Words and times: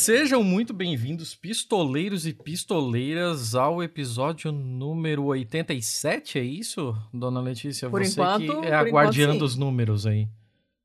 Sejam 0.00 0.42
muito 0.42 0.72
bem-vindos, 0.72 1.34
pistoleiros 1.34 2.26
e 2.26 2.32
pistoleiras, 2.32 3.54
ao 3.54 3.82
episódio 3.82 4.50
número 4.50 5.24
87, 5.24 6.38
é 6.38 6.42
isso, 6.42 6.96
dona 7.12 7.38
Letícia? 7.38 7.90
Por 7.90 8.02
Você 8.02 8.12
enquanto, 8.12 8.62
que 8.62 8.66
é 8.66 8.74
a 8.74 8.82
guardiã 8.82 9.36
dos 9.36 9.56
números 9.56 10.06
aí. 10.06 10.26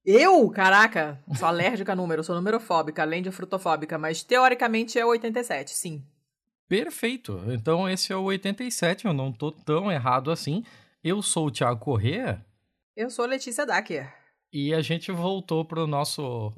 Eu, 0.06 0.50
caraca, 0.50 1.18
sou 1.34 1.48
alérgica 1.48 1.94
a 1.94 1.96
número, 1.96 2.26
sou 2.26 2.36
numerofóbica, 2.36 3.04
além 3.04 3.24
de 3.24 3.32
frutofóbica, 3.32 3.98
mas 3.98 4.22
teoricamente 4.22 5.00
é 5.00 5.06
87, 5.06 5.72
sim. 5.72 6.04
Perfeito. 6.68 7.42
Então 7.48 7.88
esse 7.88 8.12
é 8.12 8.18
o 8.18 8.24
87, 8.24 9.06
eu 9.06 9.14
não 9.14 9.32
tô 9.32 9.50
tão 9.50 9.90
errado 9.90 10.30
assim. 10.30 10.62
Eu 11.02 11.22
sou 11.22 11.48
o 11.48 11.52
Thiago 11.52 11.80
Corrêa 11.80 12.46
Eu 12.94 13.10
sou 13.10 13.26
Letícia 13.26 13.66
Dacker. 13.66 14.14
e 14.52 14.74
a 14.74 14.82
gente 14.82 15.10
voltou 15.10 15.64
pro 15.64 15.88
nosso, 15.88 16.52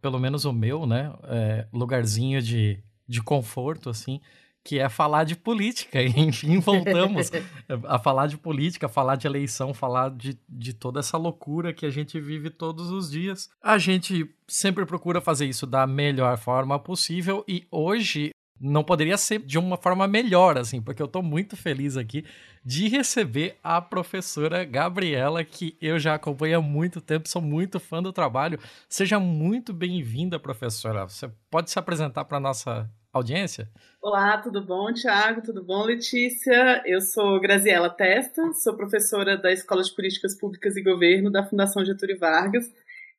pelo 0.00 0.18
menos 0.18 0.44
o 0.44 0.52
meu, 0.52 0.86
né, 0.86 1.12
é, 1.24 1.66
lugarzinho 1.72 2.40
de, 2.40 2.82
de 3.06 3.22
conforto, 3.22 3.90
assim, 3.90 4.20
que 4.66 4.80
é 4.80 4.88
falar 4.88 5.24
de 5.24 5.36
política. 5.36 6.02
E, 6.02 6.08
enfim, 6.18 6.58
voltamos 6.58 7.30
a 7.86 7.98
falar 7.98 8.26
de 8.26 8.36
política, 8.36 8.88
falar 8.88 9.16
de 9.16 9.26
eleição, 9.26 9.72
falar 9.72 10.10
de, 10.10 10.38
de 10.48 10.72
toda 10.72 11.00
essa 11.00 11.16
loucura 11.16 11.72
que 11.72 11.86
a 11.86 11.90
gente 11.90 12.18
vive 12.18 12.50
todos 12.50 12.90
os 12.90 13.10
dias. 13.10 13.48
A 13.62 13.78
gente 13.78 14.28
sempre 14.48 14.84
procura 14.84 15.20
fazer 15.20 15.46
isso 15.46 15.66
da 15.66 15.86
melhor 15.86 16.36
forma 16.36 16.78
possível 16.78 17.44
e 17.46 17.66
hoje 17.70 18.30
não 18.60 18.82
poderia 18.82 19.16
ser 19.16 19.40
de 19.40 19.58
uma 19.58 19.76
forma 19.76 20.06
melhor, 20.06 20.58
assim, 20.58 20.80
porque 20.80 21.02
eu 21.02 21.08
tô 21.08 21.22
muito 21.22 21.56
feliz 21.56 21.96
aqui 21.96 22.24
de 22.64 22.88
receber 22.88 23.56
a 23.62 23.80
professora 23.80 24.64
Gabriela, 24.64 25.44
que 25.44 25.76
eu 25.80 25.98
já 25.98 26.14
acompanho 26.14 26.58
há 26.58 26.62
muito 26.62 27.00
tempo, 27.00 27.28
sou 27.28 27.42
muito 27.42 27.78
fã 27.78 28.02
do 28.02 28.12
trabalho. 28.12 28.58
Seja 28.88 29.20
muito 29.20 29.72
bem-vinda, 29.72 30.38
professora. 30.38 31.04
Você 31.04 31.30
pode 31.50 31.70
se 31.70 31.78
apresentar 31.78 32.24
para 32.24 32.40
nossa 32.40 32.90
audiência? 33.12 33.70
Olá, 34.02 34.38
tudo 34.38 34.64
bom, 34.64 34.92
Tiago? 34.92 35.42
Tudo 35.42 35.62
bom, 35.62 35.84
Letícia? 35.84 36.82
Eu 36.84 37.00
sou 37.00 37.40
Graziela 37.40 37.90
Testa, 37.90 38.52
sou 38.52 38.76
professora 38.76 39.36
da 39.36 39.52
Escola 39.52 39.82
de 39.82 39.94
Políticas 39.94 40.38
Públicas 40.38 40.76
e 40.76 40.82
Governo 40.82 41.30
da 41.30 41.44
Fundação 41.44 41.84
Getúlio 41.84 42.18
Vargas 42.18 42.70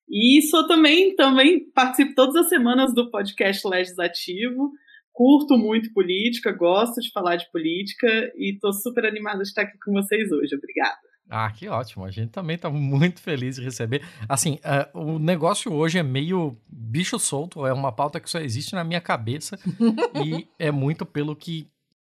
e 0.09 0.41
sou 0.43 0.65
também, 0.67 1.15
também 1.15 1.69
participo 1.71 2.15
todas 2.15 2.35
as 2.37 2.47
semanas 2.47 2.93
do 2.93 3.11
podcast 3.11 3.67
Legislativo. 3.67 4.71
Curto 5.17 5.57
muito 5.57 5.91
política, 5.93 6.51
gosto 6.51 7.01
de 7.01 7.11
falar 7.11 7.37
de 7.37 7.49
política 7.51 8.07
e 8.35 8.53
estou 8.53 8.71
super 8.71 9.03
animada 9.03 9.41
de 9.41 9.47
estar 9.49 9.63
aqui 9.63 9.75
com 9.83 9.91
vocês 9.91 10.31
hoje. 10.31 10.55
Obrigada. 10.55 10.95
Ah, 11.27 11.51
que 11.51 11.67
ótimo. 11.67 12.05
A 12.05 12.11
gente 12.11 12.29
também 12.29 12.55
tá 12.55 12.69
muito 12.69 13.19
feliz 13.19 13.55
de 13.55 13.63
receber. 13.63 14.03
Assim, 14.29 14.59
eh, 14.63 14.87
o 14.93 15.17
negócio 15.17 15.73
hoje 15.73 15.97
é 15.97 16.03
meio 16.03 16.55
bicho 16.69 17.17
solto, 17.17 17.65
é 17.65 17.73
uma 17.73 17.91
pauta 17.91 18.19
que 18.19 18.29
só 18.29 18.37
existe 18.39 18.75
na 18.75 18.83
minha 18.83 19.01
cabeça 19.01 19.57
e 20.23 20.47
é 20.59 20.69
muito 20.71 21.03
pelo 21.03 21.35
que 21.35 21.67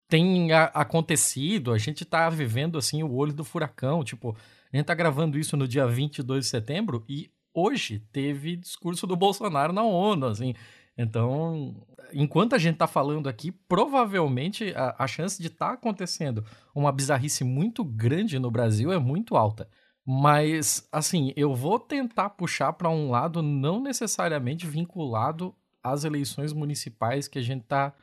tem 0.10 0.52
a- 0.52 0.72
acontecido. 0.74 1.74
A 1.74 1.78
gente 1.78 2.04
tá 2.06 2.28
vivendo, 2.32 2.76
assim, 2.76 3.04
o 3.04 3.14
olho 3.14 3.34
do 3.34 3.44
furacão. 3.44 4.04
Tipo, 4.04 4.36
a 4.74 4.76
gente 4.76 4.88
tá 4.88 4.96
gravando 4.96 5.38
isso 5.38 5.56
no 5.56 5.68
dia 5.68 5.86
22 5.86 6.46
de 6.46 6.50
setembro 6.50 7.06
e 7.08 7.30
hoje 7.54 8.00
teve 8.12 8.56
discurso 8.56 9.06
do 9.06 9.16
Bolsonaro 9.16 9.72
na 9.72 9.84
ONU, 9.84 10.26
assim. 10.26 10.56
Então, 10.98 11.76
enquanto 12.14 12.56
a 12.56 12.58
gente 12.58 12.78
tá 12.78 12.88
falando 12.88 13.28
aqui, 13.28 13.52
provavelmente 13.52 14.74
a, 14.76 14.96
a 15.00 15.08
chance 15.08 15.42
de 15.42 15.48
estar 15.48 15.74
acontecendo 15.74 16.46
uma 16.74 16.92
bizarrice 16.92 17.44
muito 17.44 17.84
grande 17.84 18.40
no 18.40 18.50
Brasil 18.50 18.92
é 18.92 18.98
muito 18.98 19.36
alta. 19.36 19.68
Mas, 20.06 20.88
assim, 20.92 21.34
eu 21.36 21.54
vou 21.56 21.80
tentar 21.80 22.30
puxar 22.30 22.74
para 22.74 22.90
um 22.90 23.10
lado 23.10 23.42
não 23.42 23.82
necessariamente 23.82 24.68
vinculado 24.68 25.54
às 25.84 26.04
eleições 26.04 26.54
municipais 26.54 27.28
que 27.28 27.40
a 27.40 27.42
gente 27.42 27.66
tá 27.66 27.94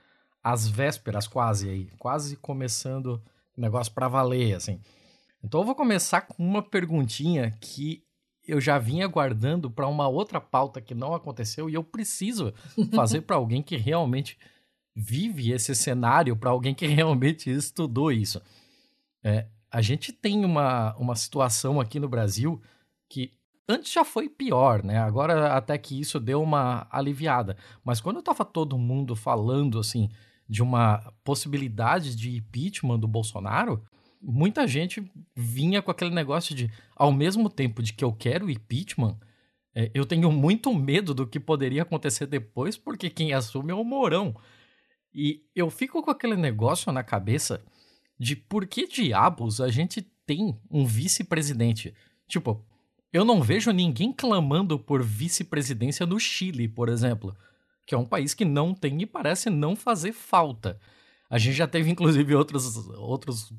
às 0.42 0.68
vésperas 0.68 1.28
quase 1.28 1.68
aí, 1.68 1.90
quase 1.98 2.36
começando 2.36 3.22
o 3.56 3.60
negócio 3.60 3.92
para 3.92 4.08
valer, 4.08 4.54
assim. 4.54 4.80
Então 5.44 5.60
eu 5.60 5.66
vou 5.66 5.74
começar 5.74 6.22
com 6.22 6.42
uma 6.42 6.62
perguntinha 6.62 7.52
que 7.60 8.04
eu 8.46 8.60
já 8.60 8.78
vinha 8.78 9.06
guardando 9.06 9.70
para 9.70 9.86
uma 9.86 10.08
outra 10.08 10.40
pauta 10.40 10.80
que 10.80 10.94
não 10.94 11.14
aconteceu 11.14 11.70
e 11.70 11.74
eu 11.74 11.84
preciso 11.84 12.52
fazer 12.94 13.22
para 13.22 13.36
alguém 13.36 13.62
que 13.62 13.76
realmente 13.76 14.38
vive 14.94 15.52
esse 15.52 15.74
cenário, 15.74 16.36
para 16.36 16.50
alguém 16.50 16.74
que 16.74 16.86
realmente 16.86 17.50
estudou 17.50 18.12
isso. 18.12 18.42
É, 19.24 19.46
a 19.70 19.80
gente 19.80 20.12
tem 20.12 20.44
uma, 20.44 20.94
uma 20.96 21.16
situação 21.16 21.80
aqui 21.80 21.98
no 21.98 22.08
Brasil 22.08 22.60
que 23.08 23.32
antes 23.68 23.92
já 23.92 24.04
foi 24.04 24.28
pior, 24.28 24.82
né? 24.82 24.98
Agora 24.98 25.54
até 25.54 25.78
que 25.78 25.98
isso 25.98 26.20
deu 26.20 26.42
uma 26.42 26.86
aliviada. 26.90 27.56
Mas 27.84 28.00
quando 28.00 28.18
estava 28.18 28.44
todo 28.44 28.78
mundo 28.78 29.16
falando 29.16 29.78
assim 29.78 30.10
de 30.48 30.62
uma 30.62 31.12
possibilidade 31.24 32.14
de 32.14 32.36
impeachment 32.36 32.98
do 32.98 33.08
Bolsonaro, 33.08 33.82
muita 34.22 34.66
gente 34.66 35.10
vinha 35.34 35.82
com 35.82 35.90
aquele 35.90 36.14
negócio 36.14 36.54
de, 36.54 36.70
ao 36.94 37.12
mesmo 37.12 37.50
tempo 37.50 37.82
de 37.82 37.92
que 37.92 38.04
eu 38.04 38.12
quero 38.12 38.48
impeachment, 38.48 39.18
é, 39.74 39.90
eu 39.92 40.06
tenho 40.06 40.30
muito 40.30 40.72
medo 40.72 41.12
do 41.12 41.26
que 41.26 41.40
poderia 41.40 41.82
acontecer 41.82 42.26
depois, 42.26 42.76
porque 42.76 43.10
quem 43.10 43.32
assume 43.32 43.72
é 43.72 43.74
o 43.74 43.84
Mourão. 43.84 44.36
E 45.14 45.42
eu 45.54 45.68
fico 45.70 46.02
com 46.02 46.10
aquele 46.10 46.36
negócio 46.36 46.92
na 46.92 47.02
cabeça 47.02 47.62
de 48.18 48.36
por 48.36 48.66
que 48.66 48.86
diabos 48.86 49.60
a 49.60 49.68
gente 49.68 50.02
tem 50.24 50.58
um 50.70 50.86
vice-presidente. 50.86 51.94
Tipo, 52.28 52.64
eu 53.12 53.24
não 53.24 53.42
vejo 53.42 53.70
ninguém 53.72 54.12
clamando 54.12 54.78
por 54.78 55.02
vice-presidência 55.02 56.06
no 56.06 56.18
Chile, 56.18 56.68
por 56.68 56.88
exemplo, 56.88 57.36
que 57.86 57.94
é 57.94 57.98
um 57.98 58.06
país 58.06 58.32
que 58.32 58.44
não 58.44 58.72
tem 58.74 59.02
e 59.02 59.06
parece 59.06 59.50
não 59.50 59.74
fazer 59.74 60.12
falta. 60.12 60.78
A 61.28 61.38
gente 61.38 61.54
já 61.54 61.66
teve, 61.66 61.90
inclusive, 61.90 62.34
outros, 62.34 62.88
outros 62.90 63.52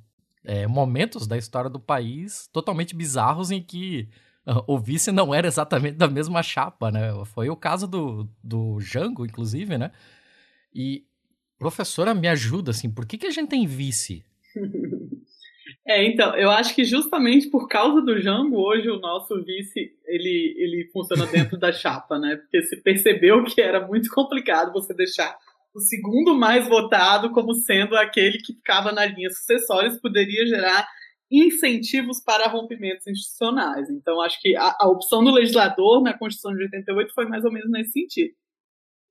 é, 0.46 0.68
momentos 0.68 1.28
da 1.28 1.38
história 1.38 1.70
do 1.70 1.80
país 1.80 2.48
totalmente 2.52 2.96
bizarros 2.96 3.52
em 3.52 3.62
que 3.62 4.10
ah, 4.46 4.64
o 4.68 4.78
vice 4.78 5.12
não 5.12 5.34
era 5.34 5.48
exatamente 5.48 5.96
da 5.96 6.08
mesma 6.08 6.44
chapa, 6.44 6.92
né? 6.92 7.14
Foi 7.26 7.50
o 7.50 7.56
caso 7.56 7.88
do, 7.88 8.28
do 8.44 8.80
Jango, 8.80 9.26
inclusive, 9.26 9.78
né? 9.78 9.92
E, 10.74 11.06
professora, 11.58 12.14
me 12.14 12.28
ajuda, 12.28 12.72
assim, 12.72 12.90
por 12.90 13.06
que, 13.06 13.18
que 13.18 13.28
a 13.28 13.32
gente 13.32 13.50
tem 13.50 13.66
vice? 13.66 14.24
É, 15.86 16.06
então, 16.06 16.34
eu 16.38 16.50
acho 16.50 16.74
que 16.74 16.86
justamente 16.86 17.50
por 17.50 17.68
causa 17.68 18.02
do 18.02 18.18
Jango, 18.22 18.56
hoje 18.56 18.90
o 18.90 19.00
nosso 19.00 19.44
vice, 19.44 19.92
ele, 20.06 20.56
ele 20.58 20.90
funciona 20.94 21.26
dentro 21.26 21.58
da 21.58 21.72
chapa, 21.74 22.18
né? 22.18 22.38
Porque 22.38 22.64
se 22.64 22.78
percebeu 22.78 23.44
que 23.44 23.62
era 23.62 23.86
muito 23.86 24.10
complicado 24.10 24.72
você 24.72 24.94
deixar 24.94 25.38
o 25.74 25.80
segundo 25.80 26.36
mais 26.36 26.68
votado 26.68 27.32
como 27.32 27.54
sendo 27.54 27.96
aquele 27.96 28.38
que 28.38 28.54
ficava 28.54 28.92
na 28.92 29.06
linha 29.06 29.30
sucessória, 29.30 29.88
isso 29.88 30.02
poderia 30.02 30.46
gerar 30.46 30.88
incentivos 31.32 32.22
para 32.24 32.48
rompimentos 32.48 33.08
institucionais. 33.08 33.90
Então, 33.90 34.22
acho 34.22 34.40
que 34.40 34.56
a, 34.56 34.76
a 34.80 34.88
opção 34.88 35.24
do 35.24 35.32
legislador 35.32 36.02
na 36.04 36.16
Constituição 36.16 36.56
de 36.56 36.64
88 36.64 37.14
foi 37.14 37.26
mais 37.26 37.44
ou 37.44 37.52
menos 37.52 37.72
nesse 37.72 37.92
sentido. 37.92 38.34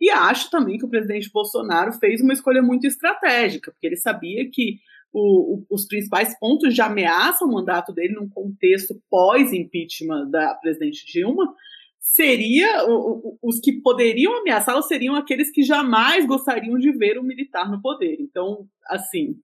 E 0.00 0.10
acho 0.10 0.50
também 0.50 0.78
que 0.78 0.84
o 0.84 0.88
presidente 0.88 1.30
Bolsonaro 1.32 1.92
fez 1.94 2.20
uma 2.20 2.32
escolha 2.32 2.62
muito 2.62 2.86
estratégica, 2.86 3.72
porque 3.72 3.86
ele 3.86 3.96
sabia 3.96 4.48
que 4.50 4.78
o, 5.12 5.56
o, 5.56 5.66
os 5.70 5.86
principais 5.86 6.38
pontos 6.38 6.75
de 6.75 6.81
ameaça 6.81 7.44
ao 7.44 7.50
mandato 7.50 7.92
dele 7.92 8.14
num 8.14 8.28
contexto 8.28 9.00
pós-impeachment 9.10 10.31
da 10.31 10.54
presidente 10.54 11.04
Dilma 11.06 11.54
seria 12.02 12.84
o, 12.88 13.38
os 13.40 13.60
que 13.60 13.81
poderiam 13.81 14.37
ameaçá-lo 14.37 14.82
seriam 14.82 15.14
aqueles 15.14 15.50
que 15.50 15.62
jamais 15.62 16.26
gostariam 16.26 16.76
de 16.76 16.90
ver 16.90 17.16
o 17.16 17.22
militar 17.22 17.70
no 17.70 17.81
poder. 17.81 18.16
Então, 18.20 18.66
assim, 18.88 19.37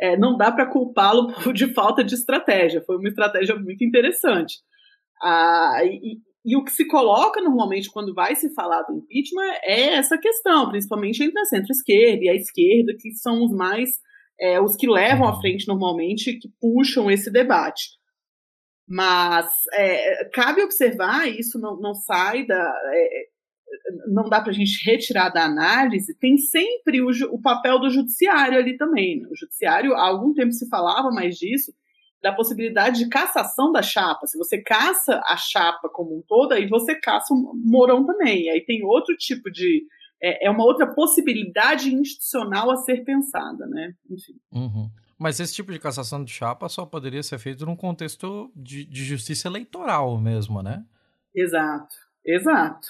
é, 0.00 0.16
não 0.16 0.36
dá 0.36 0.50
para 0.52 0.70
culpá-lo 0.70 1.26
de 1.52 1.74
falta 1.74 2.04
de 2.04 2.14
estratégia. 2.14 2.82
Foi 2.86 2.96
uma 2.96 3.08
estratégia 3.08 3.56
muito 3.56 3.84
interessante. 3.84 4.58
Ah, 5.20 5.80
e, 5.84 6.18
e, 6.44 6.56
o 6.56 6.64
que 6.64 6.70
se 6.70 6.86
coloca 6.86 7.40
normalmente 7.40 7.90
quando 7.90 8.14
vai 8.14 8.36
se 8.36 8.54
falar 8.54 8.82
do 8.82 8.96
impeachment 8.96 9.58
é 9.62 9.94
essa 9.94 10.16
questão, 10.16 10.68
principalmente 10.68 11.22
entre 11.22 11.40
a 11.40 11.44
centro-esquerda 11.46 12.24
e 12.24 12.28
a 12.28 12.34
esquerda, 12.34 12.94
que 12.98 13.12
são 13.14 13.44
os 13.44 13.52
mais 13.52 13.90
é, 14.40 14.60
os 14.60 14.76
que 14.76 14.88
levam 14.88 15.26
à 15.26 15.40
frente 15.40 15.66
normalmente, 15.66 16.38
que 16.38 16.48
puxam 16.60 17.10
esse 17.10 17.30
debate. 17.30 17.90
Mas 18.86 19.50
é, 19.72 20.28
cabe 20.32 20.62
observar, 20.62 21.26
isso 21.28 21.58
não, 21.58 21.76
não 21.78 21.94
sai 21.94 22.46
da. 22.46 22.74
É, 22.92 23.34
não 24.06 24.28
dá 24.28 24.40
para 24.40 24.50
a 24.50 24.54
gente 24.54 24.84
retirar 24.84 25.30
da 25.30 25.44
análise, 25.44 26.16
tem 26.18 26.36
sempre 26.36 27.00
o, 27.00 27.08
o 27.32 27.40
papel 27.40 27.80
do 27.80 27.90
judiciário 27.90 28.58
ali 28.58 28.76
também. 28.76 29.20
Né? 29.20 29.28
O 29.30 29.36
judiciário, 29.36 29.94
há 29.94 30.06
algum 30.06 30.32
tempo 30.32 30.52
se 30.52 30.68
falava 30.68 31.10
mais 31.10 31.36
disso, 31.36 31.72
da 32.22 32.32
possibilidade 32.32 33.00
de 33.00 33.08
cassação 33.08 33.72
da 33.72 33.82
chapa. 33.82 34.26
Se 34.26 34.38
você 34.38 34.58
caça 34.62 35.20
a 35.26 35.36
chapa 35.36 35.88
como 35.88 36.16
um 36.16 36.22
todo, 36.22 36.52
aí 36.52 36.66
você 36.66 36.94
caça 36.94 37.34
o 37.34 37.52
Mourão 37.54 38.04
também. 38.06 38.48
Aí 38.50 38.60
tem 38.62 38.84
outro 38.84 39.16
tipo 39.16 39.50
de. 39.50 39.86
É, 40.22 40.46
é 40.46 40.50
uma 40.50 40.64
outra 40.64 40.86
possibilidade 40.94 41.94
institucional 41.94 42.70
a 42.70 42.76
ser 42.76 43.04
pensada, 43.04 43.66
né? 43.66 43.92
Enfim. 44.10 44.34
Uhum. 44.52 44.88
Mas 45.18 45.38
esse 45.40 45.54
tipo 45.54 45.72
de 45.72 45.78
cassação 45.78 46.24
de 46.24 46.32
chapa 46.32 46.68
só 46.68 46.84
poderia 46.84 47.22
ser 47.22 47.38
feito 47.38 47.64
num 47.64 47.76
contexto 47.76 48.50
de, 48.54 48.84
de 48.84 49.04
justiça 49.04 49.48
eleitoral 49.48 50.18
mesmo, 50.20 50.62
né? 50.62 50.84
Exato, 51.34 51.94
exato. 52.24 52.88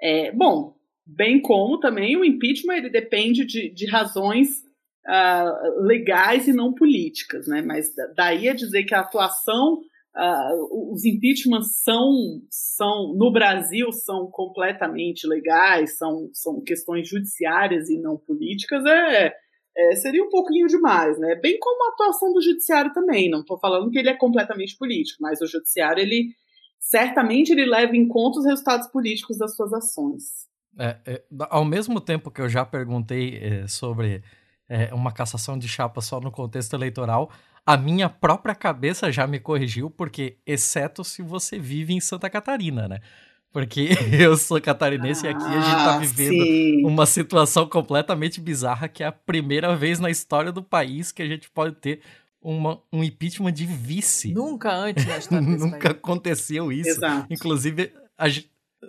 É, 0.00 0.32
bom, 0.32 0.76
bem 1.06 1.40
como 1.40 1.78
também 1.78 2.16
o 2.16 2.24
impeachment 2.24 2.76
ele 2.76 2.90
depende 2.90 3.44
de, 3.44 3.70
de 3.70 3.86
razões 3.86 4.64
uh, 5.06 5.82
legais 5.82 6.48
e 6.48 6.52
não 6.52 6.72
políticas, 6.72 7.46
né? 7.46 7.62
Mas 7.62 7.92
daí 8.16 8.48
a 8.48 8.54
dizer 8.54 8.84
que 8.84 8.94
a 8.94 9.00
atuação, 9.00 9.80
uh, 10.16 10.92
os 10.92 11.04
impeachments 11.04 11.82
são, 11.82 12.10
são 12.50 13.14
no 13.14 13.30
Brasil 13.32 13.92
são 13.92 14.28
completamente 14.30 15.26
legais, 15.26 15.96
são, 15.96 16.30
são 16.32 16.60
questões 16.62 17.08
judiciárias 17.08 17.88
e 17.88 17.98
não 17.98 18.16
políticas, 18.16 18.84
é, 18.86 19.34
é, 19.76 19.96
seria 19.96 20.22
um 20.22 20.28
pouquinho 20.28 20.66
demais, 20.66 21.18
né? 21.18 21.34
Bem 21.34 21.58
como 21.58 21.84
a 21.84 21.92
atuação 21.92 22.32
do 22.32 22.40
judiciário 22.40 22.92
também. 22.92 23.28
Não 23.28 23.40
estou 23.40 23.58
falando 23.58 23.90
que 23.90 23.98
ele 23.98 24.08
é 24.08 24.14
completamente 24.14 24.76
político, 24.76 25.18
mas 25.20 25.40
o 25.40 25.46
judiciário 25.46 26.00
ele 26.00 26.34
certamente 26.78 27.50
ele 27.50 27.64
leva 27.64 27.96
em 27.96 28.06
conta 28.06 28.38
os 28.38 28.44
resultados 28.44 28.86
políticos 28.88 29.38
das 29.38 29.56
suas 29.56 29.72
ações. 29.72 30.46
É, 30.78 30.98
é, 31.06 31.22
ao 31.50 31.64
mesmo 31.64 32.00
tempo 32.00 32.30
que 32.30 32.40
eu 32.40 32.48
já 32.48 32.64
perguntei 32.64 33.38
é, 33.38 33.66
sobre 33.66 34.22
é, 34.68 34.92
uma 34.92 35.12
cassação 35.12 35.58
de 35.58 35.68
chapa 35.68 36.00
só 36.00 36.20
no 36.20 36.30
contexto 36.30 36.74
eleitoral, 36.74 37.30
a 37.66 37.76
minha 37.76 38.10
própria 38.10 38.54
cabeça 38.54 39.10
já 39.10 39.26
me 39.26 39.40
corrigiu, 39.40 39.90
porque, 39.90 40.36
exceto 40.46 41.02
se 41.02 41.22
você 41.22 41.58
vive 41.58 41.94
em 41.94 42.00
Santa 42.00 42.28
Catarina, 42.28 42.86
né? 42.86 43.00
Porque 43.54 43.90
eu 44.20 44.36
sou 44.36 44.60
catarinense 44.60 45.24
ah, 45.24 45.30
e 45.30 45.32
aqui 45.32 45.44
a 45.44 45.60
gente 45.60 45.76
tá 45.76 45.94
ah, 45.94 45.98
vivendo 45.98 46.44
sim. 46.44 46.84
uma 46.84 47.06
situação 47.06 47.68
completamente 47.68 48.40
bizarra, 48.40 48.88
que 48.88 49.00
é 49.00 49.06
a 49.06 49.12
primeira 49.12 49.76
vez 49.76 50.00
na 50.00 50.10
história 50.10 50.50
do 50.50 50.60
país 50.60 51.12
que 51.12 51.22
a 51.22 51.26
gente 51.28 51.48
pode 51.48 51.76
ter 51.76 52.00
uma, 52.42 52.80
um 52.92 53.04
impeachment 53.04 53.52
de 53.52 53.64
vice. 53.64 54.34
Nunca 54.34 54.74
antes 54.74 55.06
na 55.06 55.18
história 55.18 55.46
Nunca 55.46 55.92
aconteceu 55.92 56.72
isso. 56.72 56.90
Exato. 56.90 57.32
Inclusive, 57.32 57.92
a, 58.18 58.24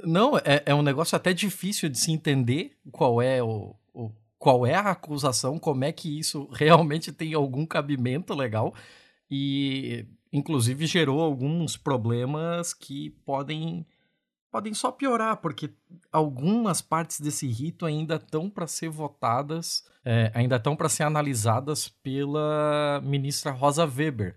não, 0.04 0.36
é, 0.40 0.64
é 0.66 0.74
um 0.74 0.82
negócio 0.82 1.16
até 1.16 1.32
difícil 1.32 1.88
de 1.88 2.00
se 2.00 2.12
entender 2.12 2.72
qual 2.92 3.22
é 3.22 3.44
o, 3.44 3.76
o 3.94 4.10
qual 4.40 4.66
é 4.66 4.74
a 4.74 4.90
acusação, 4.90 5.60
como 5.60 5.84
é 5.84 5.92
que 5.92 6.18
isso 6.18 6.50
realmente 6.52 7.12
tem 7.12 7.36
algum 7.36 7.68
cabimento 7.68 8.34
legal 8.34 8.74
e 9.30 10.08
inclusive 10.34 10.88
gerou 10.88 11.22
alguns 11.22 11.78
problemas 11.78 12.74
que 12.74 13.12
podem 13.24 13.86
podem 14.56 14.74
só 14.74 14.90
piorar, 14.90 15.36
porque 15.36 15.70
algumas 16.10 16.82
partes 16.82 17.20
desse 17.20 17.46
rito 17.46 17.86
ainda 17.86 18.16
estão 18.16 18.50
para 18.50 18.66
ser 18.66 18.88
votadas, 18.88 19.84
é, 20.06 20.32
ainda 20.34 20.56
estão 20.56 20.78
para 20.78 20.88
ser 20.88 21.04
analisadas 21.04 21.90
pela 21.90 23.02
ministra 23.04 23.52
Rosa 23.52 23.84
Weber. 23.86 24.34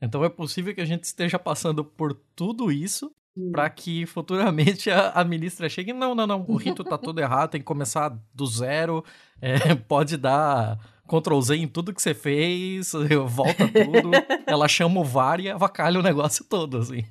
Então 0.00 0.24
é 0.24 0.30
possível 0.30 0.74
que 0.74 0.80
a 0.80 0.86
gente 0.86 1.04
esteja 1.04 1.38
passando 1.38 1.84
por 1.84 2.14
tudo 2.34 2.72
isso 2.72 3.12
para 3.52 3.68
que 3.68 4.06
futuramente 4.06 4.90
a, 4.90 5.10
a, 5.10 5.24
ministra 5.24 5.68
chegue. 5.68 5.92
Não, 5.92 6.14
não, 6.14 6.26
não, 6.26 6.42
o 6.48 6.56
rito 6.56 6.82
tá 6.82 6.96
todo 6.96 7.18
errado, 7.20 7.50
tem 7.50 7.60
que 7.60 7.66
começar 7.66 8.18
do 8.32 8.46
zero, 8.46 9.04
é, 9.42 9.74
pode 9.74 10.16
dar 10.16 10.78
Ctrl 11.06 11.38
Z 11.38 11.56
em 11.56 11.68
tudo 11.68 11.92
que 11.92 12.00
você 12.00 12.14
fez, 12.14 12.92
volta 13.28 13.68
tudo, 13.68 14.10
ela 14.46 14.66
chama 14.66 15.00
o 15.00 15.04
VAR 15.04 15.38
e 15.38 15.50
avacalha 15.50 16.00
o 16.00 16.02
negócio 16.02 16.46
todo, 16.46 16.78
assim. 16.78 17.04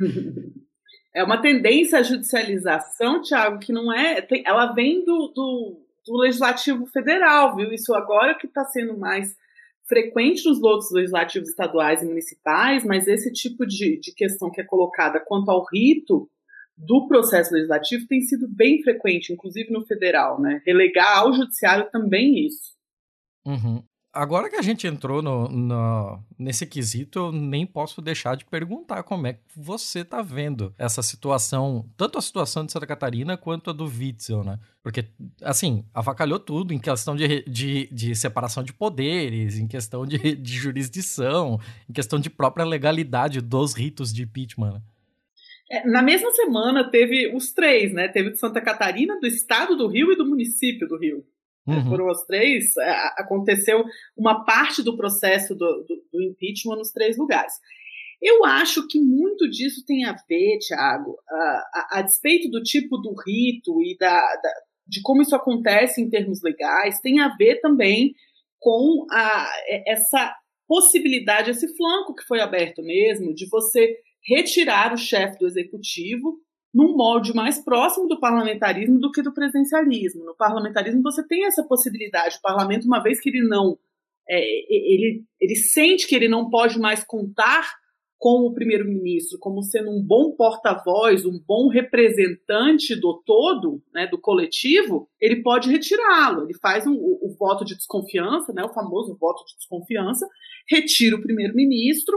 É 1.14 1.22
uma 1.22 1.40
tendência 1.40 1.98
à 1.98 2.02
judicialização, 2.02 3.20
Thiago, 3.20 3.58
que 3.58 3.72
não 3.72 3.92
é. 3.92 4.22
Tem, 4.22 4.42
ela 4.46 4.72
vem 4.72 5.04
do, 5.04 5.28
do, 5.28 5.80
do 6.06 6.16
legislativo 6.18 6.86
federal, 6.86 7.54
viu? 7.54 7.72
Isso 7.72 7.94
agora 7.94 8.34
que 8.34 8.46
está 8.46 8.64
sendo 8.64 8.96
mais 8.96 9.36
frequente 9.86 10.48
nos 10.48 10.62
outros 10.62 10.90
legislativos 10.90 11.50
estaduais 11.50 12.02
e 12.02 12.06
municipais, 12.06 12.84
mas 12.84 13.06
esse 13.06 13.30
tipo 13.32 13.66
de, 13.66 13.98
de 14.00 14.14
questão 14.14 14.50
que 14.50 14.60
é 14.60 14.64
colocada 14.64 15.20
quanto 15.20 15.50
ao 15.50 15.64
rito 15.70 16.30
do 16.76 17.06
processo 17.06 17.52
legislativo 17.52 18.06
tem 18.06 18.22
sido 18.22 18.48
bem 18.48 18.82
frequente, 18.82 19.32
inclusive 19.32 19.70
no 19.70 19.84
federal, 19.84 20.40
né? 20.40 20.62
Relegar 20.66 21.18
ao 21.18 21.32
judiciário 21.32 21.90
também 21.90 22.46
isso. 22.46 22.72
Uhum. 23.44 23.82
Agora 24.14 24.50
que 24.50 24.56
a 24.56 24.62
gente 24.62 24.86
entrou 24.86 25.22
no, 25.22 25.48
no, 25.48 26.22
nesse 26.38 26.66
quesito, 26.66 27.18
eu 27.18 27.32
nem 27.32 27.64
posso 27.64 28.02
deixar 28.02 28.36
de 28.36 28.44
perguntar 28.44 29.02
como 29.04 29.26
é 29.26 29.32
que 29.32 29.40
você 29.56 30.00
está 30.00 30.20
vendo 30.20 30.74
essa 30.76 31.02
situação, 31.02 31.88
tanto 31.96 32.18
a 32.18 32.22
situação 32.22 32.66
de 32.66 32.72
Santa 32.72 32.86
Catarina 32.86 33.38
quanto 33.38 33.70
a 33.70 33.72
do 33.72 33.86
Witzel, 33.86 34.44
né? 34.44 34.58
Porque, 34.82 35.06
assim, 35.40 35.86
avacalhou 35.94 36.38
tudo 36.38 36.74
em 36.74 36.78
questão 36.78 37.16
de, 37.16 37.42
de, 37.44 37.88
de 37.90 38.14
separação 38.14 38.62
de 38.62 38.74
poderes, 38.74 39.56
em 39.56 39.66
questão 39.66 40.04
de, 40.04 40.18
de 40.36 40.52
jurisdição, 40.52 41.58
em 41.88 41.92
questão 41.94 42.18
de 42.18 42.28
própria 42.28 42.66
legalidade 42.66 43.40
dos 43.40 43.72
ritos 43.72 44.12
de 44.12 44.24
impeachment. 44.24 44.72
Né? 44.72 44.82
É, 45.70 45.88
na 45.88 46.02
mesma 46.02 46.30
semana 46.32 46.90
teve 46.90 47.34
os 47.34 47.50
três, 47.50 47.94
né? 47.94 48.08
Teve 48.08 48.32
de 48.32 48.38
Santa 48.38 48.60
Catarina, 48.60 49.18
do 49.18 49.26
estado 49.26 49.74
do 49.74 49.88
Rio 49.88 50.12
e 50.12 50.16
do 50.16 50.26
município 50.26 50.86
do 50.86 50.98
Rio. 50.98 51.24
Uhum. 51.66 51.88
Foram 51.88 52.08
os 52.08 52.24
três. 52.24 52.76
É, 52.76 52.90
aconteceu 53.16 53.84
uma 54.16 54.44
parte 54.44 54.82
do 54.82 54.96
processo 54.96 55.54
do, 55.54 55.84
do, 55.88 56.02
do, 56.12 56.22
impeachment 56.22 56.76
nos 56.76 56.90
três 56.90 57.16
lugares. 57.16 57.52
Eu 58.20 58.44
acho 58.44 58.86
que 58.86 59.00
muito 59.00 59.48
disso 59.48 59.84
tem 59.84 60.04
a 60.04 60.16
ver, 60.28 60.58
Tiago, 60.58 61.16
a, 61.28 61.34
a, 61.34 61.88
a, 61.98 62.02
despeito 62.02 62.48
do 62.48 62.62
tipo 62.62 62.96
do 62.98 63.14
rito 63.26 63.82
e 63.82 63.96
da, 63.98 64.20
da, 64.20 64.50
de 64.86 65.00
como 65.02 65.22
isso 65.22 65.34
acontece 65.34 66.00
em 66.00 66.08
termos 66.08 66.40
legais, 66.42 67.00
tem 67.00 67.20
a 67.20 67.34
ver 67.36 67.60
também 67.60 68.14
com 68.60 69.06
a, 69.10 69.50
essa 69.86 70.36
possibilidade, 70.68 71.50
esse 71.50 71.76
flanco 71.76 72.14
que 72.14 72.24
foi 72.24 72.40
aberto 72.40 72.80
mesmo, 72.82 73.34
de 73.34 73.48
você 73.48 73.96
retirar 74.24 74.92
o 74.94 74.96
chefe 74.96 75.38
do 75.38 75.46
executivo 75.46 76.38
num 76.72 76.96
molde 76.96 77.34
mais 77.34 77.62
próximo 77.62 78.08
do 78.08 78.18
parlamentarismo 78.18 78.98
do 78.98 79.10
que 79.10 79.22
do 79.22 79.34
presidencialismo. 79.34 80.24
No 80.24 80.36
parlamentarismo 80.36 81.02
você 81.02 81.26
tem 81.26 81.44
essa 81.44 81.62
possibilidade. 81.64 82.36
O 82.36 82.42
parlamento, 82.42 82.86
uma 82.86 83.02
vez 83.02 83.20
que 83.20 83.28
ele 83.28 83.46
não. 83.46 83.78
É, 84.28 84.38
ele, 84.38 85.24
ele 85.40 85.56
sente 85.56 86.06
que 86.06 86.14
ele 86.14 86.28
não 86.28 86.48
pode 86.48 86.78
mais 86.78 87.04
contar 87.04 87.68
com 88.22 88.46
o 88.46 88.54
primeiro-ministro 88.54 89.36
como 89.40 89.64
sendo 89.64 89.90
um 89.90 90.00
bom 90.00 90.30
porta-voz, 90.36 91.26
um 91.26 91.40
bom 91.44 91.66
representante 91.66 92.94
do 92.94 93.20
todo, 93.26 93.82
né, 93.92 94.06
do 94.06 94.16
coletivo, 94.16 95.08
ele 95.20 95.42
pode 95.42 95.68
retirá-lo. 95.68 96.44
Ele 96.44 96.56
faz 96.62 96.86
um, 96.86 96.92
o, 96.92 97.18
o, 97.20 97.34
voto 97.36 97.64
de 97.64 97.74
desconfiança, 97.74 98.52
né, 98.52 98.62
o 98.62 98.72
famoso 98.72 99.16
voto 99.20 99.44
de 99.44 99.56
desconfiança, 99.56 100.24
retira 100.68 101.16
o 101.16 101.20
primeiro-ministro 101.20 102.16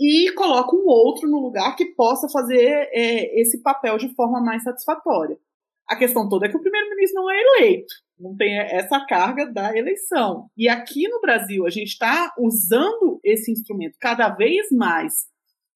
e 0.00 0.32
coloca 0.32 0.74
um 0.74 0.86
outro 0.86 1.28
no 1.28 1.38
lugar 1.38 1.76
que 1.76 1.94
possa 1.94 2.26
fazer 2.30 2.88
é, 2.90 3.38
esse 3.38 3.62
papel 3.62 3.98
de 3.98 4.14
forma 4.14 4.40
mais 4.40 4.62
satisfatória. 4.62 5.36
A 5.86 5.94
questão 5.94 6.26
toda 6.26 6.46
é 6.46 6.48
que 6.48 6.56
o 6.56 6.62
primeiro-ministro 6.62 7.20
não 7.20 7.30
é 7.30 7.40
eleito, 7.40 7.94
não 8.18 8.34
tem 8.34 8.58
essa 8.58 9.04
carga 9.04 9.44
da 9.52 9.76
eleição. 9.76 10.46
E 10.56 10.68
aqui 10.68 11.06
no 11.06 11.20
Brasil, 11.20 11.66
a 11.66 11.70
gente 11.70 11.88
está 11.88 12.32
usando 12.38 13.20
esse 13.22 13.52
instrumento 13.52 13.96
cada 14.00 14.30
vez 14.30 14.68
mais 14.70 15.12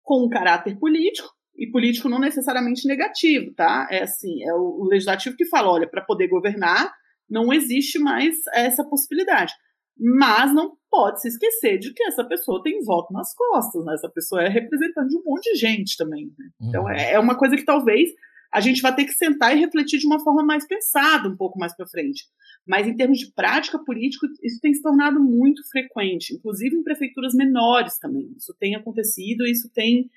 com 0.02 0.25
um 0.25 0.28
caráter 0.31 0.78
político, 0.78 1.28
e 1.57 1.71
político 1.71 2.09
não 2.09 2.19
necessariamente 2.19 2.87
negativo, 2.88 3.52
tá? 3.54 3.87
É 3.90 4.02
assim, 4.02 4.43
é 4.43 4.52
o 4.54 4.85
legislativo 4.85 5.37
que 5.37 5.47
fala, 5.47 5.71
olha, 5.71 5.88
para 5.88 6.02
poder 6.02 6.28
governar, 6.28 6.93
não 7.28 7.52
existe 7.52 7.99
mais 7.99 8.37
essa 8.52 8.85
possibilidade. 8.85 9.52
Mas 9.99 10.53
não 10.53 10.77
pode 10.91 11.21
se 11.21 11.29
esquecer 11.29 11.79
de 11.79 11.93
que 11.93 12.03
essa 12.05 12.25
pessoa 12.25 12.63
tem 12.63 12.83
voto 12.83 13.13
nas 13.13 13.35
costas, 13.35 13.85
né? 13.85 13.95
Essa 13.95 14.09
pessoa 14.09 14.43
é 14.43 14.49
representante 14.49 15.09
de 15.09 15.17
um 15.17 15.23
monte 15.25 15.53
de 15.53 15.59
gente 15.59 15.97
também. 15.97 16.27
Né? 16.39 16.51
Então 16.63 16.83
uhum. 16.83 16.91
é, 16.91 17.13
é 17.13 17.19
uma 17.19 17.37
coisa 17.37 17.57
que 17.57 17.65
talvez 17.65 18.11
a 18.53 18.61
gente 18.61 18.81
vai 18.81 18.95
ter 18.95 19.05
que 19.05 19.13
sentar 19.13 19.57
e 19.57 19.59
refletir 19.59 19.99
de 19.99 20.07
uma 20.07 20.21
forma 20.21 20.45
mais 20.45 20.65
pensada 20.65 21.29
um 21.29 21.37
pouco 21.37 21.59
mais 21.59 21.75
para 21.75 21.89
frente. 21.89 22.25
Mas 22.65 22.87
em 22.87 22.97
termos 22.97 23.19
de 23.19 23.33
prática 23.33 23.79
política, 23.79 24.29
isso 24.43 24.61
tem 24.61 24.73
se 24.73 24.81
tornado 24.81 25.21
muito 25.21 25.69
frequente, 25.69 26.35
inclusive 26.35 26.77
em 26.77 26.85
prefeituras 26.85 27.35
menores 27.35 27.99
também. 27.99 28.33
Isso 28.37 28.55
tem 28.59 28.77
acontecido, 28.77 29.45
isso 29.45 29.69
tem. 29.75 30.09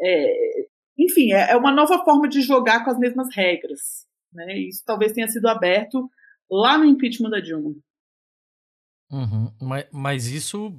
É, 0.00 0.68
enfim, 0.96 1.32
é, 1.32 1.50
é 1.50 1.56
uma 1.56 1.72
nova 1.72 2.04
forma 2.04 2.28
de 2.28 2.40
jogar 2.42 2.84
com 2.84 2.90
as 2.90 2.98
mesmas 2.98 3.28
regras. 3.34 4.06
Né? 4.32 4.56
Isso 4.60 4.84
talvez 4.86 5.12
tenha 5.12 5.26
sido 5.26 5.46
aberto 5.46 6.08
lá 6.48 6.78
no 6.78 6.84
impeachment 6.84 7.30
da 7.30 7.40
Dilma. 7.40 7.74
Uhum. 9.10 9.52
Mas, 9.60 9.86
mas 9.90 10.26
isso, 10.26 10.72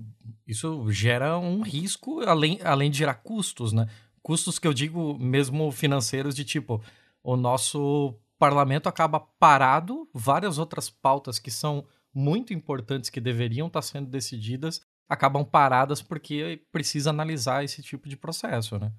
isso 0.47 0.89
gera 0.91 1.37
um 1.37 1.61
risco, 1.61 2.21
além, 2.21 2.59
além 2.63 2.89
de 2.89 2.99
gerar 2.99 3.15
custos, 3.15 3.73
né? 3.73 3.87
Custos 4.21 4.57
que 4.57 4.67
eu 4.67 4.73
digo 4.73 5.17
mesmo 5.19 5.71
financeiros, 5.71 6.35
de 6.35 6.45
tipo, 6.45 6.81
o 7.23 7.35
nosso 7.35 8.15
parlamento 8.39 8.87
acaba 8.87 9.19
parado, 9.19 10.07
várias 10.13 10.57
outras 10.57 10.89
pautas 10.89 11.37
que 11.37 11.51
são 11.51 11.85
muito 12.13 12.53
importantes, 12.53 13.09
que 13.09 13.19
deveriam 13.19 13.67
estar 13.67 13.81
sendo 13.81 14.09
decididas, 14.09 14.81
acabam 15.07 15.43
paradas 15.43 16.01
porque 16.01 16.61
precisa 16.71 17.09
analisar 17.09 17.63
esse 17.63 17.81
tipo 17.81 18.07
de 18.07 18.15
processo, 18.15 18.79
né? 18.79 18.91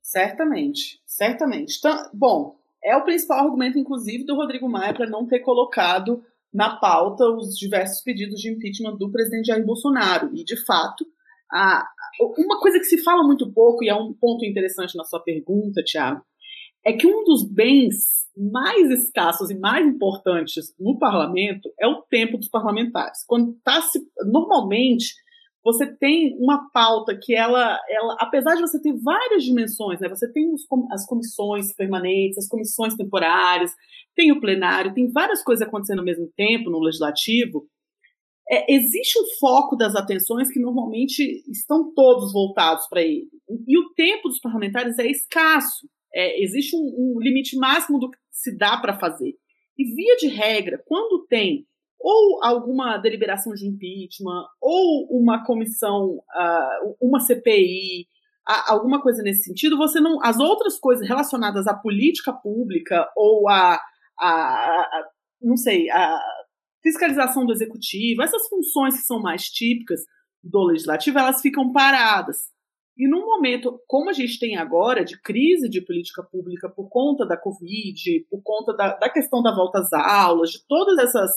Certamente, 0.00 1.00
certamente. 1.04 1.76
Então, 1.78 2.10
bom, 2.14 2.56
é 2.82 2.96
o 2.96 3.04
principal 3.04 3.44
argumento, 3.44 3.78
inclusive, 3.78 4.24
do 4.24 4.34
Rodrigo 4.34 4.68
Maia 4.68 4.94
para 4.94 5.08
não 5.08 5.26
ter 5.26 5.40
colocado 5.40 6.24
na 6.52 6.76
pauta 6.76 7.24
os 7.24 7.56
diversos 7.56 8.02
pedidos 8.02 8.40
de 8.40 8.50
impeachment 8.50 8.96
do 8.96 9.10
presidente 9.10 9.46
Jair 9.46 9.64
Bolsonaro. 9.64 10.30
E, 10.34 10.44
de 10.44 10.56
fato, 10.64 11.06
a, 11.52 11.86
uma 12.38 12.60
coisa 12.60 12.78
que 12.78 12.84
se 12.84 13.02
fala 13.02 13.22
muito 13.22 13.52
pouco, 13.52 13.84
e 13.84 13.88
é 13.88 13.94
um 13.94 14.12
ponto 14.12 14.44
interessante 14.44 14.96
na 14.96 15.04
sua 15.04 15.20
pergunta, 15.20 15.82
Tiago, 15.82 16.22
é 16.84 16.92
que 16.92 17.06
um 17.06 17.24
dos 17.24 17.48
bens 17.48 17.94
mais 18.36 18.90
escassos 18.90 19.50
e 19.50 19.58
mais 19.58 19.84
importantes 19.86 20.72
no 20.78 20.98
parlamento 20.98 21.68
é 21.78 21.86
o 21.86 22.02
tempo 22.02 22.38
dos 22.38 22.48
parlamentares. 22.48 23.24
Quando 23.26 23.54
tá 23.64 23.82
se, 23.82 24.00
normalmente 24.24 25.14
você 25.70 25.86
tem 25.86 26.34
uma 26.38 26.70
pauta 26.70 27.14
que 27.20 27.34
ela, 27.34 27.78
ela, 27.90 28.16
apesar 28.18 28.54
de 28.54 28.62
você 28.62 28.80
ter 28.80 28.94
várias 29.02 29.44
dimensões, 29.44 30.00
né? 30.00 30.08
Você 30.08 30.30
tem 30.32 30.50
os, 30.50 30.62
as 30.90 31.04
comissões 31.04 31.74
permanentes, 31.74 32.38
as 32.38 32.48
comissões 32.48 32.94
temporárias, 32.94 33.70
tem 34.16 34.32
o 34.32 34.40
plenário, 34.40 34.94
tem 34.94 35.12
várias 35.12 35.42
coisas 35.44 35.66
acontecendo 35.66 35.98
ao 35.98 36.04
mesmo 36.06 36.26
tempo 36.34 36.70
no 36.70 36.80
legislativo. 36.80 37.68
É, 38.50 38.72
existe 38.74 39.20
um 39.20 39.26
foco 39.38 39.76
das 39.76 39.94
atenções 39.94 40.50
que 40.50 40.58
normalmente 40.58 41.44
estão 41.50 41.92
todos 41.92 42.32
voltados 42.32 42.88
para 42.88 43.02
ele. 43.02 43.28
E 43.66 43.78
o 43.78 43.90
tempo 43.94 44.30
dos 44.30 44.40
parlamentares 44.40 44.98
é 44.98 45.06
escasso. 45.06 45.86
É, 46.14 46.42
existe 46.42 46.74
um, 46.74 46.80
um 46.80 47.20
limite 47.20 47.58
máximo 47.58 47.98
do 47.98 48.10
que 48.10 48.16
se 48.30 48.56
dá 48.56 48.78
para 48.78 48.98
fazer. 48.98 49.34
E, 49.76 49.84
via 49.94 50.16
de 50.16 50.28
regra, 50.28 50.82
quando 50.86 51.26
tem 51.26 51.66
ou 52.00 52.42
alguma 52.42 52.96
deliberação 52.98 53.52
de 53.54 53.66
impeachment, 53.66 54.46
ou 54.60 55.08
uma 55.10 55.44
comissão, 55.44 56.18
uh, 56.18 56.96
uma 57.00 57.20
CPI, 57.20 58.06
alguma 58.66 59.02
coisa 59.02 59.22
nesse 59.22 59.42
sentido, 59.42 59.76
você 59.76 60.00
não. 60.00 60.22
As 60.22 60.38
outras 60.38 60.78
coisas 60.78 61.06
relacionadas 61.06 61.66
à 61.66 61.74
política 61.74 62.32
pública 62.32 63.10
ou 63.16 63.48
a, 63.48 63.78
a, 64.18 64.28
a 64.28 65.04
não 65.42 65.56
sei, 65.56 65.90
a 65.90 66.20
fiscalização 66.82 67.44
do 67.44 67.52
executivo, 67.52 68.22
essas 68.22 68.48
funções 68.48 68.94
que 68.94 69.06
são 69.06 69.20
mais 69.20 69.44
típicas 69.44 70.00
do 70.42 70.64
legislativo, 70.64 71.18
elas 71.18 71.40
ficam 71.40 71.72
paradas. 71.72 72.50
E 72.96 73.08
num 73.08 73.24
momento 73.24 73.80
como 73.86 74.10
a 74.10 74.12
gente 74.12 74.40
tem 74.40 74.56
agora, 74.56 75.04
de 75.04 75.20
crise 75.20 75.68
de 75.68 75.80
política 75.80 76.22
pública 76.22 76.68
por 76.68 76.88
conta 76.88 77.24
da 77.24 77.36
Covid, 77.36 78.26
por 78.28 78.42
conta 78.42 78.74
da, 78.74 78.96
da 78.96 79.08
questão 79.08 79.40
da 79.40 79.54
volta 79.54 79.78
às 79.78 79.92
aulas, 79.92 80.50
de 80.50 80.66
todas 80.66 80.98
essas. 80.98 81.30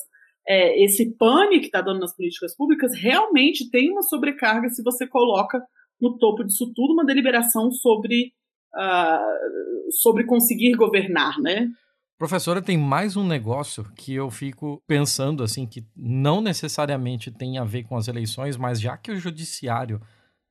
É, 0.48 0.83
esse 0.83 1.15
pane 1.17 1.60
que 1.60 1.67
está 1.67 1.81
dando 1.81 2.00
nas 2.00 2.15
políticas 2.15 2.55
públicas, 2.55 2.91
realmente 2.95 3.69
tem 3.69 3.91
uma 3.91 4.01
sobrecarga 4.01 4.69
se 4.69 4.83
você 4.83 5.07
coloca 5.07 5.62
no 6.00 6.17
topo 6.17 6.43
disso 6.43 6.71
tudo 6.75 6.93
uma 6.93 7.05
deliberação 7.05 7.71
sobre, 7.71 8.33
uh, 8.75 9.91
sobre 9.91 10.25
conseguir 10.25 10.74
governar, 10.74 11.39
né? 11.39 11.69
Professora, 12.17 12.62
tem 12.62 12.77
mais 12.77 13.15
um 13.15 13.25
negócio 13.25 13.83
que 13.95 14.13
eu 14.13 14.29
fico 14.29 14.81
pensando 14.88 15.43
assim 15.43 15.65
que 15.65 15.83
não 15.95 16.39
necessariamente 16.39 17.31
tem 17.31 17.57
a 17.57 17.63
ver 17.63 17.83
com 17.83 17.98
as 17.98 18.07
eleições, 18.07 18.57
mas 18.57 18.79
já 18.79 18.95
que 18.95 19.12
o 19.12 19.19
judiciário 19.19 20.00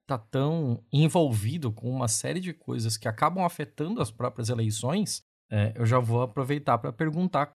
tá 0.05 0.19
tão 0.19 0.83
envolvido 0.93 1.71
com 1.71 1.89
uma 1.89 2.09
série 2.09 2.41
de 2.41 2.53
coisas 2.53 2.97
que 2.97 3.07
acabam 3.07 3.45
afetando 3.45 4.03
as 4.03 4.11
próprias 4.11 4.49
eleições, 4.49 5.23
é, 5.49 5.73
eu 5.77 5.87
já 5.87 6.01
vou 6.01 6.23
aproveitar 6.23 6.77
para 6.79 6.93
perguntar 6.93 7.53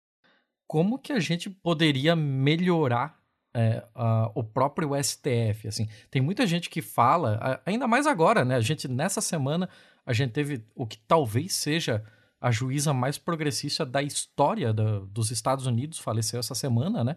como 0.67 0.99
que 0.99 1.13
a 1.13 1.19
gente 1.19 1.49
poderia 1.49 2.15
melhorar 2.15 3.19
é, 3.53 3.83
a, 3.95 4.29
o 4.35 4.43
próprio 4.43 4.91
STF, 5.01 5.67
assim. 5.67 5.87
Tem 6.11 6.21
muita 6.21 6.45
gente 6.45 6.69
que 6.69 6.81
fala, 6.81 7.61
ainda 7.65 7.87
mais 7.87 8.05
agora, 8.05 8.43
né? 8.43 8.55
A 8.55 8.61
gente, 8.61 8.87
nessa 8.87 9.21
semana, 9.21 9.69
a 10.05 10.11
gente 10.11 10.31
teve 10.31 10.63
o 10.75 10.85
que 10.85 10.97
talvez 10.97 11.53
seja 11.53 12.03
a 12.39 12.51
juíza 12.51 12.93
mais 12.93 13.17
progressista 13.17 13.85
da 13.85 14.03
história 14.03 14.73
da, 14.73 14.99
dos 14.99 15.31
Estados 15.31 15.65
Unidos, 15.65 15.99
faleceu 15.99 16.39
essa 16.39 16.53
semana, 16.53 17.03
né? 17.03 17.15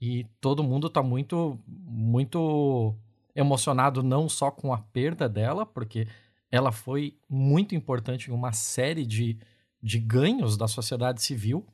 E 0.00 0.24
todo 0.40 0.64
mundo 0.64 0.88
tá 0.88 1.02
muito, 1.02 1.58
muito 1.66 2.94
emocionado 3.34 4.02
não 4.02 4.28
só 4.28 4.50
com 4.50 4.72
a 4.72 4.78
perda 4.78 5.28
dela, 5.28 5.66
porque 5.66 6.06
ela 6.50 6.70
foi 6.70 7.16
muito 7.28 7.74
importante 7.74 8.30
em 8.30 8.34
uma 8.34 8.52
série 8.52 9.06
de, 9.06 9.38
de 9.82 9.98
ganhos 9.98 10.56
da 10.56 10.68
sociedade 10.68 11.22
civil, 11.22 11.66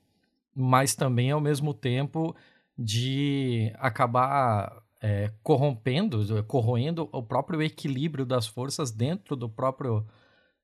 mas 0.59 0.95
também, 0.97 1.31
ao 1.31 1.41
mesmo 1.41 1.73
tempo, 1.73 2.35
de 2.77 3.73
acabar 3.77 4.83
é, 5.01 5.33
corrompendo, 5.43 6.43
corroendo 6.45 7.09
o 7.13 7.23
próprio 7.23 7.63
equilíbrio 7.63 8.27
das 8.27 8.47
forças 8.47 8.91
dentro 8.91 9.37
do 9.37 9.49
próprio 9.49 10.05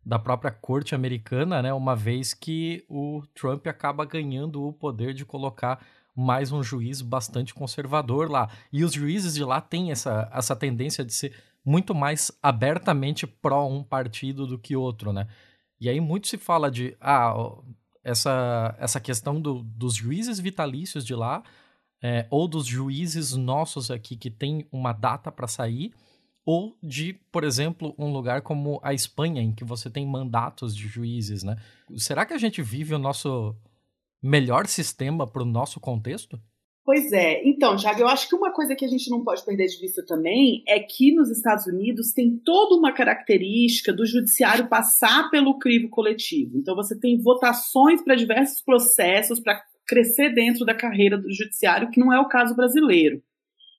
da 0.04 0.18
própria 0.18 0.50
corte 0.50 0.94
americana, 0.94 1.62
né? 1.62 1.72
Uma 1.72 1.96
vez 1.96 2.34
que 2.34 2.84
o 2.90 3.22
Trump 3.34 3.66
acaba 3.66 4.04
ganhando 4.04 4.62
o 4.62 4.72
poder 4.72 5.14
de 5.14 5.24
colocar 5.24 5.82
mais 6.14 6.52
um 6.52 6.62
juiz 6.62 7.00
bastante 7.00 7.54
conservador 7.54 8.30
lá. 8.30 8.50
E 8.70 8.84
os 8.84 8.92
juízes 8.92 9.34
de 9.34 9.42
lá 9.42 9.62
têm 9.62 9.90
essa, 9.92 10.30
essa 10.30 10.54
tendência 10.54 11.02
de 11.02 11.12
ser 11.14 11.34
muito 11.64 11.94
mais 11.94 12.30
abertamente 12.42 13.26
pró 13.26 13.66
um 13.66 13.82
partido 13.82 14.46
do 14.46 14.58
que 14.58 14.76
outro, 14.76 15.10
né? 15.10 15.26
E 15.80 15.88
aí 15.88 16.00
muito 16.00 16.28
se 16.28 16.36
fala 16.36 16.70
de 16.70 16.94
ah, 17.00 17.34
essa, 18.04 18.76
essa 18.78 19.00
questão 19.00 19.40
do, 19.40 19.62
dos 19.62 19.94
juízes 19.94 20.38
vitalícios 20.38 21.04
de 21.04 21.14
lá, 21.14 21.42
é, 22.02 22.26
ou 22.30 22.46
dos 22.46 22.66
juízes 22.66 23.32
nossos 23.32 23.90
aqui 23.90 24.16
que 24.16 24.30
tem 24.30 24.66
uma 24.70 24.92
data 24.92 25.32
para 25.32 25.48
sair, 25.48 25.92
ou 26.44 26.76
de, 26.82 27.14
por 27.32 27.42
exemplo, 27.42 27.94
um 27.98 28.12
lugar 28.12 28.42
como 28.42 28.78
a 28.82 28.92
Espanha, 28.92 29.40
em 29.40 29.52
que 29.52 29.64
você 29.64 29.88
tem 29.88 30.06
mandatos 30.06 30.76
de 30.76 30.86
juízes, 30.86 31.42
né? 31.42 31.56
Será 31.96 32.26
que 32.26 32.34
a 32.34 32.38
gente 32.38 32.60
vive 32.60 32.94
o 32.94 32.98
nosso 32.98 33.56
melhor 34.22 34.66
sistema 34.66 35.26
para 35.26 35.42
o 35.42 35.46
nosso 35.46 35.80
contexto? 35.80 36.38
Pois 36.84 37.10
é. 37.12 37.42
Então, 37.48 37.76
Thiago, 37.76 38.02
eu 38.02 38.08
acho 38.08 38.28
que 38.28 38.34
uma 38.34 38.52
coisa 38.52 38.76
que 38.76 38.84
a 38.84 38.88
gente 38.88 39.08
não 39.08 39.24
pode 39.24 39.42
perder 39.42 39.66
de 39.68 39.80
vista 39.80 40.04
também 40.04 40.62
é 40.68 40.78
que 40.78 41.14
nos 41.14 41.30
Estados 41.30 41.66
Unidos 41.66 42.12
tem 42.12 42.36
toda 42.44 42.74
uma 42.74 42.92
característica 42.92 43.90
do 43.90 44.04
judiciário 44.04 44.68
passar 44.68 45.30
pelo 45.30 45.58
crivo 45.58 45.88
coletivo. 45.88 46.58
Então, 46.58 46.76
você 46.76 46.98
tem 46.98 47.18
votações 47.18 48.02
para 48.02 48.14
diversos 48.14 48.60
processos 48.60 49.40
para 49.40 49.62
crescer 49.86 50.34
dentro 50.34 50.66
da 50.66 50.74
carreira 50.74 51.16
do 51.16 51.32
judiciário, 51.32 51.90
que 51.90 51.98
não 52.00 52.12
é 52.12 52.20
o 52.20 52.28
caso 52.28 52.54
brasileiro. 52.54 53.22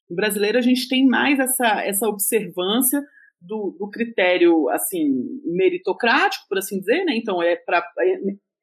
No 0.10 0.16
brasileiro, 0.16 0.58
a 0.58 0.62
gente 0.62 0.88
tem 0.88 1.06
mais 1.06 1.38
essa, 1.38 1.86
essa 1.86 2.08
observância 2.08 3.04
do, 3.40 3.76
do 3.78 3.88
critério 3.88 4.68
assim 4.70 5.42
meritocrático, 5.46 6.46
por 6.50 6.58
assim 6.58 6.80
dizer, 6.80 7.06
né? 7.06 7.16
Então, 7.16 7.42
é 7.42 7.56
para 7.56 7.86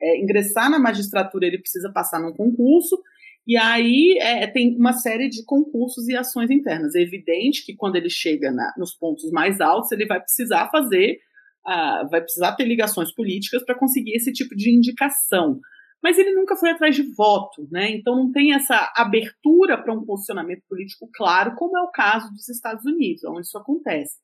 é, 0.01 0.21
ingressar 0.21 0.69
na 0.69 0.81
magistratura, 0.81 1.47
ele 1.47 1.59
precisa 1.59 1.93
passar 1.93 2.21
num 2.21 2.33
concurso, 2.33 3.01
e 3.47 3.57
aí 3.57 4.19
é, 4.21 4.47
tem 4.47 4.77
uma 4.77 4.93
série 4.93 5.29
de 5.29 5.45
concursos 5.45 6.09
e 6.09 6.17
ações 6.17 6.51
internas. 6.51 6.95
É 6.95 7.01
evidente 7.01 7.65
que 7.65 7.75
quando 7.75 7.97
ele 7.97 8.11
chega 8.11 8.53
na, 8.53 8.73
nos 8.77 8.95
pontos 8.95 9.31
mais 9.33 9.61
altos, 9.61 9.91
ele 9.91 10.07
vai 10.07 10.21
precisar 10.21 10.69
fazer, 10.71 11.19
uh, 11.67 12.09
vai 12.09 12.21
precisar 12.21 12.55
ter 12.55 12.65
ligações 12.65 13.13
políticas 13.13 13.65
para 13.65 13.79
conseguir 13.79 14.15
esse 14.15 14.33
tipo 14.33 14.55
de 14.55 14.71
indicação. 14.71 15.59
Mas 16.01 16.19
ele 16.19 16.33
nunca 16.35 16.57
foi 16.57 16.71
atrás 16.71 16.95
de 16.95 17.03
voto, 17.15 17.69
né? 17.71 17.91
Então 17.91 18.17
não 18.17 18.31
tem 18.33 18.55
essa 18.55 18.93
abertura 18.97 19.81
para 19.81 19.95
um 19.95 20.05
posicionamento 20.05 20.63
político 20.69 21.09
claro, 21.13 21.55
como 21.57 21.77
é 21.77 21.83
o 21.83 21.91
caso 21.91 22.33
dos 22.33 22.49
Estados 22.49 22.85
Unidos, 22.85 23.25
onde 23.25 23.47
isso 23.47 23.59
acontece. 23.59 24.19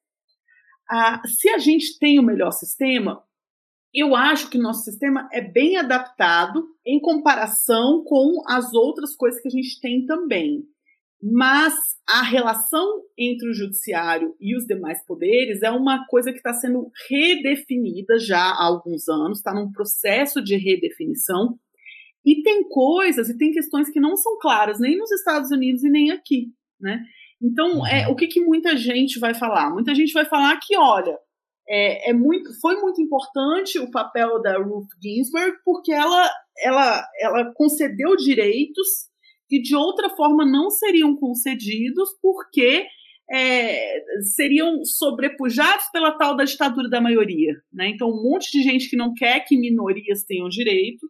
Uh, 0.90 1.28
se 1.28 1.48
a 1.50 1.58
gente 1.58 1.98
tem 1.98 2.18
o 2.18 2.22
melhor 2.22 2.52
sistema, 2.52 3.22
eu 3.94 4.14
acho 4.14 4.50
que 4.50 4.58
nosso 4.58 4.84
sistema 4.84 5.28
é 5.32 5.40
bem 5.40 5.76
adaptado 5.76 6.66
em 6.86 7.00
comparação 7.00 8.02
com 8.04 8.42
as 8.46 8.72
outras 8.74 9.16
coisas 9.16 9.40
que 9.40 9.48
a 9.48 9.50
gente 9.50 9.80
tem 9.80 10.04
também. 10.04 10.64
Mas 11.20 11.74
a 12.08 12.22
relação 12.22 13.02
entre 13.18 13.50
o 13.50 13.52
judiciário 13.52 14.36
e 14.40 14.56
os 14.56 14.64
demais 14.66 15.04
poderes 15.04 15.62
é 15.62 15.70
uma 15.70 16.06
coisa 16.06 16.30
que 16.30 16.38
está 16.38 16.52
sendo 16.52 16.92
redefinida 17.08 18.18
já 18.20 18.38
há 18.38 18.66
alguns 18.66 19.08
anos, 19.08 19.38
está 19.38 19.52
num 19.52 19.72
processo 19.72 20.42
de 20.42 20.56
redefinição. 20.56 21.58
E 22.24 22.42
tem 22.42 22.68
coisas 22.68 23.28
e 23.28 23.36
tem 23.36 23.50
questões 23.50 23.90
que 23.90 23.98
não 23.98 24.16
são 24.16 24.38
claras 24.38 24.78
nem 24.78 24.96
nos 24.96 25.10
Estados 25.10 25.50
Unidos 25.50 25.82
e 25.82 25.90
nem 25.90 26.12
aqui, 26.12 26.52
né? 26.80 27.02
Então, 27.40 27.86
é, 27.86 28.06
uhum. 28.06 28.12
o 28.12 28.16
que, 28.16 28.26
que 28.26 28.40
muita 28.40 28.76
gente 28.76 29.18
vai 29.18 29.32
falar? 29.32 29.70
Muita 29.70 29.94
gente 29.94 30.12
vai 30.12 30.24
falar 30.24 30.58
que, 30.60 30.76
olha, 30.76 31.16
é, 31.68 32.10
é, 32.10 32.12
muito, 32.14 32.58
foi 32.60 32.80
muito 32.80 33.00
importante 33.02 33.78
o 33.78 33.90
papel 33.90 34.40
da 34.40 34.56
Ruth 34.58 34.88
Ginsburg, 35.02 35.58
porque 35.64 35.92
ela, 35.92 36.30
ela, 36.64 37.06
ela 37.20 37.52
concedeu 37.54 38.16
direitos 38.16 39.08
que 39.48 39.60
de 39.60 39.76
outra 39.76 40.08
forma 40.10 40.44
não 40.44 40.70
seriam 40.70 41.14
concedidos, 41.16 42.08
porque 42.22 42.86
é, 43.30 44.00
seriam 44.34 44.84
sobrepujados 44.84 45.86
pela 45.92 46.16
tal 46.16 46.34
da 46.36 46.44
ditadura 46.44 46.88
da 46.88 47.00
maioria. 47.00 47.54
Né? 47.72 47.88
Então, 47.88 48.08
um 48.08 48.22
monte 48.22 48.50
de 48.50 48.62
gente 48.62 48.88
que 48.88 48.96
não 48.96 49.12
quer 49.14 49.40
que 49.40 49.58
minorias 49.58 50.24
tenham 50.24 50.48
direito, 50.48 51.04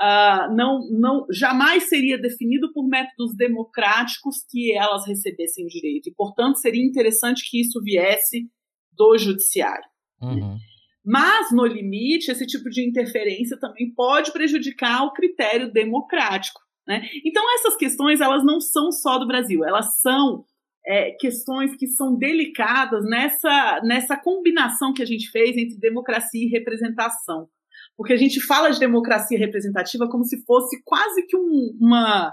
uh, 0.00 0.54
não, 0.54 0.80
não, 0.90 1.26
jamais 1.30 1.88
seria 1.88 2.18
definido 2.18 2.72
por 2.72 2.86
métodos 2.86 3.36
democráticos 3.36 4.36
que 4.50 4.72
elas 4.72 5.06
recebessem 5.06 5.66
direito. 5.66 6.08
E, 6.08 6.14
portanto, 6.14 6.56
seria 6.56 6.84
interessante 6.84 7.48
que 7.50 7.60
isso 7.60 7.82
viesse 7.82 8.48
do 8.92 9.16
judiciário. 9.18 9.84
Uhum. 10.20 10.56
Mas, 11.04 11.50
no 11.50 11.66
limite, 11.66 12.30
esse 12.30 12.46
tipo 12.46 12.70
de 12.70 12.86
interferência 12.86 13.58
também 13.58 13.92
pode 13.92 14.32
prejudicar 14.32 15.04
o 15.04 15.12
critério 15.12 15.72
democrático. 15.72 16.60
Né? 16.86 17.02
Então, 17.24 17.42
essas 17.54 17.76
questões 17.76 18.20
elas 18.20 18.44
não 18.44 18.60
são 18.60 18.92
só 18.92 19.18
do 19.18 19.26
Brasil, 19.26 19.64
elas 19.64 20.00
são 20.00 20.44
é, 20.86 21.12
questões 21.12 21.76
que 21.76 21.86
são 21.86 22.16
delicadas 22.16 23.04
nessa, 23.04 23.80
nessa 23.84 24.16
combinação 24.16 24.92
que 24.92 25.02
a 25.02 25.06
gente 25.06 25.30
fez 25.30 25.56
entre 25.56 25.78
democracia 25.78 26.44
e 26.44 26.50
representação. 26.50 27.48
porque 27.96 28.12
a 28.12 28.16
gente 28.16 28.40
fala 28.40 28.70
de 28.70 28.80
democracia 28.80 29.38
representativa 29.38 30.08
como 30.08 30.24
se 30.24 30.44
fosse 30.44 30.82
quase 30.84 31.26
que 31.26 31.36
um, 31.36 31.76
uma, 31.80 32.32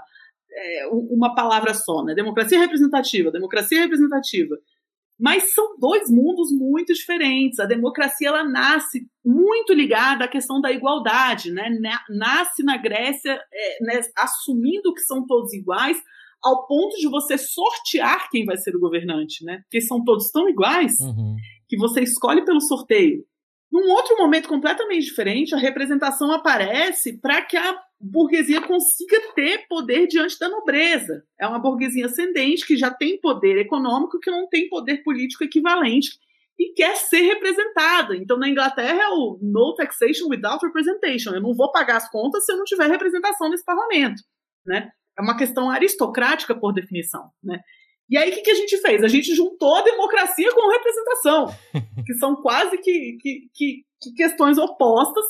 é, 0.52 0.86
uma 0.88 1.34
palavra 1.34 1.74
só, 1.74 2.02
né? 2.04 2.14
Democracia 2.14 2.58
representativa, 2.58 3.30
democracia 3.30 3.80
representativa. 3.80 4.56
Mas 5.20 5.52
são 5.52 5.76
dois 5.78 6.10
mundos 6.10 6.50
muito 6.50 6.94
diferentes. 6.94 7.58
A 7.58 7.66
democracia 7.66 8.28
ela 8.28 8.42
nasce 8.42 9.06
muito 9.24 9.72
ligada 9.74 10.24
à 10.24 10.28
questão 10.28 10.60
da 10.60 10.72
igualdade, 10.72 11.52
né? 11.52 11.68
Nasce 12.08 12.62
na 12.62 12.76
Grécia 12.76 13.32
é, 13.32 13.84
né, 13.84 14.00
assumindo 14.16 14.94
que 14.94 15.02
são 15.02 15.26
todos 15.26 15.52
iguais, 15.52 16.00
ao 16.42 16.66
ponto 16.66 16.96
de 16.96 17.08
você 17.08 17.36
sortear 17.36 18.28
quem 18.30 18.44
vai 18.44 18.56
ser 18.56 18.74
o 18.74 18.80
governante, 18.80 19.44
né? 19.44 19.58
Porque 19.62 19.80
são 19.82 20.02
todos 20.02 20.30
tão 20.30 20.48
iguais 20.48 20.98
uhum. 21.00 21.36
que 21.68 21.76
você 21.76 22.00
escolhe 22.00 22.44
pelo 22.44 22.60
sorteio. 22.60 23.24
Num 23.70 23.88
outro 23.90 24.16
momento 24.16 24.48
completamente 24.48 25.04
diferente, 25.04 25.54
a 25.54 25.58
representação 25.58 26.32
aparece 26.32 27.20
para 27.20 27.40
que 27.42 27.56
a 27.56 27.80
burguesia 28.00 28.60
consiga 28.62 29.20
ter 29.34 29.66
poder 29.68 30.08
diante 30.08 30.38
da 30.38 30.48
nobreza. 30.48 31.22
É 31.38 31.46
uma 31.46 31.58
burguesia 31.58 32.06
ascendente 32.06 32.66
que 32.66 32.76
já 32.76 32.90
tem 32.90 33.20
poder 33.20 33.58
econômico, 33.58 34.18
que 34.18 34.30
não 34.30 34.48
tem 34.48 34.68
poder 34.68 35.04
político 35.04 35.44
equivalente 35.44 36.18
e 36.58 36.72
quer 36.74 36.96
ser 36.96 37.22
representada. 37.22 38.16
Então, 38.16 38.36
na 38.36 38.48
Inglaterra 38.48 39.02
é 39.02 39.08
o 39.08 39.38
no 39.40 39.74
taxation 39.74 40.28
without 40.28 40.64
representation. 40.64 41.32
Eu 41.32 41.40
não 41.40 41.54
vou 41.54 41.70
pagar 41.70 41.96
as 41.96 42.10
contas 42.10 42.44
se 42.44 42.52
eu 42.52 42.56
não 42.56 42.64
tiver 42.64 42.88
representação 42.88 43.48
nesse 43.48 43.64
parlamento, 43.64 44.22
né? 44.66 44.90
É 45.18 45.22
uma 45.22 45.36
questão 45.36 45.70
aristocrática 45.70 46.54
por 46.54 46.72
definição, 46.72 47.30
né? 47.42 47.60
E 48.10 48.18
aí, 48.18 48.30
o 48.30 48.34
que, 48.34 48.42
que, 48.42 48.50
a 48.50 48.54
gente 48.54 48.76
fez? 48.78 49.04
A 49.04 49.08
gente 49.08 49.34
juntou 49.34 49.76
a 49.76 49.82
democracia 49.82 50.52
com 50.52 50.70
representação, 50.70 51.46
que 52.04 52.14
são 52.14 52.34
quase 52.36 52.76
que, 52.78 53.16
que, 53.20 53.48
que, 53.54 53.84
que 54.02 54.12
questões 54.16 54.58
opostas. 54.58 55.24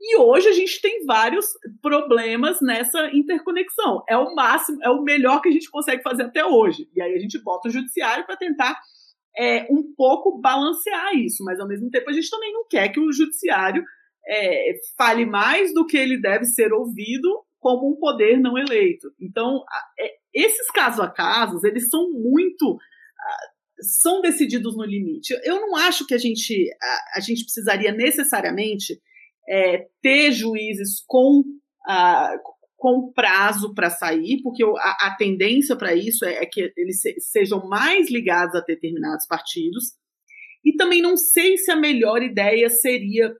E 0.00 0.16
hoje 0.18 0.48
a 0.48 0.52
gente 0.52 0.80
tem 0.80 1.04
vários 1.04 1.46
problemas 1.82 2.58
nessa 2.62 3.10
interconexão. 3.14 4.02
É 4.08 4.16
o 4.16 4.34
máximo, 4.34 4.78
é 4.82 4.90
o 4.90 5.02
melhor 5.02 5.40
que 5.40 5.48
a 5.50 5.52
gente 5.52 5.70
consegue 5.70 6.02
fazer 6.02 6.24
até 6.24 6.44
hoje. 6.44 6.88
E 6.94 7.02
aí 7.02 7.14
a 7.14 7.18
gente 7.18 7.42
bota 7.42 7.68
o 7.68 7.72
judiciário 7.72 8.24
para 8.24 8.36
tentar 8.36 8.78
é, 9.36 9.66
um 9.70 9.94
pouco 9.96 10.40
balancear 10.40 11.14
isso, 11.14 11.44
mas 11.44 11.60
ao 11.60 11.68
mesmo 11.68 11.90
tempo 11.90 12.08
a 12.08 12.12
gente 12.12 12.30
também 12.30 12.52
não 12.52 12.66
quer 12.68 12.88
que 12.90 13.00
o 13.00 13.12
judiciário 13.12 13.84
é, 14.26 14.74
fale 14.96 15.26
mais 15.26 15.74
do 15.74 15.86
que 15.86 15.96
ele 15.96 16.20
deve 16.20 16.44
ser 16.46 16.72
ouvido 16.72 17.43
como 17.64 17.90
um 17.90 17.96
poder 17.96 18.38
não 18.38 18.58
eleito. 18.58 19.10
Então, 19.18 19.64
é, 19.98 20.16
esses 20.34 20.70
casos 20.70 21.00
a 21.00 21.08
casos, 21.08 21.64
eles 21.64 21.88
são 21.88 22.10
muito 22.12 22.76
são 23.80 24.20
decididos 24.20 24.76
no 24.76 24.84
limite. 24.84 25.34
Eu 25.42 25.62
não 25.62 25.74
acho 25.74 26.06
que 26.06 26.12
a 26.12 26.18
gente 26.18 26.70
a, 26.80 27.18
a 27.18 27.20
gente 27.20 27.42
precisaria 27.42 27.90
necessariamente 27.90 29.00
é, 29.48 29.86
ter 30.02 30.30
juízes 30.30 31.02
com 31.06 31.42
com 32.76 33.12
prazo 33.12 33.74
para 33.74 33.88
sair, 33.88 34.42
porque 34.42 34.62
a, 34.62 35.06
a 35.06 35.16
tendência 35.16 35.74
para 35.74 35.94
isso 35.94 36.24
é, 36.24 36.42
é, 36.42 36.46
que 36.46 36.70
eles 36.76 37.00
se, 37.00 37.14
sejam 37.18 37.66
mais 37.66 38.10
ligados 38.10 38.54
a 38.54 38.60
determinados 38.60 39.26
partidos. 39.26 39.94
E 40.62 40.74
também 40.76 41.00
não 41.00 41.16
sei 41.16 41.56
se 41.56 41.70
a 41.70 41.76
melhor 41.76 42.22
ideia 42.22 42.68
seria 42.68 43.34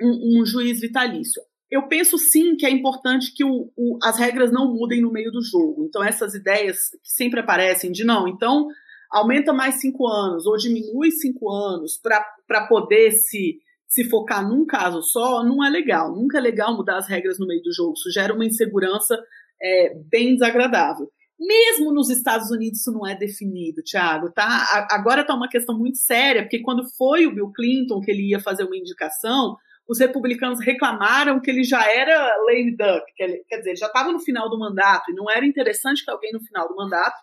um, 0.00 0.40
um 0.40 0.46
juiz 0.46 0.80
vitalício 0.80 1.42
eu 1.72 1.88
penso 1.88 2.18
sim 2.18 2.54
que 2.54 2.66
é 2.66 2.70
importante 2.70 3.32
que 3.34 3.42
o, 3.42 3.72
o, 3.74 3.98
as 4.02 4.18
regras 4.18 4.52
não 4.52 4.70
mudem 4.70 5.00
no 5.00 5.10
meio 5.10 5.32
do 5.32 5.42
jogo. 5.42 5.86
Então, 5.88 6.04
essas 6.04 6.34
ideias 6.34 6.90
que 7.02 7.10
sempre 7.10 7.40
aparecem 7.40 7.90
de 7.90 8.04
não, 8.04 8.28
então 8.28 8.68
aumenta 9.10 9.54
mais 9.54 9.80
cinco 9.80 10.06
anos 10.06 10.44
ou 10.44 10.54
diminui 10.58 11.10
cinco 11.10 11.50
anos 11.50 11.98
para 11.98 12.66
poder 12.66 13.12
se, 13.12 13.58
se 13.88 14.04
focar 14.04 14.46
num 14.46 14.66
caso 14.66 15.02
só, 15.02 15.42
não 15.42 15.64
é 15.64 15.70
legal. 15.70 16.14
Nunca 16.14 16.36
é 16.36 16.42
legal 16.42 16.76
mudar 16.76 16.98
as 16.98 17.08
regras 17.08 17.38
no 17.38 17.46
meio 17.46 17.62
do 17.62 17.72
jogo. 17.72 17.94
Isso 17.94 18.12
gera 18.12 18.34
uma 18.34 18.44
insegurança 18.44 19.18
é, 19.62 19.94
bem 20.10 20.34
desagradável. 20.34 21.10
Mesmo 21.40 21.90
nos 21.90 22.10
Estados 22.10 22.50
Unidos 22.50 22.80
isso 22.80 22.92
não 22.92 23.06
é 23.06 23.16
definido, 23.16 23.82
Thiago, 23.82 24.30
tá? 24.30 24.86
Agora 24.90 25.22
está 25.22 25.34
uma 25.34 25.48
questão 25.48 25.76
muito 25.76 25.96
séria, 25.96 26.42
porque 26.42 26.60
quando 26.60 26.84
foi 26.98 27.26
o 27.26 27.34
Bill 27.34 27.50
Clinton 27.50 28.00
que 28.00 28.10
ele 28.10 28.28
ia 28.28 28.40
fazer 28.40 28.64
uma 28.64 28.76
indicação, 28.76 29.56
os 29.88 29.98
republicanos 29.98 30.60
reclamaram 30.60 31.40
que 31.40 31.50
ele 31.50 31.64
já 31.64 31.84
era 31.90 32.36
lame 32.46 32.76
duck, 32.76 33.04
quer 33.16 33.56
dizer, 33.58 33.70
ele 33.70 33.76
já 33.76 33.86
estava 33.86 34.12
no 34.12 34.20
final 34.20 34.48
do 34.48 34.58
mandato 34.58 35.10
e 35.10 35.14
não 35.14 35.30
era 35.30 35.44
interessante 35.44 36.04
que 36.04 36.10
alguém 36.10 36.32
no 36.32 36.40
final 36.40 36.68
do 36.68 36.76
mandato 36.76 37.16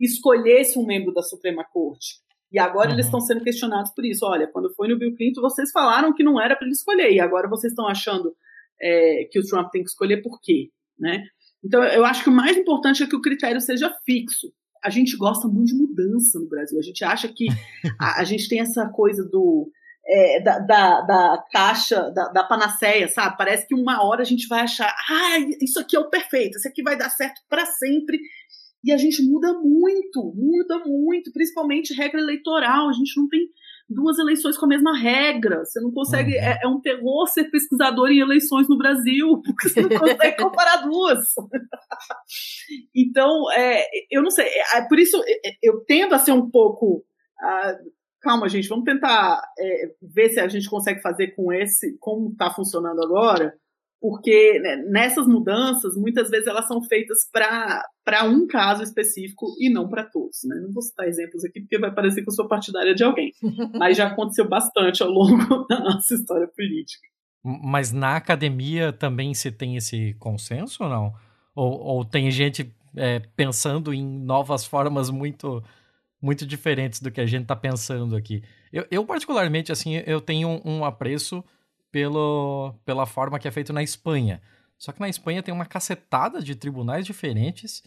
escolhesse 0.00 0.78
um 0.78 0.86
membro 0.86 1.12
da 1.12 1.22
Suprema 1.22 1.64
Corte. 1.64 2.20
E 2.50 2.58
agora 2.58 2.88
uhum. 2.88 2.94
eles 2.94 3.06
estão 3.06 3.20
sendo 3.20 3.44
questionados 3.44 3.92
por 3.94 4.04
isso. 4.04 4.24
Olha, 4.24 4.46
quando 4.46 4.72
foi 4.74 4.88
no 4.88 4.98
Bill 4.98 5.14
Clinton, 5.14 5.40
vocês 5.40 5.70
falaram 5.70 6.14
que 6.14 6.24
não 6.24 6.40
era 6.40 6.56
para 6.56 6.66
ele 6.66 6.72
escolher, 6.72 7.12
e 7.12 7.20
agora 7.20 7.48
vocês 7.48 7.72
estão 7.72 7.86
achando 7.86 8.34
é, 8.80 9.28
que 9.30 9.38
o 9.38 9.42
Trump 9.42 9.70
tem 9.70 9.82
que 9.82 9.90
escolher 9.90 10.22
por 10.22 10.40
quê? 10.40 10.70
Né? 10.98 11.22
Então, 11.62 11.82
eu 11.84 12.04
acho 12.04 12.22
que 12.22 12.30
o 12.30 12.32
mais 12.32 12.56
importante 12.56 13.02
é 13.02 13.06
que 13.06 13.16
o 13.16 13.20
critério 13.20 13.60
seja 13.60 13.94
fixo. 14.04 14.48
A 14.82 14.90
gente 14.90 15.16
gosta 15.16 15.46
muito 15.48 15.68
de 15.68 15.74
mudança 15.74 16.38
no 16.38 16.48
Brasil. 16.48 16.78
A 16.78 16.82
gente 16.82 17.04
acha 17.04 17.28
que 17.28 17.46
a, 18.00 18.20
a 18.20 18.24
gente 18.24 18.48
tem 18.48 18.60
essa 18.60 18.88
coisa 18.88 19.24
do 19.28 19.70
é, 20.08 20.40
da, 20.40 20.58
da, 20.58 21.00
da, 21.02 21.44
caixa, 21.52 22.10
da, 22.10 22.28
da 22.28 22.44
panaceia, 22.44 23.08
sabe? 23.08 23.36
Parece 23.36 23.66
que 23.66 23.74
uma 23.74 24.02
hora 24.02 24.22
a 24.22 24.24
gente 24.24 24.48
vai 24.48 24.60
achar, 24.62 24.94
ah, 25.10 25.38
isso 25.60 25.78
aqui 25.78 25.96
é 25.96 26.00
o 26.00 26.08
perfeito, 26.08 26.56
isso 26.56 26.66
aqui 26.66 26.82
vai 26.82 26.96
dar 26.96 27.10
certo 27.10 27.40
para 27.48 27.66
sempre. 27.66 28.18
E 28.82 28.92
a 28.92 28.96
gente 28.96 29.22
muda 29.22 29.52
muito, 29.54 30.32
muda 30.34 30.78
muito, 30.86 31.32
principalmente 31.32 31.92
regra 31.92 32.20
eleitoral. 32.20 32.88
A 32.88 32.92
gente 32.92 33.20
não 33.20 33.28
tem 33.28 33.48
duas 33.90 34.18
eleições 34.18 34.56
com 34.56 34.66
a 34.66 34.68
mesma 34.68 34.96
regra. 34.96 35.64
Você 35.64 35.80
não 35.80 35.90
consegue. 35.90 36.36
Uhum. 36.36 36.42
É, 36.42 36.60
é, 36.62 36.68
um 36.68 36.80
terror 36.80 37.26
ser 37.26 37.50
pesquisador 37.50 38.08
em 38.08 38.20
eleições 38.20 38.68
no 38.68 38.78
Brasil, 38.78 39.40
porque 39.44 39.68
você 39.68 39.82
não 39.82 39.98
consegue 39.98 40.36
comparar 40.36 40.76
duas. 40.76 41.34
então, 42.94 43.50
é, 43.52 43.84
eu 44.10 44.22
não 44.22 44.30
sei. 44.30 44.46
É, 44.46 44.78
é 44.78 44.88
por 44.88 44.98
isso 44.98 45.20
é, 45.26 45.50
eu 45.62 45.84
tendo 45.84 46.14
a 46.14 46.18
ser 46.18 46.32
um 46.32 46.48
pouco. 46.48 47.04
Uh, 47.40 47.97
calma, 48.20 48.48
gente, 48.48 48.68
vamos 48.68 48.84
tentar 48.84 49.40
é, 49.58 49.94
ver 50.02 50.30
se 50.30 50.40
a 50.40 50.48
gente 50.48 50.68
consegue 50.68 51.00
fazer 51.00 51.28
com 51.28 51.52
esse, 51.52 51.96
como 51.98 52.30
está 52.30 52.50
funcionando 52.50 53.02
agora, 53.02 53.54
porque 54.00 54.60
né, 54.60 54.76
nessas 54.88 55.26
mudanças, 55.26 55.96
muitas 55.96 56.30
vezes 56.30 56.46
elas 56.46 56.68
são 56.68 56.82
feitas 56.82 57.28
para 57.32 58.24
um 58.24 58.46
caso 58.46 58.82
específico 58.82 59.46
e 59.58 59.68
não 59.68 59.88
para 59.88 60.04
todos. 60.04 60.38
Né? 60.44 60.60
Não 60.60 60.72
vou 60.72 60.82
citar 60.82 61.08
exemplos 61.08 61.44
aqui, 61.44 61.60
porque 61.60 61.78
vai 61.78 61.92
parecer 61.92 62.22
que 62.22 62.28
eu 62.28 62.34
sou 62.34 62.46
partidária 62.46 62.94
de 62.94 63.02
alguém, 63.02 63.32
mas 63.74 63.96
já 63.96 64.06
aconteceu 64.06 64.48
bastante 64.48 65.02
ao 65.02 65.10
longo 65.10 65.66
da 65.68 65.80
nossa 65.80 66.14
história 66.14 66.48
política. 66.48 67.06
Mas 67.42 67.92
na 67.92 68.16
academia 68.16 68.92
também 68.92 69.32
se 69.34 69.50
tem 69.50 69.76
esse 69.76 70.14
consenso 70.14 70.84
ou 70.84 70.90
não? 70.90 71.14
Ou, 71.54 71.80
ou 71.80 72.04
tem 72.04 72.30
gente 72.30 72.72
é, 72.96 73.20
pensando 73.36 73.92
em 73.92 74.04
novas 74.04 74.64
formas 74.64 75.10
muito 75.10 75.62
muito 76.20 76.46
diferentes 76.46 77.00
do 77.00 77.10
que 77.10 77.20
a 77.20 77.26
gente 77.26 77.42
está 77.42 77.56
pensando 77.56 78.16
aqui. 78.16 78.42
Eu, 78.72 78.86
eu, 78.90 79.04
particularmente, 79.04 79.72
assim, 79.72 80.02
eu 80.06 80.20
tenho 80.20 80.48
um, 80.48 80.78
um, 80.78 80.84
apreço 80.84 81.44
pelo, 81.90 82.74
pela 82.84 83.06
forma 83.06 83.38
que 83.38 83.48
é 83.48 83.50
feito 83.50 83.72
na 83.72 83.82
Espanha. 83.82 84.40
Só 84.76 84.92
que 84.92 85.00
na 85.00 85.08
Espanha 85.08 85.42
tem 85.42 85.54
uma 85.54 85.66
cacetada 85.66 86.42
de 86.42 86.54
tribunais 86.54 87.06
diferentes 87.06 87.82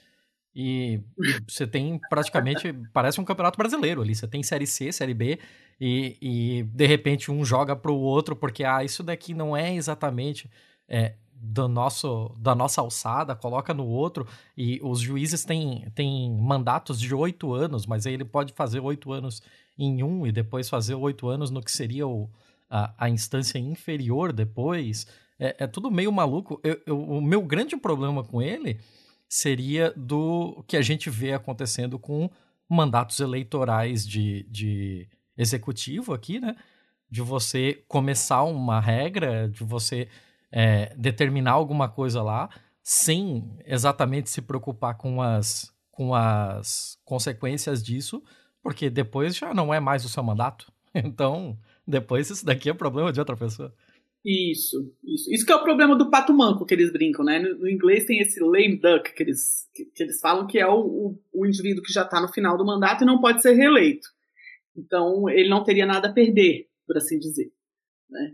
e 0.53 0.99
você 1.47 1.65
tem 1.65 1.99
praticamente, 2.09 2.73
parece 2.91 3.21
um 3.21 3.25
campeonato 3.25 3.57
brasileiro 3.57 4.01
ali. 4.01 4.15
Você 4.15 4.27
tem 4.27 4.43
Série 4.43 4.67
C, 4.67 4.91
Série 4.91 5.13
B 5.13 5.39
e, 5.79 6.17
e 6.21 6.63
de 6.63 6.85
repente 6.85 7.31
um 7.31 7.45
joga 7.45 7.75
para 7.75 7.91
o 7.91 7.99
outro 7.99 8.35
porque, 8.35 8.63
ah, 8.63 8.83
isso 8.83 9.03
daqui 9.03 9.33
não 9.33 9.55
é 9.55 9.73
exatamente... 9.75 10.49
É, 10.87 11.15
do 11.43 11.67
nosso, 11.67 12.35
da 12.37 12.53
nossa 12.53 12.81
alçada, 12.81 13.35
coloca 13.35 13.73
no 13.73 13.87
outro, 13.87 14.27
e 14.55 14.79
os 14.83 14.99
juízes 14.99 15.43
têm, 15.43 15.89
têm 15.95 16.31
mandatos 16.39 16.99
de 16.99 17.13
oito 17.15 17.51
anos, 17.51 17.87
mas 17.87 18.05
aí 18.05 18.13
ele 18.13 18.25
pode 18.25 18.53
fazer 18.53 18.79
oito 18.79 19.11
anos 19.11 19.41
em 19.77 20.03
um 20.03 20.27
e 20.27 20.31
depois 20.31 20.69
fazer 20.69 20.93
oito 20.93 21.27
anos 21.27 21.49
no 21.49 21.63
que 21.63 21.71
seria 21.71 22.07
o, 22.07 22.29
a, 22.69 22.93
a 22.95 23.09
instância 23.09 23.57
inferior 23.57 24.31
depois. 24.31 25.07
É, 25.39 25.63
é 25.63 25.67
tudo 25.67 25.89
meio 25.89 26.11
maluco. 26.11 26.61
Eu, 26.63 26.79
eu, 26.85 27.01
o 27.01 27.19
meu 27.19 27.41
grande 27.41 27.75
problema 27.75 28.23
com 28.23 28.39
ele 28.39 28.79
seria 29.27 29.91
do 29.97 30.63
que 30.67 30.77
a 30.77 30.81
gente 30.83 31.09
vê 31.09 31.33
acontecendo 31.33 31.97
com 31.97 32.29
mandatos 32.69 33.19
eleitorais 33.19 34.07
de, 34.07 34.43
de 34.43 35.07
executivo 35.35 36.13
aqui, 36.13 36.39
né? 36.39 36.55
De 37.09 37.21
você 37.21 37.83
começar 37.87 38.43
uma 38.43 38.79
regra, 38.79 39.49
de 39.49 39.63
você 39.63 40.07
é, 40.51 40.93
determinar 40.95 41.51
alguma 41.51 41.87
coisa 41.87 42.21
lá 42.21 42.49
sem 42.83 43.57
exatamente 43.65 44.29
se 44.29 44.41
preocupar 44.41 44.97
com 44.97 45.21
as, 45.21 45.71
com 45.91 46.13
as 46.15 46.97
consequências 47.05 47.83
disso, 47.83 48.23
porque 48.61 48.89
depois 48.89 49.35
já 49.35 49.53
não 49.53 49.73
é 49.73 49.79
mais 49.79 50.03
o 50.05 50.09
seu 50.09 50.23
mandato. 50.23 50.71
Então, 50.93 51.57
depois 51.87 52.29
isso 52.29 52.45
daqui 52.45 52.69
é 52.69 52.73
problema 52.73 53.13
de 53.13 53.19
outra 53.21 53.37
pessoa. 53.37 53.73
Isso, 54.25 54.93
isso. 55.03 55.33
Isso 55.33 55.45
que 55.45 55.53
é 55.53 55.55
o 55.55 55.63
problema 55.63 55.95
do 55.95 56.09
pato 56.09 56.33
manco 56.33 56.65
que 56.65 56.73
eles 56.73 56.91
brincam, 56.91 57.23
né? 57.23 57.39
No, 57.39 57.59
no 57.59 57.69
inglês 57.69 58.05
tem 58.05 58.19
esse 58.19 58.41
lame 58.41 58.77
duck 58.77 59.13
que 59.13 59.23
eles, 59.23 59.69
que, 59.73 59.85
que 59.85 60.03
eles 60.03 60.19
falam 60.19 60.45
que 60.45 60.59
é 60.59 60.67
o, 60.67 60.79
o, 60.81 61.19
o 61.33 61.45
indivíduo 61.45 61.81
que 61.81 61.93
já 61.93 62.03
está 62.03 62.21
no 62.21 62.27
final 62.27 62.57
do 62.57 62.65
mandato 62.65 63.03
e 63.03 63.07
não 63.07 63.21
pode 63.21 63.41
ser 63.41 63.53
reeleito. 63.53 64.07
Então, 64.75 65.29
ele 65.29 65.49
não 65.49 65.63
teria 65.63 65.85
nada 65.85 66.09
a 66.09 66.13
perder, 66.13 66.67
por 66.85 66.97
assim 66.97 67.17
dizer. 67.17 67.51
Né? 68.09 68.33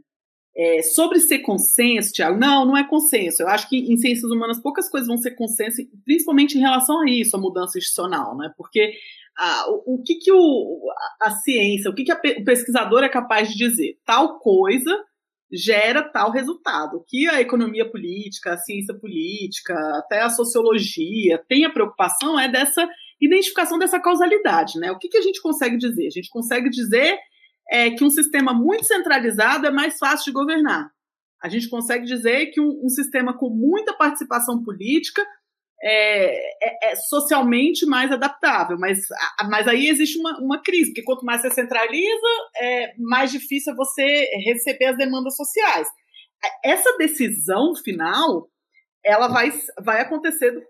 É, 0.57 0.81
sobre 0.81 1.19
ser 1.19 1.39
consenso, 1.39 2.11
Tiago, 2.11 2.39
não, 2.39 2.65
não 2.65 2.75
é 2.75 2.83
consenso. 2.83 3.43
Eu 3.43 3.47
acho 3.47 3.69
que 3.69 3.77
em 3.77 3.95
ciências 3.95 4.31
humanas 4.31 4.59
poucas 4.59 4.89
coisas 4.89 5.07
vão 5.07 5.17
ser 5.17 5.35
consenso, 5.35 5.83
principalmente 6.03 6.57
em 6.57 6.61
relação 6.61 6.99
a 7.01 7.09
isso, 7.09 7.35
a 7.35 7.39
mudança 7.39 7.77
institucional, 7.77 8.35
né? 8.35 8.51
Porque 8.57 8.93
ah, 9.37 9.65
o, 9.69 9.95
o, 9.95 10.03
que, 10.03 10.15
que 10.15 10.31
o, 10.31 10.81
a, 11.21 11.29
ciência, 11.29 11.91
o 11.91 11.93
que, 11.93 12.03
que 12.03 12.11
a, 12.11 12.19
o 12.39 12.43
pesquisador 12.43 13.03
é 13.03 13.09
capaz 13.09 13.49
de 13.49 13.55
dizer? 13.55 13.99
Tal 14.03 14.39
coisa 14.39 14.91
gera 15.51 16.01
tal 16.03 16.31
resultado. 16.31 17.03
Que 17.07 17.27
a 17.27 17.39
economia 17.39 17.89
política, 17.89 18.53
a 18.53 18.57
ciência 18.57 18.95
política, 18.95 19.75
até 19.97 20.21
a 20.21 20.29
sociologia 20.29 21.41
tem 21.47 21.65
a 21.65 21.69
preocupação 21.69 22.39
é 22.39 22.49
dessa 22.49 22.89
identificação 23.21 23.77
dessa 23.77 23.99
causalidade, 23.99 24.79
né? 24.79 24.91
O 24.91 24.97
que, 24.97 25.07
que 25.07 25.17
a 25.17 25.21
gente 25.21 25.41
consegue 25.41 25.77
dizer? 25.77 26.07
A 26.07 26.11
gente 26.11 26.29
consegue 26.29 26.69
dizer 26.69 27.17
é, 27.69 27.91
que 27.91 28.03
um 28.03 28.09
sistema 28.09 28.53
muito 28.53 28.85
centralizado 28.85 29.67
é 29.67 29.71
mais 29.71 29.97
fácil 29.97 30.25
de 30.25 30.31
governar. 30.31 30.89
A 31.41 31.49
gente 31.49 31.69
consegue 31.69 32.05
dizer 32.05 32.47
que 32.47 32.59
um, 32.59 32.81
um 32.83 32.89
sistema 32.89 33.37
com 33.37 33.49
muita 33.49 33.93
participação 33.93 34.63
política 34.63 35.25
é, 35.81 36.89
é, 36.89 36.91
é, 36.91 36.95
socialmente 36.95 37.85
mais 37.85 38.11
adaptável, 38.11 38.77
mas, 38.79 38.99
mas 39.47 39.67
aí 39.67 39.87
existe 39.87 40.17
uma, 40.17 40.39
uma 40.39 40.61
crise, 40.63 40.87
porque 40.87 41.03
quanto 41.03 41.23
mais 41.23 41.41
você 41.41 41.51
centraliza, 41.51 42.27
é 42.55 42.95
mais 42.97 43.31
difícil 43.31 43.73
é 43.73 43.75
você 43.75 44.25
receber 44.43 44.85
as 44.85 44.97
demandas 44.97 45.35
sociais. 45.35 45.87
Essa 46.65 46.97
decisão 46.97 47.75
final, 47.75 48.49
ela 49.05 49.27
vai, 49.27 49.51
vai 49.79 50.01
acontecer 50.01 50.51
no, 50.51 50.61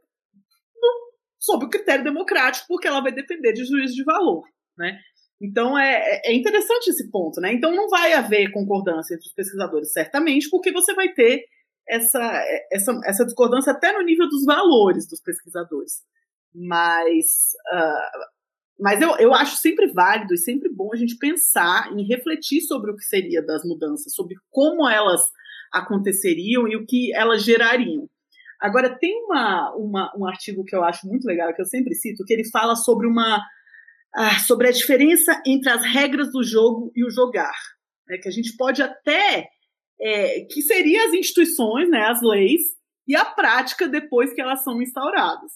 sob 1.40 1.66
o 1.66 1.70
critério 1.70 2.04
democrático, 2.04 2.68
porque 2.68 2.88
ela 2.88 3.02
vai 3.02 3.14
depender 3.14 3.54
de 3.54 3.64
juízo 3.64 3.96
de 3.96 4.04
valor, 4.04 4.44
né? 4.78 5.00
Então 5.41 5.78
é, 5.78 6.21
é 6.26 6.34
interessante 6.34 6.89
esse 6.89 7.10
ponto, 7.12 7.39
né? 7.39 7.54
Então 7.54 7.76
não 7.76 7.88
vai 7.89 8.13
haver 8.13 8.52
concordância 8.52 9.13
entre 9.13 9.28
os 9.28 9.34
pesquisadores, 9.34 9.91
certamente, 9.91 10.50
porque 10.50 10.71
você 10.71 10.93
vai 10.93 11.13
ter 11.13 11.45
essa, 11.88 12.43
essa, 12.71 13.00
essa 13.06 13.26
discordância 13.26 13.71
até 13.71 13.93
no 13.93 14.04
nível 14.04 14.28
dos 14.28 14.43
valores 14.45 15.08
dos 15.08 15.21
pesquisadores. 15.21 16.04
Mas, 16.54 17.54
uh, 17.71 18.26
mas 18.80 19.02
eu, 19.02 19.15
eu 19.17 19.34
acho 19.34 19.58
sempre 19.58 19.88
válido 19.88 20.34
e 20.34 20.38
sempre 20.38 20.69
bom 20.69 20.91
a 20.91 20.97
gente 20.97 21.17
pensar 21.17 21.91
em 21.93 22.08
refletir 22.08 22.62
sobre 22.62 22.91
o 22.91 22.95
que 22.95 23.04
seria 23.04 23.45
das 23.45 23.63
mudanças, 23.63 24.13
sobre 24.13 24.36
como 24.50 24.89
elas 24.89 25.21
aconteceriam 25.71 26.67
e 26.67 26.76
o 26.76 26.86
que 26.86 27.13
elas 27.13 27.43
gerariam. 27.43 28.10
Agora, 28.60 28.97
tem 28.97 29.23
uma, 29.23 29.76
uma, 29.76 30.12
um 30.17 30.26
artigo 30.26 30.63
que 30.65 30.76
eu 30.76 30.84
acho 30.84 31.08
muito 31.08 31.26
legal, 31.26 31.54
que 31.54 31.62
eu 31.62 31.65
sempre 31.65 31.93
cito, 31.93 32.23
que 32.26 32.34
ele 32.34 32.50
fala 32.50 32.76
sobre 32.76 33.08
uma. 33.08 33.39
Ah, 34.20 34.40
sobre 34.40 34.68
a 34.68 34.72
diferença 34.72 35.40
entre 35.46 35.70
as 35.70 35.86
regras 35.86 36.32
do 36.32 36.44
jogo 36.44 36.92
e 36.96 37.06
o 37.06 37.10
jogar. 37.12 37.54
Né, 38.08 38.18
que 38.18 38.28
a 38.28 38.32
gente 38.32 38.58
pode 38.58 38.82
até 38.82 39.48
é, 40.02 40.42
que 40.46 40.64
seriam 40.64 41.06
as 41.06 41.14
instituições, 41.14 41.88
né, 41.88 42.00
as 42.08 42.20
leis, 42.24 42.62
e 43.08 43.16
a 43.16 43.24
prática 43.24 43.88
depois 43.88 44.34
que 44.34 44.42
elas 44.42 44.64
são 44.64 44.82
instauradas. 44.82 45.52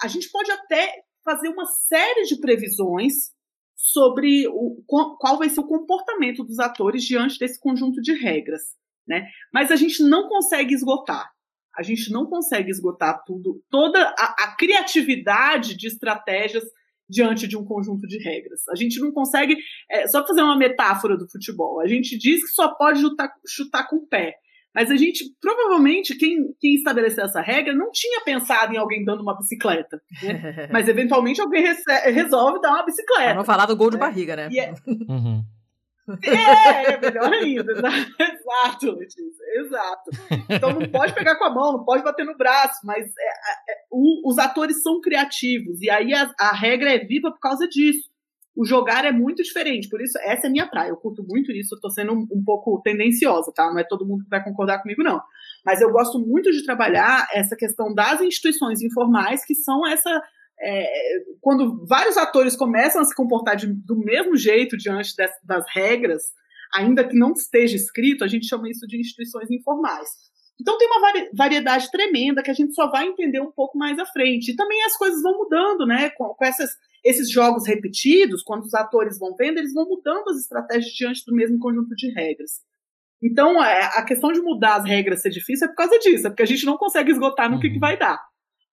A 0.00 0.06
gente 0.06 0.30
pode 0.30 0.50
até 0.52 1.02
fazer 1.24 1.48
uma 1.48 1.66
série 1.66 2.22
de 2.22 2.40
previsões 2.40 3.32
sobre 3.74 4.46
o, 4.46 4.80
qual 4.86 5.36
vai 5.36 5.48
ser 5.48 5.58
o 5.58 5.66
comportamento 5.66 6.44
dos 6.44 6.60
atores 6.60 7.02
diante 7.02 7.36
desse 7.36 7.58
conjunto 7.58 8.00
de 8.00 8.12
regras, 8.12 8.62
né? 9.06 9.28
Mas 9.52 9.72
a 9.72 9.76
gente 9.76 10.04
não 10.04 10.28
consegue 10.28 10.72
esgotar. 10.72 11.28
A 11.76 11.82
gente 11.82 12.12
não 12.12 12.26
consegue 12.26 12.70
esgotar 12.70 13.24
tudo, 13.24 13.60
toda 13.68 14.14
a, 14.16 14.44
a 14.44 14.56
criatividade 14.56 15.76
de 15.76 15.88
estratégias 15.88 16.64
diante 17.12 17.46
de 17.46 17.56
um 17.56 17.64
conjunto 17.64 18.06
de 18.06 18.18
regras. 18.18 18.66
A 18.68 18.74
gente 18.74 18.98
não 18.98 19.12
consegue, 19.12 19.56
é, 19.90 20.06
só 20.08 20.26
fazer 20.26 20.42
uma 20.42 20.56
metáfora 20.56 21.16
do 21.16 21.28
futebol, 21.30 21.80
a 21.80 21.86
gente 21.86 22.16
diz 22.18 22.42
que 22.42 22.48
só 22.48 22.74
pode 22.74 23.00
chutar, 23.00 23.30
chutar 23.46 23.86
com 23.88 23.96
o 23.96 24.06
pé. 24.06 24.34
Mas 24.74 24.90
a 24.90 24.96
gente, 24.96 25.24
provavelmente, 25.38 26.16
quem, 26.16 26.38
quem 26.58 26.74
estabeleceu 26.74 27.24
essa 27.24 27.42
regra 27.42 27.74
não 27.74 27.90
tinha 27.90 28.22
pensado 28.24 28.72
em 28.72 28.78
alguém 28.78 29.04
dando 29.04 29.20
uma 29.22 29.36
bicicleta. 29.36 30.00
Né? 30.22 30.68
Mas, 30.72 30.88
eventualmente, 30.88 31.42
alguém 31.42 31.62
resolve 32.06 32.58
dar 32.58 32.70
uma 32.70 32.82
bicicleta. 32.82 33.34
Vamos 33.34 33.46
falar 33.46 33.66
do 33.66 33.76
gol 33.76 33.90
de 33.90 33.96
né? 33.96 34.00
barriga, 34.00 34.34
né? 34.34 34.48
É... 34.56 34.72
Uhum. 34.88 35.44
É, 36.24 36.94
é 36.94 37.00
melhor 37.00 37.32
ainda. 37.32 37.72
Exato, 38.18 38.92
Letícia, 38.92 39.44
exato. 39.56 40.10
Então 40.50 40.72
não 40.72 40.88
pode 40.88 41.14
pegar 41.14 41.36
com 41.36 41.44
a 41.44 41.50
mão, 41.50 41.72
não 41.72 41.84
pode 41.84 42.02
bater 42.02 42.24
no 42.26 42.36
braço, 42.36 42.80
mas 42.84 43.06
é, 43.06 43.72
é, 43.72 43.76
o, 43.90 44.28
os 44.28 44.38
atores 44.38 44.82
são 44.82 45.00
criativos, 45.00 45.80
e 45.80 45.88
aí 45.88 46.12
a, 46.12 46.30
a, 46.38 46.52
regra 46.52 46.92
é 46.92 46.98
viva 46.98 47.30
por 47.30 47.40
causa 47.40 47.68
disso. 47.68 48.10
O 48.54 48.66
jogar 48.66 49.04
é 49.06 49.12
muito 49.12 49.42
diferente, 49.42 49.88
por 49.88 50.02
isso 50.02 50.18
essa 50.20 50.46
é 50.46 50.50
minha 50.50 50.68
praia. 50.68 50.90
Eu 50.90 50.96
curto 50.96 51.24
muito 51.26 51.50
isso, 51.52 51.74
eu 51.74 51.80
tô 51.80 51.88
sendo 51.88 52.12
um, 52.12 52.26
um 52.30 52.44
pouco 52.44 52.82
tendenciosa, 52.82 53.50
tá? 53.54 53.70
Não 53.70 53.78
é 53.78 53.84
todo 53.84 54.06
mundo 54.06 54.24
que 54.24 54.30
vai 54.30 54.44
concordar 54.44 54.82
comigo, 54.82 55.02
não. 55.02 55.22
Mas 55.64 55.80
eu 55.80 55.90
gosto 55.90 56.18
muito 56.18 56.50
de 56.52 56.64
trabalhar 56.64 57.26
essa 57.32 57.56
questão 57.56 57.94
das 57.94 58.20
instituições 58.20 58.82
informais, 58.82 59.44
que 59.46 59.54
são 59.54 59.86
essa 59.86 60.22
é, 60.62 61.24
quando 61.40 61.84
vários 61.86 62.16
atores 62.16 62.54
começam 62.54 63.02
a 63.02 63.04
se 63.04 63.14
comportar 63.14 63.56
de, 63.56 63.66
do 63.66 63.98
mesmo 63.98 64.36
jeito 64.36 64.76
diante 64.76 65.14
das, 65.16 65.30
das 65.44 65.64
regras, 65.74 66.22
ainda 66.74 67.06
que 67.06 67.16
não 67.16 67.32
esteja 67.32 67.76
escrito, 67.76 68.24
a 68.24 68.28
gente 68.28 68.46
chama 68.46 68.70
isso 68.70 68.86
de 68.86 68.98
instituições 68.98 69.50
informais. 69.50 70.08
Então 70.60 70.78
tem 70.78 70.86
uma 70.86 71.12
variedade 71.34 71.90
tremenda 71.90 72.42
que 72.42 72.50
a 72.50 72.54
gente 72.54 72.74
só 72.74 72.88
vai 72.88 73.06
entender 73.06 73.40
um 73.40 73.50
pouco 73.50 73.76
mais 73.76 73.98
à 73.98 74.06
frente. 74.06 74.52
E 74.52 74.56
também 74.56 74.82
as 74.84 74.96
coisas 74.96 75.20
vão 75.20 75.36
mudando, 75.38 75.84
né? 75.84 76.10
Com, 76.10 76.26
com 76.34 76.44
essas, 76.44 76.70
esses 77.04 77.28
jogos 77.30 77.66
repetidos, 77.66 78.44
quando 78.44 78.62
os 78.62 78.74
atores 78.74 79.18
vão 79.18 79.34
vendo, 79.34 79.58
eles 79.58 79.74
vão 79.74 79.88
mudando 79.88 80.28
as 80.28 80.38
estratégias 80.38 80.92
diante 80.92 81.24
do 81.26 81.34
mesmo 81.34 81.58
conjunto 81.58 81.94
de 81.96 82.12
regras. 82.12 82.60
Então, 83.20 83.62
é, 83.62 83.84
a 83.94 84.04
questão 84.04 84.32
de 84.32 84.40
mudar 84.40 84.76
as 84.76 84.84
regras 84.84 85.22
ser 85.22 85.30
difícil 85.30 85.66
é 85.66 85.68
por 85.68 85.76
causa 85.76 85.98
disso, 85.98 86.26
é 86.26 86.30
porque 86.30 86.42
a 86.42 86.46
gente 86.46 86.66
não 86.66 86.76
consegue 86.76 87.10
esgotar 87.10 87.48
no 87.48 87.56
uhum. 87.56 87.60
que, 87.60 87.70
que 87.70 87.78
vai 87.78 87.96
dar. 87.96 88.20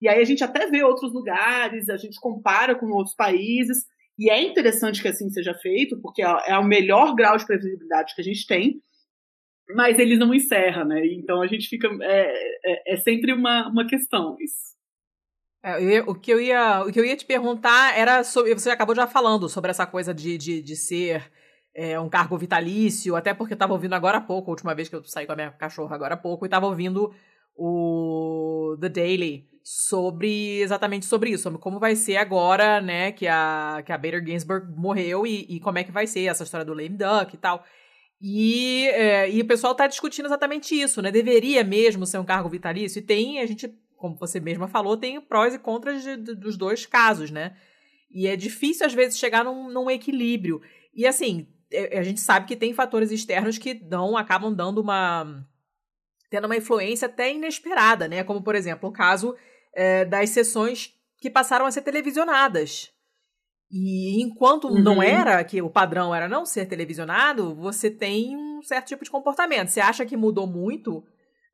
E 0.00 0.08
aí 0.08 0.20
a 0.20 0.24
gente 0.24 0.44
até 0.44 0.66
vê 0.68 0.82
outros 0.82 1.12
lugares, 1.12 1.88
a 1.88 1.96
gente 1.96 2.20
compara 2.20 2.74
com 2.74 2.86
outros 2.86 3.14
países, 3.14 3.84
e 4.18 4.30
é 4.30 4.42
interessante 4.42 5.00
que 5.00 5.08
assim 5.08 5.30
seja 5.30 5.54
feito, 5.54 6.00
porque 6.00 6.22
é, 6.22 6.58
o 6.58 6.64
melhor 6.64 7.14
grau 7.14 7.36
de 7.36 7.46
previsibilidade 7.46 8.14
que 8.14 8.20
a 8.20 8.24
gente 8.24 8.46
tem, 8.46 8.82
mas 9.74 9.98
ele 9.98 10.16
não 10.16 10.34
encerra, 10.34 10.84
né? 10.84 11.06
Então 11.06 11.40
a 11.42 11.46
gente 11.46 11.68
fica. 11.68 11.88
É, 12.02 12.32
é, 12.64 12.94
é 12.94 12.96
sempre 12.96 13.32
uma, 13.32 13.68
uma 13.68 13.86
questão 13.86 14.36
isso. 14.40 14.76
É, 15.62 16.00
o, 16.02 16.14
que 16.14 16.32
eu 16.32 16.40
ia, 16.40 16.82
o 16.82 16.92
que 16.92 16.98
eu 16.98 17.04
ia 17.04 17.16
te 17.16 17.26
perguntar 17.26 17.96
era 17.96 18.24
sobre. 18.24 18.54
Você 18.54 18.70
acabou 18.70 18.94
já 18.94 19.06
falando 19.06 19.48
sobre 19.48 19.70
essa 19.70 19.86
coisa 19.86 20.14
de, 20.14 20.38
de, 20.38 20.62
de 20.62 20.76
ser 20.76 21.30
é, 21.74 21.98
um 22.00 22.08
cargo 22.08 22.36
vitalício, 22.38 23.14
até 23.14 23.34
porque 23.34 23.52
eu 23.52 23.56
estava 23.56 23.72
ouvindo 23.72 23.94
agora 23.94 24.18
há 24.18 24.20
pouco, 24.20 24.50
a 24.50 24.52
última 24.52 24.74
vez 24.74 24.88
que 24.88 24.96
eu 24.96 25.04
saí 25.04 25.26
com 25.26 25.32
a 25.32 25.36
minha 25.36 25.50
cachorra 25.50 25.94
agora 25.94 26.14
há 26.14 26.16
pouco, 26.16 26.44
e 26.44 26.48
estava 26.48 26.66
ouvindo 26.66 27.14
o 27.54 28.76
The 28.80 28.88
Daily 28.88 29.48
sobre 29.70 30.60
exatamente 30.62 31.04
sobre 31.04 31.28
isso, 31.28 31.42
sobre 31.42 31.58
como 31.58 31.78
vai 31.78 31.94
ser 31.94 32.16
agora, 32.16 32.80
né, 32.80 33.12
que 33.12 33.26
a, 33.26 33.82
que 33.84 33.92
a 33.92 33.98
Bader 33.98 34.24
Ginsburg 34.26 34.66
morreu 34.74 35.26
e, 35.26 35.44
e 35.46 35.60
como 35.60 35.76
é 35.76 35.84
que 35.84 35.92
vai 35.92 36.06
ser 36.06 36.24
essa 36.24 36.42
história 36.42 36.64
do 36.64 36.72
lame 36.72 36.96
duck 36.96 37.34
e 37.34 37.36
tal. 37.36 37.62
E, 38.18 38.88
é, 38.88 39.30
e 39.30 39.42
o 39.42 39.46
pessoal 39.46 39.72
está 39.72 39.86
discutindo 39.86 40.24
exatamente 40.24 40.74
isso, 40.74 41.02
né? 41.02 41.10
Deveria 41.10 41.62
mesmo 41.62 42.06
ser 42.06 42.16
um 42.16 42.24
cargo 42.24 42.48
vitalício? 42.48 42.98
E 42.98 43.02
tem, 43.02 43.40
a 43.40 43.46
gente, 43.46 43.68
como 43.94 44.16
você 44.16 44.40
mesma 44.40 44.68
falou, 44.68 44.96
tem 44.96 45.20
prós 45.20 45.52
e 45.52 45.58
contras 45.58 46.02
de, 46.02 46.16
de, 46.16 46.34
dos 46.34 46.56
dois 46.56 46.86
casos, 46.86 47.30
né? 47.30 47.54
E 48.10 48.26
é 48.26 48.36
difícil, 48.36 48.86
às 48.86 48.94
vezes, 48.94 49.18
chegar 49.18 49.44
num, 49.44 49.70
num 49.70 49.90
equilíbrio. 49.90 50.62
E 50.94 51.06
assim, 51.06 51.46
é, 51.70 51.98
a 51.98 52.02
gente 52.02 52.20
sabe 52.20 52.46
que 52.46 52.56
tem 52.56 52.72
fatores 52.72 53.10
externos 53.10 53.58
que 53.58 53.74
dão, 53.74 54.16
acabam 54.16 54.52
dando 54.52 54.80
uma. 54.80 55.46
tendo 56.30 56.46
uma 56.46 56.56
influência 56.56 57.06
até 57.06 57.34
inesperada, 57.34 58.08
né? 58.08 58.24
Como, 58.24 58.42
por 58.42 58.54
exemplo, 58.54 58.88
o 58.88 58.92
caso 58.92 59.36
é, 59.74 60.04
das 60.04 60.30
sessões 60.30 60.94
que 61.18 61.30
passaram 61.30 61.66
a 61.66 61.70
ser 61.70 61.82
televisionadas. 61.82 62.90
E 63.70 64.22
enquanto 64.22 64.68
uhum. 64.68 64.82
não 64.82 65.02
era, 65.02 65.42
que 65.44 65.60
o 65.60 65.68
padrão 65.68 66.14
era 66.14 66.28
não 66.28 66.46
ser 66.46 66.66
televisionado, 66.66 67.54
você 67.54 67.90
tem 67.90 68.34
um 68.36 68.62
certo 68.62 68.86
tipo 68.86 69.04
de 69.04 69.10
comportamento. 69.10 69.68
Você 69.68 69.80
acha 69.80 70.06
que 70.06 70.16
mudou 70.16 70.46
muito 70.46 71.04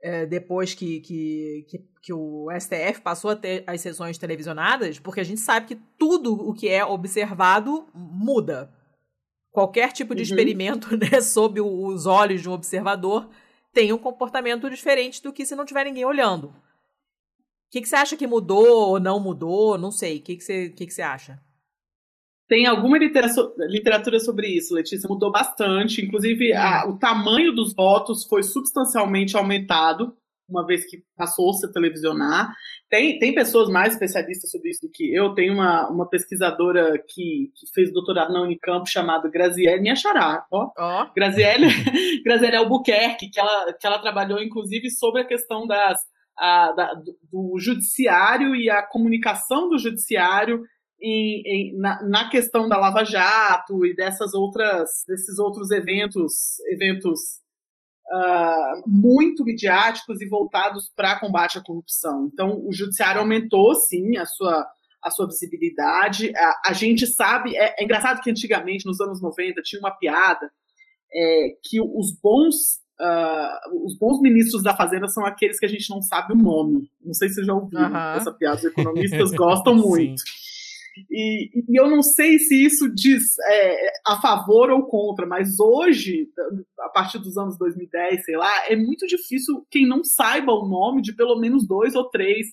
é, 0.00 0.24
depois 0.24 0.74
que, 0.74 1.00
que, 1.00 1.66
que, 1.68 1.79
que, 2.03 2.12
o 2.12 2.48
STF 2.57 3.00
passou 3.03 3.33
a 3.33 3.37
ter 3.37 3.64
as 3.66 3.81
sessões 3.81 4.16
televisionadas? 4.16 5.00
Porque 5.00 5.20
a 5.20 5.24
gente 5.24 5.40
sabe 5.40 5.66
que 5.66 5.81
tudo 5.98 6.35
o 6.35 6.55
que 6.55 6.68
é 6.68 6.85
observado 6.85 7.88
muda. 7.92 8.72
Qualquer 9.50 9.92
tipo 9.92 10.14
de 10.14 10.20
uhum. 10.20 10.29
experimento 10.29 10.94
né, 10.96 11.20
sob 11.20 11.61
os 11.61 12.07
olhos 12.07 12.42
de 12.42 12.48
um 12.48 12.53
observador 12.53 13.29
tem 13.72 13.92
um 13.92 13.98
comportamento 13.98 14.70
diferente 14.70 15.20
do 15.20 15.33
que 15.33 15.44
se 15.44 15.57
não 15.57 15.64
tiver 15.64 15.85
ninguém 15.85 16.05
olhando 16.05 16.55
que, 17.70 17.81
que 17.81 17.88
você 17.88 17.96
acha 17.96 18.16
que 18.16 18.27
mudou 18.27 18.90
ou 18.90 19.00
não 19.00 19.18
mudou? 19.20 19.77
Não 19.79 19.90
sei. 19.90 20.18
O 20.18 20.22
que, 20.22 20.37
que, 20.37 20.44
você, 20.44 20.70
que, 20.70 20.87
que 20.87 20.92
você 20.92 21.03
acha? 21.03 21.40
Tem 22.48 22.66
alguma 22.66 22.98
literatura 22.98 24.20
sobre 24.20 24.48
isso, 24.48 24.74
Letícia? 24.74 25.09
Mudou 25.09 25.33
bastante. 25.33 26.05
Inclusive, 26.05 26.53
a, 26.53 26.87
hum. 26.87 26.90
o 26.90 26.98
tamanho 26.98 27.55
dos 27.55 27.74
votos 27.74 28.24
foi 28.24 28.42
substancialmente 28.42 29.37
aumentado 29.37 30.16
uma 30.48 30.66
vez 30.66 30.85
que 30.85 31.03
passou-se 31.16 31.64
a 31.64 31.72
televisionar. 31.72 32.55
Tem, 32.88 33.18
tem 33.18 33.35
pessoas 33.35 33.68
mais 33.68 33.94
especialistas 33.94 34.50
sobre 34.50 34.70
isso 34.70 34.83
do 34.83 34.90
que 34.90 35.14
eu. 35.14 35.35
Tem 35.35 35.50
uma, 35.50 35.88
uma 35.88 36.09
pesquisadora 36.09 36.98
que, 36.98 37.50
que 37.55 37.66
fez 37.74 37.92
doutorado 37.92 38.33
na 38.33 38.42
Unicamp 38.42 38.88
chamada 38.88 39.29
Graziele 39.29 39.81
me 39.81 39.90
achará, 39.90 40.46
ó. 40.50 40.70
Oh. 40.79 41.12
Graziele, 41.14 41.66
Graziele 42.24 42.57
Albuquerque, 42.57 43.31
que 43.31 43.40
ela, 43.40 43.72
que 43.72 43.87
ela 43.87 43.98
trabalhou, 43.98 44.40
inclusive, 44.42 44.90
sobre 44.90 45.22
a 45.22 45.27
questão 45.27 45.66
das, 45.66 45.98
a, 46.38 46.73
da, 46.73 46.94
do 47.31 47.59
judiciário 47.59 48.55
e 48.55 48.68
a 48.70 48.83
comunicação 48.83 49.68
do 49.68 49.79
judiciário 49.79 50.64
em, 51.01 51.42
em, 51.44 51.79
na, 51.79 52.03
na, 52.03 52.31
questão 52.31 52.68
da 52.68 52.79
Lava 52.79 53.05
Jato 53.05 53.85
e 53.85 53.94
dessas 53.94 54.33
outras, 54.33 55.05
desses 55.07 55.38
outros 55.38 55.70
eventos, 55.70 56.59
eventos 56.70 57.20
uh, 58.11 58.83
muito 58.87 59.44
midiáticos 59.44 60.20
e 60.20 60.29
voltados 60.29 60.90
para 60.97 61.18
combate 61.18 61.59
à 61.59 61.62
corrupção. 61.62 62.31
Então, 62.33 62.59
o 62.66 62.73
judiciário 62.73 63.20
aumentou, 63.20 63.75
sim, 63.75 64.16
a 64.16 64.25
sua, 64.25 64.66
a 65.03 65.11
sua 65.11 65.27
visibilidade. 65.27 66.35
A, 66.35 66.62
a 66.66 66.73
gente 66.73 67.07
sabe, 67.07 67.57
é, 67.57 67.75
é, 67.79 67.85
engraçado 67.85 68.23
que 68.23 68.31
antigamente, 68.31 68.87
nos 68.87 69.01
anos 69.01 69.20
90, 69.20 69.61
tinha 69.62 69.81
uma 69.81 69.97
piada 69.97 70.51
é, 71.12 71.49
que 71.62 71.81
os 71.81 72.12
bons. 72.20 72.83
Uh, 73.00 73.85
os 73.85 73.98
bons 73.98 74.20
ministros 74.20 74.62
da 74.62 74.76
Fazenda 74.76 75.09
são 75.09 75.26
aqueles 75.26 75.59
que 75.59 75.66
a 75.66 75.68
gente 75.68 75.90
não 75.90 76.00
sabe 76.00 76.33
o 76.33 76.37
nome. 76.37 76.88
Não 77.04 77.12
sei 77.12 77.28
se 77.28 77.37
você 77.37 77.44
já 77.44 77.54
ouviu 77.54 77.78
uhum. 77.78 77.96
essa 78.16 78.33
piada. 78.33 78.57
Os 78.57 78.64
economistas 78.64 79.30
gostam 79.37 79.74
muito. 79.74 80.22
E, 81.11 81.50
e, 81.68 81.76
eu 81.76 81.90
não 81.90 82.02
sei 82.02 82.38
se 82.38 82.64
isso 82.64 82.88
diz 82.94 83.37
é, 83.48 83.92
a 84.07 84.20
favor 84.20 84.70
ou 84.70 84.87
contra, 84.87 85.26
mas 85.26 85.59
hoje, 85.59 86.28
a 86.78 86.88
partir 86.88 87.18
dos 87.18 87.37
anos 87.37 87.59
2010, 87.59 88.24
sei 88.24 88.37
lá, 88.37 88.50
é 88.68 88.76
muito 88.76 89.04
difícil 89.07 89.66
quem 89.68 89.88
não 89.88 90.04
saiba 90.04 90.52
o 90.52 90.68
nome 90.68 91.02
de 91.02 91.12
pelo 91.12 91.38
menos 91.40 91.66
dois 91.66 91.96
ou 91.96 92.09
três 92.11 92.46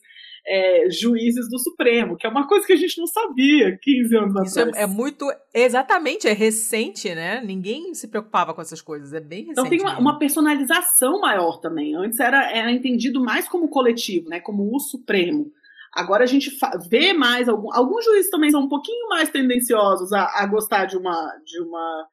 é, 0.48 0.90
juízes 0.90 1.50
do 1.50 1.60
Supremo, 1.60 2.18
que 2.18 2.26
é 2.26 2.30
uma 2.30 2.48
coisa 2.48 2.66
que 2.66 2.74
a 2.74 2.78
gente 2.78 2.98
não 2.98 3.08
sabia 3.08 3.78
15 3.82 4.18
anos 4.18 4.48
Isso 4.48 4.60
atrás. 4.60 4.78
É, 4.78 4.84
é 4.84 4.88
muito. 4.88 5.26
Exatamente, 5.54 6.28
é 6.28 6.34
recente, 6.34 7.14
né? 7.14 7.42
Ninguém 7.42 7.94
se 7.94 8.08
preocupava 8.08 8.54
com 8.54 8.62
essas 8.62 8.82
coisas, 8.82 9.14
é 9.14 9.20
bem 9.20 9.46
recente. 9.46 9.52
Então 9.52 9.70
tem 9.70 9.82
uma, 9.82 10.00
uma 10.00 10.20
personalização 10.20 11.20
maior 11.20 11.60
também. 11.60 11.96
Antes 11.96 12.20
era, 12.20 12.52
era 12.52 12.72
entendido 12.72 13.22
mais 13.24 13.48
como 13.48 13.70
coletivo, 13.70 14.30
né? 14.30 14.40
Como 14.40 14.76
o 14.76 14.80
Supremo. 14.80 15.52
Agora 15.94 16.24
a 16.24 16.28
gente 16.28 16.50
vê 16.90 17.12
mais 17.12 17.50
algum, 17.50 17.74
alguns 17.74 18.06
juízes 18.06 18.32
também 18.32 18.50
são 18.50 18.62
um 18.62 18.70
pouquinho 18.70 19.10
mais 19.10 19.30
tendenciosos 19.30 20.14
a, 20.14 20.42
a 20.42 20.46
gostar 20.46 20.86
de 20.86 20.98
uma 20.98 21.36
de 21.46 21.62
uma 21.62 22.08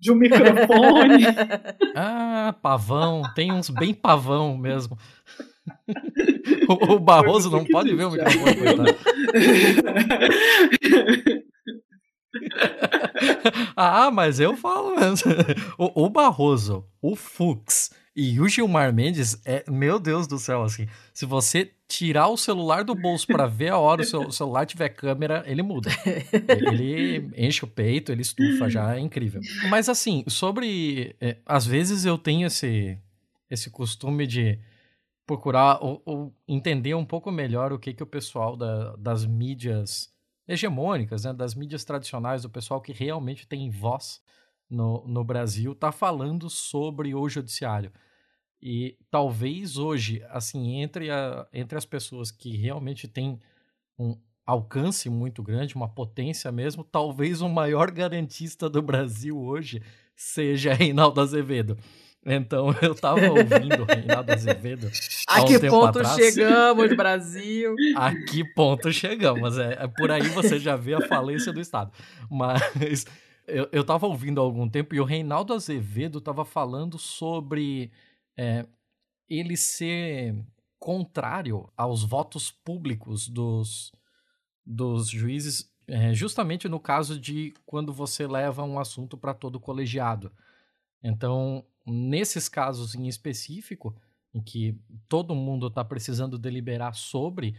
de 0.00 0.10
um 0.10 0.14
microfone. 0.14 1.24
ah, 1.94 2.54
pavão, 2.62 3.22
tem 3.34 3.52
uns 3.52 3.68
bem 3.68 3.92
pavão 3.92 4.56
mesmo. 4.56 4.96
O, 6.68 6.98
Barroso 6.98 7.50
não 7.50 7.64
pode 7.64 7.94
ver 7.94 8.04
o 8.04 8.10
microfone, 8.10 8.56
coitado. 8.56 8.94
ah, 13.76 14.10
mas 14.10 14.40
eu 14.40 14.56
falo 14.56 14.96
mesmo. 14.96 15.32
O, 15.78 16.06
o 16.06 16.10
Barroso, 16.10 16.84
o 17.02 17.16
Fux 17.16 17.90
e 18.14 18.40
o 18.40 18.48
Gilmar 18.48 18.92
Mendes 18.92 19.40
é, 19.44 19.64
meu 19.70 19.98
Deus 19.98 20.26
do 20.26 20.38
céu, 20.38 20.62
assim. 20.62 20.86
Se 21.14 21.24
você 21.24 21.70
tirar 21.86 22.28
o 22.28 22.36
celular 22.36 22.84
do 22.84 22.94
bolso 22.94 23.26
para 23.26 23.46
ver 23.46 23.70
a 23.70 23.78
hora 23.78 24.02
o 24.02 24.04
seu 24.04 24.30
celular 24.30 24.66
tiver 24.66 24.88
câmera, 24.90 25.42
ele 25.46 25.62
muda. 25.62 25.90
Ele 26.48 27.30
enche 27.36 27.64
o 27.64 27.68
peito, 27.68 28.12
ele 28.12 28.22
estufa, 28.22 28.68
já 28.68 28.96
é 28.96 29.00
incrível. 29.00 29.40
Mas 29.68 29.88
assim, 29.88 30.24
sobre. 30.26 31.14
É, 31.20 31.36
às 31.46 31.66
vezes 31.66 32.04
eu 32.04 32.18
tenho 32.18 32.46
esse, 32.46 32.98
esse 33.50 33.70
costume 33.70 34.26
de 34.26 34.58
procurar 35.30 35.78
ou, 35.80 36.02
ou, 36.04 36.34
entender 36.48 36.92
um 36.94 37.04
pouco 37.04 37.30
melhor 37.30 37.72
o 37.72 37.78
que, 37.78 37.94
que 37.94 38.02
o 38.02 38.06
pessoal 38.06 38.56
da, 38.56 38.96
das 38.96 39.24
mídias 39.24 40.12
hegemônicas, 40.48 41.22
né, 41.22 41.32
das 41.32 41.54
mídias 41.54 41.84
tradicionais, 41.84 42.42
do 42.42 42.50
pessoal 42.50 42.80
que 42.80 42.92
realmente 42.92 43.46
tem 43.46 43.70
voz 43.70 44.20
no, 44.68 45.06
no 45.06 45.22
Brasil 45.22 45.70
está 45.70 45.92
falando 45.92 46.50
sobre 46.50 47.14
o 47.14 47.28
judiciário. 47.28 47.92
E 48.60 48.98
talvez 49.08 49.76
hoje, 49.78 50.20
assim, 50.30 50.80
entre, 50.80 51.12
a, 51.12 51.46
entre 51.52 51.78
as 51.78 51.84
pessoas 51.84 52.32
que 52.32 52.56
realmente 52.56 53.06
têm 53.06 53.38
um 53.96 54.18
alcance 54.44 55.08
muito 55.08 55.44
grande, 55.44 55.76
uma 55.76 55.88
potência 55.88 56.50
mesmo, 56.50 56.82
talvez 56.82 57.40
o 57.40 57.48
maior 57.48 57.92
garantista 57.92 58.68
do 58.68 58.82
Brasil 58.82 59.40
hoje 59.40 59.80
seja 60.16 60.74
Reinaldo 60.74 61.20
Azevedo. 61.20 61.78
Então 62.24 62.68
eu 62.82 62.94
tava 62.94 63.28
ouvindo 63.28 63.84
Reinaldo 63.84 64.32
Azevedo. 64.32 64.90
A 65.26 65.44
que 65.44 65.56
um 65.56 65.70
ponto 65.70 65.98
atrás. 66.00 66.16
chegamos, 66.16 66.96
Brasil? 66.96 67.74
A 67.96 68.14
que 68.14 68.44
ponto 68.44 68.92
chegamos? 68.92 69.58
É, 69.58 69.84
é, 69.84 69.86
por 69.86 70.10
aí 70.10 70.28
você 70.28 70.58
já 70.58 70.76
vê 70.76 70.94
a 70.94 71.06
falência 71.06 71.52
do 71.52 71.60
Estado. 71.60 71.92
Mas 72.30 73.06
eu, 73.48 73.68
eu 73.72 73.84
tava 73.84 74.06
ouvindo 74.06 74.40
há 74.40 74.44
algum 74.44 74.68
tempo 74.68 74.94
e 74.94 75.00
o 75.00 75.04
Reinaldo 75.04 75.54
Azevedo 75.54 76.20
tava 76.20 76.44
falando 76.44 76.98
sobre 76.98 77.90
é, 78.36 78.66
ele 79.28 79.56
ser 79.56 80.34
contrário 80.78 81.70
aos 81.76 82.02
votos 82.02 82.50
públicos 82.50 83.28
dos, 83.28 83.92
dos 84.64 85.08
juízes, 85.08 85.70
é, 85.86 86.14
justamente 86.14 86.68
no 86.68 86.80
caso 86.80 87.20
de 87.20 87.52
quando 87.66 87.92
você 87.92 88.26
leva 88.26 88.62
um 88.62 88.78
assunto 88.78 89.16
para 89.16 89.34
todo 89.34 89.56
o 89.56 89.60
colegiado. 89.60 90.32
Então, 91.02 91.64
nesses 91.90 92.48
casos 92.48 92.94
em 92.94 93.06
específico, 93.06 93.94
em 94.32 94.40
que 94.40 94.78
todo 95.08 95.34
mundo 95.34 95.66
está 95.66 95.84
precisando 95.84 96.38
deliberar 96.38 96.94
sobre, 96.94 97.56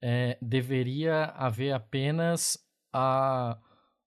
é, 0.00 0.38
deveria 0.40 1.26
haver 1.36 1.72
apenas 1.72 2.58
a, 2.92 3.58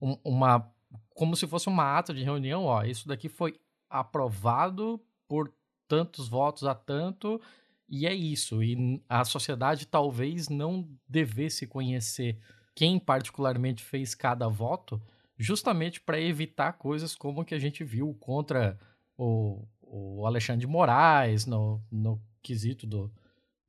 um, 0.01 0.17
uma 0.23 0.71
como 1.13 1.35
se 1.35 1.47
fosse 1.47 1.67
uma 1.67 1.97
ata 1.97 2.13
de 2.13 2.23
reunião, 2.23 2.65
ó, 2.65 2.83
isso 2.83 3.07
daqui 3.07 3.27
foi 3.27 3.59
aprovado 3.89 5.01
por 5.27 5.51
tantos 5.87 6.29
votos 6.29 6.63
a 6.63 6.75
tanto 6.75 7.41
e 7.89 8.05
é 8.05 8.13
isso. 8.13 8.61
E 8.61 9.01
a 9.09 9.23
sociedade 9.25 9.87
talvez 9.87 10.49
não 10.49 10.87
devesse 11.07 11.65
conhecer 11.65 12.37
quem 12.75 12.99
particularmente 12.99 13.83
fez 13.83 14.13
cada 14.13 14.47
voto, 14.47 15.01
justamente 15.37 15.99
para 15.99 16.21
evitar 16.21 16.73
coisas 16.73 17.15
como 17.15 17.43
que 17.43 17.55
a 17.55 17.59
gente 17.59 17.83
viu 17.83 18.13
contra 18.19 18.77
o, 19.17 19.65
o 19.81 20.25
Alexandre 20.25 20.61
de 20.61 20.67
Moraes 20.67 21.45
no, 21.45 21.81
no 21.91 22.21
quesito 22.41 22.85
do, 22.85 23.11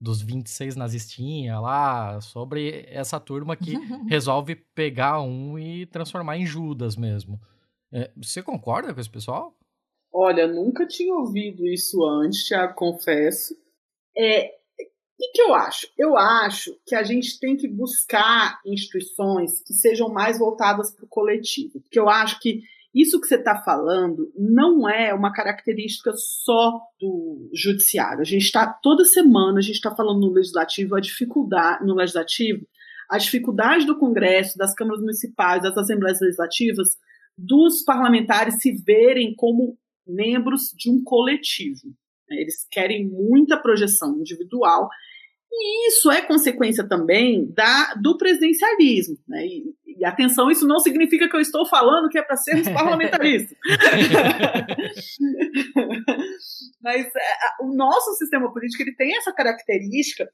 dos 0.01 0.23
26 0.23 0.77
nazistinha 0.77 1.59
lá, 1.59 2.21
sobre 2.21 2.85
essa 2.89 3.19
turma 3.19 3.57
que 3.57 3.73
resolve 4.09 4.55
pegar 4.55 5.21
um 5.21 5.59
e 5.59 5.87
transformar 5.87 6.37
em 6.37 6.47
Judas 6.47 6.97
mesmo. 6.97 7.41
É, 7.93 8.11
você 8.17 8.43
concorda 8.43 8.93
com 8.93 9.01
esse 9.01 9.11
pessoal? 9.11 9.57
Olha, 10.13 10.47
nunca 10.47 10.87
tinha 10.87 11.15
ouvido 11.15 11.67
isso 11.67 12.05
antes, 12.05 12.47
Thiago, 12.47 12.75
confesso. 12.75 13.55
É, 14.17 14.59
e 15.21 15.33
que 15.33 15.43
eu 15.43 15.55
acho? 15.55 15.87
Eu 15.99 16.17
acho 16.17 16.79
que 16.87 16.95
a 16.95 17.03
gente 17.03 17.41
tem 17.41 17.57
que 17.57 17.67
buscar 17.67 18.61
instituições 18.65 19.61
que 19.63 19.75
sejam 19.75 20.09
mais 20.09 20.39
voltadas 20.39 20.93
para 20.93 21.05
o 21.05 21.09
coletivo. 21.09 21.81
Porque 21.81 21.99
eu 21.99 22.09
acho 22.09 22.41
que 22.41 22.63
isso 22.94 23.20
que 23.20 23.27
você 23.27 23.37
está 23.37 23.62
falando 23.62 24.33
não 24.37 24.88
é 24.88 25.12
uma 25.12 25.33
característica 25.33 26.12
só 26.16 26.81
do 26.98 27.51
judiciário. 27.53 28.20
A 28.20 28.24
gente 28.24 28.44
está 28.44 28.66
toda 28.66 29.05
semana 29.05 29.59
a 29.59 29.62
gente 29.62 29.77
está 29.77 29.94
falando 29.94 30.20
no 30.20 30.33
legislativo 30.33 30.94
a 30.94 31.01
dificuldade 31.01 31.85
no 31.87 31.94
legislativo, 31.94 32.66
a 33.11 33.18
dificuldade 33.18 33.87
do 33.87 33.98
Congresso, 33.98 34.57
das 34.57 34.74
câmaras 34.74 35.01
municipais, 35.01 35.62
das 35.62 35.77
assembleias 35.77 36.20
legislativas, 36.20 36.88
dos 37.37 37.83
parlamentares 37.85 38.61
se 38.61 38.72
verem 38.72 39.35
como 39.35 39.79
membros 40.07 40.72
de 40.77 40.90
um 40.90 41.03
coletivo. 41.05 41.94
Eles 42.31 42.66
querem 42.70 43.07
muita 43.07 43.57
projeção 43.57 44.18
individual 44.18 44.88
e 45.51 45.88
isso 45.88 46.11
é 46.11 46.20
consequência 46.20 46.87
também 46.87 47.51
da, 47.53 47.94
do 47.94 48.16
presidencialismo. 48.18 49.18
Né? 49.27 49.46
E, 49.46 49.74
e, 49.99 50.05
atenção, 50.05 50.51
isso 50.51 50.67
não 50.67 50.79
significa 50.79 51.29
que 51.29 51.37
eu 51.37 51.41
estou 51.41 51.67
falando 51.67 52.09
que 52.09 52.19
é 52.19 52.23
para 52.23 52.37
sermos 52.37 52.69
parlamentaristas. 52.71 53.57
Mas 56.83 57.07
é, 57.07 57.63
o 57.63 57.75
nosso 57.75 58.15
sistema 58.15 58.53
político 58.53 58.83
ele 58.83 58.95
tem 58.95 59.17
essa 59.17 59.33
característica 59.33 60.29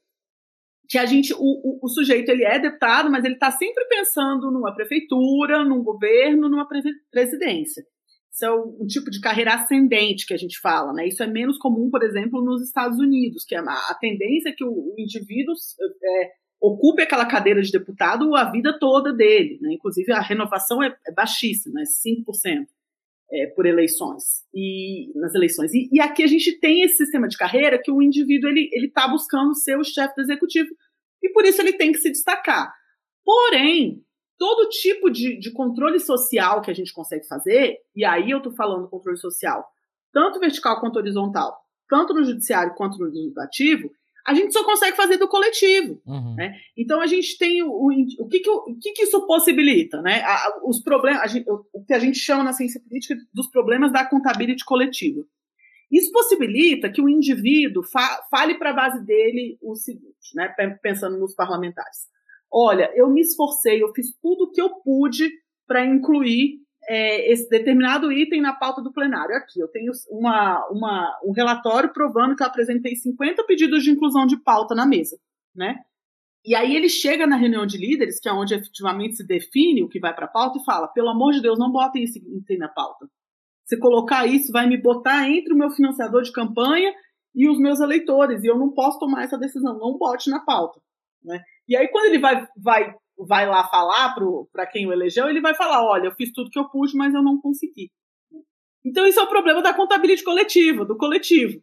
que 0.87 0.97
a 0.97 1.05
gente, 1.05 1.33
o, 1.33 1.39
o, 1.39 1.79
o 1.83 1.89
sujeito 1.89 2.29
ele 2.29 2.45
é 2.45 2.59
deputado, 2.59 3.09
mas 3.09 3.25
ele 3.25 3.33
está 3.33 3.49
sempre 3.49 3.83
pensando 3.85 4.51
numa 4.51 4.75
prefeitura, 4.75 5.63
num 5.63 5.83
governo, 5.83 6.47
numa 6.47 6.67
presidência. 7.11 7.83
Isso 8.31 8.45
é 8.45 8.53
um 8.53 8.85
tipo 8.85 9.09
de 9.09 9.19
carreira 9.21 9.55
ascendente 9.55 10.27
que 10.27 10.33
a 10.33 10.37
gente 10.37 10.59
fala, 10.59 10.93
né? 10.93 11.07
Isso 11.07 11.23
é 11.23 11.27
menos 11.27 11.57
comum, 11.57 11.89
por 11.89 12.03
exemplo, 12.03 12.43
nos 12.43 12.61
Estados 12.61 12.99
Unidos, 12.99 13.43
que 13.45 13.55
é 13.55 13.59
a, 13.59 13.63
a 13.63 13.97
tendência 13.99 14.49
é 14.49 14.51
que 14.51 14.63
o, 14.63 14.69
o 14.69 14.93
indivíduo 14.97 15.55
é, 16.03 16.31
ocupe 16.61 17.01
aquela 17.01 17.25
cadeira 17.25 17.61
de 17.61 17.71
deputado 17.71 18.35
a 18.35 18.49
vida 18.49 18.77
toda 18.79 19.13
dele, 19.13 19.59
né? 19.61 19.73
Inclusive 19.73 20.11
a 20.11 20.21
renovação 20.21 20.81
é, 20.81 20.95
é 21.07 21.11
baixíssima, 21.11 21.81
é 21.81 21.83
5%. 21.83 22.65
é, 23.31 23.47
por 23.47 23.65
eleições 23.65 24.43
e 24.53 25.11
nas 25.15 25.33
eleições. 25.33 25.73
E, 25.73 25.89
e, 25.91 25.99
aqui 25.99 26.23
a 26.23 26.27
gente 26.27 26.59
tem 26.59 26.83
esse 26.83 26.97
sistema 26.97 27.27
de 27.27 27.37
carreira 27.37 27.81
que 27.81 27.91
o 27.91 28.01
indivíduo 28.01 28.49
ele 28.49 28.69
está 28.85 29.07
buscando 29.07 29.55
ser 29.55 29.77
o 29.77 29.83
chefe 29.83 30.15
do 30.15 30.21
executivo 30.21 30.69
e 31.21 31.29
por 31.29 31.43
isso 31.43 31.61
ele 31.61 31.73
tem 31.73 31.91
que 31.91 31.97
se 31.97 32.11
destacar. 32.11 32.73
Porém, 33.23 34.03
todo 34.37 34.69
tipo 34.69 35.09
de, 35.09 35.39
de 35.39 35.51
controle 35.51 35.99
social 35.99 36.61
que 36.61 36.69
a 36.69 36.73
gente 36.73 36.93
consegue 36.93 37.27
fazer, 37.27 37.77
e 37.95 38.05
aí 38.05 38.29
eu 38.29 38.37
estou 38.37 38.53
falando 38.53 38.89
controle 38.89 39.17
social, 39.17 39.65
tanto 40.13 40.39
vertical 40.39 40.79
quanto 40.79 40.97
horizontal, 40.97 41.57
tanto 41.89 42.13
no 42.13 42.23
judiciário 42.23 42.75
quanto 42.75 42.99
no 42.99 43.05
legislativo, 43.05 43.89
a 44.25 44.33
gente 44.33 44.51
só 44.51 44.63
consegue 44.63 44.97
fazer 44.97 45.17
do 45.17 45.27
coletivo. 45.27 46.01
Uhum. 46.05 46.35
Né? 46.35 46.55
Então 46.75 46.99
a 46.99 47.05
gente 47.05 47.37
tem 47.37 47.61
o, 47.61 47.69
o, 47.69 47.91
o, 48.19 48.27
que, 48.27 48.39
que, 48.39 48.49
o 48.49 48.77
que, 48.81 48.91
que 48.93 49.03
isso 49.03 49.25
possibilita, 49.27 50.01
né? 50.01 50.21
A, 50.23 50.59
os 50.63 50.81
problemas, 50.81 51.31
gente, 51.31 51.45
o 51.49 51.85
que 51.85 51.93
a 51.93 51.99
gente 51.99 52.17
chama 52.17 52.43
na 52.43 52.53
ciência 52.53 52.81
política 52.81 53.15
dos 53.33 53.49
problemas 53.51 53.93
da 53.93 54.03
contabilidade 54.03 54.65
coletiva. 54.65 55.23
Isso 55.91 56.11
possibilita 56.11 56.91
que 56.91 57.01
o 57.01 57.07
indivíduo 57.07 57.83
fa, 57.83 58.25
fale 58.31 58.57
para 58.57 58.71
a 58.71 58.73
base 58.73 59.05
dele 59.05 59.57
o 59.61 59.75
seguinte, 59.75 60.33
né? 60.33 60.53
Pensando 60.81 61.19
nos 61.19 61.35
parlamentares. 61.35 62.07
Olha, 62.51 62.91
eu 62.95 63.09
me 63.09 63.21
esforcei, 63.21 63.83
eu 63.83 63.93
fiz 63.93 64.07
tudo 64.21 64.45
o 64.45 64.51
que 64.51 64.61
eu 64.61 64.69
pude 64.81 65.29
para 65.67 65.85
incluir 65.85 66.64
é, 66.87 67.31
esse 67.31 67.49
determinado 67.49 68.11
item 68.11 68.41
na 68.41 68.53
pauta 68.53 68.81
do 68.81 68.93
plenário. 68.93 69.35
Aqui, 69.35 69.59
eu 69.59 69.67
tenho 69.67 69.91
uma, 70.09 70.67
uma, 70.69 71.19
um 71.23 71.31
relatório 71.31 71.91
provando 71.91 72.35
que 72.35 72.43
eu 72.43 72.47
apresentei 72.47 72.95
50 72.95 73.43
pedidos 73.45 73.83
de 73.83 73.91
inclusão 73.91 74.25
de 74.25 74.37
pauta 74.37 74.75
na 74.75 74.85
mesa, 74.85 75.17
né? 75.55 75.79
E 76.45 76.53
aí 76.53 76.75
ele 76.75 76.87
chega 76.87 77.25
na 77.25 77.37
reunião 77.37 77.65
de 77.65 77.75
líderes, 77.75 78.19
que 78.19 78.29
é 78.29 78.31
onde 78.31 78.53
efetivamente 78.53 79.15
se 79.15 79.25
define 79.25 79.81
o 79.81 79.89
que 79.89 79.99
vai 79.99 80.13
para 80.13 80.25
a 80.25 80.29
pauta, 80.29 80.59
e 80.59 80.63
fala: 80.63 80.87
pelo 80.87 81.09
amor 81.09 81.33
de 81.33 81.41
Deus, 81.41 81.57
não 81.57 81.71
botem 81.71 82.03
esse 82.03 82.19
item 82.19 82.59
na 82.59 82.69
pauta. 82.69 83.09
Se 83.65 83.79
colocar 83.79 84.27
isso, 84.27 84.51
vai 84.51 84.67
me 84.67 84.77
botar 84.77 85.27
entre 85.27 85.53
o 85.53 85.57
meu 85.57 85.71
financiador 85.71 86.21
de 86.21 86.31
campanha 86.31 86.93
e 87.33 87.49
os 87.49 87.57
meus 87.57 87.79
eleitores, 87.79 88.43
e 88.43 88.47
eu 88.47 88.59
não 88.59 88.71
posso 88.71 88.99
tomar 88.99 89.23
essa 89.23 89.39
decisão. 89.39 89.79
Não 89.79 89.97
bote 89.97 90.29
na 90.29 90.39
pauta. 90.39 90.79
Né? 91.23 91.43
E 91.67 91.75
aí, 91.75 91.87
quando 91.87 92.05
ele 92.05 92.19
vai, 92.19 92.47
vai 92.55 92.95
vai 93.17 93.47
lá 93.47 93.67
falar 93.67 94.15
para 94.51 94.67
quem 94.67 94.87
o 94.87 94.93
elegeu, 94.93 95.27
ele 95.27 95.41
vai 95.41 95.55
falar: 95.55 95.83
olha, 95.83 96.07
eu 96.07 96.15
fiz 96.15 96.31
tudo 96.31 96.49
que 96.49 96.59
eu 96.59 96.69
pude, 96.69 96.95
mas 96.95 97.13
eu 97.13 97.23
não 97.23 97.39
consegui. 97.39 97.91
Então, 98.85 99.07
isso 99.07 99.19
é 99.19 99.23
o 99.23 99.29
problema 99.29 99.61
da 99.61 99.73
contabilidade 99.73 100.23
coletiva, 100.23 100.85
do 100.85 100.95
coletivo. 100.95 101.59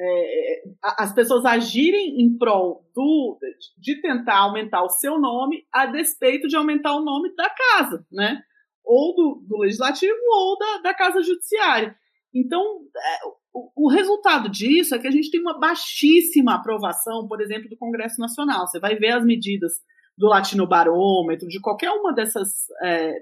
É, 0.00 0.62
as 0.82 1.12
pessoas 1.12 1.44
agirem 1.44 2.20
em 2.20 2.36
prol 2.36 2.84
do, 2.94 3.38
de 3.76 4.00
tentar 4.00 4.38
aumentar 4.38 4.84
o 4.84 4.90
seu 4.90 5.18
nome 5.18 5.66
a 5.72 5.86
despeito 5.86 6.46
de 6.46 6.54
aumentar 6.54 6.94
o 6.94 7.02
nome 7.02 7.34
da 7.34 7.50
casa, 7.50 8.06
né? 8.12 8.40
Ou 8.84 9.14
do, 9.14 9.44
do 9.48 9.58
legislativo 9.58 10.16
ou 10.30 10.58
da, 10.58 10.78
da 10.82 10.94
casa 10.94 11.22
judiciária. 11.22 11.96
Então, 12.32 12.62
é, 12.62 13.26
o, 13.52 13.86
o, 13.86 13.88
resultado 13.88 14.48
disso 14.48 14.94
é 14.94 14.98
que 14.98 15.08
a 15.08 15.10
gente 15.10 15.30
tem 15.30 15.40
uma 15.40 15.58
baixíssima 15.58 16.54
aprovação, 16.54 17.26
por 17.26 17.40
exemplo, 17.40 17.68
do 17.68 17.76
Congresso 17.76 18.20
Nacional. 18.20 18.66
Você 18.66 18.78
vai 18.78 18.94
ver 18.94 19.12
as 19.12 19.24
medidas 19.24 19.72
do 20.18 20.26
Latino 20.26 20.66
Barômetro, 20.66 21.46
de 21.46 21.60
qualquer 21.60 21.90
uma 21.90 22.12
dessas, 22.12 22.66
é, 22.82 23.14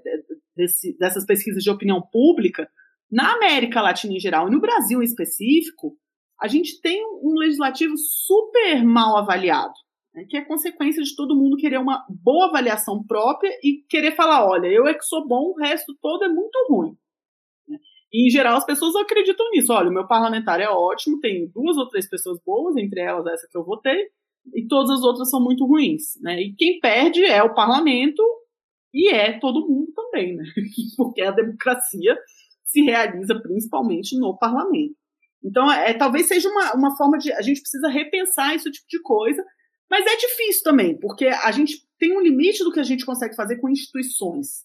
desse, 0.57 0.97
dessas 0.99 1.27
pesquisas 1.27 1.63
de 1.63 1.71
opinião 1.71 2.01
pública, 2.01 2.69
na 3.13 3.35
América 3.35 3.83
Latina 3.83 4.15
em 4.15 4.19
geral 4.19 4.49
e 4.49 4.51
no 4.51 4.61
Brasil 4.61 5.01
em 5.01 5.05
específico, 5.05 5.95
a 6.41 6.49
gente 6.49 6.81
tem 6.81 7.05
um 7.23 7.35
legislativo 7.37 7.95
super 7.97 8.83
mal 8.83 9.17
avaliado, 9.19 9.75
né, 10.15 10.25
que 10.29 10.37
é 10.39 10.45
consequência 10.45 11.03
de 11.03 11.15
todo 11.15 11.37
mundo 11.37 11.59
querer 11.59 11.79
uma 11.79 12.05
boa 12.09 12.47
avaliação 12.47 13.05
própria 13.07 13.51
e 13.63 13.85
querer 13.89 14.17
falar: 14.17 14.49
olha, 14.49 14.67
eu 14.67 14.87
é 14.87 14.95
que 14.95 15.05
sou 15.05 15.27
bom, 15.29 15.53
o 15.53 15.59
resto 15.59 15.95
todo 16.01 16.25
é 16.25 16.29
muito 16.29 16.57
ruim. 16.69 16.97
Né. 17.69 17.79
E, 18.13 18.27
em 18.27 18.31
geral, 18.31 18.57
as 18.57 18.65
pessoas 18.65 18.97
acreditam 18.97 19.49
nisso. 19.51 19.73
Olha, 19.73 19.91
o 19.91 19.93
meu 19.93 20.07
parlamentar 20.07 20.61
é 20.61 20.69
ótimo, 20.69 21.21
tem 21.21 21.51
duas 21.55 21.77
ou 21.77 21.89
três 21.89 22.09
pessoas 22.09 22.41
boas, 22.45 22.77
entre 22.77 23.01
elas 23.01 23.27
essa 23.27 23.47
que 23.51 23.57
eu 23.57 23.65
votei, 23.65 24.09
e 24.55 24.67
todas 24.67 24.91
as 24.91 25.03
outras 25.03 25.31
são 25.31 25.43
muito 25.43 25.67
ruins, 25.67 26.21
né? 26.21 26.41
E 26.41 26.55
quem 26.55 26.81
perde 26.81 27.25
é 27.25 27.43
o 27.43 27.55
parlamento 27.55 28.23
e 28.93 29.11
é 29.13 29.39
todo 29.39 29.67
mundo 29.67 29.93
também, 29.95 30.37
né? 30.37 30.45
Porque 30.97 31.23
a 31.23 31.31
democracia 31.31 32.17
se 32.65 32.83
realiza 32.83 33.41
principalmente 33.41 34.19
no 34.19 34.37
parlamento. 34.37 34.95
Então, 35.45 35.71
é, 35.71 35.95
talvez 35.95 36.27
seja 36.27 36.49
uma, 36.49 36.75
uma 36.75 36.97
forma 36.97 37.19
de. 37.19 37.33
A 37.33 37.43
gente 37.43 37.61
precisa 37.61 37.89
repensar 37.89 38.55
esse 38.55 38.71
tipo 38.71 38.87
de 38.89 39.01
coisa, 39.03 39.45
mas 39.91 40.05
é 40.05 40.17
difícil 40.17 40.63
também, 40.65 40.99
porque 40.99 41.27
a 41.27 41.51
gente 41.53 41.87
tem 41.99 42.17
um 42.17 42.21
limite 42.21 42.65
do 42.65 42.73
que 42.73 42.81
a 42.81 42.85
gente 42.85 43.07
consegue 43.07 43.37
fazer 43.37 43.59
com 43.59 43.69
instituições. 43.69 44.65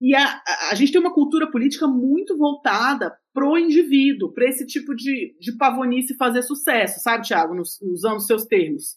E 0.00 0.14
a, 0.14 0.42
a, 0.70 0.74
gente 0.76 0.92
tem 0.92 1.00
uma 1.00 1.12
cultura 1.12 1.50
política 1.50 1.88
muito 1.88 2.36
voltada 2.36 3.16
pro 3.34 3.58
indivíduo, 3.58 4.32
para 4.32 4.48
esse 4.48 4.64
tipo 4.64 4.94
de, 4.94 5.36
de 5.40 5.56
pavonice 5.56 6.16
fazer 6.16 6.42
sucesso, 6.42 7.00
sabe, 7.00 7.24
Tiago, 7.24 7.54
usando 7.82 8.20
seus 8.20 8.44
termos. 8.46 8.96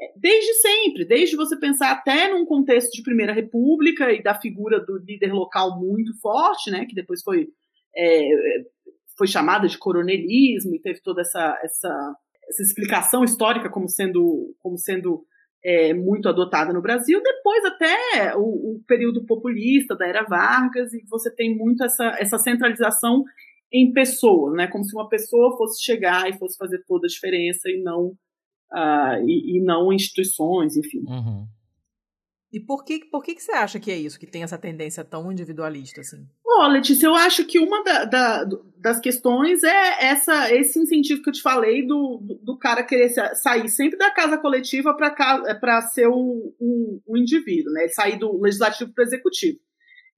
É, 0.00 0.12
desde 0.16 0.54
sempre, 0.54 1.04
desde 1.04 1.34
você 1.34 1.58
pensar 1.58 1.90
até 1.90 2.32
num 2.32 2.46
contexto 2.46 2.92
de 2.92 3.02
Primeira 3.02 3.32
República 3.32 4.12
e 4.12 4.22
da 4.22 4.32
figura 4.34 4.78
do 4.78 4.96
líder 4.98 5.32
local 5.32 5.80
muito 5.80 6.16
forte, 6.20 6.70
né, 6.70 6.86
que 6.86 6.94
depois 6.94 7.20
foi, 7.20 7.48
é, 7.96 8.28
foi 9.16 9.26
chamada 9.26 9.66
de 9.66 9.76
coronelismo 9.76 10.76
e 10.76 10.80
teve 10.80 11.00
toda 11.02 11.22
essa, 11.22 11.58
essa, 11.64 12.16
essa 12.48 12.62
explicação 12.62 13.24
histórica 13.24 13.68
como 13.68 13.88
sendo, 13.88 14.54
como 14.60 14.78
sendo 14.78 15.24
é, 15.64 15.92
muito 15.92 16.28
adotada 16.28 16.72
no 16.72 16.82
Brasil, 16.82 17.20
depois 17.22 17.64
até 17.64 18.36
o, 18.36 18.76
o, 18.76 18.82
período 18.86 19.24
populista 19.24 19.96
da 19.96 20.06
era 20.06 20.22
Vargas, 20.24 20.92
e 20.92 21.04
você 21.08 21.34
tem 21.34 21.56
muito 21.56 21.82
essa, 21.84 22.16
essa 22.18 22.38
centralização 22.38 23.24
em 23.72 23.92
pessoas, 23.92 24.54
né? 24.54 24.66
Como 24.66 24.84
se 24.84 24.94
uma 24.94 25.08
pessoa 25.08 25.56
fosse 25.56 25.82
chegar 25.82 26.28
e 26.28 26.38
fosse 26.38 26.56
fazer 26.56 26.82
toda 26.86 27.06
a 27.06 27.10
diferença 27.10 27.68
e 27.68 27.82
não, 27.82 28.12
uh, 28.72 29.26
e, 29.26 29.58
e, 29.58 29.60
não 29.60 29.92
instituições, 29.92 30.76
enfim. 30.76 31.04
Uhum. 31.06 31.46
E 32.50 32.58
por 32.58 32.82
que, 32.82 33.04
por 33.04 33.22
que, 33.22 33.34
que 33.34 33.42
você 33.42 33.52
acha 33.52 33.78
que 33.78 33.90
é 33.90 33.96
isso, 33.96 34.18
que 34.18 34.26
tem 34.26 34.42
essa 34.42 34.56
tendência 34.56 35.04
tão 35.04 35.30
individualista 35.30 36.00
assim? 36.00 36.26
Ó, 36.46 36.64
oh, 36.64 36.68
Letícia, 36.68 37.06
eu 37.06 37.14
acho 37.14 37.44
que 37.44 37.58
uma 37.58 37.84
da, 37.84 38.04
da, 38.04 38.48
das 38.78 38.98
questões 39.00 39.62
é 39.62 40.06
essa, 40.06 40.52
esse 40.54 40.78
incentivo 40.78 41.22
que 41.22 41.28
eu 41.28 41.32
te 41.34 41.42
falei 41.42 41.86
do, 41.86 42.18
do, 42.22 42.34
do 42.42 42.58
cara 42.58 42.82
querer 42.82 43.10
sair 43.34 43.68
sempre 43.68 43.98
da 43.98 44.10
casa 44.10 44.38
coletiva 44.38 44.96
para 44.96 45.82
ser 45.82 46.06
o, 46.08 46.54
o, 46.58 47.02
o, 47.06 47.18
indivíduo, 47.18 47.70
né? 47.70 47.86
Sair 47.88 48.18
do 48.18 48.40
legislativo 48.40 48.94
para 48.94 49.02
o 49.02 49.06
executivo. 49.06 49.58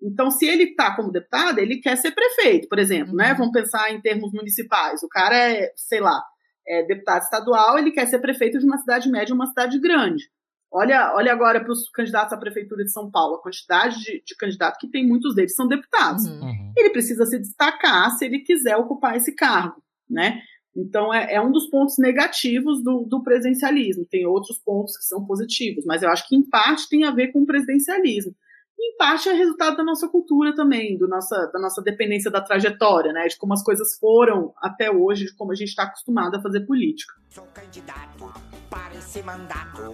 Então, 0.00 0.30
se 0.30 0.46
ele 0.46 0.64
está 0.64 0.94
como 0.94 1.10
deputado, 1.10 1.58
ele 1.58 1.78
quer 1.78 1.96
ser 1.96 2.12
prefeito, 2.12 2.68
por 2.68 2.78
exemplo, 2.78 3.14
né? 3.14 3.24
uhum. 3.24 3.30
né? 3.30 3.34
Vamos 3.36 3.52
pensar 3.52 3.92
em 3.92 4.00
termos 4.00 4.32
municipais. 4.32 5.02
O 5.02 5.08
cara 5.08 5.36
é, 5.36 5.72
sei 5.74 6.00
lá, 6.00 6.22
é 6.66 6.84
deputado 6.84 7.22
estadual, 7.22 7.76
ele 7.76 7.90
quer 7.90 8.06
ser 8.06 8.20
prefeito 8.20 8.56
de 8.58 8.64
uma 8.64 8.78
cidade 8.78 9.10
média, 9.10 9.34
uma 9.34 9.46
cidade 9.46 9.80
grande. 9.80 10.30
Olha, 10.72 11.12
olha 11.14 11.32
agora 11.32 11.60
para 11.60 11.72
os 11.72 11.88
candidatos 11.90 12.32
à 12.32 12.36
prefeitura 12.36 12.84
de 12.84 12.92
São 12.92 13.10
Paulo, 13.10 13.36
a 13.36 13.42
quantidade 13.42 13.98
de, 14.00 14.22
de 14.24 14.36
candidatos 14.36 14.78
que 14.80 14.88
tem, 14.88 15.06
muitos 15.06 15.34
deles 15.34 15.54
são 15.54 15.66
deputados. 15.66 16.24
Uhum. 16.24 16.40
uhum. 16.40 16.72
Ele 16.76 16.90
precisa 16.90 17.26
se 17.26 17.38
destacar 17.38 18.10
se 18.16 18.24
ele 18.24 18.40
quiser 18.40 18.76
ocupar 18.76 19.16
esse 19.16 19.34
cargo, 19.34 19.82
né? 20.08 20.40
Então 20.76 21.12
é, 21.12 21.34
é 21.34 21.40
um 21.40 21.50
dos 21.50 21.68
pontos 21.68 21.96
negativos 21.98 22.82
do, 22.84 23.04
do, 23.04 23.22
presidencialismo. 23.22 24.06
Tem 24.08 24.24
outros 24.24 24.58
pontos 24.58 24.96
que 24.96 25.04
são 25.04 25.26
positivos, 25.26 25.84
mas 25.84 26.02
eu 26.02 26.08
acho 26.08 26.28
que 26.28 26.36
em 26.36 26.48
parte 26.48 26.88
tem 26.88 27.04
a 27.04 27.10
ver 27.10 27.32
com 27.32 27.42
o 27.42 27.46
presidencialismo 27.46 28.34
em 28.82 28.96
parte 28.96 29.28
é 29.28 29.32
resultado 29.32 29.76
da 29.76 29.84
nossa 29.84 30.08
cultura 30.08 30.54
também, 30.54 30.96
do 30.96 31.06
nossa, 31.06 31.36
da 31.52 31.60
nossa 31.60 31.82
dependência 31.82 32.30
da 32.30 32.40
trajetória, 32.40 33.12
né? 33.12 33.26
De 33.26 33.36
como 33.36 33.52
as 33.52 33.62
coisas 33.62 33.96
foram 33.98 34.54
até 34.56 34.90
hoje, 34.90 35.26
de 35.26 35.36
como 35.36 35.52
a 35.52 35.54
gente 35.54 35.68
está 35.68 35.82
acostumado 35.82 36.36
a 36.36 36.42
fazer 36.42 36.60
política. 36.60 37.12
Sou 37.28 37.44
candidato 37.52 38.32
para 38.70 38.94
esse 38.94 39.22
mandato. 39.22 39.92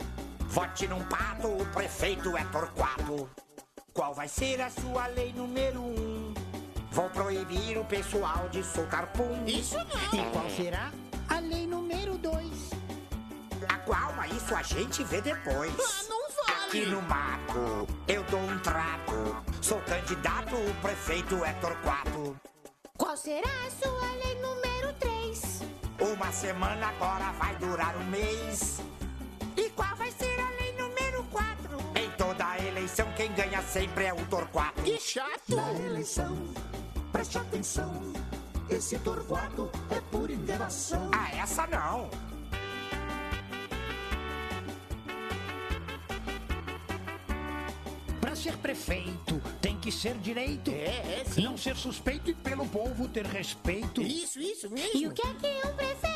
Vote 0.49 0.89
num 0.89 1.05
pato, 1.05 1.49
o 1.49 1.67
prefeito 1.67 2.37
é 2.37 2.45
Torquato. 2.45 3.29
Qual 3.93 4.15
vai 4.15 4.29
ser 4.29 4.61
a 4.61 4.71
sua 4.71 5.07
lei 5.09 5.33
número 5.33 5.81
um? 5.81 6.35
Vou 6.91 7.11
proibir 7.11 7.79
o 7.79 7.85
pessoal 7.85 8.49
de 8.49 8.63
soltar 8.63 9.07
pum. 9.13 9.45
Isso 9.47 9.77
não! 9.77 10.21
E 10.21 10.31
qual 10.31 10.51
será 10.51 10.93
a 11.29 11.39
lei 11.39 11.67
número 11.67 12.17
dois? 12.19 12.71
A 13.69 13.79
qual, 13.79 14.13
mas 14.15 14.33
isso 14.33 14.55
a 14.55 14.63
gente 14.63 15.03
vê 15.05 15.21
depois. 15.21 15.73
Ah, 15.79 16.09
não 16.09 16.27
Aqui 16.67 16.85
no 16.87 17.01
mato, 17.03 17.87
eu 18.09 18.25
dou 18.25 18.41
um 18.41 18.59
trato. 18.59 19.15
Sou 19.63 19.81
candidato, 19.83 20.57
o 20.57 20.75
prefeito 20.83 21.45
é 21.45 21.53
Torquato. 21.55 22.37
Qual 22.99 23.17
será 23.17 23.49
a 23.67 23.71
sua 23.71 24.13
lei 24.25 24.35
número 24.41 24.93
3? 24.99 25.63
Uma 26.01 26.33
semana 26.33 26.89
agora 26.89 27.31
vai 27.39 27.55
durar 27.57 27.97
um 27.97 28.05
mês. 28.07 28.81
E 29.57 29.71
qual 29.71 29.95
vai 29.97 30.11
ser 30.11 30.41
a 30.41 30.46
eleição, 32.87 33.13
quem 33.17 33.33
ganha 33.33 33.61
sempre 33.63 34.05
é 34.05 34.15
o 34.15 34.27
Torquato. 34.27 34.81
Que 34.83 34.99
chato! 34.99 35.57
Na 35.57 35.73
eleição, 35.73 36.37
preste 37.11 37.37
atenção. 37.37 37.93
Esse 38.71 38.97
Torquato 39.01 39.69
é 39.91 40.01
por 40.13 40.31
enganação. 40.31 41.11
Ah, 41.13 41.37
essa 41.37 41.67
não! 41.67 42.09
ser 48.37 48.55
prefeito 48.59 49.43
tem 49.63 49.81
que 49.81 49.91
ser 49.91 50.15
direito. 50.19 50.71
É, 50.71 51.21
é 51.21 51.25
sim. 51.25 51.45
Não 51.45 51.57
ser 51.57 51.75
suspeito 51.75 52.31
e 52.31 52.35
pelo 52.35 52.69
povo 52.69 53.09
ter 53.09 53.25
respeito. 53.25 54.03
Isso, 54.03 54.39
isso 54.39 54.71
mesmo. 54.71 55.01
E 55.01 55.07
o 55.07 55.13
que 55.13 55.27
é 55.27 55.35
que 55.35 55.67
um 55.67 55.75
prefeito 55.75 56.16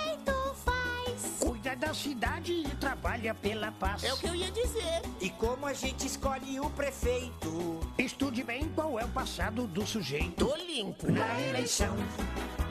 da 1.80 1.94
cidade 1.94 2.52
e 2.52 2.68
trabalha 2.76 3.34
pela 3.34 3.72
paz. 3.72 4.04
É 4.04 4.12
o 4.12 4.16
que 4.18 4.28
eu 4.28 4.34
ia 4.34 4.50
dizer. 4.50 5.00
E 5.18 5.30
como 5.30 5.64
a 5.64 5.72
gente 5.72 6.06
escolhe 6.06 6.60
o 6.60 6.68
prefeito? 6.70 7.80
Estude 7.96 8.44
bem 8.44 8.68
qual 8.74 9.00
é 9.00 9.04
o 9.04 9.08
passado 9.08 9.66
do 9.66 9.86
sujeito. 9.86 10.46
Tô 10.46 10.54
limpo. 10.56 11.10
Na 11.10 11.40
eleição, 11.40 11.96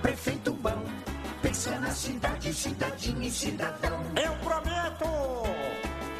prefeito 0.03 0.53
bom. 0.53 0.83
Pensa 1.41 1.79
na 1.79 1.89
cidade, 1.89 2.53
cidadinha 2.53 3.27
e 3.27 3.31
cidadão. 3.31 3.99
Eu 4.15 4.35
prometo! 4.43 5.05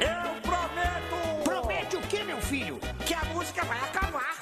Eu 0.00 0.40
prometo! 0.42 1.44
Promete 1.44 1.96
o 1.96 2.00
que, 2.02 2.24
meu 2.24 2.40
filho? 2.42 2.80
Que 3.06 3.14
a 3.14 3.24
música 3.26 3.64
vai 3.64 3.78
acabar. 3.78 4.36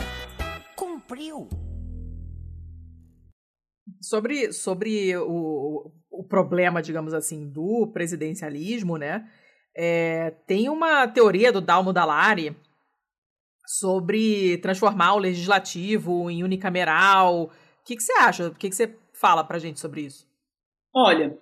Cumpriu. 0.75 1.49
Sobre, 4.01 4.53
sobre 4.53 5.17
o, 5.19 5.93
o 6.19 6.25
problema, 6.25 6.83
digamos 6.83 7.15
assim, 7.15 7.49
do 7.49 7.87
presidencialismo, 7.93 8.97
né? 8.97 9.31
É, 9.77 10.33
tem 10.47 10.69
uma 10.69 11.07
teoria 11.07 11.53
do 11.53 11.61
Dalmo 11.61 11.93
Dallari 11.93 12.57
sobre 13.67 14.59
transformar 14.59 15.15
o 15.15 15.19
legislativo 15.19 16.31
em 16.31 16.43
unicameral. 16.43 17.45
O 17.45 17.51
que, 17.85 17.97
que 17.97 18.03
você 18.03 18.13
acha? 18.15 18.49
O 18.49 18.55
que, 18.55 18.69
que 18.69 18.75
você 18.75 18.97
fala 19.13 19.45
pra 19.45 19.59
gente 19.59 19.79
sobre 19.79 20.03
isso? 20.03 20.27
Olha, 20.95 21.39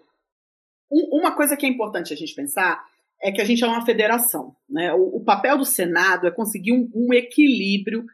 um- 0.91 1.21
uma 1.21 1.35
coisa 1.35 1.57
que 1.57 1.65
é 1.65 1.69
importante 1.69 2.13
a 2.13 2.17
gente 2.17 2.35
pensar 2.35 2.85
é 3.23 3.33
que 3.33 3.41
a 3.41 3.45
gente 3.45 3.65
é 3.65 3.67
uma 3.67 3.85
federação. 3.87 4.55
Né? 4.69 4.93
O, 4.93 5.17
o 5.17 5.25
papel 5.25 5.57
do 5.57 5.65
Senado 5.65 6.27
é 6.27 6.31
conseguir 6.31 6.73
um, 6.73 6.91
um 6.95 7.15
equilíbrio 7.15 8.05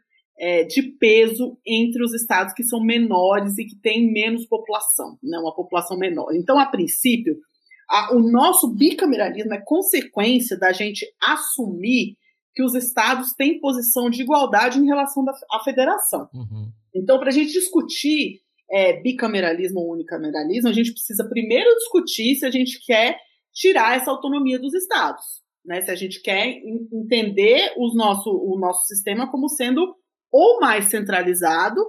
é, 0.45 0.65
de 0.65 0.83
peso 0.99 1.57
entre 1.65 2.03
os 2.03 2.13
estados 2.13 2.53
que 2.53 2.65
são 2.65 2.83
menores 2.83 3.57
e 3.59 3.65
que 3.65 3.77
têm 3.77 4.13
menos 4.13 4.45
população, 4.47 5.17
né? 5.23 5.39
uma 5.39 5.55
população 5.55 5.97
menor. 5.97 6.35
Então, 6.35 6.59
a 6.59 6.67
princípio, 6.67 7.37
a- 7.89 8.13
o 8.13 8.19
nosso 8.19 8.67
bicameralismo 8.75 9.55
é 9.55 9.61
consequência 9.65 10.59
da 10.59 10.73
gente 10.73 11.07
assumir 11.23 12.17
que 12.55 12.63
os 12.65 12.75
estados 12.75 13.33
têm 13.35 13.61
posição 13.61 14.11
de 14.11 14.23
igualdade 14.23 14.79
em 14.81 14.85
relação 14.87 15.25
à 15.53 15.63
federação. 15.63 16.29
Uhum. 16.35 16.71
Então, 16.95 17.19
para 17.21 17.29
a 17.29 17.33
gente 17.33 17.53
discutir 17.53 18.41
é, 18.75 19.01
bicameralismo 19.01 19.81
ou 19.81 19.93
unicameralismo, 19.93 20.69
a 20.69 20.73
gente 20.73 20.93
precisa 20.93 21.29
primeiro 21.29 21.69
discutir 21.77 22.35
se 22.37 22.47
a 22.47 22.51
gente 22.51 22.85
quer 22.85 23.19
tirar 23.55 23.97
essa 23.97 24.11
autonomia 24.11 24.59
dos 24.59 24.73
estados, 24.75 25.23
né? 25.65 25.83
Se 25.83 25.91
a 25.91 25.95
gente 25.95 26.23
quer 26.23 26.47
en- 26.49 26.89
entender 26.91 27.75
os 27.77 27.95
nosso, 27.95 28.31
o 28.31 28.59
nosso 28.59 28.87
sistema 28.87 29.31
como 29.31 29.47
sendo 29.49 29.95
ou 30.33 30.59
mais 30.61 30.87
centralizado 30.87 31.81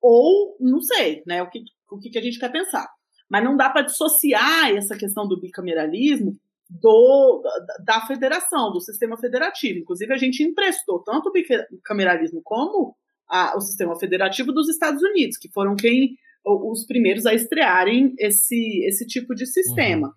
ou 0.00 0.56
não 0.60 0.80
sei, 0.80 1.22
né? 1.26 1.42
O 1.42 1.50
que, 1.50 1.58
o 1.90 1.98
que 1.98 2.16
a 2.16 2.22
gente 2.22 2.38
quer 2.38 2.50
pensar. 2.52 2.88
Mas 3.28 3.44
não 3.44 3.56
dá 3.56 3.68
para 3.68 3.82
dissociar 3.82 4.70
essa 4.70 4.96
questão 4.96 5.26
do 5.26 5.38
bicameralismo 5.40 6.34
do, 6.70 7.42
da, 7.84 7.94
da 7.98 8.06
federação, 8.06 8.70
do 8.72 8.80
sistema 8.80 9.16
federativo. 9.18 9.80
Inclusive, 9.80 10.12
a 10.12 10.18
gente 10.18 10.42
emprestou 10.42 11.02
tanto 11.02 11.28
o 11.30 11.32
bicameralismo 11.32 12.40
como 12.44 12.94
a- 13.28 13.56
o 13.56 13.60
sistema 13.60 13.98
federativo 13.98 14.52
dos 14.52 14.68
Estados 14.68 15.02
Unidos, 15.02 15.36
que 15.36 15.50
foram 15.50 15.74
quem 15.74 16.14
os 16.44 16.86
primeiros 16.86 17.26
a 17.26 17.34
estrearem 17.34 18.14
esse, 18.18 18.84
esse 18.86 19.04
tipo 19.06 19.34
de 19.34 19.44
sistema. 19.46 20.14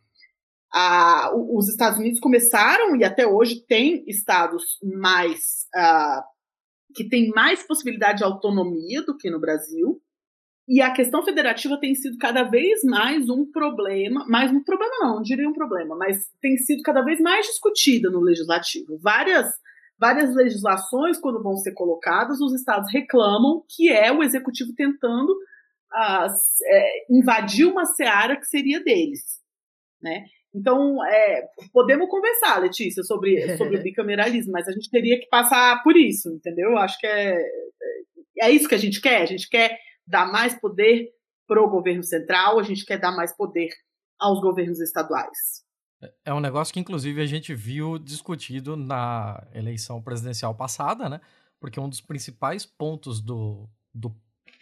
O- 1.33 1.57
os 1.57 1.67
Estados 1.69 1.99
Unidos 1.99 2.19
começaram 2.19 2.95
e 2.95 3.03
até 3.03 3.25
hoje 3.27 3.65
tem 3.67 4.03
estados 4.07 4.63
mais 5.01 5.65
ah, 5.75 6.23
que 6.93 7.07
têm 7.07 7.29
mais 7.29 7.65
possibilidade 7.65 8.19
de 8.19 8.23
autonomia 8.23 9.01
do 9.03 9.17
que 9.17 9.29
no 9.29 9.39
Brasil. 9.39 10.01
E 10.67 10.81
a 10.81 10.91
questão 10.91 11.23
federativa 11.23 11.79
tem 11.79 11.93
sido 11.95 12.17
cada 12.17 12.43
vez 12.43 12.83
mais 12.83 13.29
um 13.29 13.49
problema, 13.51 14.25
mais 14.27 14.51
um 14.51 14.63
problema 14.63 14.93
não, 14.99 15.15
não 15.15 15.21
diria 15.21 15.49
um 15.49 15.53
problema, 15.53 15.95
mas 15.95 16.29
tem 16.41 16.55
sido 16.57 16.81
cada 16.83 17.01
vez 17.01 17.19
mais 17.19 17.47
discutida 17.47 18.09
no 18.09 18.21
legislativo. 18.21 18.97
Várias 18.99 19.47
várias 19.99 20.33
legislações, 20.33 21.19
quando 21.19 21.43
vão 21.43 21.55
ser 21.57 21.73
colocadas, 21.73 22.41
os 22.41 22.53
estados 22.53 22.91
reclamam 22.91 23.63
que 23.69 23.87
é 23.87 24.11
o 24.11 24.23
executivo 24.23 24.73
tentando 24.75 25.31
é, 25.93 27.05
invadir 27.07 27.67
uma 27.67 27.85
seara 27.85 28.35
que 28.35 28.47
seria 28.47 28.83
deles, 28.83 29.21
né? 30.01 30.25
Então, 30.53 31.03
é, 31.05 31.47
podemos 31.71 32.09
conversar, 32.09 32.59
Letícia, 32.59 33.03
sobre, 33.03 33.55
sobre 33.57 33.77
o 33.77 33.83
bicameralismo, 33.83 34.51
mas 34.51 34.67
a 34.67 34.71
gente 34.71 34.89
teria 34.89 35.19
que 35.19 35.27
passar 35.27 35.81
por 35.83 35.95
isso, 35.95 36.29
entendeu? 36.29 36.77
Acho 36.77 36.99
que 36.99 37.07
é, 37.07 37.33
é, 37.33 38.47
é 38.47 38.51
isso 38.51 38.67
que 38.67 38.75
a 38.75 38.79
gente 38.79 38.99
quer. 38.99 39.21
A 39.21 39.25
gente 39.25 39.49
quer 39.49 39.77
dar 40.05 40.29
mais 40.31 40.53
poder 40.59 41.09
para 41.47 41.61
o 41.61 41.69
governo 41.69 42.03
central, 42.03 42.59
a 42.59 42.63
gente 42.63 42.85
quer 42.85 42.97
dar 42.97 43.11
mais 43.11 43.35
poder 43.35 43.69
aos 44.19 44.41
governos 44.41 44.79
estaduais. 44.79 45.63
É 46.25 46.33
um 46.33 46.39
negócio 46.39 46.73
que, 46.73 46.79
inclusive, 46.79 47.21
a 47.21 47.25
gente 47.25 47.53
viu 47.53 47.97
discutido 47.97 48.75
na 48.75 49.45
eleição 49.53 50.01
presidencial 50.01 50.55
passada, 50.55 51.07
né? 51.07 51.21
Porque 51.59 51.79
um 51.79 51.87
dos 51.87 52.01
principais 52.01 52.65
pontos 52.65 53.21
do, 53.21 53.69
do 53.93 54.15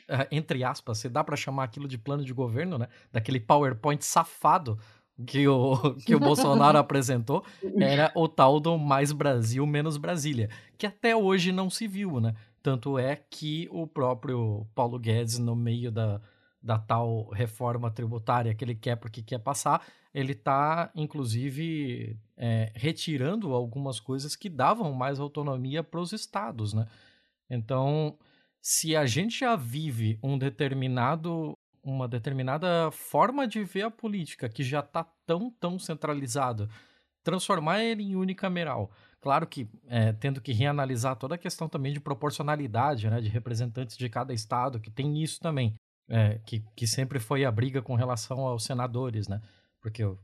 eh, 0.07 0.27
entre 0.31 0.63
aspas, 0.63 0.97
se 0.97 1.07
dá 1.07 1.23
para 1.23 1.37
chamar 1.37 1.63
aquilo 1.63 1.87
de 1.87 1.97
plano 1.97 2.25
de 2.25 2.33
governo, 2.33 2.77
né? 2.77 2.87
Daquele 3.11 3.39
PowerPoint 3.39 4.03
safado 4.03 4.77
que 5.25 5.47
o, 5.47 5.95
que 6.05 6.15
o 6.15 6.19
Bolsonaro 6.19 6.77
apresentou, 6.79 7.43
era 7.77 8.11
o 8.15 8.27
tal 8.27 8.59
do 8.59 8.77
mais 8.77 9.11
Brasil, 9.11 9.65
menos 9.65 9.97
Brasília, 9.97 10.49
que 10.77 10.85
até 10.85 11.15
hoje 11.15 11.51
não 11.51 11.69
se 11.69 11.87
viu, 11.87 12.19
né? 12.19 12.35
Tanto 12.61 12.97
é 12.97 13.15
que 13.15 13.67
o 13.71 13.87
próprio 13.87 14.67
Paulo 14.75 14.99
Guedes, 14.99 15.39
no 15.39 15.55
meio 15.55 15.91
da, 15.91 16.21
da 16.61 16.77
tal 16.77 17.29
reforma 17.29 17.89
tributária 17.89 18.53
que 18.53 18.63
ele 18.63 18.75
quer 18.75 18.97
porque 18.97 19.21
quer 19.21 19.39
passar, 19.39 19.85
ele 20.13 20.33
está, 20.33 20.91
inclusive, 20.95 22.17
é, 22.35 22.71
retirando 22.75 23.53
algumas 23.53 23.99
coisas 23.99 24.35
que 24.35 24.49
davam 24.49 24.91
mais 24.91 25.19
autonomia 25.19 25.83
para 25.83 25.99
os 25.99 26.11
estados, 26.11 26.73
né? 26.73 26.87
Então, 27.49 28.17
se 28.61 28.95
a 28.95 29.05
gente 29.05 29.39
já 29.39 29.55
vive 29.55 30.19
um 30.21 30.37
determinado, 30.37 31.57
uma 31.89 32.07
determinada 32.07 32.91
forma 32.91 33.47
de 33.47 33.63
ver 33.63 33.83
a 33.83 33.91
política 33.91 34.47
que 34.49 34.63
já 34.63 34.79
está 34.79 35.05
tão, 35.25 35.49
tão 35.59 35.77
centralizado, 35.79 36.69
transformar 37.23 37.83
ele 37.83 38.03
em 38.03 38.15
unicameral, 38.15 38.91
claro 39.19 39.45
que 39.45 39.67
é, 39.87 40.13
tendo 40.13 40.41
que 40.41 40.53
reanalisar 40.53 41.15
toda 41.15 41.35
a 41.35 41.37
questão 41.37 41.67
também 41.67 41.93
de 41.93 41.99
proporcionalidade, 41.99 43.09
né, 43.09 43.19
de 43.19 43.29
representantes 43.29 43.97
de 43.97 44.09
cada 44.09 44.33
estado, 44.33 44.79
que 44.79 44.89
tem 44.89 45.21
isso 45.21 45.39
também, 45.39 45.75
é, 46.09 46.39
que, 46.45 46.63
que 46.75 46.87
sempre 46.87 47.19
foi 47.19 47.45
a 47.45 47.51
briga 47.51 47.81
com 47.81 47.95
relação 47.95 48.39
aos 48.39 48.63
senadores, 48.63 49.27
né? 49.27 49.41
Porque 49.79 50.03
o 50.03 50.17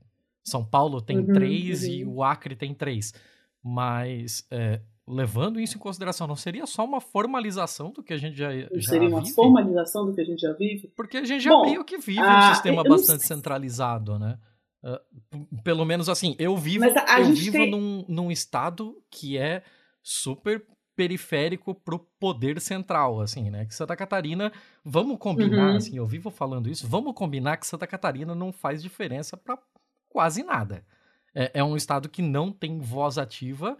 São 0.44 0.66
Paulo 0.66 1.00
tem 1.00 1.20
Uhum, 1.20 1.34
três 1.34 1.84
uhum. 1.84 1.90
e 1.90 2.06
o 2.06 2.24
Acre 2.24 2.56
tem 2.56 2.74
três. 2.74 3.14
Mas 3.64 4.46
é, 4.50 4.82
levando 5.08 5.60
isso 5.60 5.78
em 5.78 5.80
consideração, 5.80 6.26
não 6.28 6.36
seria 6.36 6.66
só 6.66 6.84
uma 6.84 7.00
formalização 7.00 7.92
do 7.92 8.02
que 8.02 8.14
a 8.14 8.18
gente 8.18 8.36
já, 8.38 8.52
já 8.52 8.68
Seria 8.82 9.08
uma 9.08 9.22
vive? 9.22 9.34
formalização 9.34 10.06
do 10.06 10.14
que 10.14 10.22
a 10.22 10.26
gente 10.26 10.40
já 10.42 10.54
vive? 10.54 10.88
Porque 10.96 11.18
a 11.18 11.24
gente 11.24 11.44
já 11.44 11.52
Bom, 11.52 11.62
meio 11.62 11.84
que 11.86 11.98
vive 11.98 12.22
ah, 12.22 12.38
um 12.38 12.54
sistema 12.54 12.84
bastante 12.84 13.24
sei. 13.26 13.36
centralizado, 13.36 14.18
né? 14.18 14.38
P- 15.30 15.48
pelo 15.64 15.86
menos 15.86 16.10
assim, 16.10 16.36
eu 16.40 16.56
vivo, 16.58 16.86
eu 16.86 17.32
vivo 17.34 17.52
tem- 17.58 17.72
num, 17.72 18.06
num 18.08 18.32
estado 18.32 18.96
que 19.10 19.38
é 19.38 19.64
super 20.04 20.64
periférico 20.96 21.74
pro 21.76 22.00
poder 22.20 22.60
central, 22.62 23.20
assim, 23.20 23.50
né? 23.50 23.66
Que 23.66 23.76
Santa 23.76 23.96
Catarina, 23.96 24.52
vamos 24.84 25.18
combinar, 25.18 25.72
Uhum. 25.72 25.78
assim, 25.78 25.98
eu 25.98 26.06
vivo 26.08 26.30
falando 26.32 26.70
isso, 26.70 26.88
vamos 26.88 27.14
combinar 27.14 27.58
que 27.58 27.68
Santa 27.68 27.86
Catarina 27.86 28.34
não 28.34 28.52
faz 28.54 28.82
diferença 28.82 29.36
para 29.36 29.58
quase 30.10 30.42
nada. 30.44 30.86
É, 31.34 31.52
é 31.56 31.64
um 31.64 31.76
estado 31.76 32.08
que 32.08 32.22
não 32.22 32.52
tem 32.52 32.80
voz 32.80 33.18
ativa 33.18 33.78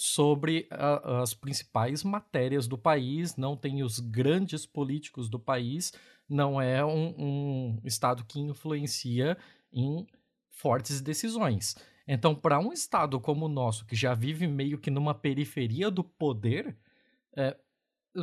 sobre 0.00 0.68
a- 0.70 1.22
as 1.22 1.34
principais 1.34 2.04
matérias 2.04 2.68
do 2.68 2.78
país, 2.78 3.34
não 3.36 3.56
tem 3.56 3.82
os 3.82 3.98
grandes 3.98 4.64
políticos 4.64 5.28
do 5.28 5.40
país, 5.40 5.92
não 6.28 6.60
é 6.60 6.84
um, 6.84 7.14
um 7.18 7.80
estado 7.84 8.24
que 8.24 8.38
influencia 8.38 9.36
em 9.72 10.06
fortes 10.50 11.00
decisões. 11.00 11.74
Então, 12.06 12.32
para 12.32 12.60
um 12.60 12.72
estado 12.72 13.18
como 13.18 13.46
o 13.46 13.48
nosso, 13.48 13.84
que 13.84 13.96
já 13.96 14.14
vive 14.14 14.46
meio 14.46 14.78
que 14.78 14.88
numa 14.88 15.14
periferia 15.16 15.90
do 15.90 16.04
poder, 16.04 16.76
é, 17.36 17.56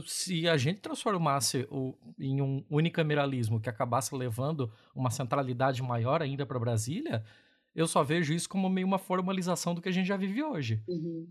se 0.06 0.48
a 0.48 0.56
gente 0.56 0.80
transformasse 0.80 1.68
o, 1.70 1.94
em 2.18 2.42
um 2.42 2.66
unicameralismo 2.70 3.60
que 3.60 3.70
acabasse 3.70 4.16
levando 4.16 4.72
uma 4.96 5.12
centralidade 5.12 5.84
maior 5.84 6.22
ainda 6.22 6.46
para 6.46 6.58
Brasília, 6.58 7.26
eu 7.76 7.86
só 7.86 8.02
vejo 8.02 8.34
isso 8.34 8.48
como 8.48 8.70
meio 8.70 8.88
uma 8.88 8.98
formalização 8.98 9.76
do 9.76 9.82
que 9.82 9.90
a 9.90 9.92
gente 9.92 10.08
já 10.08 10.16
vive 10.16 10.42
hoje. 10.42 10.82
Uhum. 10.88 11.28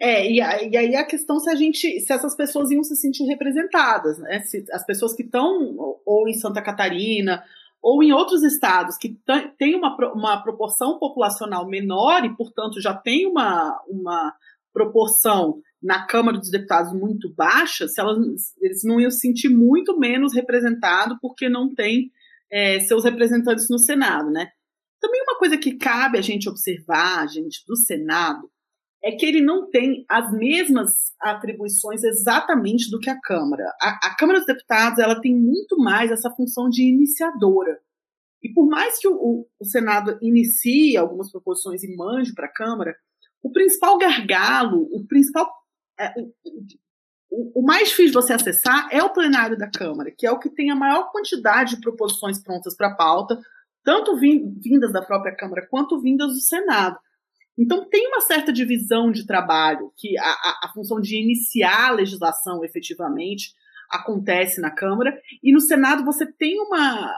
É, 0.00 0.26
e, 0.26 0.36
e 0.38 0.76
aí 0.76 0.96
a 0.96 1.04
questão 1.04 1.38
se 1.38 1.50
a 1.50 1.54
gente, 1.54 2.00
se 2.00 2.10
essas 2.10 2.34
pessoas 2.34 2.70
iam 2.70 2.82
se 2.82 2.96
sentir 2.96 3.24
representadas, 3.24 4.18
né? 4.18 4.40
Se 4.40 4.64
as 4.72 4.84
pessoas 4.84 5.14
que 5.14 5.22
estão 5.22 5.76
ou- 6.06 6.26
em 6.26 6.32
Santa 6.32 6.62
Catarina 6.62 7.44
ou 7.82 8.02
em 8.02 8.10
outros 8.12 8.42
estados 8.42 8.96
que 8.96 9.18
têm 9.58 9.74
uma, 9.74 9.94
uma 10.14 10.42
proporção 10.42 10.98
populacional 10.98 11.66
menor 11.66 12.24
e, 12.24 12.34
portanto, 12.34 12.80
já 12.80 12.94
tem 12.94 13.26
uma, 13.26 13.78
uma 13.88 14.34
proporção 14.72 15.60
na 15.82 16.06
Câmara 16.06 16.38
dos 16.38 16.50
Deputados 16.50 16.92
muito 16.92 17.32
baixa, 17.34 17.88
se 17.88 18.00
elas, 18.00 18.18
eles 18.60 18.84
não 18.84 19.00
iam 19.00 19.10
se 19.10 19.20
sentir 19.20 19.48
muito 19.48 19.98
menos 19.98 20.34
representados 20.34 21.16
porque 21.20 21.48
não 21.48 21.74
tem 21.74 22.10
é, 22.50 22.80
seus 22.80 23.04
representantes 23.04 23.68
no 23.70 23.78
Senado, 23.78 24.30
né? 24.30 24.48
Também 25.00 25.22
uma 25.22 25.38
coisa 25.38 25.56
que 25.56 25.76
cabe 25.76 26.18
a 26.18 26.22
gente 26.22 26.48
observar, 26.48 27.26
gente, 27.28 27.64
do 27.66 27.76
Senado, 27.76 28.50
é 29.02 29.12
que 29.12 29.24
ele 29.24 29.40
não 29.40 29.70
tem 29.70 30.04
as 30.08 30.30
mesmas 30.32 30.90
atribuições 31.20 32.04
exatamente 32.04 32.90
do 32.90 33.00
que 33.00 33.08
a 33.08 33.18
Câmara. 33.18 33.64
A, 33.80 34.08
a 34.08 34.16
Câmara 34.16 34.38
dos 34.38 34.46
Deputados 34.46 34.98
ela 34.98 35.20
tem 35.20 35.34
muito 35.34 35.78
mais 35.78 36.10
essa 36.10 36.30
função 36.30 36.68
de 36.68 36.82
iniciadora. 36.82 37.78
E 38.42 38.52
por 38.52 38.66
mais 38.66 38.98
que 38.98 39.08
o, 39.08 39.14
o, 39.14 39.46
o 39.58 39.64
Senado 39.64 40.18
inicie 40.20 40.96
algumas 40.96 41.30
proposições 41.30 41.82
e 41.82 41.94
mande 41.94 42.34
para 42.34 42.46
a 42.46 42.52
Câmara, 42.52 42.94
o 43.42 43.50
principal 43.50 43.98
gargalo, 43.98 44.88
o 44.92 45.06
principal. 45.06 45.50
É, 45.98 46.12
o, 47.30 47.60
o, 47.60 47.62
mais 47.62 47.88
difícil 47.88 48.06
de 48.06 48.14
você 48.14 48.32
acessar 48.32 48.88
é 48.90 49.02
o 49.02 49.12
plenário 49.12 49.56
da 49.56 49.70
Câmara, 49.70 50.10
que 50.10 50.26
é 50.26 50.30
o 50.30 50.38
que 50.38 50.50
tem 50.50 50.70
a 50.70 50.76
maior 50.76 51.10
quantidade 51.10 51.76
de 51.76 51.80
proposições 51.80 52.42
prontas 52.42 52.74
para 52.76 52.94
pauta, 52.94 53.40
tanto 53.84 54.16
vindas 54.16 54.92
da 54.92 55.02
própria 55.02 55.34
Câmara 55.34 55.66
quanto 55.70 56.00
vindas 56.00 56.32
do 56.32 56.40
Senado. 56.40 56.98
Então, 57.58 57.88
tem 57.88 58.06
uma 58.08 58.20
certa 58.20 58.52
divisão 58.52 59.10
de 59.10 59.26
trabalho, 59.26 59.92
que 59.96 60.18
a, 60.18 60.22
a, 60.22 60.60
a 60.64 60.72
função 60.72 61.00
de 61.00 61.20
iniciar 61.20 61.88
a 61.88 61.94
legislação 61.94 62.64
efetivamente 62.64 63.52
acontece 63.90 64.60
na 64.60 64.70
Câmara, 64.70 65.18
e 65.42 65.52
no 65.52 65.60
Senado 65.60 66.04
você 66.04 66.24
tem 66.24 66.60
uma, 66.60 67.12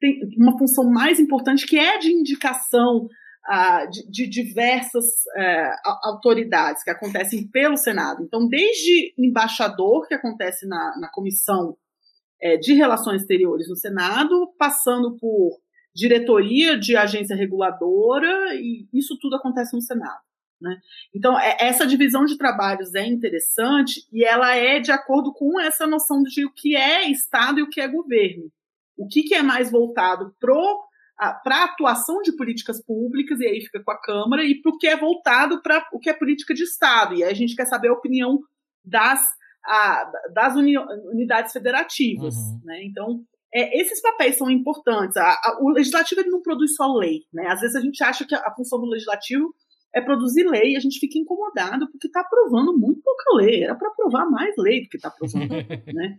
tem 0.00 0.20
uma 0.36 0.58
função 0.58 0.90
mais 0.90 1.20
importante 1.20 1.66
que 1.66 1.78
é 1.78 1.96
de 1.98 2.12
indicação 2.12 3.06
uh, 3.48 3.90
de, 3.90 4.10
de, 4.10 4.26
diversas 4.26 5.04
uh, 5.04 5.90
autoridades 6.02 6.82
que 6.82 6.90
acontecem 6.90 7.48
pelo 7.48 7.76
Senado. 7.76 8.22
Então, 8.22 8.48
desde 8.48 9.14
embaixador, 9.18 10.06
que 10.08 10.14
acontece 10.14 10.66
na, 10.66 10.98
na 10.98 11.08
Comissão 11.10 11.70
uh, 11.70 12.60
de 12.60 12.74
Relações 12.74 13.22
Exteriores 13.22 13.68
no 13.68 13.76
Senado, 13.76 14.52
passando 14.58 15.16
por 15.16 15.58
diretoria 15.94 16.78
de 16.78 16.96
agência 16.96 17.36
reguladora, 17.36 18.54
e 18.54 18.88
isso 18.92 19.16
tudo 19.20 19.36
acontece 19.36 19.74
no 19.74 19.80
Senado. 19.80 20.20
Né? 20.60 20.78
Então, 21.14 21.38
é, 21.38 21.56
essa 21.60 21.86
divisão 21.86 22.24
de 22.24 22.38
trabalhos 22.38 22.94
é 22.94 23.06
interessante 23.06 24.06
e 24.12 24.24
ela 24.24 24.56
é 24.56 24.80
de 24.80 24.90
acordo 24.90 25.32
com 25.32 25.60
essa 25.60 25.86
noção 25.86 26.22
de 26.22 26.44
o 26.44 26.52
que 26.52 26.74
é 26.74 27.08
Estado 27.10 27.60
e 27.60 27.62
o 27.62 27.68
que 27.68 27.80
é 27.80 27.88
governo. 27.88 28.50
O 28.96 29.06
que, 29.06 29.22
que 29.24 29.34
é 29.34 29.42
mais 29.42 29.70
voltado 29.70 30.34
para 30.40 31.32
a 31.46 31.64
atuação 31.64 32.22
de 32.22 32.32
políticas 32.32 32.82
públicas, 32.82 33.40
e 33.40 33.46
aí 33.46 33.60
fica 33.60 33.82
com 33.82 33.90
a 33.90 34.00
Câmara, 34.00 34.44
e 34.44 34.54
para 34.60 34.72
o 34.72 34.78
que 34.78 34.86
é 34.86 34.96
voltado 34.96 35.60
para 35.62 35.86
o 35.92 35.98
que 35.98 36.08
é 36.08 36.14
política 36.14 36.54
de 36.54 36.62
Estado. 36.62 37.14
E 37.14 37.24
aí 37.24 37.30
a 37.30 37.34
gente 37.34 37.56
quer 37.56 37.66
saber 37.66 37.88
a 37.88 37.92
opinião 37.92 38.40
das, 38.84 39.22
a, 39.64 40.12
das 40.32 40.54
uni, 40.56 40.78
unidades 40.78 41.52
federativas. 41.52 42.36
Uhum. 42.36 42.60
Né? 42.64 42.84
Então, 42.84 43.24
é, 43.54 43.80
esses 43.80 44.00
papéis 44.02 44.36
são 44.36 44.50
importantes. 44.50 45.16
A, 45.16 45.30
a, 45.30 45.58
o 45.60 45.70
legislativo 45.70 46.20
ele 46.20 46.30
não 46.30 46.42
produz 46.42 46.74
só 46.74 46.92
lei. 46.92 47.22
Né? 47.32 47.46
Às 47.46 47.60
vezes 47.60 47.76
a 47.76 47.80
gente 47.80 48.02
acha 48.02 48.26
que 48.26 48.34
a, 48.34 48.38
a 48.38 48.54
função 48.54 48.80
do 48.80 48.86
legislativo 48.86 49.54
é 49.94 50.00
produzir 50.00 50.44
lei 50.48 50.72
e 50.72 50.76
a 50.76 50.80
gente 50.80 50.98
fica 50.98 51.18
incomodado 51.18 51.88
porque 51.90 52.08
está 52.08 52.20
aprovando 52.20 52.76
muito 52.76 53.00
pouca 53.00 53.36
lei. 53.36 53.62
Era 53.62 53.76
para 53.76 53.88
aprovar 53.88 54.28
mais 54.28 54.54
lei 54.58 54.82
do 54.82 54.88
que 54.88 54.96
está 54.96 55.08
aprovando. 55.08 55.48
né? 55.94 56.16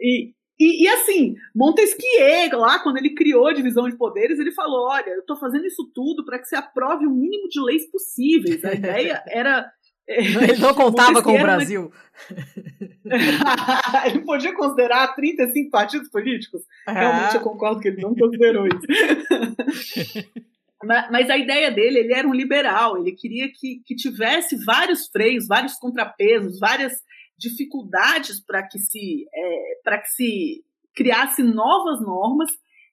E, 0.00 0.32
e, 0.58 0.84
e, 0.84 0.88
assim, 0.88 1.36
Montesquieu, 1.54 2.58
lá, 2.58 2.80
quando 2.80 2.96
ele 2.96 3.14
criou 3.14 3.46
a 3.46 3.52
divisão 3.54 3.88
de 3.88 3.96
poderes, 3.96 4.38
ele 4.38 4.50
falou: 4.52 4.88
olha, 4.88 5.08
eu 5.08 5.20
estou 5.20 5.36
fazendo 5.36 5.66
isso 5.66 5.90
tudo 5.94 6.24
para 6.24 6.38
que 6.38 6.46
se 6.46 6.56
aprove 6.56 7.06
o 7.06 7.14
mínimo 7.14 7.48
de 7.48 7.60
leis 7.60 7.88
possíveis. 7.90 8.64
A 8.64 8.74
ideia 8.74 9.22
era. 9.28 9.70
Ele 10.10 10.56
não 10.56 10.74
contava 10.74 11.22
com 11.22 11.32
o 11.32 11.38
Brasil. 11.40 11.92
ele 14.06 14.20
podia 14.20 14.52
considerar 14.54 15.14
35 15.14 15.70
partidos 15.70 16.10
políticos? 16.10 16.62
Ah. 16.86 16.92
Realmente 16.92 17.36
eu 17.36 17.40
concordo 17.40 17.80
que 17.80 17.88
ele 17.88 18.02
não 18.02 18.14
considerou 18.14 18.66
isso. 18.66 18.80
Mas 20.82 21.28
a 21.28 21.36
ideia 21.36 21.70
dele, 21.70 21.98
ele 21.98 22.14
era 22.14 22.26
um 22.26 22.34
liberal, 22.34 22.96
ele 22.98 23.12
queria 23.12 23.52
que, 23.52 23.82
que 23.84 23.94
tivesse 23.94 24.56
vários 24.64 25.06
freios, 25.08 25.46
vários 25.46 25.74
contrapesos, 25.74 26.58
várias 26.58 26.94
dificuldades 27.38 28.40
para 28.40 28.66
que 28.66 28.78
se 28.78 29.26
é, 29.32 29.80
para 29.84 29.98
que 29.98 30.08
se 30.08 30.64
criasse 30.94 31.42
novas 31.42 32.00
normas 32.00 32.50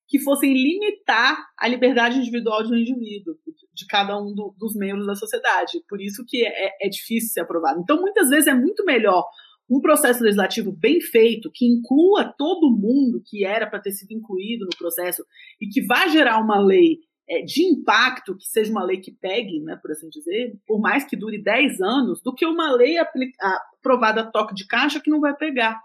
que 0.08 0.20
fossem 0.20 0.54
limitar 0.54 1.38
a 1.58 1.68
liberdade 1.68 2.18
individual 2.18 2.64
de 2.64 2.74
um 2.74 2.78
indivíduo, 2.78 3.38
de 3.78 3.86
cada 3.86 4.18
um 4.20 4.34
do, 4.34 4.54
dos 4.58 4.76
membros 4.76 5.06
da 5.06 5.16
sociedade. 5.16 5.84
Por 5.88 6.02
isso 6.02 6.26
que 6.28 6.46
é, 6.46 6.72
é 6.82 6.90
difícil 6.90 7.30
ser 7.30 7.42
aprovado. 7.42 7.80
Então, 7.80 8.02
muitas 8.02 8.30
vezes 8.30 8.48
é 8.48 8.54
muito 8.54 8.84
melhor 8.84 9.24
um 9.70 9.80
processo 9.80 10.24
legislativo 10.24 10.72
bem 10.72 11.00
feito, 11.00 11.52
que 11.54 11.66
inclua 11.66 12.34
todo 12.38 12.72
mundo 12.72 13.22
que 13.26 13.46
era 13.46 13.68
para 13.68 13.80
ter 13.80 13.92
sido 13.92 14.12
incluído 14.12 14.66
no 14.66 14.78
processo 14.78 15.24
e 15.62 15.68
que 15.68 15.86
vai 15.86 16.10
gerar 16.10 16.40
uma 16.40 16.60
lei 16.60 17.00
é, 17.30 17.42
de 17.42 17.64
impacto, 17.64 18.38
que 18.38 18.46
seja 18.46 18.72
uma 18.72 18.84
lei 18.84 19.02
que 19.02 19.12
pegue, 19.12 19.60
né, 19.60 19.78
por 19.82 19.92
assim 19.92 20.08
dizer, 20.10 20.58
por 20.66 20.80
mais 20.80 21.06
que 21.06 21.18
dure 21.18 21.42
10 21.42 21.82
anos, 21.82 22.22
do 22.24 22.34
que 22.34 22.46
uma 22.46 22.72
lei 22.72 22.96
aprovada 22.98 24.22
a 24.22 24.32
toque 24.32 24.56
de 24.56 24.66
caixa 24.66 25.02
que 25.02 25.12
não 25.12 25.20
vai 25.20 25.36
pegar. 25.36 25.78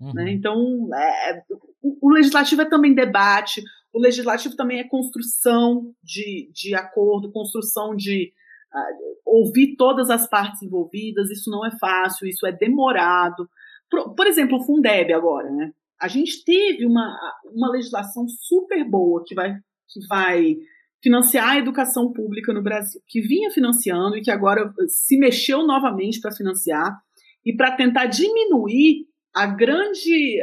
Uhum. 0.00 0.12
Né? 0.14 0.32
Então, 0.32 0.88
é, 0.94 1.42
o, 1.82 2.08
o, 2.08 2.12
legislativo 2.12 2.62
é 2.62 2.64
também 2.64 2.94
debate, 2.94 3.62
o 3.92 4.00
legislativo 4.00 4.56
também 4.56 4.78
é 4.80 4.88
construção 4.88 5.92
de, 6.02 6.50
de 6.52 6.74
acordo, 6.74 7.32
construção 7.32 7.94
de 7.94 8.32
uh, 8.72 9.20
ouvir 9.26 9.76
todas 9.76 10.08
as 10.10 10.28
partes 10.28 10.62
envolvidas, 10.62 11.30
isso 11.30 11.50
não 11.50 11.66
é 11.66 11.70
fácil, 11.78 12.26
isso 12.26 12.46
é 12.46 12.52
demorado. 12.52 13.48
Por, 13.90 14.14
por 14.14 14.26
exemplo, 14.26 14.58
o 14.58 14.64
Fundeb 14.64 15.12
agora, 15.12 15.50
né? 15.50 15.72
A 16.00 16.08
gente 16.08 16.42
teve 16.44 16.86
uma, 16.86 17.14
uma 17.52 17.70
legislação 17.70 18.26
super 18.26 18.82
boa 18.88 19.22
que 19.26 19.34
vai 19.34 19.58
que 19.92 20.06
vai 20.06 20.56
financiar 21.02 21.50
a 21.50 21.58
educação 21.58 22.12
pública 22.12 22.52
no 22.52 22.62
Brasil, 22.62 23.00
que 23.06 23.20
vinha 23.20 23.50
financiando 23.50 24.16
e 24.16 24.20
que 24.20 24.30
agora 24.30 24.72
se 24.86 25.18
mexeu 25.18 25.66
novamente 25.66 26.20
para 26.20 26.32
financiar 26.32 26.96
e 27.44 27.54
para 27.54 27.74
tentar 27.74 28.06
diminuir 28.06 29.06
a 29.34 29.46
grande, 29.46 30.40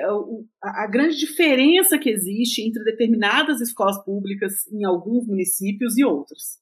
a, 0.63 0.87
grande 0.87 1.17
diferença 1.17 1.97
que 1.97 2.09
existe 2.09 2.61
entre 2.61 2.83
determinadas 2.83 3.59
escolas 3.59 4.01
públicas 4.03 4.65
em 4.71 4.85
alguns 4.85 5.27
municípios 5.27 5.97
e 5.97 6.05
outras. 6.05 6.59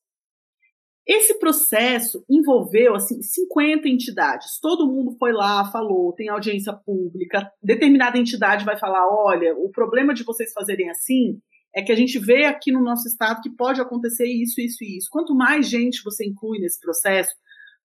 Esse 1.07 1.37
processo 1.37 2.25
envolveu 2.27 2.95
assim 2.95 3.21
50 3.21 3.87
entidades. 3.87 4.59
Todo 4.59 4.91
mundo 4.91 5.15
foi 5.19 5.31
lá, 5.31 5.69
falou, 5.71 6.13
tem 6.13 6.29
audiência 6.29 6.73
pública. 6.73 7.47
Determinada 7.61 8.17
entidade 8.17 8.65
vai 8.65 8.75
falar: 8.75 9.07
olha, 9.07 9.55
o 9.55 9.69
problema 9.69 10.15
de 10.15 10.23
vocês 10.23 10.51
fazerem 10.51 10.89
assim 10.89 11.39
é 11.75 11.83
que 11.83 11.91
a 11.91 11.95
gente 11.95 12.17
vê 12.17 12.45
aqui 12.45 12.71
no 12.71 12.81
nosso 12.81 13.07
estado 13.07 13.41
que 13.41 13.55
pode 13.55 13.79
acontecer 13.79 14.25
isso, 14.25 14.59
isso 14.59 14.83
e 14.83 14.97
isso. 14.97 15.09
Quanto 15.11 15.35
mais 15.35 15.69
gente 15.69 16.01
você 16.03 16.25
inclui 16.25 16.57
nesse 16.57 16.79
processo, 16.79 17.35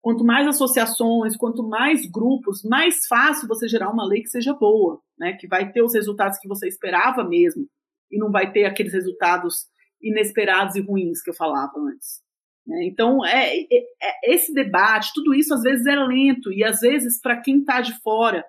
quanto 0.01 0.25
mais 0.25 0.47
associações, 0.47 1.37
quanto 1.37 1.63
mais 1.63 2.07
grupos, 2.07 2.63
mais 2.63 3.07
fácil 3.07 3.49
você 3.49 3.69
gerar 3.69 3.91
uma 3.91 4.07
lei 4.07 4.23
que 4.23 4.29
seja 4.29 4.55
boa, 4.55 5.01
né? 5.19 5.35
Que 5.35 5.47
vai 5.47 5.71
ter 5.73 5.83
os 5.83 5.95
resultados 5.95 6.39
que 6.39 6.49
você 6.49 6.69
esperava 6.69 7.25
mesmo 7.25 7.67
e 8.11 8.19
não 8.19 8.31
vai 8.31 8.51
ter 8.51 8.65
aqueles 8.65 8.93
resultados 8.93 9.67
inesperados 10.01 10.77
e 10.77 10.81
ruins 10.81 11.23
que 11.23 11.31
eu 11.31 11.35
falava 11.35 11.73
antes. 11.77 12.23
Né? 12.67 12.85
Então, 12.85 13.25
é, 13.25 13.57
é, 13.57 13.67
é, 13.71 14.35
esse 14.35 14.53
debate, 14.53 15.13
tudo 15.15 15.35
isso 15.35 15.55
às 15.55 15.63
vezes 15.63 15.87
é 15.87 15.97
lento 15.97 16.53
e 16.53 16.63
às 16.63 16.81
vezes 16.81 17.21
para 17.21 17.41
quem 17.41 17.61
está 17.61 17.81
de 17.81 17.99
fora 18.01 18.45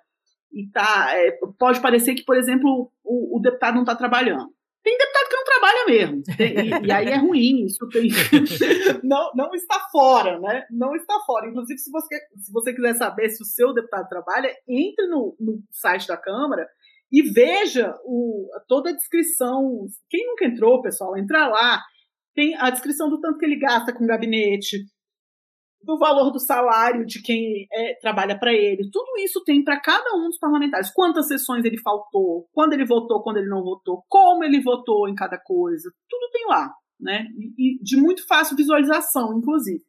e 0.51 0.67
tá, 0.67 1.11
é, 1.13 1.31
pode 1.57 1.79
parecer 1.81 2.15
que, 2.15 2.23
por 2.23 2.35
exemplo, 2.35 2.91
o, 3.03 3.37
o 3.37 3.39
deputado 3.41 3.75
não 3.75 3.81
está 3.81 3.95
trabalhando. 3.95 4.51
Tem 4.83 4.97
deputado 4.97 5.29
que 5.29 5.35
não 5.35 5.43
trabalha 5.43 5.85
mesmo. 5.87 6.23
Tem, 6.37 6.55
e, 6.55 6.87
e, 6.87 6.91
aí 6.91 7.07
é 7.07 7.17
ruim, 7.17 7.65
isso 7.65 7.87
tem. 7.89 8.09
não, 9.03 9.31
não 9.35 9.53
está 9.53 9.79
fora, 9.91 10.39
né? 10.39 10.65
Não 10.71 10.95
está 10.95 11.19
fora. 11.25 11.47
Inclusive, 11.49 11.77
se 11.77 11.91
você, 11.91 12.15
se 12.37 12.51
você 12.51 12.73
quiser 12.73 12.93
saber 12.95 13.29
se 13.29 13.43
o 13.43 13.45
seu 13.45 13.73
deputado 13.73 14.07
trabalha, 14.07 14.55
entre 14.67 15.07
no, 15.07 15.35
no 15.39 15.61
site 15.71 16.07
da 16.07 16.15
Câmara 16.15 16.65
e 17.11 17.21
veja 17.23 17.93
o, 18.05 18.47
toda 18.67 18.91
a 18.91 18.95
descrição. 18.95 19.87
Quem 20.09 20.25
nunca 20.27 20.45
entrou, 20.45 20.81
pessoal, 20.81 21.17
entra 21.17 21.47
lá. 21.47 21.81
Tem 22.35 22.55
a 22.55 22.69
descrição 22.69 23.09
do 23.09 23.19
tanto 23.19 23.37
que 23.37 23.45
ele 23.45 23.59
gasta 23.59 23.93
com 23.93 24.05
gabinete, 24.05 24.77
do 25.81 25.97
valor 25.97 26.31
do 26.31 26.39
salário 26.39 27.05
de 27.05 27.21
quem 27.21 27.67
é, 27.71 27.95
trabalha 28.01 28.37
para 28.37 28.53
ele. 28.53 28.89
Tudo 28.91 29.17
isso 29.19 29.43
tem 29.43 29.63
para 29.63 29.79
cada 29.79 30.15
um 30.15 30.27
dos 30.27 30.37
parlamentares. 30.37 30.91
Quantas 30.91 31.27
sessões 31.27 31.63
ele 31.63 31.79
faltou, 31.79 32.47
quando 32.51 32.73
ele 32.73 32.85
votou, 32.85 33.23
quando 33.23 33.37
ele 33.37 33.49
não 33.49 33.63
votou, 33.63 34.03
como 34.07 34.43
ele 34.43 34.61
votou 34.61 35.07
em 35.07 35.15
cada 35.15 35.37
coisa. 35.37 35.89
Tudo 36.09 36.31
tem 36.31 36.45
lá, 36.47 36.71
né? 36.99 37.25
E, 37.37 37.77
e 37.77 37.83
de 37.83 37.97
muito 37.97 38.27
fácil 38.27 38.57
visualização, 38.57 39.37
inclusive. 39.37 39.83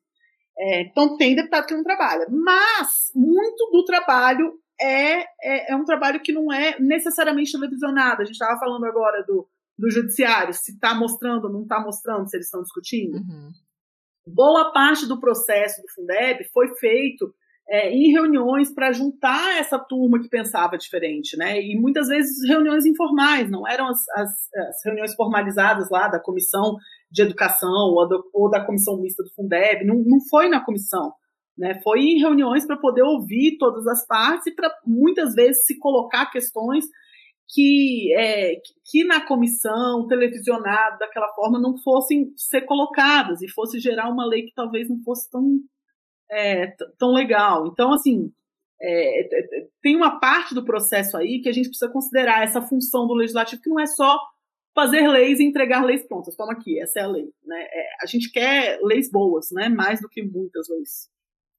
É, 0.59 0.83
então 0.83 1.17
tem 1.17 1.35
deputado 1.35 1.67
que 1.67 1.75
não 1.75 1.83
trabalha. 1.83 2.27
Mas 2.31 3.11
muito 3.15 3.71
do 3.73 3.85
trabalho 3.85 4.53
é, 4.81 5.23
é, 5.43 5.73
é 5.73 5.77
um 5.77 5.85
trabalho 5.85 6.21
que 6.23 6.33
não 6.33 6.53
é 6.53 6.79
necessariamente 6.79 7.53
televisionado. 7.53 8.23
A 8.23 8.25
gente 8.25 8.35
estava 8.35 8.59
falando 8.61 8.85
agora 8.85 9.25
do, 9.27 9.49
do 9.77 9.91
judiciário, 9.91 10.55
se 10.55 10.73
está 10.73 10.95
mostrando 10.95 11.47
ou 11.47 11.53
não 11.53 11.63
está 11.63 11.81
mostrando, 11.81 12.29
se 12.29 12.37
eles 12.37 12.47
estão 12.47 12.63
discutindo. 12.63 13.17
Uhum 13.17 13.51
boa 14.35 14.73
parte 14.73 15.07
do 15.07 15.21
processo 15.21 15.81
do 15.83 15.89
Fundeb 15.95 16.45
foi 16.53 16.69
feito 16.77 17.33
é, 17.69 17.89
em 17.91 18.11
reuniões 18.11 18.75
para 18.75 18.93
juntar 18.93 19.59
essa 19.59 19.79
turma 19.79 20.21
que 20.21 20.29
pensava 20.29 20.77
diferente, 20.77 21.37
né? 21.37 21.61
E 21.63 21.79
muitas 21.79 22.09
vezes 22.09 22.49
reuniões 22.49 22.85
informais, 22.85 23.49
não 23.49 23.67
eram 23.67 23.89
as, 23.89 24.09
as, 24.17 24.31
as 24.69 24.85
reuniões 24.85 25.15
formalizadas 25.15 25.89
lá 25.89 26.09
da 26.09 26.19
comissão 26.19 26.77
de 27.11 27.23
educação 27.23 27.95
ou, 27.95 28.09
do, 28.09 28.31
ou 28.35 28.51
da 28.51 28.65
comissão 28.65 29.01
mista 29.01 29.23
do 29.23 29.33
Fundeb, 29.35 29.85
não, 29.85 29.97
não 29.97 30.19
foi 30.29 30.49
na 30.49 30.65
comissão. 30.65 31.13
Né, 31.59 31.79
foi 31.83 32.01
em 32.01 32.19
reuniões 32.19 32.67
para 32.67 32.79
poder 32.79 33.03
ouvir 33.03 33.59
todas 33.59 33.87
as 33.87 34.07
partes 34.07 34.47
e 34.47 34.55
para 34.55 34.73
muitas 34.87 35.35
vezes 35.35 35.67
se 35.67 35.79
colocar 35.79 36.31
questões 36.31 36.87
que, 37.53 38.15
é, 38.17 38.55
que 38.85 39.05
na 39.05 39.27
comissão, 39.27 40.07
televisionado 40.07 40.99
daquela 40.99 41.29
forma, 41.35 41.61
não 41.61 41.77
fossem 41.79 42.33
ser 42.37 42.63
colocadas 42.63 43.43
e 43.43 43.49
fosse 43.49 43.81
gerar 43.81 44.09
uma 44.09 44.27
lei 44.27 44.43
que 44.45 44.55
talvez 44.55 44.89
não 44.89 45.03
fosse 45.03 45.29
tão 45.31 45.59
é, 46.31 46.69
tão 46.97 47.13
legal. 47.13 47.67
Então, 47.67 47.93
assim, 47.93 48.33
é, 48.81 49.29
tem 49.83 49.97
uma 49.97 50.21
parte 50.21 50.55
do 50.55 50.65
processo 50.65 51.17
aí 51.17 51.41
que 51.43 51.49
a 51.49 51.53
gente 51.53 51.69
precisa 51.69 51.91
considerar 51.91 52.45
essa 52.45 52.63
função 52.63 53.07
do 53.07 53.15
legislativo, 53.15 53.61
que 53.61 53.69
não 53.69 53.81
é 53.81 53.87
só 53.87 54.17
fazer 54.73 55.09
leis 55.09 55.41
e 55.41 55.45
entregar 55.45 55.85
leis 55.85 56.07
prontas. 56.07 56.37
Toma 56.37 56.53
aqui, 56.53 56.81
essa 56.81 57.01
é 57.01 57.03
a 57.03 57.09
lei. 57.09 57.29
Né? 57.45 57.61
É, 57.61 57.89
a 58.01 58.07
gente 58.07 58.31
quer 58.31 58.79
leis 58.83 59.11
boas, 59.11 59.51
né? 59.51 59.69
mais 59.69 60.01
do 60.01 60.09
que 60.09 60.23
muitas 60.23 60.69
leis. 60.69 61.11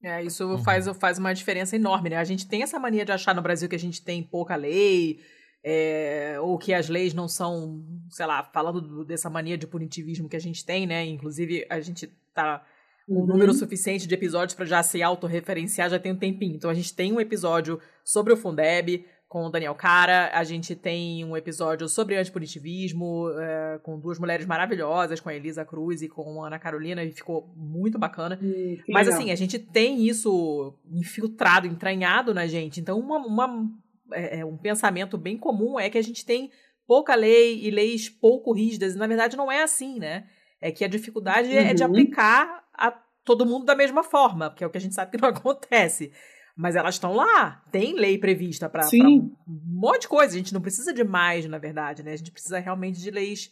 É, 0.02 0.24
isso 0.24 0.44
uhum. 0.44 0.58
faz, 0.58 0.88
faz 0.98 1.18
uma 1.18 1.32
diferença 1.32 1.76
enorme, 1.76 2.10
né? 2.10 2.16
A 2.16 2.24
gente 2.24 2.48
tem 2.48 2.64
essa 2.64 2.76
mania 2.76 3.04
de 3.04 3.12
achar 3.12 3.34
no 3.36 3.42
Brasil 3.42 3.68
que 3.68 3.76
a 3.76 3.78
gente 3.78 4.02
tem 4.02 4.20
pouca 4.20 4.56
lei, 4.56 5.20
é, 5.64 6.36
ou 6.40 6.58
que 6.58 6.74
as 6.74 6.88
leis 6.88 7.14
não 7.14 7.28
são, 7.28 7.84
sei 8.10 8.26
lá, 8.26 8.42
falando 8.42 9.04
dessa 9.04 9.30
mania 9.30 9.56
de 9.56 9.66
punitivismo 9.66 10.28
que 10.28 10.36
a 10.36 10.40
gente 10.40 10.64
tem, 10.64 10.86
né? 10.86 11.04
Inclusive, 11.06 11.66
a 11.70 11.80
gente 11.80 12.06
tá 12.34 12.64
um 13.08 13.16
uhum. 13.16 13.26
número 13.26 13.52
suficiente 13.52 14.06
de 14.06 14.14
episódios 14.14 14.54
para 14.54 14.64
já 14.64 14.82
se 14.82 15.02
autorreferenciar 15.02 15.90
já 15.90 15.98
tem 15.98 16.12
um 16.12 16.16
tempinho. 16.16 16.54
Então 16.54 16.70
a 16.70 16.74
gente 16.74 16.94
tem 16.94 17.12
um 17.12 17.20
episódio 17.20 17.80
sobre 18.04 18.32
o 18.32 18.36
Fundeb 18.36 19.04
com 19.28 19.46
o 19.46 19.50
Daniel 19.50 19.74
Cara, 19.74 20.30
a 20.34 20.44
gente 20.44 20.76
tem 20.76 21.24
um 21.24 21.34
episódio 21.34 21.88
sobre 21.88 22.18
antipunitivismo 22.18 23.30
é, 23.30 23.80
com 23.82 23.98
duas 23.98 24.18
mulheres 24.18 24.44
maravilhosas, 24.44 25.20
com 25.20 25.30
a 25.30 25.34
Elisa 25.34 25.64
Cruz 25.64 26.02
e 26.02 26.08
com 26.08 26.44
a 26.44 26.48
Ana 26.48 26.58
Carolina, 26.58 27.02
e 27.02 27.10
ficou 27.12 27.50
muito 27.56 27.98
bacana. 27.98 28.38
Hum, 28.42 28.76
Mas 28.90 29.06
legal. 29.06 29.20
assim, 29.20 29.30
a 29.30 29.34
gente 29.34 29.58
tem 29.58 30.06
isso 30.06 30.74
infiltrado, 30.90 31.66
entranhado 31.66 32.34
na 32.34 32.46
gente. 32.46 32.78
Então, 32.78 33.00
uma, 33.00 33.26
uma 33.26 33.70
é, 34.14 34.40
é, 34.40 34.44
um 34.44 34.56
pensamento 34.56 35.16
bem 35.16 35.36
comum 35.36 35.78
é 35.78 35.90
que 35.90 35.98
a 35.98 36.02
gente 36.02 36.24
tem 36.24 36.50
pouca 36.86 37.14
lei 37.14 37.60
e 37.64 37.70
leis 37.70 38.08
pouco 38.08 38.52
rígidas, 38.52 38.94
e 38.94 38.98
na 38.98 39.06
verdade 39.06 39.36
não 39.36 39.50
é 39.50 39.62
assim, 39.62 39.98
né? 39.98 40.26
É 40.60 40.70
que 40.70 40.84
a 40.84 40.88
dificuldade 40.88 41.48
uhum. 41.48 41.58
é 41.58 41.74
de 41.74 41.82
uhum. 41.82 41.90
aplicar 41.90 42.64
a 42.74 42.90
todo 43.24 43.46
mundo 43.46 43.64
da 43.64 43.74
mesma 43.74 44.02
forma, 44.02 44.54
que 44.54 44.62
é 44.62 44.66
o 44.66 44.70
que 44.70 44.78
a 44.78 44.80
gente 44.80 44.94
sabe 44.94 45.10
que 45.10 45.22
não 45.22 45.28
acontece. 45.30 46.12
Mas 46.54 46.76
elas 46.76 46.96
estão 46.96 47.14
lá, 47.14 47.64
tem 47.72 47.94
lei 47.94 48.18
prevista 48.18 48.68
para 48.68 48.86
um 48.94 49.34
monte 49.46 50.02
de 50.02 50.08
coisa. 50.08 50.34
A 50.34 50.36
gente 50.36 50.52
não 50.52 50.60
precisa 50.60 50.92
de 50.92 51.02
mais, 51.02 51.46
na 51.46 51.56
verdade, 51.56 52.02
né? 52.02 52.12
A 52.12 52.16
gente 52.16 52.30
precisa 52.30 52.58
realmente 52.58 53.00
de 53.00 53.10
leis 53.10 53.50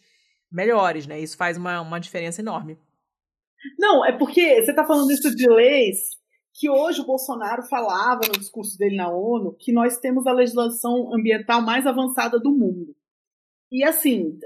melhores, 0.51 1.07
né? 1.07 1.19
Isso 1.19 1.35
faz 1.35 1.57
uma, 1.57 1.81
uma 1.81 1.99
diferença 1.99 2.41
enorme. 2.41 2.77
Não, 3.77 4.05
é 4.05 4.11
porque 4.11 4.61
você 4.61 4.69
está 4.69 4.85
falando 4.85 5.11
isso 5.11 5.35
de 5.35 5.49
leis 5.49 6.20
que 6.53 6.69
hoje 6.69 7.01
o 7.01 7.05
Bolsonaro 7.05 7.63
falava 7.63 8.21
no 8.27 8.37
discurso 8.37 8.77
dele 8.77 8.95
na 8.95 9.09
ONU 9.09 9.55
que 9.57 9.71
nós 9.71 9.97
temos 9.97 10.27
a 10.27 10.33
legislação 10.33 11.13
ambiental 11.13 11.61
mais 11.61 11.87
avançada 11.87 12.39
do 12.39 12.51
mundo. 12.51 12.95
E 13.71 13.83
assim, 13.83 14.37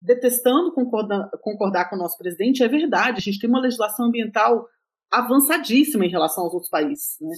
detestando 0.00 0.72
concordar, 0.72 1.30
concordar 1.42 1.90
com 1.90 1.96
o 1.96 1.98
nosso 1.98 2.16
presidente, 2.16 2.62
é 2.62 2.68
verdade, 2.68 3.18
a 3.18 3.20
gente 3.20 3.38
tem 3.38 3.50
uma 3.50 3.60
legislação 3.60 4.06
ambiental 4.06 4.66
avançadíssima 5.10 6.06
em 6.06 6.10
relação 6.10 6.44
aos 6.44 6.54
outros 6.54 6.70
países. 6.70 7.18
Né? 7.20 7.34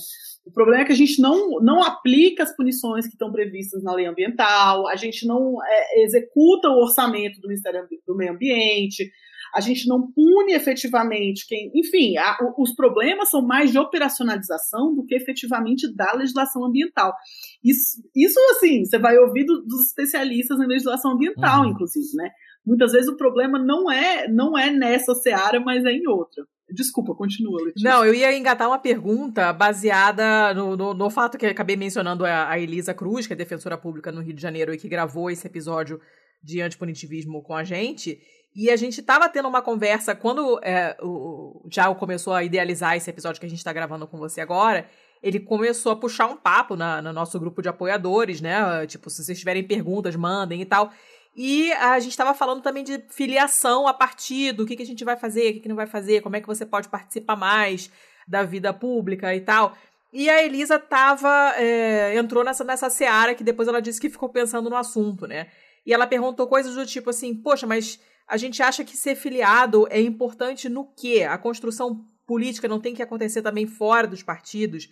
O 0.46 0.52
problema 0.52 0.82
é 0.82 0.86
que 0.86 0.92
a 0.92 0.96
gente 0.96 1.20
não, 1.20 1.60
não 1.60 1.82
aplica 1.82 2.44
as 2.44 2.54
punições 2.54 3.06
que 3.06 3.14
estão 3.14 3.32
previstas 3.32 3.82
na 3.82 3.92
lei 3.92 4.06
ambiental, 4.06 4.86
a 4.86 4.94
gente 4.94 5.26
não 5.26 5.56
é, 5.66 6.02
executa 6.04 6.68
o 6.68 6.80
orçamento 6.80 7.40
do 7.40 7.48
Ministério 7.48 7.86
do 8.06 8.16
Meio 8.16 8.32
Ambiente, 8.32 9.10
a 9.54 9.60
gente 9.60 9.88
não 9.88 10.10
pune 10.10 10.52
efetivamente 10.52 11.46
quem. 11.46 11.70
Enfim, 11.74 12.16
a, 12.16 12.36
os 12.58 12.74
problemas 12.74 13.30
são 13.30 13.40
mais 13.40 13.70
de 13.70 13.78
operacionalização 13.78 14.94
do 14.94 15.04
que 15.04 15.14
efetivamente 15.14 15.94
da 15.94 16.12
legislação 16.14 16.64
ambiental. 16.64 17.14
Isso, 17.62 18.02
isso 18.14 18.38
assim, 18.50 18.84
você 18.84 18.98
vai 18.98 19.16
ouvir 19.16 19.44
do, 19.44 19.62
dos 19.62 19.86
especialistas 19.86 20.58
em 20.58 20.66
legislação 20.66 21.12
ambiental, 21.12 21.62
uhum. 21.62 21.70
inclusive, 21.70 22.06
né? 22.16 22.30
Muitas 22.66 22.92
vezes 22.92 23.08
o 23.08 23.16
problema 23.16 23.58
não 23.58 23.90
é 23.90 24.26
não 24.26 24.58
é 24.58 24.70
nessa 24.70 25.14
seara, 25.14 25.60
mas 25.60 25.84
é 25.84 25.92
em 25.92 26.08
outra. 26.08 26.44
Desculpa, 26.70 27.14
continua, 27.14 27.62
Letícia. 27.62 27.88
Não, 27.88 28.04
eu 28.04 28.14
ia 28.14 28.36
engatar 28.36 28.68
uma 28.68 28.78
pergunta 28.78 29.52
baseada 29.52 30.54
no, 30.54 30.76
no, 30.76 30.94
no 30.94 31.10
fato 31.10 31.36
que 31.36 31.44
acabei 31.44 31.76
mencionando 31.76 32.24
a, 32.24 32.48
a, 32.48 32.58
Elisa 32.58 32.94
Cruz, 32.94 33.26
que 33.26 33.34
é 33.34 33.36
defensora 33.36 33.76
pública 33.76 34.10
no 34.10 34.22
Rio 34.22 34.34
de 34.34 34.40
Janeiro 34.40 34.72
e 34.72 34.78
que 34.78 34.88
gravou 34.88 35.30
esse 35.30 35.46
episódio 35.46 36.00
de 36.42 36.62
antipunitivismo 36.62 37.42
com 37.42 37.54
a 37.54 37.62
gente. 37.64 38.18
E 38.54 38.70
a 38.70 38.76
gente 38.76 39.00
estava 39.00 39.28
tendo 39.28 39.48
uma 39.48 39.60
conversa 39.60 40.14
quando 40.14 40.60
é, 40.62 40.96
o 41.02 41.66
Thiago 41.68 41.96
começou 41.96 42.32
a 42.32 42.44
idealizar 42.44 42.96
esse 42.96 43.10
episódio 43.10 43.40
que 43.40 43.46
a 43.46 43.48
gente 43.48 43.58
está 43.58 43.72
gravando 43.72 44.06
com 44.06 44.16
você 44.16 44.40
agora. 44.40 44.88
Ele 45.20 45.40
começou 45.40 45.90
a 45.90 45.96
puxar 45.96 46.26
um 46.26 46.36
papo 46.36 46.76
na, 46.76 47.02
no 47.02 47.12
nosso 47.12 47.40
grupo 47.40 47.60
de 47.60 47.68
apoiadores, 47.68 48.40
né? 48.40 48.86
Tipo, 48.86 49.10
se 49.10 49.24
vocês 49.24 49.38
tiverem 49.38 49.64
perguntas, 49.64 50.14
mandem 50.14 50.60
e 50.60 50.64
tal. 50.64 50.92
E 51.34 51.72
a 51.72 51.98
gente 51.98 52.12
estava 52.12 52.32
falando 52.32 52.62
também 52.62 52.84
de 52.84 53.02
filiação 53.08 53.88
a 53.88 53.94
partido, 53.94 54.62
o 54.62 54.66
que, 54.66 54.76
que 54.76 54.82
a 54.82 54.86
gente 54.86 55.04
vai 55.04 55.16
fazer, 55.16 55.50
o 55.50 55.52
que, 55.54 55.60
que 55.60 55.68
não 55.68 55.74
vai 55.74 55.86
fazer, 55.86 56.20
como 56.20 56.36
é 56.36 56.40
que 56.40 56.46
você 56.46 56.64
pode 56.64 56.88
participar 56.88 57.34
mais 57.34 57.90
da 58.28 58.44
vida 58.44 58.72
pública 58.72 59.34
e 59.34 59.40
tal. 59.40 59.76
E 60.12 60.30
a 60.30 60.44
Elisa 60.44 60.78
tava, 60.78 61.54
é, 61.56 62.16
entrou 62.16 62.44
nessa, 62.44 62.62
nessa 62.62 62.88
seara 62.88 63.34
que 63.34 63.42
depois 63.42 63.66
ela 63.66 63.82
disse 63.82 64.00
que 64.00 64.08
ficou 64.08 64.28
pensando 64.28 64.70
no 64.70 64.76
assunto, 64.76 65.26
né? 65.26 65.48
E 65.84 65.92
ela 65.92 66.06
perguntou 66.06 66.46
coisas 66.46 66.76
do 66.76 66.86
tipo 66.86 67.10
assim, 67.10 67.34
poxa, 67.34 67.66
mas 67.66 67.98
a 68.28 68.36
gente 68.36 68.62
acha 68.62 68.84
que 68.84 68.96
ser 68.96 69.14
filiado 69.14 69.86
é 69.90 70.00
importante 70.00 70.68
no 70.68 70.86
quê? 70.94 71.26
A 71.28 71.38
construção 71.38 72.04
política 72.26 72.68
não 72.68 72.80
tem 72.80 72.94
que 72.94 73.02
acontecer 73.02 73.42
também 73.42 73.66
fora 73.66 74.06
dos 74.06 74.22
partidos? 74.22 74.88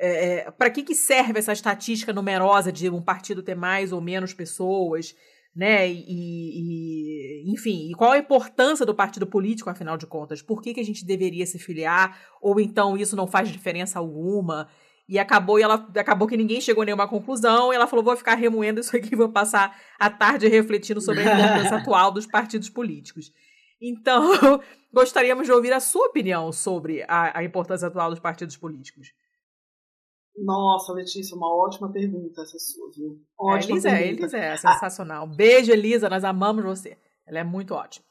É, 0.00 0.38
é 0.46 0.50
para 0.50 0.70
que, 0.70 0.82
que 0.82 0.94
serve 0.94 1.38
essa 1.38 1.52
estatística 1.52 2.12
numerosa 2.12 2.70
de 2.70 2.88
um 2.88 3.02
partido 3.02 3.42
ter 3.42 3.56
mais 3.56 3.92
ou 3.92 4.00
menos 4.00 4.32
pessoas? 4.32 5.14
né? 5.58 5.90
E, 5.90 6.04
e, 6.06 7.52
enfim, 7.52 7.90
e 7.90 7.94
qual 7.94 8.12
a 8.12 8.18
importância 8.18 8.86
do 8.86 8.94
partido 8.94 9.26
político, 9.26 9.68
afinal 9.68 9.96
de 9.96 10.06
contas? 10.06 10.40
Por 10.40 10.62
que, 10.62 10.72
que 10.72 10.78
a 10.78 10.84
gente 10.84 11.04
deveria 11.04 11.44
se 11.46 11.58
filiar? 11.58 12.16
Ou 12.40 12.60
então 12.60 12.96
isso 12.96 13.16
não 13.16 13.26
faz 13.26 13.48
diferença 13.48 13.98
alguma? 13.98 14.68
E 15.08 15.18
acabou, 15.18 15.58
e 15.58 15.62
ela 15.62 15.74
acabou 15.96 16.28
que 16.28 16.36
ninguém 16.36 16.60
chegou 16.60 16.82
a 16.82 16.84
nenhuma 16.84 17.08
conclusão, 17.08 17.72
e 17.72 17.76
ela 17.76 17.86
falou: 17.86 18.04
vou 18.04 18.16
ficar 18.16 18.34
remoendo 18.34 18.80
isso 18.80 18.94
aqui, 18.94 19.14
vou 19.16 19.30
passar 19.30 19.80
a 19.98 20.10
tarde 20.10 20.46
refletindo 20.48 21.00
sobre 21.00 21.22
a 21.22 21.34
importância 21.34 21.76
atual 21.78 22.10
dos 22.10 22.26
partidos 22.26 22.68
políticos. 22.68 23.32
Então, 23.80 24.32
gostaríamos 24.92 25.46
de 25.46 25.52
ouvir 25.52 25.72
a 25.72 25.80
sua 25.80 26.08
opinião 26.08 26.52
sobre 26.52 27.04
a, 27.08 27.38
a 27.38 27.44
importância 27.44 27.88
atual 27.88 28.10
dos 28.10 28.20
partidos 28.20 28.56
políticos. 28.56 29.12
Nossa, 30.36 30.92
Letícia, 30.92 31.36
uma 31.36 31.52
ótima 31.52 31.90
pergunta 31.90 32.42
essa 32.42 32.58
sua, 32.58 32.90
viu? 32.94 33.20
É, 33.40 33.54
ótima 33.54 33.72
Elisa, 33.72 33.88
é, 33.88 33.98
pergunta. 33.98 34.22
Elisa 34.22 34.38
é 34.38 34.56
sensacional. 34.56 35.24
Ah, 35.24 35.34
Beijo, 35.34 35.72
Elisa, 35.72 36.08
nós 36.08 36.22
amamos 36.22 36.64
você. 36.64 36.96
Ela 37.26 37.40
é 37.40 37.44
muito 37.44 37.74
ótima. 37.74 38.04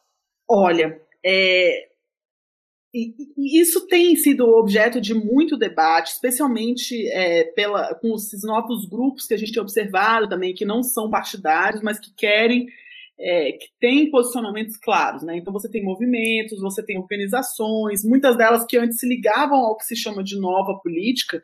Olha, 0.50 1.02
é, 1.24 1.90
isso 2.94 3.86
tem 3.88 4.16
sido 4.16 4.48
objeto 4.48 5.00
de 5.02 5.14
muito 5.14 5.58
debate, 5.58 6.12
especialmente 6.12 7.08
é, 7.10 7.44
pela, 7.44 7.94
com 7.96 8.16
esses 8.16 8.44
novos 8.44 8.88
grupos 8.88 9.28
que 9.28 9.34
a 9.34 9.38
gente 9.38 9.52
tem 9.52 9.62
observado 9.62 10.30
também, 10.30 10.54
que 10.54 10.66
não 10.66 10.82
são 10.82 11.10
partidários, 11.10 11.82
mas 11.84 12.00
que 12.00 12.14
querem, 12.16 12.66
é, 13.20 13.52
que 13.52 13.68
têm 13.80 14.10
posicionamentos 14.10 14.78
claros. 14.78 15.22
Né? 15.24 15.38
Então 15.38 15.52
você 15.52 15.70
tem 15.70 15.84
movimentos, 15.84 16.62
você 16.62 16.84
tem 16.84 16.98
organizações, 16.98 18.04
muitas 18.06 18.38
delas 18.38 18.66
que 18.66 18.78
antes 18.78 19.00
se 19.00 19.08
ligavam 19.08 19.58
ao 19.58 19.78
que 19.78 19.86
se 19.86 19.96
chama 19.96 20.24
de 20.24 20.40
nova 20.40 20.80
política, 20.82 21.42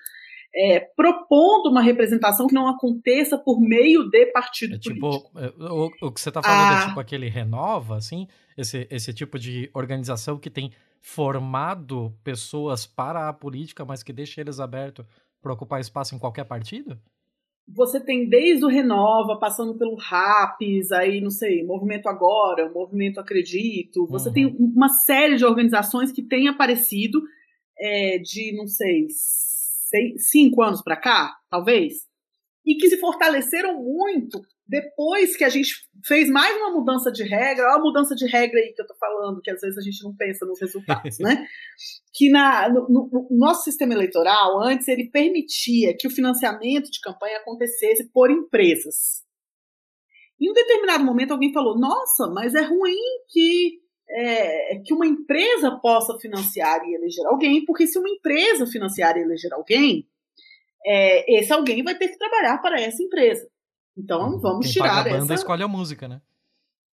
é, 0.56 0.80
propondo 0.80 1.70
uma 1.70 1.82
representação 1.82 2.48
que 2.48 2.54
não 2.54 2.68
aconteça 2.68 3.38
por 3.38 3.60
meio 3.60 4.10
de 4.10 4.28
partido 4.28 4.76
é 4.76 4.80
tipo, 4.80 5.00
político. 5.00 5.32
O, 5.60 6.08
o, 6.08 6.12
que 6.12 6.22
você 6.22 6.30
está 6.30 6.44
falando 6.44 6.74
é 6.74 6.76
ah. 6.76 6.84
é 6.84 6.88
tipo 6.88 7.00
aquele 7.00 7.28
renova, 7.28 7.98
assim? 7.98 8.28
Esse, 8.56 8.88
esse 8.92 9.12
tipo 9.14 9.40
de 9.40 9.70
organização 9.74 10.38
que 10.38 10.52
tem 10.52 10.72
formado 11.04 12.18
pessoas 12.24 12.86
para 12.88 13.28
a 13.28 13.34
política, 13.34 13.84
mas 13.84 14.02
que 14.02 14.14
deixa 14.14 14.40
eles 14.40 14.62
abertos 14.62 15.06
para 15.42 15.52
ocupar 15.52 15.82
espaço 15.82 16.16
em 16.16 16.20
qualquer 16.20 16.46
partido? 16.46 16.98
Você 17.68 18.00
tem 18.00 18.28
desde 18.28 18.64
o 18.64 18.70
Renova, 18.70 19.38
passando 19.38 19.78
pelo 19.78 19.96
RAPS, 19.96 20.92
aí, 20.94 21.20
não 21.22 21.30
sei, 21.30 21.64
Movimento 21.64 22.08
Agora, 22.08 22.72
Movimento 22.72 23.20
Acredito. 23.20 24.08
Você 24.08 24.30
uhum. 24.30 24.34
tem 24.34 24.46
uma 24.58 24.88
série 24.88 25.36
de 25.36 25.46
organizações 25.46 26.12
que 26.12 26.24
têm 26.24 26.48
aparecido 26.48 27.22
é, 27.78 28.18
de, 28.20 28.56
não 28.56 28.66
sei, 28.66 29.08
seis, 29.10 30.30
cinco 30.30 30.62
anos 30.62 30.82
para 30.82 30.96
cá, 30.96 31.36
talvez, 31.50 31.96
e 32.66 32.76
que 32.76 32.90
se 32.90 32.98
fortaleceram 32.98 33.82
muito 33.82 34.42
depois 34.74 35.38
que 35.38 35.44
a 35.44 35.50
gente 35.50 35.70
fez 36.04 36.28
mais 36.32 36.58
uma 36.58 36.72
mudança 36.72 37.12
de 37.12 37.22
regra, 37.22 37.66
olha 37.68 37.76
a 37.76 37.80
mudança 37.80 38.16
de 38.16 38.26
regra 38.26 38.60
aí 38.60 38.74
que 38.74 38.82
eu 38.82 38.88
tô 38.88 38.96
falando, 38.96 39.40
que 39.40 39.52
às 39.52 39.62
vezes 39.62 39.78
a 39.78 39.82
gente 39.82 40.04
não 40.04 40.16
pensa 40.16 40.48
nos 40.48 40.60
resultados, 40.60 41.20
né? 41.20 41.46
Que 42.16 42.30
na, 42.30 42.70
no, 42.70 42.88
no, 42.90 43.28
nosso 43.32 43.64
sistema 43.64 43.94
eleitoral, 43.94 44.64
antes, 44.64 44.88
ele 44.88 45.12
permitia 45.12 45.96
que 45.98 46.08
o 46.08 46.12
financiamento 46.12 46.90
de 46.90 47.00
campanha 47.02 47.38
acontecesse 47.38 48.12
por 48.12 48.32
empresas. 48.32 49.24
Em 50.42 50.50
um 50.50 50.54
determinado 50.54 51.04
momento, 51.04 51.32
alguém 51.32 51.54
falou: 51.54 51.80
nossa, 51.80 52.28
mas 52.34 52.56
é 52.56 52.62
ruim 52.62 52.96
que, 53.30 53.80
é, 54.10 54.80
que 54.84 54.94
uma 54.94 55.06
empresa 55.06 55.72
possa 55.82 56.18
financiar 56.20 56.84
e 56.84 56.96
eleger 56.96 57.26
alguém, 57.28 57.64
porque 57.66 57.86
se 57.86 58.00
uma 58.00 58.10
empresa 58.10 58.66
financiar 58.66 59.18
e 59.18 59.22
eleger 59.22 59.54
alguém, 59.54 60.08
é, 60.86 61.40
esse 61.40 61.54
alguém 61.54 61.84
vai 61.84 61.96
ter 61.96 62.10
que 62.10 62.18
trabalhar 62.18 62.60
para 62.60 62.82
essa 62.82 63.02
empresa. 63.04 63.48
Então 63.98 64.40
vamos 64.40 64.66
Quem 64.66 64.74
tirar 64.74 64.96
paga 64.96 65.10
a 65.10 65.14
banda 65.14 65.34
essa. 65.34 65.42
escolhe 65.42 65.64
a 65.64 65.68
música, 65.68 66.08
né? 66.08 66.22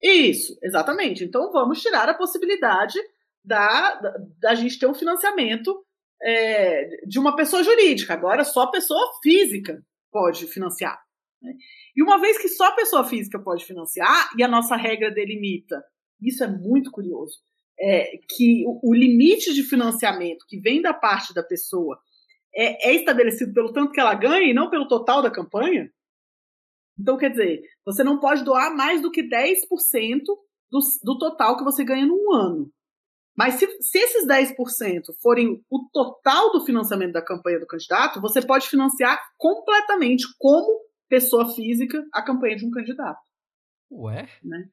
Isso, 0.03 0.59
exatamente. 0.63 1.25
Então 1.25 1.53
vamos 1.53 1.81
tirar 1.83 2.09
a 2.09 2.15
possibilidade 2.15 2.99
da, 3.45 3.95
da, 3.97 4.15
da 4.39 4.55
gente 4.55 4.79
ter 4.79 4.87
um 4.87 4.95
financiamento 4.95 5.85
é, 6.23 7.05
de 7.07 7.19
uma 7.19 7.35
pessoa 7.37 7.63
jurídica. 7.63 8.15
Agora 8.15 8.45
só 8.45 8.67
pessoa 8.67 9.11
física 9.23 9.83
pode 10.11 10.47
financiar. 10.47 11.01
Né? 11.43 11.53
E 11.97 12.03
uma 12.03 12.21
vez 12.21 12.39
que 12.39 12.49
só 12.49 12.75
pessoa 12.75 13.05
física 13.05 13.39
pode 13.39 13.65
financiar, 13.65 14.31
e 14.37 14.43
a 14.43 14.49
nossa 14.49 14.77
regra 14.77 15.11
delimita, 15.11 15.83
isso 16.21 16.45
é 16.45 16.47
muito 16.47 16.91
curioso, 16.91 17.39
é, 17.79 18.19
que 18.29 18.65
o, 18.67 18.91
o 18.91 18.95
limite 18.95 19.55
de 19.55 19.63
financiamento 19.63 20.45
que 20.47 20.59
vem 20.59 20.83
da 20.83 20.93
parte 20.93 21.33
da 21.33 21.43
pessoa 21.43 21.99
é, 22.55 22.91
é 22.91 22.95
estabelecido 22.95 23.55
pelo 23.55 23.73
tanto 23.73 23.93
que 23.93 24.01
ela 24.01 24.15
ganha 24.15 24.51
e 24.51 24.55
não 24.55 24.69
pelo 24.69 24.89
total 24.89 25.23
da 25.23 25.31
campanha. 25.31 25.91
Então, 27.01 27.17
quer 27.17 27.31
dizer, 27.31 27.63
você 27.85 28.05
não 28.05 28.21
pode 28.21 28.45
doar 28.45 28.77
mais 28.77 29.01
do 29.01 29.11
que 29.11 29.23
10% 29.23 30.21
do, 30.71 30.79
do 31.03 31.19
total 31.19 31.57
que 31.57 31.65
você 31.65 31.83
ganha 31.83 32.07
num 32.07 32.33
ano. 32.33 32.71
Mas 33.37 33.55
se, 33.55 33.67
se 33.81 33.99
esses 33.99 34.27
10% 34.27 34.55
forem 35.23 35.65
o 35.71 35.89
total 35.93 36.53
do 36.53 36.65
financiamento 36.65 37.13
da 37.13 37.25
campanha 37.25 37.59
do 37.59 37.67
candidato, 37.67 38.21
você 38.21 38.45
pode 38.45 38.69
financiar 38.69 39.19
completamente, 39.39 40.27
como 40.39 40.81
pessoa 41.09 41.49
física, 41.55 42.05
a 42.13 42.23
campanha 42.23 42.57
de 42.57 42.67
um 42.67 42.71
candidato. 42.71 43.21
Ué? 43.91 44.29
Né? 44.45 44.69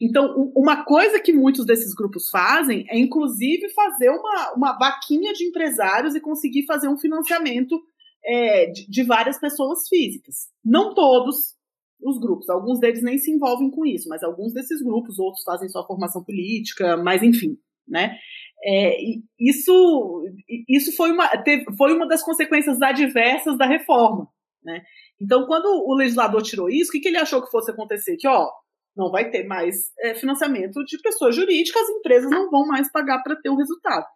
Então, 0.00 0.52
uma 0.54 0.84
coisa 0.84 1.20
que 1.20 1.32
muitos 1.32 1.64
desses 1.64 1.94
grupos 1.94 2.28
fazem 2.28 2.84
é, 2.88 2.98
inclusive, 2.98 3.68
fazer 3.70 4.10
uma, 4.10 4.52
uma 4.54 4.78
vaquinha 4.78 5.32
de 5.32 5.44
empresários 5.44 6.14
e 6.14 6.20
conseguir 6.20 6.66
fazer 6.66 6.88
um 6.88 6.98
financiamento 6.98 7.80
é, 8.24 8.66
de, 8.66 8.90
de 8.90 9.02
várias 9.04 9.38
pessoas 9.38 9.88
físicas. 9.88 10.48
Não 10.64 10.94
todos, 10.94 11.56
os 12.00 12.18
grupos. 12.18 12.48
Alguns 12.48 12.78
deles 12.78 13.02
nem 13.02 13.18
se 13.18 13.30
envolvem 13.30 13.70
com 13.70 13.84
isso, 13.84 14.08
mas 14.08 14.22
alguns 14.22 14.52
desses 14.52 14.82
grupos, 14.82 15.18
outros 15.18 15.42
fazem 15.44 15.68
sua 15.68 15.86
formação 15.86 16.22
política, 16.24 16.96
mas 16.96 17.22
enfim, 17.22 17.58
né? 17.86 18.16
É, 18.64 18.96
isso 19.38 20.24
isso 20.68 20.94
foi, 20.96 21.12
uma, 21.12 21.28
teve, 21.42 21.64
foi 21.76 21.94
uma 21.94 22.06
das 22.08 22.22
consequências 22.22 22.80
adversas 22.82 23.56
da 23.56 23.66
reforma, 23.66 24.28
né? 24.62 24.82
Então, 25.20 25.46
quando 25.46 25.66
o 25.66 25.94
legislador 25.94 26.42
tirou 26.42 26.68
isso, 26.68 26.90
o 26.90 26.92
que, 26.92 27.00
que 27.00 27.08
ele 27.08 27.18
achou 27.18 27.42
que 27.42 27.50
fosse 27.50 27.70
acontecer? 27.70 28.16
Que, 28.16 28.28
ó, 28.28 28.48
não 28.96 29.10
vai 29.10 29.30
ter 29.30 29.44
mais 29.44 29.92
é, 30.00 30.14
financiamento 30.14 30.84
de 30.84 31.00
pessoas 31.00 31.34
jurídicas, 31.34 31.82
as 31.82 31.88
empresas 31.88 32.30
não 32.30 32.50
vão 32.50 32.66
mais 32.66 32.90
pagar 32.90 33.22
para 33.22 33.36
ter 33.36 33.48
o 33.48 33.56
resultado. 33.56 34.06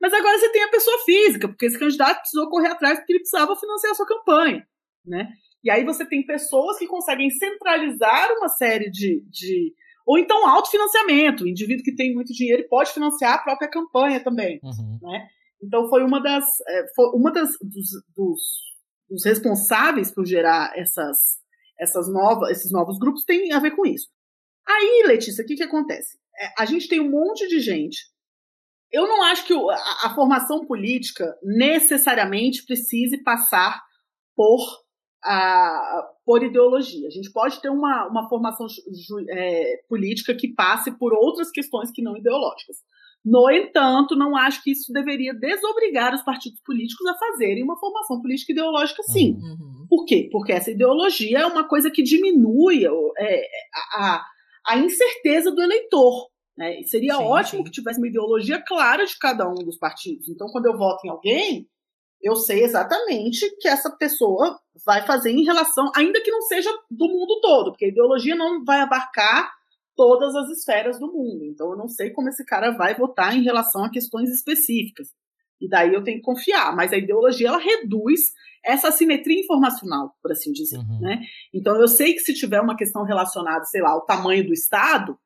Mas 0.00 0.12
agora 0.12 0.38
você 0.38 0.50
tem 0.50 0.62
a 0.62 0.70
pessoa 0.70 0.98
física, 1.04 1.48
porque 1.48 1.66
esse 1.66 1.78
candidato 1.78 2.18
precisou 2.18 2.48
correr 2.50 2.68
atrás 2.68 2.98
porque 2.98 3.12
ele 3.12 3.20
precisava 3.20 3.56
financiar 3.56 3.92
a 3.92 3.94
sua 3.94 4.06
campanha, 4.06 4.66
né? 5.04 5.28
E 5.64 5.70
aí 5.70 5.82
você 5.82 6.04
tem 6.06 6.24
pessoas 6.24 6.78
que 6.78 6.86
conseguem 6.86 7.30
centralizar 7.30 8.30
uma 8.36 8.48
série 8.48 8.90
de. 8.90 9.24
de 9.30 9.72
ou 10.06 10.18
então 10.18 10.46
autofinanciamento. 10.46 11.44
O 11.44 11.48
indivíduo 11.48 11.82
que 11.82 11.96
tem 11.96 12.12
muito 12.12 12.34
dinheiro 12.34 12.68
pode 12.68 12.92
financiar 12.92 13.34
a 13.34 13.42
própria 13.42 13.70
campanha 13.70 14.22
também. 14.22 14.60
Uhum. 14.62 14.98
Né? 15.00 15.26
Então 15.62 15.88
foi 15.88 16.04
uma 16.04 16.20
das. 16.20 16.44
Foi 16.94 17.06
uma 17.14 17.32
das 17.32 17.48
dos, 17.62 17.88
dos, 18.14 18.40
dos 19.08 19.24
responsáveis 19.24 20.12
por 20.12 20.26
gerar 20.26 20.72
essas, 20.76 21.38
essas 21.80 22.12
novas, 22.12 22.50
esses 22.50 22.70
novos 22.70 22.98
grupos 22.98 23.24
tem 23.24 23.50
a 23.52 23.58
ver 23.58 23.70
com 23.70 23.86
isso. 23.86 24.08
Aí, 24.66 25.04
Letícia, 25.06 25.42
o 25.42 25.46
que, 25.46 25.56
que 25.56 25.62
acontece? 25.62 26.18
A 26.58 26.66
gente 26.66 26.88
tem 26.88 27.00
um 27.00 27.10
monte 27.10 27.48
de 27.48 27.60
gente. 27.60 28.12
Eu 28.92 29.08
não 29.08 29.22
acho 29.24 29.46
que 29.46 29.54
a, 29.54 30.06
a 30.06 30.14
formação 30.14 30.66
política 30.66 31.34
necessariamente 31.42 32.64
precise 32.66 33.22
passar 33.22 33.82
por 34.36 34.83
a, 35.24 36.06
por 36.24 36.42
ideologia. 36.42 37.08
A 37.08 37.10
gente 37.10 37.32
pode 37.32 37.60
ter 37.60 37.70
uma, 37.70 38.06
uma 38.08 38.28
formação 38.28 38.68
ju, 38.68 39.24
é, 39.30 39.82
política 39.88 40.34
que 40.34 40.48
passe 40.48 40.90
por 40.98 41.12
outras 41.14 41.50
questões 41.50 41.90
que 41.90 42.02
não 42.02 42.16
ideológicas. 42.16 42.76
No 43.24 43.50
entanto, 43.50 44.14
não 44.14 44.36
acho 44.36 44.62
que 44.62 44.72
isso 44.72 44.92
deveria 44.92 45.32
desobrigar 45.32 46.14
os 46.14 46.22
partidos 46.22 46.60
políticos 46.60 47.06
a 47.06 47.16
fazerem 47.16 47.64
uma 47.64 47.78
formação 47.78 48.20
política 48.20 48.52
ideológica, 48.52 49.02
sim. 49.04 49.38
Uhum. 49.40 49.86
Por 49.88 50.04
quê? 50.04 50.28
Porque 50.30 50.52
essa 50.52 50.70
ideologia 50.70 51.38
é 51.38 51.46
uma 51.46 51.66
coisa 51.66 51.90
que 51.90 52.02
diminui 52.02 52.84
é, 53.18 53.46
a, 53.94 54.22
a 54.66 54.76
incerteza 54.76 55.50
do 55.50 55.62
eleitor. 55.62 56.28
Né? 56.56 56.80
E 56.80 56.84
seria 56.84 57.16
sim, 57.16 57.22
ótimo 57.22 57.58
sim. 57.58 57.64
que 57.64 57.70
tivesse 57.70 57.98
uma 57.98 58.08
ideologia 58.08 58.62
clara 58.62 59.06
de 59.06 59.18
cada 59.18 59.48
um 59.48 59.54
dos 59.54 59.78
partidos. 59.78 60.28
Então, 60.28 60.46
quando 60.52 60.66
eu 60.66 60.76
voto 60.76 61.06
em 61.06 61.10
alguém, 61.10 61.66
eu 62.24 62.34
sei 62.36 62.64
exatamente 62.64 63.54
que 63.60 63.68
essa 63.68 63.90
pessoa 63.90 64.58
vai 64.84 65.06
fazer 65.06 65.30
em 65.30 65.44
relação, 65.44 65.92
ainda 65.94 66.22
que 66.22 66.30
não 66.30 66.40
seja 66.40 66.70
do 66.90 67.06
mundo 67.06 67.38
todo, 67.42 67.70
porque 67.70 67.84
a 67.84 67.88
ideologia 67.88 68.34
não 68.34 68.64
vai 68.64 68.80
abarcar 68.80 69.52
todas 69.94 70.34
as 70.34 70.48
esferas 70.48 70.98
do 70.98 71.12
mundo. 71.12 71.44
Então 71.44 71.70
eu 71.70 71.76
não 71.76 71.86
sei 71.86 72.10
como 72.10 72.30
esse 72.30 72.44
cara 72.44 72.70
vai 72.70 72.94
votar 72.94 73.36
em 73.36 73.42
relação 73.42 73.84
a 73.84 73.90
questões 73.90 74.30
específicas. 74.30 75.08
E 75.60 75.68
daí 75.68 75.92
eu 75.92 76.02
tenho 76.02 76.18
que 76.18 76.24
confiar, 76.24 76.74
mas 76.74 76.92
a 76.92 76.96
ideologia 76.96 77.48
ela 77.48 77.58
reduz 77.58 78.32
essa 78.64 78.88
assimetria 78.88 79.40
informacional, 79.40 80.14
por 80.22 80.32
assim 80.32 80.50
dizer, 80.50 80.78
uhum. 80.78 81.00
né? 81.00 81.20
Então 81.52 81.78
eu 81.78 81.86
sei 81.86 82.14
que 82.14 82.20
se 82.20 82.32
tiver 82.32 82.60
uma 82.60 82.76
questão 82.76 83.04
relacionada, 83.04 83.64
sei 83.66 83.82
lá, 83.82 83.90
ao 83.90 84.06
tamanho 84.06 84.46
do 84.46 84.54
Estado, 84.54 85.18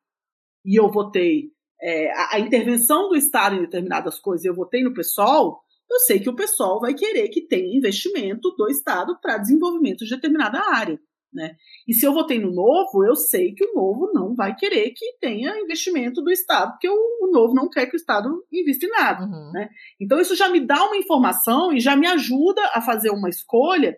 e 0.65 0.79
eu 0.79 0.91
votei 0.91 1.51
é, 1.81 2.11
a, 2.11 2.35
a, 2.35 2.39
intervenção 2.39 3.07
do 3.07 3.15
Estado 3.15 3.55
em 3.55 3.61
determinadas 3.61 4.19
coisas, 4.19 4.45
eu 4.45 4.53
votei 4.53 4.83
no 4.83 4.93
PSOL, 4.93 5.61
eu 5.91 5.99
sei 5.99 6.19
que 6.19 6.29
o 6.29 6.35
pessoal 6.35 6.79
vai 6.79 6.93
querer 6.93 7.29
que 7.29 7.41
tenha 7.41 7.75
investimento 7.75 8.51
do 8.57 8.69
Estado 8.69 9.17
para 9.21 9.37
desenvolvimento 9.37 10.05
de 10.05 10.09
determinada 10.09 10.59
área. 10.59 10.99
Né? 11.31 11.55
E 11.87 11.93
se 11.93 12.05
eu 12.05 12.13
votei 12.13 12.39
no 12.39 12.51
novo, 12.51 13.05
eu 13.05 13.15
sei 13.15 13.53
que 13.53 13.63
o 13.63 13.73
novo 13.73 14.11
não 14.13 14.35
vai 14.35 14.55
querer 14.55 14.91
que 14.95 15.17
tenha 15.21 15.59
investimento 15.59 16.23
do 16.23 16.31
Estado, 16.31 16.71
porque 16.71 16.89
o, 16.89 17.29
novo 17.31 17.53
não 17.53 17.69
quer 17.69 17.85
que 17.85 17.95
o 17.95 17.97
Estado 17.97 18.27
invista 18.51 18.87
em 18.87 18.89
nada. 18.89 19.25
Uhum. 19.25 19.51
Né? 19.53 19.69
Então, 19.99 20.19
isso 20.19 20.35
já 20.35 20.49
me 20.49 20.59
dá 20.59 20.83
uma 20.85 20.97
informação 20.97 21.71
e 21.71 21.79
já 21.79 21.95
me 21.95 22.07
ajuda 22.07 22.61
a 22.73 22.81
fazer 22.81 23.11
uma 23.11 23.29
escolha 23.29 23.95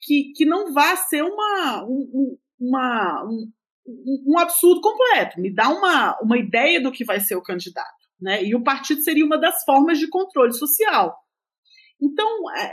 que, 0.00 0.32
que 0.36 0.44
não 0.44 0.72
vá 0.72 0.94
ser 0.94 1.22
uma, 1.22 1.84
um, 1.84 2.38
uma, 2.60 3.24
um, 3.24 3.52
um 4.26 4.38
absurdo 4.38 4.80
completo. 4.80 5.40
Me 5.40 5.52
dá 5.52 5.68
uma, 5.68 6.16
uma 6.22 6.38
ideia 6.38 6.80
do 6.80 6.92
que 6.92 7.04
vai 7.04 7.18
ser 7.18 7.34
o 7.34 7.42
candidato. 7.42 7.98
Né? 8.20 8.44
E 8.44 8.54
o 8.54 8.62
partido 8.62 9.00
seria 9.02 9.26
uma 9.26 9.38
das 9.38 9.64
formas 9.64 9.98
de 9.98 10.08
controle 10.08 10.52
social. 10.52 11.16
Então, 12.00 12.28
é, 12.56 12.72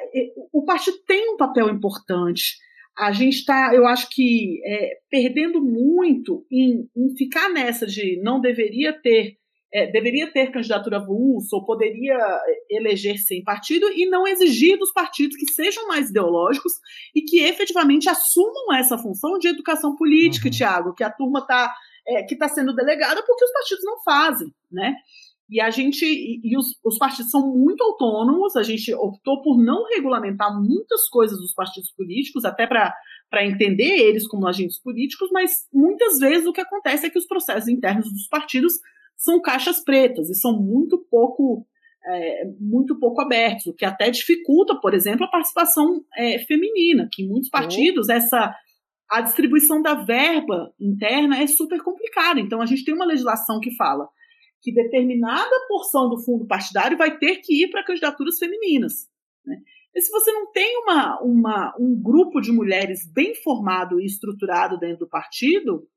o 0.53 0.63
partido 0.63 0.97
tem 1.05 1.33
um 1.33 1.37
papel 1.37 1.69
importante. 1.69 2.57
A 2.97 3.11
gente 3.11 3.39
está, 3.39 3.73
eu 3.73 3.85
acho 3.85 4.07
que, 4.09 4.61
é, 4.65 4.99
perdendo 5.09 5.61
muito 5.61 6.45
em, 6.51 6.89
em, 6.95 7.15
ficar 7.17 7.49
nessa 7.49 7.85
de 7.85 8.21
não 8.21 8.39
deveria 8.39 8.93
ter, 8.93 9.37
é, 9.73 9.91
deveria 9.91 10.31
ter 10.31 10.51
candidatura 10.51 10.97
avulsa 10.97 11.55
ou 11.55 11.65
poderia 11.65 12.17
eleger 12.69 13.17
sem 13.17 13.43
partido 13.43 13.87
e 13.91 14.09
não 14.09 14.25
exigir 14.25 14.77
dos 14.77 14.93
partidos 14.93 15.35
que 15.35 15.51
sejam 15.51 15.87
mais 15.87 16.09
ideológicos 16.09 16.71
e 17.13 17.21
que 17.21 17.41
efetivamente 17.41 18.07
assumam 18.07 18.73
essa 18.75 18.97
função 18.97 19.37
de 19.39 19.49
educação 19.49 19.95
política, 19.95 20.47
uhum. 20.47 20.53
Tiago, 20.53 20.95
que 20.95 21.03
a 21.03 21.11
turma 21.11 21.39
está 21.39 21.75
é, 22.07 22.23
que 22.23 22.35
está 22.35 22.47
sendo 22.47 22.73
delegada 22.75 23.23
porque 23.23 23.43
os 23.43 23.51
partidos 23.51 23.83
não 23.83 24.01
fazem, 24.03 24.53
né? 24.71 24.95
E 25.49 25.61
a 25.61 25.69
gente 25.69 26.03
e, 26.03 26.41
e 26.43 26.57
os, 26.57 26.77
os, 26.83 26.97
partidos 26.97 27.29
são 27.29 27.55
muito 27.55 27.83
autônomos, 27.83 28.55
a 28.55 28.63
gente 28.63 28.93
optou 28.95 29.41
por 29.41 29.61
não 29.63 29.85
regulamentar 29.85 30.59
muitas 30.59 31.07
coisas 31.07 31.37
dos 31.37 31.53
partidos 31.53 31.91
políticos, 31.91 32.45
até 32.45 32.65
para 32.65 33.45
entender 33.45 33.99
eles 33.99 34.27
como 34.27 34.47
agentes 34.47 34.81
políticos, 34.81 35.29
mas 35.31 35.67
muitas 35.71 36.17
vezes 36.17 36.47
o 36.47 36.53
que 36.53 36.61
acontece 36.61 37.05
é 37.05 37.09
que 37.09 37.19
os 37.19 37.27
processos 37.27 37.69
internos 37.69 38.11
dos 38.11 38.27
partidos 38.27 38.73
são 39.15 39.39
caixas 39.41 39.83
pretas 39.83 40.29
e 40.29 40.35
são 40.35 40.59
muito 40.59 40.97
pouco 41.09 41.65
é, 42.07 42.45
muito 42.59 42.99
pouco 42.99 43.21
abertos, 43.21 43.65
o 43.65 43.73
que 43.73 43.85
até 43.85 44.11
dificulta, 44.11 44.79
por 44.79 44.93
exemplo, 44.93 45.25
a 45.25 45.29
participação 45.29 46.03
é, 46.15 46.39
feminina, 46.39 47.09
que 47.11 47.23
em 47.23 47.27
muitos 47.27 47.49
partidos 47.49 48.09
essa 48.09 48.55
a 49.09 49.21
distribuição 49.21 49.81
da 49.81 49.93
verba 49.93 50.73
interna 50.79 51.39
é 51.39 51.47
super 51.47 51.81
complicada. 51.83 52.39
Então 52.39 52.61
a 52.61 52.65
gente 52.65 52.83
tem 52.83 52.93
uma 52.93 53.05
legislação 53.05 53.59
que 53.59 53.75
fala 53.75 54.07
que 54.65 54.73
determinada 54.73 55.67
porção 55.67 56.09
do 56.09 56.17
fundo 56.17 56.47
partidário 56.47 56.97
vai 56.97 57.19
ter 57.19 57.35
que 57.35 57.63
ir 57.63 57.69
para 57.69 57.83
candidaturas 57.83 58.39
femininas. 58.39 59.07
Né? 59.45 59.61
E 59.93 60.01
se 60.01 60.09
você 60.09 60.31
não 60.31 60.51
tem 60.51 60.75
uma, 60.79 61.21
uma, 61.21 61.75
um 61.79 61.95
grupo 62.01 62.41
de 62.41 62.51
mulheres 62.51 63.07
bem 63.13 63.35
formado 63.35 64.01
e 64.01 64.05
estruturado 64.07 64.79
dentro 64.79 65.05
do 65.05 65.07
partido, 65.07 65.87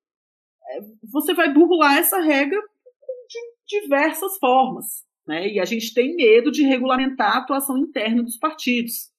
é, 0.71 0.81
você 1.11 1.33
vai 1.33 1.51
burlar 1.51 1.97
essa 1.97 2.21
regra 2.21 2.61
de 2.61 3.81
diversas 3.81 4.37
formas. 4.37 5.03
Né? 5.27 5.49
E 5.49 5.61
a 5.61 5.65
gente 5.65 5.95
tem 5.95 6.15
medo 6.15 6.51
de 6.51 6.63
regulamentar 6.63 7.37
a 7.37 7.39
atuação 7.39 7.79
interna 7.79 8.23
dos 8.23 8.37
partidos, 8.37 9.11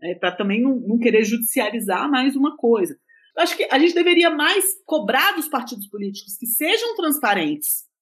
né? 0.00 0.14
para 0.14 0.30
também 0.30 0.62
não, 0.62 0.76
não 0.76 0.98
querer 1.00 1.24
judicializar 1.24 2.08
mais 2.08 2.36
uma 2.36 2.56
coisa. 2.56 2.96
Eu 3.36 3.42
acho 3.42 3.56
que 3.56 3.66
a 3.68 3.78
gente 3.80 3.92
deveria 3.92 4.30
mais 4.30 4.64
cobrar 4.86 5.32
dos 5.32 5.48
partidos 5.48 5.88
políticos 5.88 6.36
que 6.38 6.46
sejam 6.46 6.94
transparentes 6.94 7.92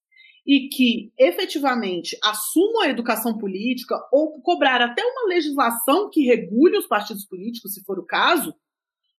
e 0.45 0.67
que 0.67 1.11
efetivamente 1.17 2.17
assumam 2.23 2.81
a 2.81 2.89
educação 2.89 3.37
política 3.37 3.95
ou 4.11 4.41
cobrar 4.41 4.81
até 4.81 5.01
uma 5.03 5.27
legislação 5.27 6.09
que 6.09 6.25
regule 6.25 6.77
os 6.77 6.87
partidos 6.87 7.25
políticos, 7.25 7.73
se 7.73 7.83
for 7.83 7.97
o 7.97 8.05
caso, 8.05 8.53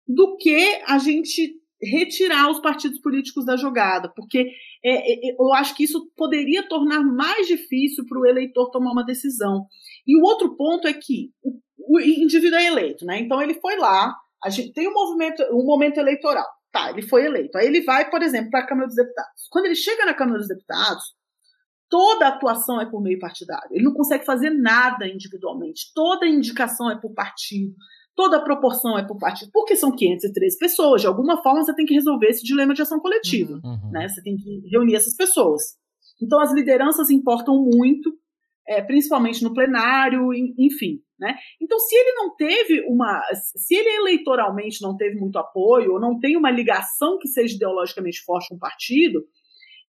do 0.06 0.36
que 0.36 0.82
a 0.86 0.98
gente 0.98 1.54
retirar 1.82 2.50
os 2.50 2.60
partidos 2.60 3.00
políticos 3.00 3.44
da 3.44 3.56
jogada, 3.56 4.12
porque 4.14 4.50
é, 4.84 5.30
é, 5.30 5.36
eu 5.38 5.52
acho 5.54 5.74
que 5.74 5.84
isso 5.84 6.10
poderia 6.16 6.66
tornar 6.68 7.02
mais 7.02 7.46
difícil 7.46 8.04
para 8.06 8.18
o 8.18 8.26
eleitor 8.26 8.70
tomar 8.70 8.92
uma 8.92 9.04
decisão. 9.04 9.66
E 10.06 10.16
o 10.16 10.22
outro 10.22 10.56
ponto 10.56 10.86
é 10.86 10.92
que 10.92 11.30
o, 11.42 11.58
o 11.78 12.00
indivíduo 12.00 12.58
é 12.58 12.66
eleito, 12.66 13.04
né? 13.04 13.18
Então 13.18 13.40
ele 13.42 13.54
foi 13.54 13.76
lá, 13.76 14.14
a 14.42 14.50
gente 14.50 14.72
tem 14.72 14.88
um 14.88 14.92
movimento, 14.92 15.42
um 15.52 15.64
momento 15.64 15.98
eleitoral. 15.98 16.46
Tá, 16.74 16.90
ele 16.90 17.02
foi 17.02 17.24
eleito. 17.24 17.56
Aí 17.56 17.68
ele 17.68 17.82
vai, 17.82 18.10
por 18.10 18.20
exemplo, 18.20 18.50
para 18.50 18.64
a 18.64 18.66
Câmara 18.66 18.88
dos 18.88 18.96
Deputados. 18.96 19.46
Quando 19.48 19.66
ele 19.66 19.76
chega 19.76 20.04
na 20.04 20.12
Câmara 20.12 20.38
dos 20.38 20.48
Deputados, 20.48 21.04
toda 21.88 22.26
a 22.26 22.30
atuação 22.30 22.80
é 22.80 22.90
por 22.90 23.00
meio 23.00 23.16
partidário. 23.20 23.68
Ele 23.70 23.84
não 23.84 23.94
consegue 23.94 24.24
fazer 24.24 24.50
nada 24.50 25.06
individualmente. 25.06 25.92
Toda 25.94 26.26
indicação 26.26 26.90
é 26.90 27.00
por 27.00 27.14
partido. 27.14 27.76
Toda 28.16 28.38
a 28.38 28.42
proporção 28.42 28.98
é 28.98 29.06
por 29.06 29.16
partido. 29.18 29.52
Porque 29.52 29.76
são 29.76 29.94
513 29.94 30.58
pessoas. 30.58 31.00
De 31.00 31.06
alguma 31.06 31.40
forma, 31.44 31.62
você 31.62 31.72
tem 31.76 31.86
que 31.86 31.94
resolver 31.94 32.26
esse 32.26 32.42
dilema 32.42 32.74
de 32.74 32.82
ação 32.82 32.98
coletiva. 32.98 33.52
Uhum. 33.62 33.70
uhum. 33.70 33.90
Né? 33.92 34.08
Você 34.08 34.20
tem 34.20 34.36
que 34.36 34.68
reunir 34.68 34.96
essas 34.96 35.14
pessoas. 35.14 35.62
Então, 36.20 36.40
as 36.40 36.52
lideranças 36.52 37.08
importam 37.08 37.54
muito, 37.54 38.12
é, 38.66 38.82
principalmente 38.82 39.44
no 39.44 39.54
plenário, 39.54 40.34
enfim. 40.58 40.98
Né? 41.24 41.38
Então, 41.58 41.78
se 41.78 41.96
ele 41.96 42.12
não 42.12 42.36
teve 42.36 42.84
uma. 42.86 43.18
Se 43.32 43.74
ele 43.74 43.88
eleitoralmente 43.96 44.82
não 44.82 44.94
teve 44.94 45.18
muito 45.18 45.38
apoio, 45.38 45.94
ou 45.94 46.00
não 46.00 46.20
tem 46.20 46.36
uma 46.36 46.50
ligação 46.50 47.18
que 47.18 47.28
seja 47.28 47.56
ideologicamente 47.56 48.22
forte 48.22 48.50
com 48.50 48.56
o 48.56 48.58
partido, 48.58 49.24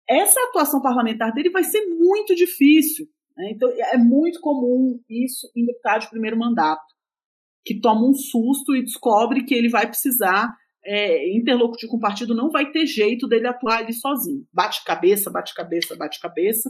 essa 0.07 0.39
atuação 0.43 0.79
parlamentar 0.79 1.34
dele 1.34 1.49
vai 1.49 1.63
ser 1.63 1.88
muito 1.88 2.36
difícil. 2.36 3.07
Né? 3.36 3.49
Então, 3.49 3.67
é 3.67 3.97
muito 3.97 4.39
comum 4.41 4.99
isso 5.09 5.49
em 5.55 5.65
deputado 5.65 6.01
de 6.01 6.09
primeiro 6.11 6.38
mandato, 6.38 6.86
que 7.65 7.81
toma 7.81 8.07
um 8.07 8.13
susto 8.13 8.75
e 8.75 8.84
descobre 8.84 9.43
que 9.43 9.55
ele 9.55 9.69
vai 9.69 9.88
precisar 9.88 10.55
é, 10.86 11.36
interlocutir 11.36 11.89
com 11.89 11.97
o 11.97 11.99
partido, 11.99 12.36
não 12.36 12.51
vai 12.51 12.69
ter 12.69 12.86
jeito 12.86 13.27
dele 13.27 13.47
atuar 13.47 13.79
ali 13.79 13.93
sozinho. 13.93 14.45
Bate 14.53 14.84
cabeça, 14.84 15.31
bate 15.31 15.55
cabeça, 15.55 15.95
bate 15.95 16.19
cabeça, 16.19 16.69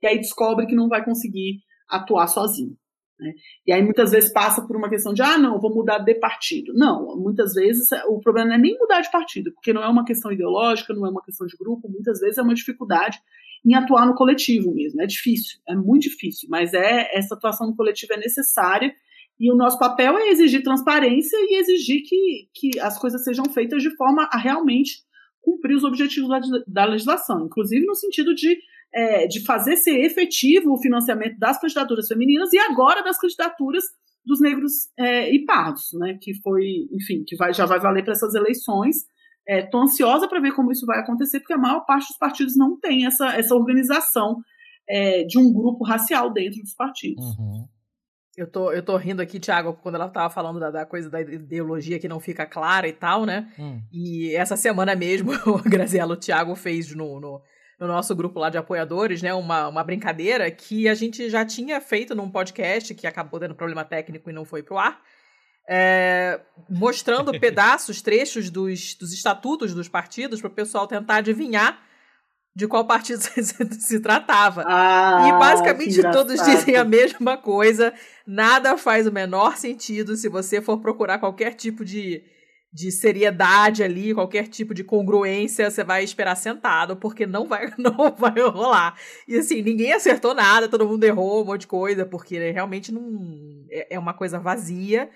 e 0.00 0.06
aí 0.06 0.18
descobre 0.18 0.66
que 0.66 0.76
não 0.76 0.88
vai 0.88 1.04
conseguir 1.04 1.62
atuar 1.88 2.28
sozinho. 2.28 2.76
Né? 3.18 3.32
E 3.66 3.72
aí 3.72 3.82
muitas 3.82 4.10
vezes 4.10 4.32
passa 4.32 4.66
por 4.66 4.76
uma 4.76 4.88
questão 4.88 5.14
de, 5.14 5.22
ah, 5.22 5.38
não, 5.38 5.60
vou 5.60 5.74
mudar 5.74 5.98
de 5.98 6.14
partido. 6.14 6.72
Não, 6.74 7.16
muitas 7.16 7.54
vezes 7.54 7.88
o 8.08 8.18
problema 8.20 8.48
não 8.48 8.56
é 8.56 8.58
nem 8.58 8.78
mudar 8.78 9.00
de 9.00 9.10
partido, 9.10 9.52
porque 9.52 9.72
não 9.72 9.82
é 9.82 9.88
uma 9.88 10.04
questão 10.04 10.32
ideológica, 10.32 10.92
não 10.92 11.06
é 11.06 11.10
uma 11.10 11.22
questão 11.22 11.46
de 11.46 11.56
grupo, 11.56 11.88
muitas 11.88 12.20
vezes 12.20 12.38
é 12.38 12.42
uma 12.42 12.54
dificuldade 12.54 13.18
em 13.64 13.74
atuar 13.74 14.06
no 14.06 14.14
coletivo 14.14 14.74
mesmo. 14.74 15.00
É 15.00 15.06
difícil, 15.06 15.58
é 15.66 15.74
muito 15.74 16.02
difícil, 16.02 16.48
mas 16.50 16.74
é 16.74 17.16
essa 17.16 17.34
atuação 17.34 17.68
no 17.68 17.76
coletivo 17.76 18.12
é 18.12 18.18
necessária 18.18 18.94
e 19.38 19.50
o 19.50 19.56
nosso 19.56 19.78
papel 19.78 20.16
é 20.18 20.28
exigir 20.28 20.62
transparência 20.62 21.36
e 21.36 21.58
exigir 21.60 22.02
que, 22.02 22.48
que 22.54 22.80
as 22.80 22.98
coisas 22.98 23.24
sejam 23.24 23.46
feitas 23.46 23.82
de 23.82 23.94
forma 23.96 24.28
a 24.30 24.38
realmente 24.38 25.02
cumprir 25.40 25.76
os 25.76 25.84
objetivos 25.84 26.28
da, 26.28 26.40
da 26.66 26.84
legislação, 26.84 27.46
inclusive 27.46 27.84
no 27.84 27.94
sentido 27.94 28.34
de 28.34 28.56
é, 28.94 29.26
de 29.26 29.44
fazer 29.44 29.76
ser 29.76 29.98
efetivo 30.04 30.72
o 30.72 30.80
financiamento 30.80 31.38
das 31.38 31.60
candidaturas 31.60 32.06
femininas 32.06 32.52
e 32.52 32.58
agora 32.58 33.02
das 33.02 33.18
candidaturas 33.18 33.84
dos 34.24 34.40
negros 34.40 34.72
é, 34.96 35.34
e 35.34 35.44
pardos, 35.44 35.88
né? 35.94 36.16
Que 36.20 36.32
foi, 36.40 36.86
enfim, 36.92 37.24
que 37.26 37.36
vai, 37.36 37.52
já 37.52 37.66
vai 37.66 37.80
valer 37.80 38.04
para 38.04 38.12
essas 38.12 38.34
eleições. 38.34 38.98
Estou 39.46 39.80
é, 39.80 39.84
ansiosa 39.84 40.28
para 40.28 40.40
ver 40.40 40.52
como 40.52 40.72
isso 40.72 40.86
vai 40.86 41.00
acontecer, 41.00 41.40
porque 41.40 41.52
a 41.52 41.58
maior 41.58 41.84
parte 41.84 42.08
dos 42.08 42.16
partidos 42.16 42.56
não 42.56 42.78
tem 42.78 43.04
essa, 43.04 43.36
essa 43.36 43.54
organização 43.54 44.36
é, 44.88 45.24
de 45.24 45.38
um 45.38 45.52
grupo 45.52 45.84
racial 45.84 46.32
dentro 46.32 46.60
dos 46.60 46.74
partidos. 46.74 47.24
Uhum. 47.36 47.66
Eu 48.36 48.50
tô, 48.50 48.72
eu 48.72 48.82
tô 48.82 48.96
rindo 48.96 49.22
aqui, 49.22 49.38
Thiago, 49.38 49.74
quando 49.74 49.94
ela 49.96 50.08
tava 50.08 50.28
falando 50.28 50.58
da, 50.58 50.70
da 50.70 50.86
coisa 50.86 51.08
da 51.08 51.20
ideologia 51.20 52.00
que 52.00 52.08
não 52.08 52.18
fica 52.18 52.44
clara 52.44 52.88
e 52.88 52.92
tal, 52.92 53.24
né? 53.24 53.52
Hum. 53.56 53.80
E 53.92 54.34
essa 54.34 54.56
semana 54.56 54.96
mesmo, 54.96 55.30
o 55.46 55.62
Grazielo 55.62 56.16
Thiago 56.16 56.56
fez 56.56 56.92
no, 56.94 57.20
no, 57.20 57.40
no 57.78 57.86
nosso 57.86 58.14
grupo 58.14 58.38
lá 58.38 58.50
de 58.50 58.58
apoiadores, 58.58 59.22
né, 59.22 59.34
uma, 59.34 59.68
uma 59.68 59.84
brincadeira 59.84 60.50
que 60.50 60.88
a 60.88 60.94
gente 60.94 61.28
já 61.28 61.44
tinha 61.44 61.80
feito 61.80 62.14
num 62.14 62.30
podcast 62.30 62.94
que 62.94 63.06
acabou 63.06 63.40
tendo 63.40 63.54
problema 63.54 63.84
técnico 63.84 64.30
e 64.30 64.32
não 64.32 64.44
foi 64.44 64.62
pro 64.62 64.78
ar, 64.78 65.02
é, 65.68 66.40
mostrando 66.68 67.32
pedaços, 67.40 68.00
trechos 68.02 68.50
dos, 68.50 68.94
dos 68.94 69.12
estatutos 69.12 69.74
dos 69.74 69.88
partidos 69.88 70.40
para 70.40 70.48
o 70.48 70.54
pessoal 70.54 70.86
tentar 70.86 71.16
adivinhar 71.16 71.82
de 72.54 72.68
qual 72.68 72.86
partido 72.86 73.18
se, 73.20 73.42
se 73.42 74.00
tratava. 74.00 74.62
Ah, 74.66 75.26
e 75.28 75.32
basicamente 75.32 76.00
todos 76.12 76.40
dizem 76.44 76.76
a 76.76 76.84
mesma 76.84 77.36
coisa. 77.36 77.92
Nada 78.26 78.78
faz 78.78 79.06
o 79.06 79.12
menor 79.12 79.56
sentido 79.56 80.16
se 80.16 80.28
você 80.28 80.62
for 80.62 80.78
procurar 80.78 81.18
qualquer 81.18 81.54
tipo 81.54 81.84
de 81.84 82.22
de 82.74 82.90
seriedade 82.90 83.84
ali, 83.84 84.12
qualquer 84.12 84.48
tipo 84.48 84.74
de 84.74 84.82
congruência, 84.82 85.70
você 85.70 85.84
vai 85.84 86.02
esperar 86.02 86.34
sentado, 86.34 86.96
porque 86.96 87.24
não 87.24 87.46
vai, 87.46 87.72
não 87.78 88.12
vai 88.18 88.34
rolar. 88.40 88.98
E 89.28 89.38
assim, 89.38 89.62
ninguém 89.62 89.92
acertou 89.92 90.34
nada, 90.34 90.68
todo 90.68 90.88
mundo 90.88 91.04
errou 91.04 91.42
um 91.42 91.44
monte 91.44 91.60
de 91.60 91.66
coisa, 91.68 92.04
porque 92.04 92.50
realmente 92.50 92.90
não 92.90 93.64
é, 93.70 93.94
é 93.94 93.98
uma 93.98 94.12
coisa 94.12 94.40
vazia. 94.40 95.08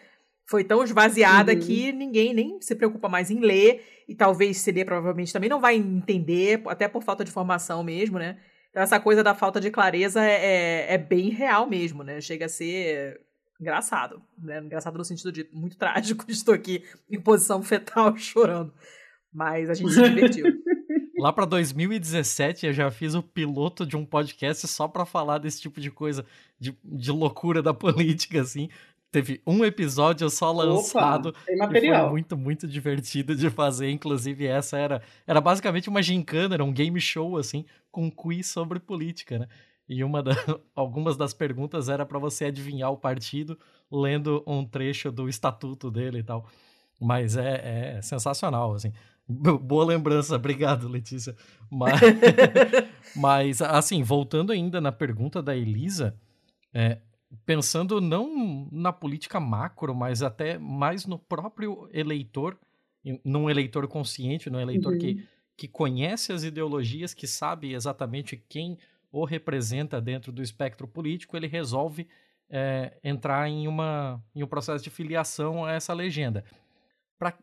Foi 0.49 0.63
tão 0.63 0.85
esvaziada 0.85 1.53
uhum. 1.53 1.59
que 1.59 1.91
ninguém 1.91 2.33
nem 2.33 2.61
se 2.61 2.77
preocupa 2.77 3.09
mais 3.09 3.29
em 3.29 3.41
ler, 3.41 3.85
e 4.09 4.15
talvez 4.15 4.59
se 4.59 4.71
ler 4.71 4.85
provavelmente 4.85 5.33
também 5.33 5.51
não 5.51 5.61
vai 5.61 5.75
entender, 5.75 6.63
até 6.67 6.87
por 6.87 7.03
falta 7.03 7.25
de 7.25 7.33
formação 7.33 7.83
mesmo, 7.83 8.21
né? 8.21 8.39
Então 8.71 8.85
essa 8.85 9.01
coisa 9.01 9.25
da 9.25 9.35
falta 9.35 9.61
de 9.61 9.73
clareza 9.73 10.25
é, 10.25 10.87
é, 10.91 10.95
é 10.95 10.99
bem 10.99 11.31
real 11.31 11.69
mesmo, 11.69 12.05
né? 12.05 12.21
Chega 12.21 12.47
a 12.47 12.49
ser 12.49 13.21
engraçado, 13.61 14.23
né? 14.39 14.61
Engraçado 14.61 14.97
no 14.97 15.05
sentido 15.05 15.33
de 15.33 15.49
muito 15.53 15.77
trágico, 15.77 16.25
estou 16.31 16.55
aqui 16.55 16.85
em 17.11 17.21
posição 17.21 17.63
fetal 17.63 18.17
chorando. 18.19 18.73
Mas 19.33 19.69
a 19.69 19.75
gente 19.75 19.93
se 19.93 20.03
divertiu. 20.03 20.47
Lá 21.19 21.33
para 21.33 21.45
2017 21.45 22.67
eu 22.67 22.73
já 22.73 22.91
fiz 22.91 23.15
o 23.15 23.23
piloto 23.23 23.85
de 23.85 23.97
um 23.97 24.07
podcast 24.07 24.67
só 24.69 24.87
para 24.87 25.05
falar 25.05 25.39
desse 25.39 25.61
tipo 25.61 25.81
de 25.81 25.91
coisa, 25.91 26.25
de, 26.61 26.79
de 26.85 27.11
loucura 27.11 27.61
da 27.61 27.75
política, 27.75 28.41
assim. 28.41 28.69
Teve 29.11 29.41
um 29.47 29.65
episódio 29.65 30.29
só 30.31 30.53
lançado. 30.53 31.31
Opa, 31.31 31.41
tem 31.47 31.57
material. 31.57 31.97
E 31.97 32.03
foi 32.03 32.11
muito, 32.11 32.37
muito 32.37 32.69
divertido 32.69 33.35
de 33.35 33.51
fazer. 33.51 33.91
Inclusive, 33.91 34.47
essa 34.47 34.79
era, 34.79 35.03
era 35.27 35.41
basicamente 35.41 35.89
uma 35.89 36.03
gincana, 36.03 36.55
era 36.55 36.65
um 36.65 36.73
game 36.73 37.01
show, 37.01 37.37
assim, 37.37 37.65
com 37.91 38.11
quiz 38.11 38.47
sobre 38.47 38.79
política, 38.79 39.41
né? 39.41 39.49
E 39.89 40.05
uma 40.05 40.23
da, 40.23 40.33
algumas 40.75 41.17
das 41.17 41.33
perguntas 41.33 41.89
era 41.89 42.05
para 42.05 42.19
você 42.19 42.47
adivinhar 42.47 42.93
o 42.93 42.97
partido 42.97 43.59
lendo 43.91 44.43
um 44.47 44.65
trecho 44.65 45.11
do 45.11 45.29
estatuto 45.29 45.91
dele 45.91 46.19
e 46.19 46.23
tal. 46.23 46.47
Mas 47.01 47.37
é, 47.37 47.97
é 47.97 48.03
sensacional, 48.03 48.75
assim. 48.75 48.93
Boa 49.29 49.85
lembrança, 49.85 50.37
obrigado, 50.37 50.89
Letícia. 50.89 51.37
Mas, 51.71 52.01
mas, 53.15 53.63
assim, 53.63 54.03
voltando 54.03 54.53
ainda 54.53 54.81
na 54.81 54.91
pergunta 54.91 55.43
da 55.43 55.55
Elisa, 55.55 56.19
é, 56.73 56.99
pensando 57.45 58.01
não 58.01 58.69
na 58.73 58.93
política 58.93 59.39
macro, 59.39 59.95
mas 59.95 60.23
até 60.23 60.59
mais 60.59 61.07
no 61.07 61.19
próprio 61.19 61.89
eleitor, 61.93 62.59
num 63.25 63.51
eleitor 63.51 63.87
consciente, 63.87 64.51
num 64.51 64.61
eleitor 64.61 64.95
uhum. 64.95 64.99
que, 64.99 65.29
que 65.57 65.69
conhece 65.69 66.33
as 66.33 66.43
ideologias, 66.43 67.13
que 67.13 67.27
sabe 67.27 67.75
exatamente 67.75 68.37
quem 68.49 68.79
o 69.11 69.25
representa 69.25 70.01
dentro 70.01 70.31
do 70.31 70.43
espectro 70.43 70.87
político, 70.87 71.37
ele 71.37 71.47
resolve 71.47 72.09
é, 72.51 72.99
entrar 73.03 73.49
em, 73.49 73.67
uma, 73.67 74.23
em 74.35 74.43
um 74.43 74.47
processo 74.47 74.83
de 74.83 74.91
filiação 74.91 75.65
a 75.65 75.73
essa 75.73 75.93
legenda. 75.93 76.45
Pra, 77.19 77.37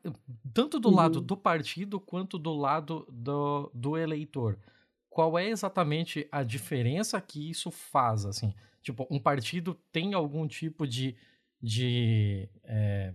tanto 0.54 0.80
do 0.80 0.90
uhum. 0.90 0.96
lado 0.96 1.22
do 1.22 1.36
partido 1.36 2.00
quanto 2.00 2.40
do 2.40 2.54
lado 2.54 3.06
do, 3.12 3.70
do 3.74 3.98
eleitor. 3.98 4.58
Qual 5.10 5.38
é 5.38 5.48
exatamente 5.50 6.28
a 6.32 6.44
diferença 6.44 7.20
que 7.20 7.50
isso 7.50 7.72
faz? 7.72 8.26
Assim? 8.26 8.54
Tipo, 8.82 9.08
um 9.10 9.20
partido 9.20 9.74
tem 9.92 10.14
algum 10.14 10.48
tipo 10.48 10.88
de, 10.88 11.16
de 11.62 12.50
é, 12.64 13.14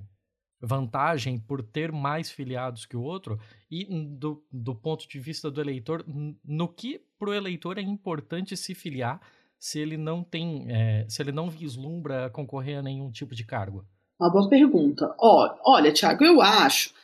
vantagem 0.61 1.38
por 1.38 1.62
ter 1.62 1.90
mais 1.90 2.30
filiados 2.30 2.84
que 2.84 2.96
o 2.96 3.02
outro 3.02 3.38
e 3.70 3.84
do, 3.84 4.44
do 4.52 4.74
ponto 4.74 5.08
de 5.08 5.18
vista 5.18 5.50
do 5.50 5.61
eleitor, 5.61 6.04
no 6.44 6.68
que 6.68 7.00
para 7.18 7.30
o 7.30 7.34
eleitor 7.34 7.78
é 7.78 7.82
importante 7.82 8.56
se 8.56 8.74
filiar 8.74 9.20
se 9.58 9.78
ele 9.78 9.96
não 9.96 10.24
tem, 10.24 10.66
é, 10.68 11.06
se 11.08 11.22
ele 11.22 11.32
não 11.32 11.50
vislumbra 11.50 12.30
concorrer 12.30 12.78
a 12.78 12.82
nenhum 12.82 13.11
tipo 13.11 13.34
de 13.34 13.44
cargo? 13.44 13.84
Uma 14.18 14.30
boa 14.30 14.48
pergunta. 14.48 15.14
Ó, 15.18 15.54
olha, 15.64 15.92
Tiago, 15.92 16.24
eu 16.24 16.40
acho 16.40 16.94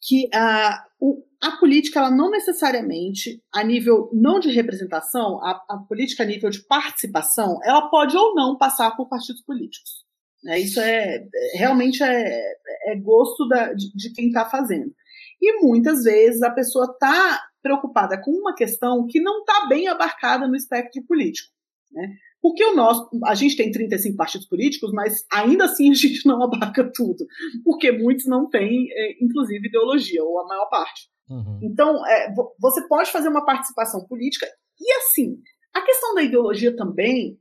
que 0.00 0.28
a, 0.34 0.84
o, 1.00 1.24
a 1.40 1.52
política, 1.52 2.00
ela 2.00 2.10
não 2.10 2.30
necessariamente, 2.30 3.42
a 3.52 3.62
nível 3.62 4.10
não 4.12 4.38
de 4.38 4.50
representação, 4.50 5.42
a, 5.42 5.64
a, 5.68 5.78
política 5.88 6.24
a 6.24 6.26
nível 6.26 6.50
de 6.50 6.60
participação, 6.66 7.58
ela 7.62 7.88
pode 7.88 8.16
ou 8.16 8.34
não 8.34 8.58
passar 8.58 8.94
por 8.96 9.08
partidos 9.08 9.42
políticos. 9.42 10.04
Né? 10.42 10.60
Isso 10.60 10.78
é 10.80 11.26
realmente 11.54 12.02
é, 12.02 12.54
é 12.84 12.96
gosto 12.96 13.46
da, 13.48 13.72
de, 13.72 13.94
de 13.94 14.12
quem 14.12 14.28
está 14.28 14.44
fazendo. 14.44 14.92
E 15.40 15.60
muitas 15.62 16.04
vezes 16.04 16.42
a 16.42 16.50
pessoa 16.50 16.86
está 16.86 17.40
preocupada 17.62 18.20
com 18.20 18.30
uma 18.30 18.54
questão 18.54 19.06
que 19.06 19.20
não 19.20 19.40
está 19.40 19.66
bem 19.66 19.88
abarcada 19.88 20.46
no 20.46 20.56
espectro 20.56 21.02
político. 21.04 21.48
Né? 21.92 22.16
Porque 22.42 22.62
o 22.62 22.76
nosso, 22.76 23.08
a 23.24 23.34
gente 23.34 23.56
tem 23.56 23.70
35 23.70 24.16
partidos 24.16 24.46
políticos, 24.46 24.92
mas 24.92 25.24
ainda 25.32 25.64
assim 25.64 25.90
a 25.90 25.94
gente 25.94 26.26
não 26.26 26.42
abarca 26.42 26.90
tudo, 26.94 27.26
porque 27.64 27.90
muitos 27.90 28.26
não 28.26 28.48
têm, 28.50 28.86
é, 28.90 29.24
inclusive, 29.24 29.66
ideologia, 29.66 30.22
ou 30.22 30.40
a 30.40 30.46
maior 30.46 30.66
parte. 30.66 31.08
Uhum. 31.30 31.60
Então, 31.62 32.06
é, 32.06 32.34
você 32.60 32.86
pode 32.86 33.10
fazer 33.10 33.28
uma 33.28 33.46
participação 33.46 34.04
política, 34.06 34.46
e 34.78 34.92
assim, 34.92 35.38
a 35.72 35.80
questão 35.80 36.14
da 36.14 36.22
ideologia 36.22 36.76
também, 36.76 37.38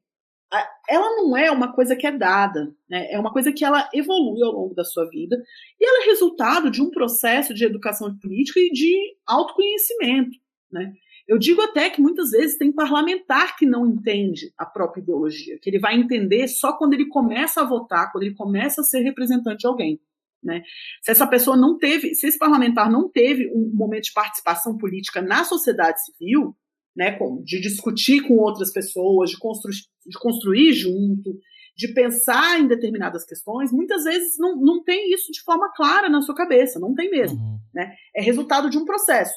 ela 0.87 1.15
não 1.15 1.35
é 1.35 1.49
uma 1.49 1.73
coisa 1.73 1.95
que 1.95 2.05
é 2.05 2.11
dada, 2.11 2.73
né? 2.89 3.11
é 3.11 3.19
uma 3.19 3.31
coisa 3.31 3.51
que 3.51 3.65
ela 3.65 3.89
evolui 3.93 4.43
ao 4.43 4.51
longo 4.51 4.75
da 4.75 4.83
sua 4.83 5.09
vida, 5.09 5.41
e 5.79 5.85
ela 5.85 6.03
é 6.03 6.09
resultado 6.09 6.69
de 6.69 6.81
um 6.81 6.91
processo 6.91 7.53
de 7.53 7.65
educação 7.65 8.15
política 8.17 8.59
e 8.59 8.71
de 8.71 9.15
autoconhecimento. 9.25 10.37
Né? 10.71 10.93
Eu 11.27 11.37
digo 11.37 11.61
até 11.61 11.89
que 11.89 12.01
muitas 12.01 12.31
vezes 12.31 12.57
tem 12.57 12.71
parlamentar 12.71 13.55
que 13.55 13.65
não 13.65 13.87
entende 13.87 14.53
a 14.57 14.65
própria 14.65 15.01
ideologia, 15.01 15.57
que 15.61 15.69
ele 15.69 15.79
vai 15.79 15.95
entender 15.95 16.47
só 16.47 16.77
quando 16.77 16.93
ele 16.93 17.07
começa 17.07 17.61
a 17.61 17.65
votar, 17.65 18.11
quando 18.11 18.23
ele 18.23 18.35
começa 18.35 18.81
a 18.81 18.83
ser 18.83 18.99
representante 18.99 19.59
de 19.59 19.67
alguém. 19.67 19.99
Né? 20.43 20.61
Se 21.01 21.11
essa 21.11 21.25
pessoa 21.25 21.55
não 21.55 21.77
teve, 21.77 22.13
se 22.13 22.27
esse 22.27 22.37
parlamentar 22.37 22.91
não 22.91 23.09
teve 23.09 23.49
um 23.55 23.71
momento 23.73 24.03
de 24.03 24.13
participação 24.13 24.77
política 24.77 25.21
na 25.21 25.45
sociedade 25.45 26.03
civil, 26.03 26.55
né, 26.95 27.17
de 27.43 27.59
discutir 27.59 28.21
com 28.27 28.35
outras 28.35 28.71
pessoas, 28.71 29.31
de 29.31 29.37
construir, 29.37 29.75
de 30.05 30.19
construir 30.19 30.73
junto, 30.73 31.37
de 31.75 31.93
pensar 31.93 32.59
em 32.59 32.67
determinadas 32.67 33.25
questões, 33.25 33.71
muitas 33.71 34.03
vezes 34.03 34.35
não, 34.37 34.55
não 34.55 34.83
tem 34.83 35.11
isso 35.11 35.31
de 35.31 35.41
forma 35.41 35.71
clara 35.75 36.09
na 36.09 36.21
sua 36.21 36.35
cabeça, 36.35 36.79
não 36.79 36.93
tem 36.93 37.09
mesmo. 37.09 37.39
Uhum. 37.39 37.59
Né? 37.73 37.95
É 38.15 38.21
resultado 38.21 38.69
de 38.69 38.77
um 38.77 38.85
processo. 38.85 39.33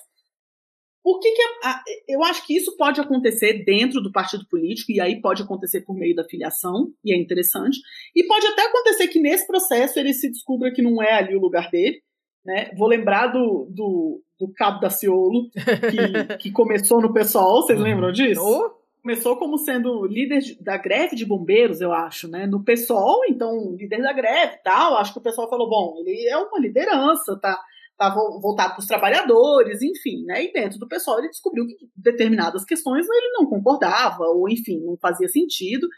Por 1.02 1.20
que, 1.20 1.30
que 1.30 1.42
a, 1.42 1.70
a, 1.70 1.84
eu 2.08 2.24
acho 2.24 2.44
que 2.44 2.56
isso 2.56 2.76
pode 2.76 3.00
acontecer 3.00 3.64
dentro 3.64 4.02
do 4.02 4.10
partido 4.10 4.44
político, 4.48 4.90
e 4.90 5.00
aí 5.00 5.20
pode 5.20 5.40
acontecer 5.40 5.82
por 5.82 5.94
meio 5.94 6.16
da 6.16 6.24
filiação, 6.24 6.92
e 7.04 7.14
é 7.14 7.16
interessante, 7.16 7.78
e 8.14 8.26
pode 8.26 8.44
até 8.48 8.66
acontecer 8.66 9.06
que 9.06 9.20
nesse 9.20 9.46
processo 9.46 10.00
ele 10.00 10.12
se 10.12 10.28
descubra 10.28 10.72
que 10.72 10.82
não 10.82 11.00
é 11.00 11.12
ali 11.12 11.36
o 11.36 11.40
lugar 11.40 11.70
dele. 11.70 12.02
Né? 12.46 12.70
Vou 12.76 12.86
lembrar 12.86 13.26
do, 13.26 13.66
do, 13.68 14.22
do 14.38 14.52
Cabo 14.54 14.78
da 14.78 14.88
Ciolo, 14.88 15.50
que, 15.50 16.36
que 16.38 16.52
começou 16.52 17.02
no 17.02 17.12
PSOL, 17.12 17.62
vocês 17.62 17.78
uhum. 17.78 17.84
lembram 17.84 18.12
disso? 18.12 18.40
Oh. 18.40 18.86
Começou 19.02 19.36
como 19.36 19.58
sendo 19.58 20.06
líder 20.06 20.40
da 20.60 20.76
greve 20.76 21.14
de 21.14 21.24
bombeiros, 21.24 21.80
eu 21.80 21.92
acho, 21.92 22.28
né? 22.28 22.46
No 22.46 22.64
PSOL, 22.64 23.20
então, 23.28 23.74
líder 23.76 24.02
da 24.02 24.12
greve 24.12 24.54
e 24.54 24.62
tal. 24.64 24.96
Acho 24.96 25.12
que 25.12 25.18
o 25.18 25.22
pessoal 25.22 25.48
falou: 25.48 25.68
bom, 25.68 25.94
ele 25.98 26.28
é 26.28 26.36
uma 26.36 26.58
liderança, 26.58 27.38
tá? 27.40 27.56
tá 27.96 28.10
voltado 28.10 28.74
para 28.74 28.80
os 28.80 28.86
trabalhadores, 28.86 29.80
enfim, 29.80 30.24
né? 30.24 30.44
E 30.44 30.52
dentro 30.52 30.78
do 30.78 30.88
pessoal 30.88 31.18
ele 31.18 31.28
descobriu 31.28 31.66
que 31.66 31.88
determinadas 31.96 32.64
questões 32.64 33.06
ele 33.08 33.32
não 33.32 33.46
concordava, 33.46 34.24
ou 34.24 34.48
enfim, 34.48 34.80
não 34.84 34.96
fazia 34.98 35.28
sentido. 35.28 35.88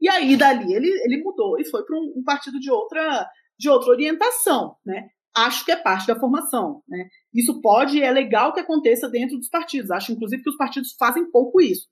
E 0.00 0.08
aí 0.08 0.36
dali 0.36 0.74
ele, 0.74 0.88
ele 1.04 1.22
mudou 1.22 1.58
e 1.60 1.64
foi 1.64 1.84
para 1.84 1.96
um, 1.96 2.14
um, 2.16 2.24
partido 2.24 2.58
de 2.58 2.70
outra 2.70 3.28
de 3.58 3.70
outra 3.70 3.90
orientação, 3.90 4.76
né? 4.84 5.08
Acho 5.36 5.64
que 5.64 5.72
é 5.72 5.76
parte 5.76 6.06
da 6.06 6.18
formação, 6.18 6.82
né? 6.88 7.08
Isso 7.34 7.60
pode 7.60 7.98
e 7.98 8.02
é 8.02 8.10
legal 8.10 8.54
que 8.54 8.60
aconteça 8.60 9.08
dentro 9.08 9.36
dos 9.36 9.48
partidos. 9.48 9.90
Acho 9.90 10.12
inclusive 10.12 10.42
que 10.42 10.50
os 10.50 10.56
partidos 10.56 10.94
fazem 10.98 11.30
pouco 11.30 11.60
isso. 11.60 11.86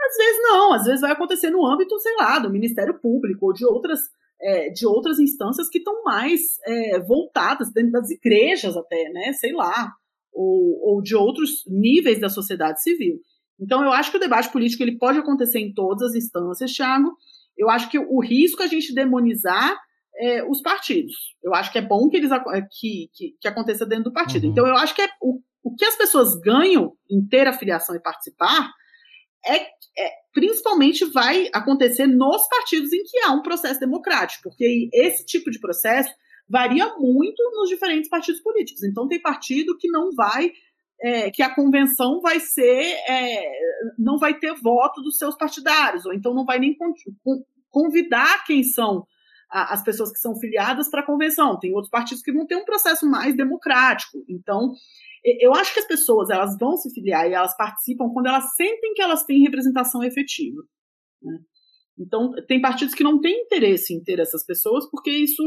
Às 0.00 0.16
vezes 0.16 0.42
não, 0.42 0.72
às 0.72 0.84
vezes 0.84 1.00
vai 1.00 1.12
acontecer 1.12 1.50
no 1.50 1.66
âmbito, 1.66 1.98
sei 1.98 2.14
lá, 2.16 2.38
do 2.38 2.50
Ministério 2.50 2.98
Público 3.00 3.46
ou 3.46 3.52
de 3.52 3.66
outras 3.66 4.00
é, 4.40 4.70
de 4.70 4.86
outras 4.86 5.18
instâncias 5.18 5.68
que 5.68 5.78
estão 5.78 6.02
mais 6.04 6.40
é, 6.64 7.00
voltadas, 7.00 7.72
dentro 7.72 7.92
das 7.92 8.10
igrejas 8.10 8.76
até, 8.76 9.10
né, 9.10 9.32
sei 9.32 9.52
lá, 9.52 9.92
ou, 10.32 10.80
ou 10.80 11.02
de 11.02 11.16
outros 11.16 11.64
níveis 11.66 12.20
da 12.20 12.28
sociedade 12.28 12.82
civil. 12.82 13.18
Então, 13.60 13.82
eu 13.82 13.90
acho 13.90 14.10
que 14.10 14.16
o 14.16 14.20
debate 14.20 14.50
político 14.52 14.82
ele 14.82 14.96
pode 14.96 15.18
acontecer 15.18 15.58
em 15.58 15.74
todas 15.74 16.10
as 16.10 16.14
instâncias, 16.14 16.72
Thiago. 16.72 17.12
Eu 17.56 17.68
acho 17.68 17.90
que 17.90 17.98
o 17.98 18.20
risco 18.20 18.62
a 18.62 18.68
gente 18.68 18.94
demonizar 18.94 19.76
é, 20.18 20.44
os 20.44 20.60
partidos. 20.60 21.14
Eu 21.42 21.54
acho 21.54 21.70
que 21.70 21.78
é 21.78 21.82
bom 21.82 22.08
que 22.08 22.16
eles 22.16 22.30
que, 22.78 23.08
que, 23.14 23.36
que 23.40 23.48
aconteça 23.48 23.86
dentro 23.86 24.04
do 24.04 24.12
partido. 24.12 24.44
Uhum. 24.44 24.50
Então, 24.50 24.66
eu 24.66 24.76
acho 24.76 24.94
que 24.94 25.02
é, 25.02 25.08
o, 25.22 25.40
o 25.62 25.74
que 25.74 25.84
as 25.84 25.96
pessoas 25.96 26.34
ganham 26.40 26.92
em 27.10 27.24
ter 27.26 27.46
a 27.46 27.52
filiação 27.52 27.94
e 27.94 28.00
participar 28.00 28.70
é, 29.46 29.56
é, 29.56 30.12
principalmente 30.32 31.04
vai 31.06 31.48
acontecer 31.52 32.06
nos 32.06 32.46
partidos 32.48 32.92
em 32.92 33.02
que 33.04 33.18
há 33.20 33.32
um 33.32 33.42
processo 33.42 33.78
democrático, 33.78 34.42
porque 34.44 34.88
esse 34.92 35.24
tipo 35.24 35.50
de 35.50 35.60
processo 35.60 36.12
varia 36.48 36.96
muito 36.96 37.42
nos 37.54 37.68
diferentes 37.68 38.08
partidos 38.08 38.40
políticos. 38.40 38.82
Então, 38.82 39.06
tem 39.06 39.20
partido 39.20 39.76
que 39.78 39.88
não 39.88 40.10
vai, 40.12 40.50
é, 41.00 41.30
que 41.30 41.42
a 41.42 41.54
convenção 41.54 42.20
vai 42.20 42.40
ser, 42.40 42.96
é, 43.08 43.52
não 43.98 44.18
vai 44.18 44.38
ter 44.38 44.54
voto 44.54 45.00
dos 45.02 45.16
seus 45.16 45.36
partidários, 45.36 46.04
ou 46.04 46.12
então 46.12 46.34
não 46.34 46.44
vai 46.44 46.58
nem 46.58 46.76
convidar 47.70 48.44
quem 48.44 48.64
são 48.64 49.06
as 49.50 49.82
pessoas 49.82 50.12
que 50.12 50.18
são 50.18 50.36
filiadas 50.38 50.90
para 50.90 51.00
a 51.00 51.06
convenção. 51.06 51.58
Tem 51.58 51.72
outros 51.72 51.90
partidos 51.90 52.22
que 52.22 52.32
vão 52.32 52.46
ter 52.46 52.56
um 52.56 52.64
processo 52.64 53.08
mais 53.08 53.36
democrático. 53.36 54.22
Então, 54.28 54.72
eu 55.40 55.54
acho 55.54 55.72
que 55.72 55.80
as 55.80 55.86
pessoas 55.86 56.30
elas 56.30 56.56
vão 56.58 56.76
se 56.76 56.92
filiar 56.92 57.28
e 57.28 57.34
elas 57.34 57.56
participam 57.56 58.10
quando 58.12 58.26
elas 58.26 58.54
sentem 58.54 58.94
que 58.94 59.02
elas 59.02 59.24
têm 59.24 59.42
representação 59.42 60.02
efetiva. 60.04 60.62
Né? 61.22 61.38
Então, 61.98 62.30
tem 62.46 62.60
partidos 62.60 62.94
que 62.94 63.02
não 63.02 63.20
têm 63.20 63.42
interesse 63.42 63.92
em 63.92 64.02
ter 64.02 64.20
essas 64.20 64.44
pessoas, 64.44 64.88
porque 64.90 65.10
isso 65.10 65.42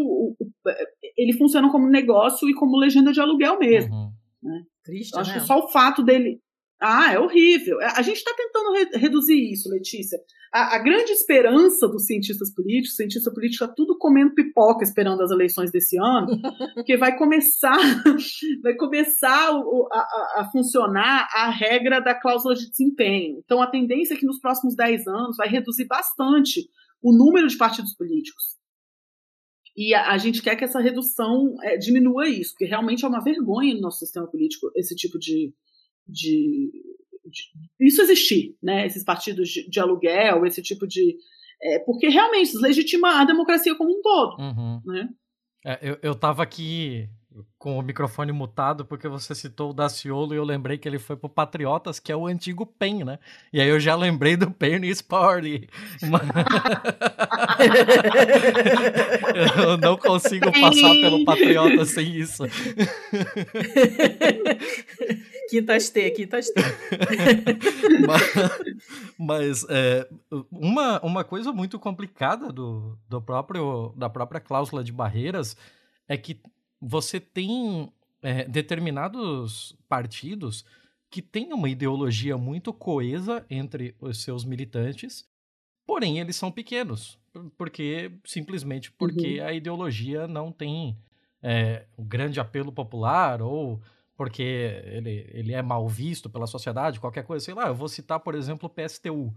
ele 1.18 1.38
funciona 1.38 1.72
como 1.72 1.88
negócio 1.88 2.50
e 2.50 2.54
como 2.54 2.78
legenda 2.78 3.14
de 3.14 3.22
aluguel 3.22 3.58
mesmo. 3.58 3.94
Uhum. 3.94 4.12
Né? 4.44 4.64
Triste, 4.84 5.14
Eu 5.14 5.20
acho 5.22 5.34
né? 5.34 5.40
que 5.40 5.46
só 5.46 5.60
o 5.60 5.70
fato 5.70 6.04
dele. 6.04 6.42
Ah, 6.82 7.14
é 7.14 7.20
horrível. 7.20 7.78
A 7.82 8.02
gente 8.02 8.18
está 8.18 8.34
tentando 8.36 8.74
re 8.74 9.00
reduzir 9.00 9.52
isso, 9.52 9.70
Letícia 9.70 10.18
a, 10.52 10.76
a, 10.76 10.80
grande 10.80 11.12
esperança 11.12 11.88
dos 11.88 12.06
cientistas 12.06 12.54
políticos, 12.54 12.98
cientista 12.98 13.32
político 13.32 13.64
está 13.64 13.74
tudo 13.74 13.98
comendo 13.98 14.36
pipoca 14.36 14.84
esperando 14.84 15.22
as 15.22 15.32
eleições 15.32 15.72
desse 15.72 15.98
ano, 15.98 16.28
porque 16.76 16.98
vai 16.98 17.18
começar, 17.18 17.78
vai 18.62 18.76
começar 18.76 19.50
a, 19.50 20.42
a, 20.42 20.50
funcionar 20.52 21.28
a 21.34 21.50
regra 21.50 22.02
da 22.02 22.14
cláusula 22.14 22.54
de 22.54 22.70
desempenho. 22.70 23.42
Então 23.46 23.62
a 23.62 23.68
tendência 23.68 24.14
é 24.14 24.18
que 24.18 24.26
nos 24.26 24.40
próximos 24.40 24.76
10 24.76 25.08
anos 25.08 25.38
vai 25.38 25.48
reduzir 25.48 25.86
bastante 25.86 26.70
o 27.02 27.14
número 27.14 27.48
de 27.48 27.58
partidos 27.58 27.96
políticos. 27.96 28.60
E 29.78 29.94
a, 29.94 30.12
a 30.12 30.18
gente 30.18 30.42
quer 30.42 30.58
que 30.58 30.66
essa 30.66 30.82
redução 30.82 31.56
é, 31.64 31.78
diminua 31.78 32.28
isso, 32.28 32.52
porque 32.52 32.66
realmente 32.66 33.06
é 33.06 33.08
uma 33.08 33.24
vergonha 33.24 33.74
no 33.74 33.82
nosso 33.82 34.00
sistema 34.00 34.28
político 34.28 34.70
esse 34.76 34.94
tipo 34.98 35.18
de, 35.18 35.54
de 36.08 36.72
isso 37.80 38.02
existir, 38.02 38.56
né? 38.62 38.86
Esses 38.86 39.04
partidos 39.04 39.50
de, 39.50 39.70
de 39.70 39.80
aluguel, 39.80 40.46
esse 40.46 40.62
tipo 40.62 40.88
de. 40.88 41.18
É, 41.62 41.80
porque 41.80 42.08
realmente 42.10 42.58
legitima 42.58 43.22
a 43.22 43.26
democracia 43.26 43.76
como 43.76 43.92
um 43.92 44.02
todo. 44.02 44.42
Uhum. 44.42 44.82
Né? 44.86 45.10
É, 45.66 45.80
eu, 45.82 45.98
eu 46.02 46.16
tava 46.16 46.42
aqui 46.42 47.08
com 47.58 47.78
o 47.78 47.82
microfone 47.82 48.32
mutado 48.32 48.86
porque 48.86 49.08
você 49.08 49.34
citou 49.34 49.72
o 49.72 49.74
Daciolo 49.74 50.34
e 50.34 50.38
eu 50.38 50.44
lembrei 50.44 50.78
que 50.78 50.88
ele 50.88 51.00
foi 51.00 51.16
pro 51.16 51.30
Patriotas, 51.30 52.00
que 52.00 52.12
é 52.12 52.16
o 52.16 52.28
antigo 52.28 52.66
PEN, 52.66 53.04
né? 53.04 53.20
E 53.54 53.62
aí 53.62 53.70
eu 53.70 53.80
já 53.80 53.96
lembrei 53.96 54.36
do 54.36 54.52
Penny's 54.52 55.02
Party. 55.04 55.70
eu 59.64 59.78
não 59.78 59.98
consigo 59.98 60.52
passar 60.52 60.92
pelo 60.92 61.24
Patriotas 61.24 61.92
sem 61.92 62.16
isso. 62.16 62.44
Quintas 65.52 65.90
T, 65.90 66.12
quintas 66.12 66.50
T. 66.50 66.62
mas, 68.08 68.24
mas 69.20 69.66
é, 69.70 70.08
uma, 70.50 71.02
uma 71.02 71.24
coisa 71.26 71.52
muito 71.52 71.78
complicada 71.78 72.54
do, 72.54 72.98
do 73.10 73.22
próprio, 73.22 73.94
da 73.98 74.10
própria 74.10 74.40
cláusula 74.40 74.82
de 74.82 74.94
barreiras 74.94 75.58
é 76.08 76.16
que 76.16 76.42
você 76.82 77.20
tem 77.20 77.92
é, 78.22 78.46
determinados 78.46 79.78
partidos 79.88 80.66
que 81.10 81.22
têm 81.22 81.54
uma 81.54 81.70
ideologia 81.70 82.38
muito 82.38 82.74
coesa 82.74 83.46
entre 83.50 83.96
os 84.00 84.24
seus 84.24 84.46
militantes, 84.46 85.28
porém 85.86 86.20
eles 86.20 86.36
são 86.36 86.52
pequenos, 86.52 87.20
porque 87.58 88.12
simplesmente 88.26 88.92
porque 88.92 89.40
uhum. 89.40 89.46
a 89.46 89.54
ideologia 89.54 90.28
não 90.28 90.52
tem 90.52 90.98
é, 91.44 91.86
um 91.98 92.04
grande 92.04 92.40
apelo 92.40 92.72
popular 92.72 93.42
ou 93.42 93.82
porque 94.16 94.44
ele, 94.86 95.28
ele 95.34 95.54
é 95.54 95.62
mal 95.62 95.88
visto 95.88 96.30
pela 96.30 96.46
sociedade, 96.46 97.00
qualquer 97.00 97.24
coisa, 97.24 97.44
sei 97.44 97.54
lá, 97.56 97.68
eu 97.68 97.76
vou 97.76 97.90
citar, 97.90 98.20
por 98.20 98.36
exemplo, 98.36 98.68
o 98.68 98.70
PSTU. 98.70 99.34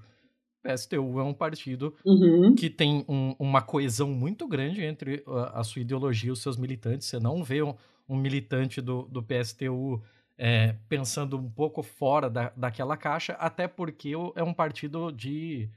PSTU 0.65 1.21
é 1.21 1.23
um 1.23 1.35
partido 1.35 1.95
Uhum. 2.05 2.55
que 2.55 2.71
tem 2.71 3.05
um- 3.09 3.35
uma 3.39 3.61
coesão 3.61 4.09
muito 4.11 4.49
grande 4.49 4.83
entre 4.83 5.23
a, 5.27 5.61
a 5.61 5.65
sua 5.65 5.83
ideologia 5.83 6.31
e 6.31 6.33
os 6.33 6.41
seus 6.41 6.57
militantes. 6.57 7.07
Você 7.07 7.19
não 7.21 7.45
vê 7.45 7.63
um, 7.63 7.75
um 8.09 8.17
militante 8.17 8.81
do, 8.81 9.03
do 9.03 9.23
PSTU 9.23 10.03
é, 10.39 10.75
pensando 10.89 11.37
um 11.39 11.49
pouco 11.51 11.83
fora 11.83 12.29
da, 12.29 12.51
daquela 12.57 12.97
caixa, 12.97 13.35
até 13.35 13.69
porque 13.69 14.13
é 14.35 14.43
um 14.43 14.53
partido 14.55 15.13
de 15.13 15.69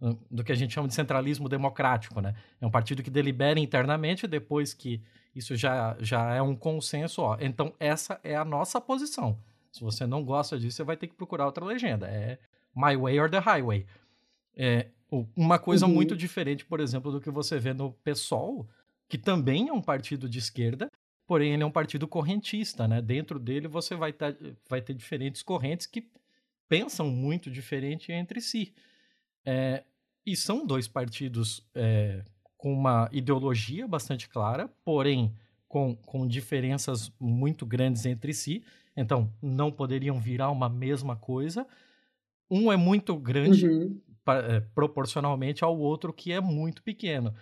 hum, 0.00 0.16
do 0.30 0.42
que 0.44 0.52
a 0.52 0.54
gente 0.54 0.72
chama 0.72 0.88
de 0.88 0.94
centralismo 0.94 1.48
democrático, 1.48 2.20
né? 2.20 2.34
É 2.60 2.66
um 2.66 2.70
partido 2.70 3.02
que 3.02 3.10
delibera 3.10 3.58
internamente 3.60 4.26
depois 4.26 4.72
que 4.72 5.02
isso 5.34 5.54
já, 5.56 5.94
já 6.00 6.32
é 6.34 6.40
um 6.40 6.54
consenso, 6.56 7.20
ó. 7.22 7.36
Então 7.40 7.74
essa 7.78 8.18
é 8.24 8.34
a 8.36 8.44
nossa 8.44 8.80
posição. 8.80 9.36
Se 9.70 9.82
você 9.82 10.06
não 10.06 10.24
gosta 10.24 10.58
disso, 10.58 10.76
você 10.78 10.84
vai 10.84 10.96
ter 10.96 11.06
que 11.08 11.14
procurar 11.14 11.44
outra 11.46 11.64
legenda. 11.64 12.06
É 12.08 12.38
my 12.74 12.96
way 12.96 13.20
or 13.20 13.28
the 13.30 13.38
highway. 13.40 13.84
É, 14.58 14.90
uma 15.36 15.58
coisa 15.60 15.86
Uhum. 15.86 15.88
muito 15.88 16.16
diferente, 16.16 16.66
por 16.66 16.80
exemplo, 16.80 17.12
do 17.12 17.20
que 17.20 17.30
você 17.30 17.58
vê 17.58 17.74
no 17.74 17.92
PSOL, 17.92 18.68
que 19.08 19.18
também 19.18 19.68
é 19.68 19.72
um 19.72 19.82
partido 19.82 20.28
de 20.28 20.38
esquerda, 20.40 20.90
porém 21.26 21.54
ele 21.54 21.62
é 21.62 21.66
um 21.66 21.70
partido 21.72 22.08
correntista, 22.08 22.88
né? 22.88 23.02
Dentro 23.02 23.38
dele 23.38 23.68
você 23.68 23.96
vai, 23.96 24.12
tá- 24.12 24.34
vai 24.68 24.82
ter 24.82 24.94
diferentes 24.94 25.42
correntes 25.42 25.86
que 25.86 26.10
pensam 26.68 27.08
muito 27.10 27.50
diferente 27.50 28.12
entre 28.12 28.40
si. 28.40 28.74
É, 29.46 29.84
e 30.26 30.36
são 30.36 30.66
dois 30.66 30.88
partidos 30.88 31.66
é, 31.74 32.24
com 32.56 32.72
uma 32.72 33.08
ideologia 33.12 33.86
bastante 33.88 34.28
clara, 34.28 34.68
porém 34.84 35.34
com, 35.68 35.96
com 35.96 36.26
diferenças 36.26 37.12
muito 37.20 37.64
grandes 37.66 38.06
entre 38.06 38.34
si. 38.34 38.64
Então, 38.96 39.32
não 39.42 39.72
poderiam 39.72 40.20
virar 40.20 40.50
uma 40.50 40.68
mesma 40.68 41.16
coisa. 41.16 41.66
Um 42.50 42.72
é 42.72 42.76
muito 42.76 43.16
grande 43.16 43.72
Uhum. 43.72 44.02
É, 44.36 44.60
proporcionalmente 44.74 45.64
ao 45.64 45.78
outro 45.78 46.12
que 46.12 46.32
é 46.32 46.40
muito 46.40 46.82
pequeno. 46.82 47.34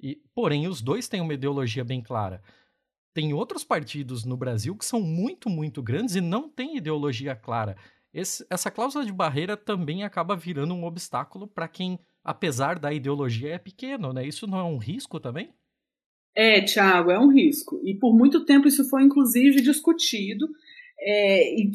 E, 0.00 0.20
porém, 0.34 0.66
os 0.68 0.82
dois 0.82 1.08
têm 1.08 1.20
uma 1.20 1.34
ideologia 1.34 1.84
bem 1.84 2.02
clara. 2.02 2.42
Tem 3.14 3.32
outros 3.32 3.62
partidos 3.64 4.24
no 4.24 4.36
Brasil 4.36 4.76
que 4.76 4.84
são 4.84 5.00
muito, 5.00 5.48
muito 5.48 5.82
grandes 5.82 6.16
e 6.16 6.20
não 6.20 6.48
têm 6.48 6.76
ideologia 6.76 7.34
clara. 7.36 7.76
Esse- 8.12 8.44
essa 8.50 8.70
cláusula 8.70 9.04
de 9.04 9.12
barreira 9.12 9.56
também 9.56 10.02
acaba 10.04 10.36
virando 10.36 10.74
um 10.74 10.84
obstáculo 10.84 11.46
para 11.46 11.68
quem, 11.68 11.98
apesar 12.22 12.78
da 12.78 12.92
ideologia, 12.92 13.54
é 13.54 13.58
pequeno, 13.58 14.12
né? 14.12 14.26
Isso 14.26 14.46
não 14.46 14.58
é 14.58 14.64
um 14.64 14.78
risco 14.78 15.18
também? 15.20 15.52
É, 16.36 16.60
Tiago, 16.62 17.10
é 17.10 17.18
um 17.18 17.28
risco. 17.32 17.80
E 17.84 17.94
por 17.94 18.12
muito 18.16 18.44
tempo 18.44 18.66
isso 18.66 18.88
foi, 18.88 19.02
inclusive, 19.04 19.60
discutido. 19.60 20.48
É, 20.98 21.54
e, 21.54 21.70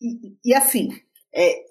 e- 0.00 0.36
e, 0.44 0.54
assim, 0.54 0.88
é, 1.34 1.64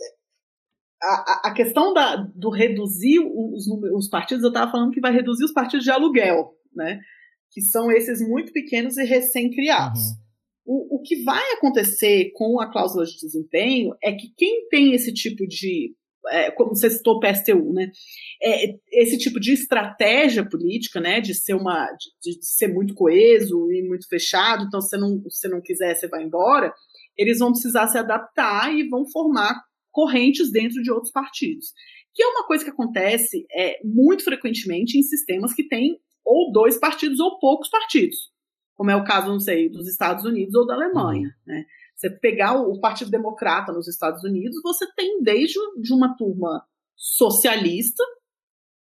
a, 1.02 1.42
a- 1.50 1.54
questão 1.54 1.94
da- 1.94 2.16
do 2.36 2.50
reduzir 2.50 3.20
os, 3.20 3.68
os 3.96 4.08
partidos, 4.10 4.44
eu 4.44 4.50
estava 4.50 4.72
falando 4.72 4.92
que 4.92 5.02
vai 5.02 5.14
reduzir 5.14 5.44
os 5.46 5.54
partidos 5.54 5.84
de 5.84 5.92
aluguel, 5.92 6.54
né? 6.76 7.00
Que 7.52 7.62
são 7.62 7.92
esses 7.92 8.22
muito 8.22 8.52
pequenos 8.54 8.98
e 8.98 9.04
recém-criados. 9.04 10.00
Uhum. 10.00 10.22
O, 10.64 10.98
o 10.98 11.02
que 11.02 11.24
vai 11.24 11.44
acontecer 11.54 12.32
com 12.36 12.60
a 12.62 12.72
cláusula 12.72 13.04
de 13.06 13.18
desempenho 13.20 13.94
é 14.02 14.12
que 14.14 14.32
quem 14.38 14.68
tem 14.70 14.94
esse 14.94 15.12
tipo 15.12 15.46
de. 15.48 15.94
é, 16.30 16.52
como 16.52 16.70
você 16.76 16.90
citou 16.90 17.16
o 17.16 17.20
PSTU, 17.20 17.74
né? 17.74 17.92
É, 18.42 18.76
esse 18.94 19.18
tipo 19.18 19.40
de 19.40 19.54
estratégia 19.54 20.48
política, 20.48 21.02
né? 21.02 21.20
De 21.20 21.34
ser 21.34 21.56
uma. 21.56 21.88
De, 22.22 22.38
de 22.40 22.46
ser 22.46 22.68
muito 22.68 22.94
coeso 22.94 23.72
e 23.72 23.86
muito 23.88 24.08
fechado, 24.08 24.64
então 24.66 24.80
se 24.82 24.96
não, 24.98 25.18
se 25.30 25.40
você 25.40 25.48
não 25.50 25.62
quiser, 25.62 25.96
você 25.96 26.08
vai 26.08 26.24
embora, 26.24 26.72
eles 27.18 27.40
vão 27.40 27.52
precisar 27.52 27.88
se 27.88 27.98
adaptar 27.98 28.72
e 28.74 28.88
vão 28.88 29.04
formar 29.12 29.60
correntes 29.92 30.52
dentro 30.52 30.82
de 30.82 30.92
outros 30.92 31.12
partidos. 31.12 31.68
Que 32.14 32.24
é 32.24 32.28
uma 32.28 32.46
coisa 32.46 32.64
que 32.64 32.70
acontece 32.70 33.46
é, 33.52 33.80
muito 33.84 34.24
frequentemente 34.24 34.98
em 34.98 35.04
sistemas 35.04 35.54
que 35.54 35.68
têm 35.68 36.00
ou 36.26 36.52
dois 36.52 36.78
partidos 36.78 37.20
ou 37.20 37.40
poucos 37.40 37.70
partidos 37.70 38.32
como 38.82 38.90
é 38.90 38.96
o 38.96 39.04
caso, 39.04 39.28
não 39.28 39.40
sei, 39.40 39.70
dos 39.70 39.88
Estados 39.88 40.26
Unidos 40.26 40.56
ou 40.56 40.66
da 40.66 40.74
Alemanha. 40.74 41.30
Né? 41.46 41.66
Você 41.96 42.10
pegar 42.10 42.56
o, 42.56 42.80
Partido 42.80 43.12
Democrata 43.12 43.72
nos 43.72 43.88
Estados 43.88 44.24
Unidos, 44.24 44.60
você 44.64 44.92
tem 44.96 45.22
desde 45.22 45.60
de 45.80 45.94
uma 45.94 46.18
turma 46.18 46.66
socialista 46.96 48.04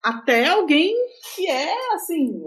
até 0.01 0.47
alguém 0.47 0.95
que 1.35 1.49
é, 1.49 1.93
assim, 1.95 2.41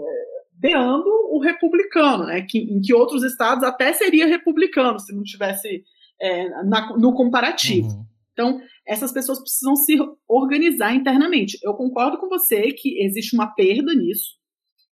beando 0.53 1.07
o 1.29 1.39
republicano, 1.39 2.25
né? 2.25 2.41
que, 2.41 2.57
em 2.57 2.81
que 2.81 2.91
outros 2.91 3.23
estados 3.23 3.63
até 3.63 3.93
seria 3.93 4.25
republicano 4.25 4.99
se 4.99 5.13
não 5.15 5.21
tivesse 5.21 5.83
é, 6.19 6.63
na- 6.63 6.97
no 6.97 7.13
comparativo. 7.13 7.87
Uhum. 7.89 8.05
Então, 8.33 8.59
essas 8.87 9.11
pessoas 9.11 9.39
precisam 9.39 9.75
se 9.75 9.95
organizar 10.27 10.93
internamente. 10.93 11.57
Eu 11.63 11.73
concordo 11.75 12.17
com 12.17 12.27
você 12.27 12.73
que 12.73 13.01
existe 13.03 13.35
uma 13.35 13.53
perda 13.53 13.93
nisso, 13.93 14.37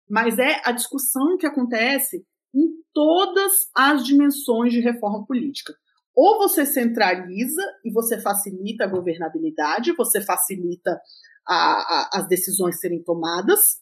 mas 0.09 0.39
é 0.39 0.61
a 0.65 0.73
discussão 0.73 1.37
que 1.39 1.47
acontece 1.47 2.25
em 2.55 2.67
todas 2.93 3.53
as 3.77 4.05
dimensões 4.05 4.73
de 4.73 4.81
reforma 4.81 5.25
política. 5.27 5.73
Ou 6.15 6.39
você 6.39 6.67
centraliza 6.67 7.63
e 7.85 7.93
você 7.93 8.21
facilita 8.21 8.85
a 8.85 8.89
governabilidade, 8.89 9.95
você 9.97 10.21
facilita 10.21 10.99
a- 11.47 11.55
a- 11.55 12.11
as 12.15 12.29
decisões 12.29 12.81
serem 12.81 13.03
tomadas, 13.05 13.79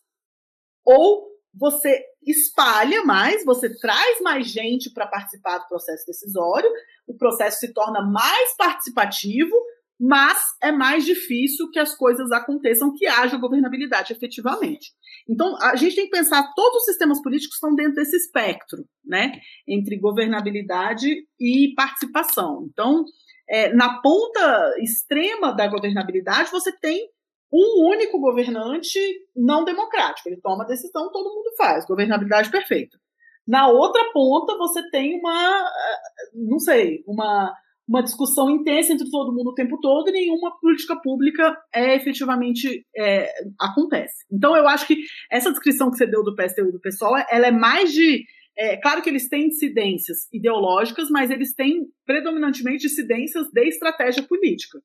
ou 0.85 1.27
você 1.59 2.03
espalha 2.27 3.05
mais, 3.05 3.45
você 3.45 3.75
traz 3.79 4.21
mais 4.21 4.47
gente 4.49 4.91
para 4.91 5.07
participar 5.07 5.59
do 5.59 5.69
processo 5.69 6.05
decisório, 6.07 6.71
o 7.07 7.17
processo 7.17 7.59
se 7.61 7.73
torna 7.73 8.03
mais 8.03 8.57
participativo, 8.57 9.55
mas 9.99 10.39
é 10.63 10.71
mais 10.71 11.07
difícil 11.07 11.71
que 11.71 11.79
as 11.79 11.95
coisas 11.95 12.31
aconteçam, 12.31 12.93
que 12.95 13.07
haja 13.07 13.39
governabilidade 13.39 14.13
efetivamente. 14.13 14.93
Então, 15.29 15.57
a 15.61 15.75
gente 15.75 15.97
tem 15.97 16.05
que 16.05 16.17
pensar, 16.17 16.53
todos 16.55 16.81
os 16.81 16.85
sistemas 16.85 17.23
políticos 17.23 17.57
estão 17.57 17.75
dentro 17.75 17.95
desse 17.95 18.17
espectro, 18.17 18.85
né? 19.05 19.33
Entre 19.67 19.99
governabilidade 19.99 21.27
e 21.41 21.73
participação. 21.75 22.69
Então, 22.71 23.05
é, 23.49 23.73
na 23.73 24.01
ponta 24.03 24.75
extrema 24.81 25.53
da 25.53 25.67
governabilidade, 25.67 26.51
você 26.51 26.73
tem 26.79 27.09
um 27.53 27.89
único 27.89 28.21
governante 28.21 28.99
não 29.35 29.65
democrático. 29.65 30.29
Ele 30.29 30.41
toma 30.41 30.65
a 30.65 30.67
decisão, 30.67 31.11
todo 31.13 31.35
mundo 31.35 31.55
faz. 31.57 31.87
Governabilidade 31.87 32.51
perfeita. 32.51 32.99
Na 33.47 33.69
outra 33.69 34.03
ponta, 34.13 34.57
você 34.59 34.83
tem 34.91 35.19
uma, 35.19 35.61
eh, 35.61 36.31
não 36.35 36.59
sei, 36.59 37.05
uma, 37.07 37.55
uma 37.89 38.03
discussão 38.03 38.51
intensa 38.51 38.93
entre 38.93 39.09
todo 39.09 39.33
mundo 39.33 39.51
o 39.51 39.55
tempo 39.55 39.79
todo 39.81 40.09
e 40.09 40.13
nenhuma 40.13 40.59
política 40.59 40.97
pública 41.01 41.57
é 41.73 41.95
efetivamente 41.95 42.85
é, 42.97 43.31
acontece. 43.61 44.25
Então, 44.31 44.57
eu 44.57 44.67
acho 44.67 44.87
que 44.87 44.97
essa 45.31 45.51
descrição 45.51 45.91
que 45.91 45.97
você 45.97 46.07
deu 46.07 46.25
do 46.25 46.35
PSTU 46.35 46.73
do 46.73 46.81
PSOL, 46.81 47.17
ela 47.31 47.47
é 47.47 47.53
mais 47.53 47.93
de. 47.93 48.25
É, 48.59 48.77
claro 48.79 49.03
que 49.03 49.11
eles 49.11 49.29
têm 49.29 49.49
incidências 49.49 50.27
ideológicas, 50.33 51.09
mas 51.11 51.31
eles 51.31 51.55
têm 51.55 51.87
predominantemente 52.05 52.87
incidências 52.87 53.47
de 53.53 53.69
estratégia 53.69 54.23
política. 54.23 54.79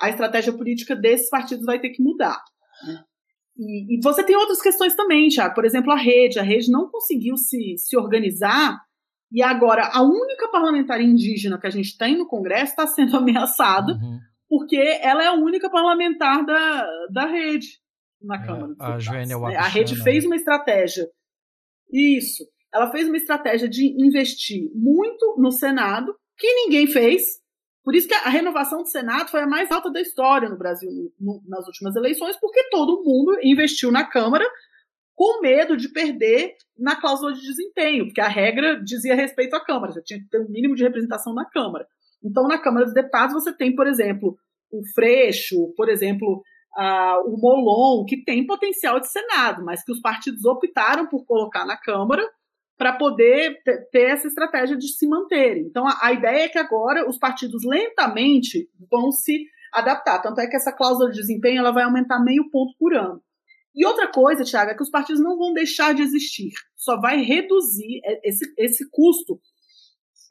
A 0.00 0.08
estratégia 0.10 0.52
política 0.52 0.94
desses 0.94 1.28
partidos 1.30 1.64
vai 1.64 1.80
ter 1.80 1.90
que 1.90 2.02
mudar. 2.02 2.40
Né? 2.86 3.02
E, 3.56 3.96
e, 3.96 4.00
você 4.02 4.22
tem 4.22 4.36
outras 4.36 4.62
questões 4.62 4.94
também, 4.94 5.28
Tiago. 5.28 5.54
Por 5.54 5.64
exemplo, 5.64 5.90
a 5.92 5.96
rede. 5.96 6.38
A 6.38 6.42
rede 6.42 6.70
não 6.70 6.88
conseguiu 6.88 7.36
se, 7.36 7.74
se 7.76 7.96
organizar 7.96 8.78
e 9.32 9.42
agora 9.42 9.90
a 9.92 10.00
única 10.02 10.48
parlamentar 10.48 11.00
indígena 11.00 11.58
que 11.60 11.66
a 11.66 11.70
gente 11.70 11.98
tem 11.98 12.16
no 12.16 12.26
Congresso 12.26 12.70
está 12.72 12.86
sendo 12.86 13.16
ameaçada 13.18 13.92
Uhum. 13.92 14.18
porque 14.48 14.76
ela 15.02 15.22
é 15.22 15.26
a 15.26 15.34
única 15.34 15.68
parlamentar 15.68 16.46
da, 16.46 16.86
da 17.12 17.26
rede 17.26 17.66
na 18.22 18.36
É, 18.36 18.46
Câmara. 18.46 18.68
dos 18.68 18.80
a 18.80 18.98
Joênia 18.98 19.38
né? 19.38 19.56
A 19.56 19.62
rede 19.68 19.90
Wapichana. 19.92 20.04
fez 20.04 20.24
uma 20.24 20.36
estratégia. 20.36 21.06
Isso. 21.92 22.44
Ela 22.72 22.90
fez 22.90 23.06
uma 23.08 23.16
estratégia 23.16 23.68
de 23.68 23.86
investir 24.02 24.70
muito 24.74 25.36
no 25.38 25.50
Senado, 25.50 26.14
que 26.36 26.46
ninguém 26.54 26.86
fez. 26.86 27.22
Por 27.88 27.94
isso 27.94 28.06
que 28.06 28.12
a 28.12 28.28
renovação 28.28 28.82
do 28.82 28.88
Senado 28.90 29.30
foi 29.30 29.40
a 29.40 29.46
mais 29.46 29.70
alta 29.72 29.90
da 29.90 29.98
história 29.98 30.46
no 30.46 30.58
Brasil 30.58 30.90
no- 31.18 31.40
nas 31.48 31.66
últimas 31.66 31.96
eleições, 31.96 32.36
porque 32.38 32.68
todo 32.68 33.02
mundo 33.02 33.38
investiu 33.42 33.90
na 33.90 34.04
Câmara 34.04 34.44
com 35.14 35.40
medo 35.40 35.74
de 35.74 35.88
perder 35.88 36.54
na 36.78 36.96
cláusula 36.96 37.32
de 37.32 37.40
desempenho, 37.40 38.04
porque 38.04 38.20
a 38.20 38.28
regra 38.28 38.78
dizia 38.84 39.14
respeito 39.14 39.56
à 39.56 39.64
Câmara, 39.64 39.90
você 39.94 40.02
tinha 40.02 40.20
que 40.20 40.28
ter 40.28 40.38
um 40.38 40.50
mínimo 40.50 40.74
de 40.74 40.82
representação 40.82 41.32
na 41.32 41.46
Câmara. 41.46 41.86
Então, 42.22 42.46
na 42.46 42.58
Câmara 42.58 42.84
dos 42.84 42.92
Deputados, 42.92 43.32
você 43.32 43.56
tem, 43.56 43.74
por 43.74 43.86
exemplo, 43.86 44.36
o 44.70 44.82
Freixo, 44.94 45.72
por 45.74 45.88
exemplo, 45.88 46.42
o 47.24 47.38
Molon, 47.40 48.04
que 48.04 48.22
tem 48.22 48.46
potencial 48.46 49.00
de 49.00 49.10
Senado, 49.10 49.64
mas 49.64 49.82
que 49.82 49.92
os 49.92 50.00
partidos 50.02 50.44
optaram 50.44 51.06
por 51.06 51.24
colocar 51.24 51.64
na 51.64 51.78
Câmara 51.78 52.22
para 52.78 52.92
poder 52.92 53.60
te- 53.64 53.88
ter 53.90 54.10
essa 54.10 54.28
estratégia 54.28 54.76
de 54.76 54.86
se 54.88 55.06
manterem. 55.06 55.64
Então, 55.64 55.86
a, 55.86 55.98
a 56.00 56.12
ideia 56.12 56.44
é 56.44 56.48
que 56.48 56.58
agora 56.58 57.08
os 57.08 57.18
partidos 57.18 57.64
lentamente 57.64 58.70
vão 58.88 59.10
se 59.10 59.44
adaptar. 59.74 60.22
Tanto 60.22 60.40
é 60.40 60.46
que 60.46 60.56
essa 60.56 60.72
cláusula 60.72 61.10
de 61.10 61.20
desempenho 61.20 61.58
ela 61.58 61.72
vai 61.72 61.82
aumentar 61.82 62.22
meio 62.22 62.48
ponto 62.50 62.72
por 62.78 62.94
ano. 62.94 63.20
E 63.74 63.84
outra 63.84 64.10
coisa, 64.10 64.44
Thiago, 64.44 64.70
é 64.70 64.74
que 64.74 64.82
os 64.82 64.90
partidos 64.90 65.22
não 65.22 65.36
vão 65.36 65.52
deixar 65.52 65.92
de 65.92 66.02
existir, 66.02 66.52
só 66.76 66.98
vai 67.00 67.20
reduzir 67.22 68.00
esse, 68.24 68.44
esse 68.56 68.88
custo. 68.90 69.40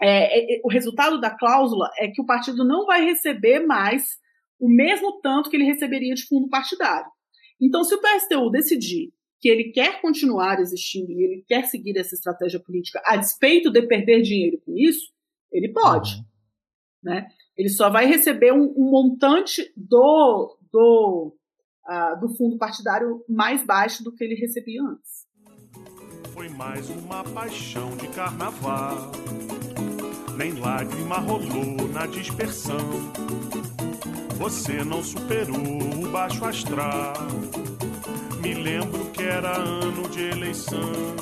É, 0.02 0.58
é, 0.58 0.62
o 0.64 0.70
resultado 0.70 1.20
da 1.20 1.30
cláusula 1.30 1.90
é 1.98 2.08
que 2.08 2.22
o 2.22 2.26
partido 2.26 2.66
não 2.66 2.86
vai 2.86 3.04
receber 3.04 3.60
mais 3.60 4.04
o 4.60 4.70
mesmo 4.70 5.20
tanto 5.22 5.50
que 5.50 5.56
ele 5.56 5.66
receberia 5.66 6.14
de 6.14 6.26
fundo 6.28 6.50
partidário. 6.50 7.10
Então, 7.62 7.84
se 7.84 7.94
o 7.94 8.02
PSTU 8.02 8.50
decidir 8.52 9.12
que 9.40 9.50
ele 9.50 9.72
quer 9.72 10.02
continuar 10.02 10.60
existindo 10.60 11.12
e 11.12 11.24
ele 11.24 11.46
quer 11.48 11.66
seguir 11.66 11.98
essa 11.98 12.16
estratégia 12.16 12.60
política 12.60 13.02
a 13.06 13.16
despeito 13.16 13.72
de 13.72 13.82
perder 13.84 14.22
dinheiro 14.22 14.60
com 14.66 14.76
isso, 14.76 15.12
ele 15.52 15.70
pode. 15.70 16.16
Uhum. 16.16 16.24
Né? 17.04 17.28
Ele 17.56 17.70
só 17.70 17.90
vai 17.90 18.06
receber 18.06 18.52
um, 18.52 18.74
um 18.76 18.90
montante 18.92 19.72
do, 19.76 20.58
do, 20.72 21.36
uh, 21.88 22.20
do 22.20 22.30
fundo 22.36 22.58
partidário 22.58 23.24
mais 23.28 23.66
baixo 23.66 24.04
do 24.04 24.14
que 24.14 24.24
ele 24.24 24.36
recebia 24.36 24.82
antes. 24.84 25.28
Foi 26.34 26.50
mais 26.50 26.90
uma 26.90 27.24
paixão 27.24 27.96
de 27.98 28.08
carnaval, 28.10 29.12
nem 30.38 30.54
lágrima 30.54 31.18
rolou 31.18 31.88
na 31.92 32.06
dispersão. 32.06 32.78
Você 34.38 34.84
não 34.84 35.02
superou 35.02 35.58
o 35.58 36.08
baixo 36.12 36.46
astral. 36.46 37.14
Me 38.42 38.54
lembro 38.54 39.06
que 39.12 39.24
era 39.24 39.58
ano 39.58 40.08
de 40.10 40.24
eleição. 40.30 41.16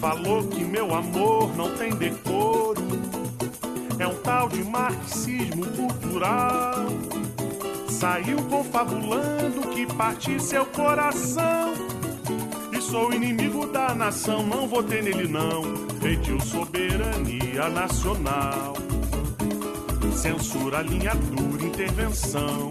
Falou 0.00 0.46
que 0.48 0.64
meu 0.64 0.94
amor 0.94 1.56
não 1.56 1.70
tem 1.76 1.94
decoro. 1.94 2.82
É 3.98 4.06
um 4.06 4.14
tal 4.16 4.48
de 4.48 4.62
marxismo 4.64 5.66
cultural. 5.68 6.86
Saiu 7.88 8.36
confabulando 8.50 9.68
que 9.70 9.86
parte 9.94 10.40
seu 10.42 10.66
coração. 10.66 11.72
E 12.72 12.80
sou 12.82 13.12
inimigo 13.12 13.66
da 13.68 13.94
nação, 13.94 14.44
não 14.44 14.68
votei 14.68 15.00
nele 15.00 15.28
não. 15.28 15.62
Pediu 16.00 16.40
soberania 16.40 17.68
nacional. 17.70 18.74
Censura, 20.14 20.82
linha 20.82 21.14
dura, 21.14 21.64
intervenção. 21.64 22.70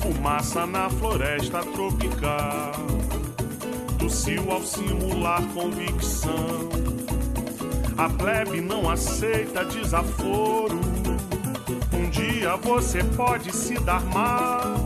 Fumaça 0.00 0.66
na 0.66 0.88
floresta 0.88 1.60
tropical. 1.60 2.72
Tossiu 3.98 4.50
ao 4.50 4.62
simular 4.62 5.42
convicção. 5.54 6.68
A 7.96 8.08
plebe 8.08 8.60
não 8.60 8.90
aceita 8.90 9.64
desaforo. 9.64 10.80
Um 11.92 12.10
dia 12.10 12.56
você 12.56 13.02
pode 13.16 13.54
se 13.54 13.74
dar 13.80 14.04
mal. 14.06 14.76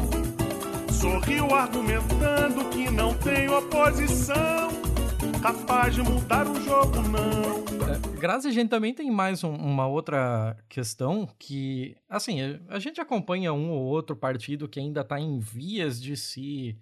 Sorriu 0.92 1.54
argumentando 1.54 2.64
que 2.66 2.90
não 2.90 3.14
tem 3.14 3.48
oposição. 3.48 4.79
Capaz 5.42 5.94
de 5.94 6.02
mudar 6.02 6.46
o 6.46 6.60
jogo, 6.60 7.00
não. 7.00 7.60
É, 7.88 8.18
Grazi, 8.18 8.48
a 8.48 8.50
gente 8.50 8.68
também 8.68 8.92
tem 8.92 9.10
mais 9.10 9.42
um, 9.42 9.54
uma 9.54 9.86
outra 9.86 10.54
questão 10.68 11.26
que, 11.38 11.96
assim, 12.08 12.36
a, 12.68 12.78
gente 12.78 13.00
acompanha 13.00 13.50
um 13.52 13.70
ou 13.70 13.82
outro 13.82 14.14
partido 14.14 14.68
que 14.68 14.78
ainda 14.78 15.00
está 15.00 15.18
em 15.18 15.38
vias 15.38 16.00
de 16.00 16.14
se, 16.14 16.78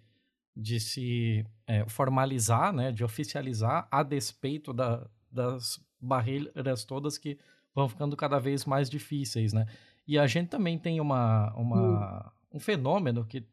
de 0.56 0.80
se 0.80 1.46
é, 1.68 1.88
formalizar, 1.88 2.72
né, 2.72 2.90
de 2.90 3.04
oficializar, 3.04 3.86
a 3.90 4.02
despeito 4.02 4.72
da, 4.72 5.06
das 5.30 5.80
barreiras 6.00 6.84
todas 6.84 7.16
que 7.16 7.38
vão 7.72 7.88
ficando 7.88 8.16
cada 8.16 8.40
vez 8.40 8.64
mais 8.64 8.90
difíceis, 8.90 9.52
né? 9.52 9.66
E 10.06 10.18
a 10.18 10.26
gente 10.26 10.48
também 10.48 10.76
tem 10.78 11.00
uma, 11.00 11.52
uma 11.54 12.32
hum. 12.52 12.56
um 12.56 12.60
fenômeno 12.60 13.24
que 13.24 13.46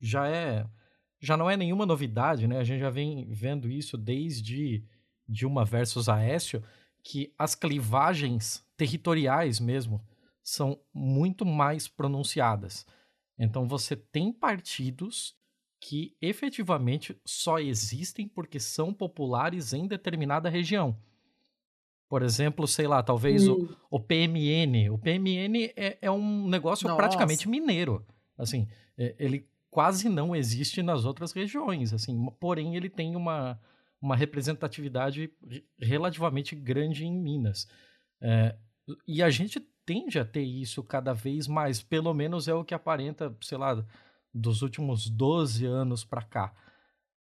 já 0.00 0.28
é 0.28 0.66
já 1.24 1.36
não 1.36 1.48
é 1.48 1.56
nenhuma 1.56 1.86
novidade, 1.86 2.46
né? 2.46 2.58
A 2.58 2.64
gente 2.64 2.80
já 2.80 2.90
vem 2.90 3.26
vendo 3.30 3.70
isso 3.70 3.96
desde 3.96 4.84
Dilma 5.26 5.64
versus 5.64 6.08
Aécio, 6.08 6.62
que 7.02 7.32
as 7.38 7.54
clivagens 7.54 8.64
territoriais 8.76 9.58
mesmo 9.58 10.04
são 10.42 10.78
muito 10.92 11.46
mais 11.46 11.88
pronunciadas. 11.88 12.86
Então 13.38 13.66
você 13.66 13.96
tem 13.96 14.32
partidos 14.32 15.34
que 15.80 16.16
efetivamente 16.20 17.18
só 17.24 17.58
existem 17.58 18.28
porque 18.28 18.60
são 18.60 18.92
populares 18.92 19.72
em 19.72 19.86
determinada 19.86 20.48
região. 20.48 20.96
Por 22.08 22.22
exemplo, 22.22 22.66
sei 22.66 22.86
lá, 22.86 23.02
talvez 23.02 23.48
hum. 23.48 23.66
o, 23.90 23.96
o, 23.96 24.00
PMN. 24.00 24.90
O 24.90 24.98
PMN 24.98 25.72
é, 25.74 25.98
é 26.00 26.10
um 26.10 26.48
negócio 26.48 26.86
Nossa. 26.86 26.96
praticamente 26.96 27.48
mineiro. 27.48 28.06
Assim, 28.36 28.68
é, 28.96 29.14
ele 29.18 29.48
quase 29.74 30.08
não 30.08 30.36
existe 30.36 30.84
nas 30.84 31.04
outras 31.04 31.32
regiões, 31.32 31.92
assim, 31.92 32.16
porém 32.38 32.76
ele 32.76 32.88
tem 32.88 33.16
uma, 33.16 33.58
uma 34.00 34.14
representatividade 34.14 35.28
relativamente 35.80 36.54
grande 36.54 37.04
em 37.04 37.12
Minas. 37.12 37.66
É, 38.22 38.54
e 39.04 39.20
a 39.20 39.28
gente 39.30 39.58
tende 39.84 40.16
a 40.16 40.24
ter 40.24 40.44
isso 40.44 40.80
cada 40.84 41.12
vez 41.12 41.48
mais, 41.48 41.82
pelo 41.82 42.14
menos 42.14 42.46
é 42.46 42.54
o 42.54 42.64
que 42.64 42.72
aparenta, 42.72 43.36
sei 43.40 43.58
lá, 43.58 43.84
dos 44.32 44.62
últimos 44.62 45.10
12 45.10 45.66
anos 45.66 46.04
para 46.04 46.22
cá. 46.22 46.54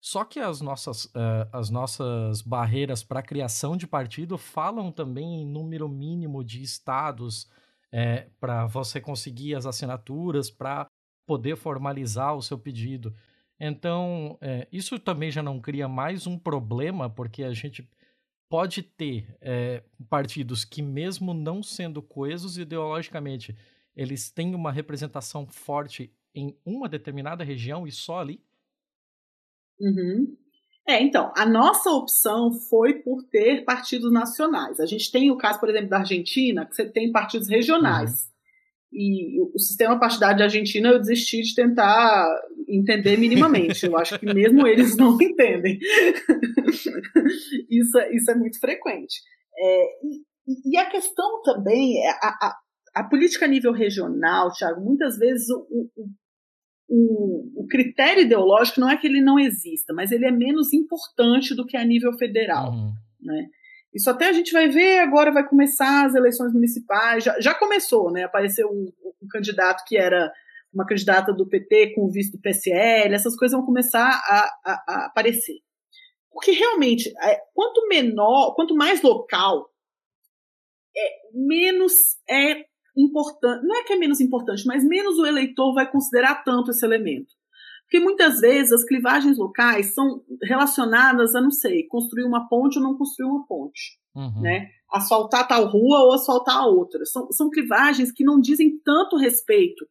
Só 0.00 0.24
que 0.24 0.40
as 0.40 0.60
nossas, 0.60 1.04
uh, 1.04 1.46
as 1.52 1.70
nossas 1.70 2.42
barreiras 2.42 3.04
para 3.04 3.20
a 3.20 3.22
criação 3.22 3.76
de 3.76 3.86
partido 3.86 4.36
falam 4.36 4.90
também 4.90 5.42
em 5.42 5.46
número 5.46 5.88
mínimo 5.88 6.42
de 6.42 6.60
estados 6.60 7.48
é, 7.92 8.28
para 8.40 8.66
você 8.66 9.00
conseguir 9.00 9.54
as 9.54 9.66
assinaturas, 9.66 10.50
para 10.50 10.89
poder 11.30 11.56
formalizar 11.56 12.34
o 12.34 12.42
seu 12.42 12.58
pedido. 12.58 13.14
Então, 13.60 14.36
é, 14.40 14.66
isso 14.72 14.98
também 14.98 15.30
já 15.30 15.40
não 15.40 15.60
cria 15.60 15.86
mais 15.86 16.26
um 16.26 16.36
problema, 16.36 17.08
porque 17.08 17.44
a 17.44 17.52
gente 17.52 17.88
pode 18.48 18.82
ter 18.82 19.32
é, 19.40 19.84
partidos 20.08 20.64
que, 20.64 20.82
mesmo 20.82 21.32
não 21.32 21.62
sendo 21.62 22.02
coesos 22.02 22.58
ideologicamente, 22.58 23.56
eles 23.94 24.28
têm 24.28 24.56
uma 24.56 24.72
representação 24.72 25.46
forte 25.46 26.12
em 26.34 26.58
uma 26.66 26.88
determinada 26.88 27.44
região 27.44 27.86
e 27.86 27.92
só 27.92 28.18
ali? 28.18 28.42
Uhum. 29.78 30.36
É, 30.84 31.00
então, 31.00 31.32
a 31.36 31.46
nossa 31.46 31.90
opção 31.90 32.50
foi 32.68 32.94
por 32.94 33.22
ter 33.22 33.64
partidos 33.64 34.10
nacionais. 34.10 34.80
A 34.80 34.86
gente 34.86 35.12
tem 35.12 35.30
o 35.30 35.36
caso, 35.36 35.60
por 35.60 35.68
exemplo, 35.68 35.90
da 35.90 35.98
Argentina, 35.98 36.66
que 36.66 36.74
você 36.74 36.90
tem 36.90 37.12
partidos 37.12 37.48
regionais. 37.48 38.24
Uhum. 38.24 38.29
E 38.92 39.40
o 39.40 39.58
sistema 39.58 40.00
partidário 40.00 40.38
da 40.38 40.44
Argentina 40.44 40.88
eu 40.88 40.98
desisti 40.98 41.42
de 41.42 41.54
tentar 41.54 42.28
entender 42.68 43.16
minimamente. 43.16 43.86
Eu 43.86 43.96
acho 43.96 44.18
que 44.18 44.26
mesmo 44.26 44.66
eles 44.66 44.96
não 44.96 45.16
entendem. 45.22 45.78
isso, 47.70 47.98
é, 47.98 48.14
isso 48.14 48.30
é 48.30 48.34
muito 48.34 48.58
frequente. 48.58 49.20
É, 49.56 49.84
e, 50.02 50.72
e, 50.72 50.76
a 50.76 50.90
questão 50.90 51.40
também, 51.42 52.04
é 52.04 52.10
a, 52.10 52.28
a, 52.42 52.56
a, 52.96 53.04
política 53.04 53.44
a 53.44 53.48
nível 53.48 53.72
regional, 53.72 54.50
Thiago, 54.52 54.80
muitas 54.80 55.16
vezes 55.18 55.48
o, 55.50 55.66
o, 55.70 56.08
o, 56.88 57.62
o, 57.62 57.66
critério 57.68 58.24
ideológico 58.24 58.80
não 58.80 58.90
é 58.90 58.96
que 58.96 59.06
ele 59.06 59.20
não 59.20 59.38
exista, 59.38 59.92
mas 59.94 60.10
ele 60.10 60.26
é 60.26 60.32
menos 60.32 60.72
importante 60.72 61.54
do 61.54 61.64
que 61.64 61.76
a 61.76 61.84
nível 61.84 62.12
federal. 62.14 62.72
Uhum. 62.72 62.92
Né? 63.22 63.46
Isso 63.92 64.08
até 64.08 64.28
a 64.28 64.32
gente 64.32 64.52
vai 64.52 64.68
ver 64.68 65.00
agora, 65.00 65.32
vai 65.32 65.46
começar 65.46 66.06
as 66.06 66.14
eleições 66.14 66.52
municipais, 66.52 67.24
já, 67.24 67.40
já 67.40 67.54
começou, 67.54 68.10
né? 68.12 68.22
Apareceu 68.24 68.68
um, 68.68 68.92
um, 69.22 69.28
candidato 69.28 69.84
que 69.84 69.96
era 69.96 70.32
uma 70.72 70.86
candidata 70.86 71.32
do 71.32 71.48
PT 71.48 71.94
com 71.94 72.04
o 72.04 72.10
vice 72.10 72.30
do 72.30 72.40
PSL, 72.40 73.12
essas 73.12 73.36
coisas 73.36 73.56
vão 73.56 73.66
começar 73.66 74.08
a, 74.08 74.50
a, 74.64 74.84
a 74.86 75.06
aparecer. 75.06 75.56
Porque 76.30 76.52
realmente, 76.52 77.12
é, 77.20 77.40
quanto 77.52 77.88
menor, 77.88 78.54
quanto 78.54 78.76
mais 78.76 79.02
local, 79.02 79.68
é, 80.96 81.08
menos 81.34 81.92
é 82.28 82.64
importante, 82.96 83.66
não 83.66 83.76
é 83.76 83.82
que 83.82 83.92
é 83.92 83.96
menos 83.96 84.20
importante, 84.20 84.64
mas 84.66 84.84
menos 84.84 85.18
o 85.18 85.26
eleitor 85.26 85.74
vai 85.74 85.90
considerar 85.90 86.44
tanto 86.44 86.70
esse 86.70 86.84
elemento. 86.84 87.39
Porque 87.90 87.98
muitas 87.98 88.38
vezes 88.38 88.70
as 88.70 88.84
clivagens 88.84 89.36
locais 89.36 89.94
são 89.94 90.22
relacionadas 90.44 91.34
a, 91.34 91.40
não 91.40 91.50
sei, 91.50 91.88
construir 91.88 92.22
uma 92.22 92.48
ponte 92.48 92.78
ou 92.78 92.84
não 92.84 92.96
construir 92.96 93.28
uma 93.28 93.44
ponte. 93.44 93.98
Uhum. 94.14 94.42
Né? 94.42 94.68
Asfaltar 94.88 95.48
tal 95.48 95.66
rua 95.66 96.04
ou 96.04 96.12
asfaltar 96.12 96.56
a 96.56 96.66
outra. 96.66 97.04
São, 97.04 97.32
são 97.32 97.50
clivagens 97.50 98.12
que 98.12 98.22
não 98.22 98.40
dizem 98.40 98.78
tanto 98.84 99.16
respeito 99.16 99.84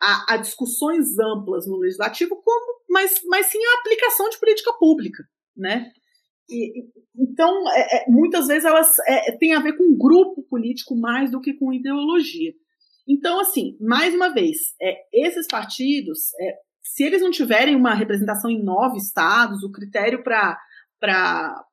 a, 0.00 0.34
a 0.34 0.36
discussões 0.36 1.18
amplas 1.18 1.66
no 1.66 1.76
legislativo, 1.76 2.40
como, 2.40 2.80
mas, 2.88 3.20
mas 3.26 3.46
sim 3.46 3.58
a 3.58 3.80
aplicação 3.80 4.28
de 4.28 4.38
política 4.38 4.72
pública. 4.74 5.24
Né? 5.56 5.90
E, 6.48 6.84
então, 7.18 7.68
é, 7.72 7.96
é, 7.96 8.04
muitas 8.08 8.46
vezes 8.46 8.64
elas 8.64 8.96
é, 9.08 9.36
têm 9.38 9.54
a 9.54 9.60
ver 9.60 9.76
com 9.76 9.98
grupo 9.98 10.44
político 10.44 10.94
mais 10.94 11.32
do 11.32 11.40
que 11.40 11.54
com 11.54 11.72
ideologia. 11.72 12.52
Então, 13.08 13.40
assim, 13.40 13.76
mais 13.80 14.14
uma 14.14 14.32
vez, 14.32 14.58
é, 14.80 14.94
esses 15.12 15.48
partidos, 15.48 16.32
é, 16.40 16.63
se 16.84 17.02
eles 17.02 17.22
não 17.22 17.30
tiverem 17.30 17.74
uma 17.74 17.94
representação 17.94 18.50
em 18.50 18.62
nove 18.62 18.98
estados, 18.98 19.62
o 19.62 19.72
critério 19.72 20.22
para 20.22 20.58
para 21.00 21.66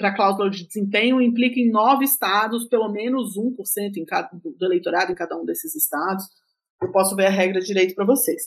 a 0.00 0.14
cláusula 0.14 0.48
de 0.48 0.66
desempenho 0.66 1.20
implica 1.20 1.60
em 1.60 1.70
nove 1.70 2.06
estados, 2.06 2.66
pelo 2.66 2.90
menos 2.90 3.36
1% 3.36 3.96
em 3.98 4.06
cada, 4.06 4.30
do 4.32 4.64
eleitorado 4.64 5.12
em 5.12 5.14
cada 5.14 5.36
um 5.36 5.44
desses 5.44 5.74
estados. 5.74 6.24
Eu 6.80 6.90
posso 6.90 7.14
ver 7.14 7.26
a 7.26 7.30
regra 7.30 7.60
direito 7.60 7.94
para 7.94 8.06
vocês. 8.06 8.44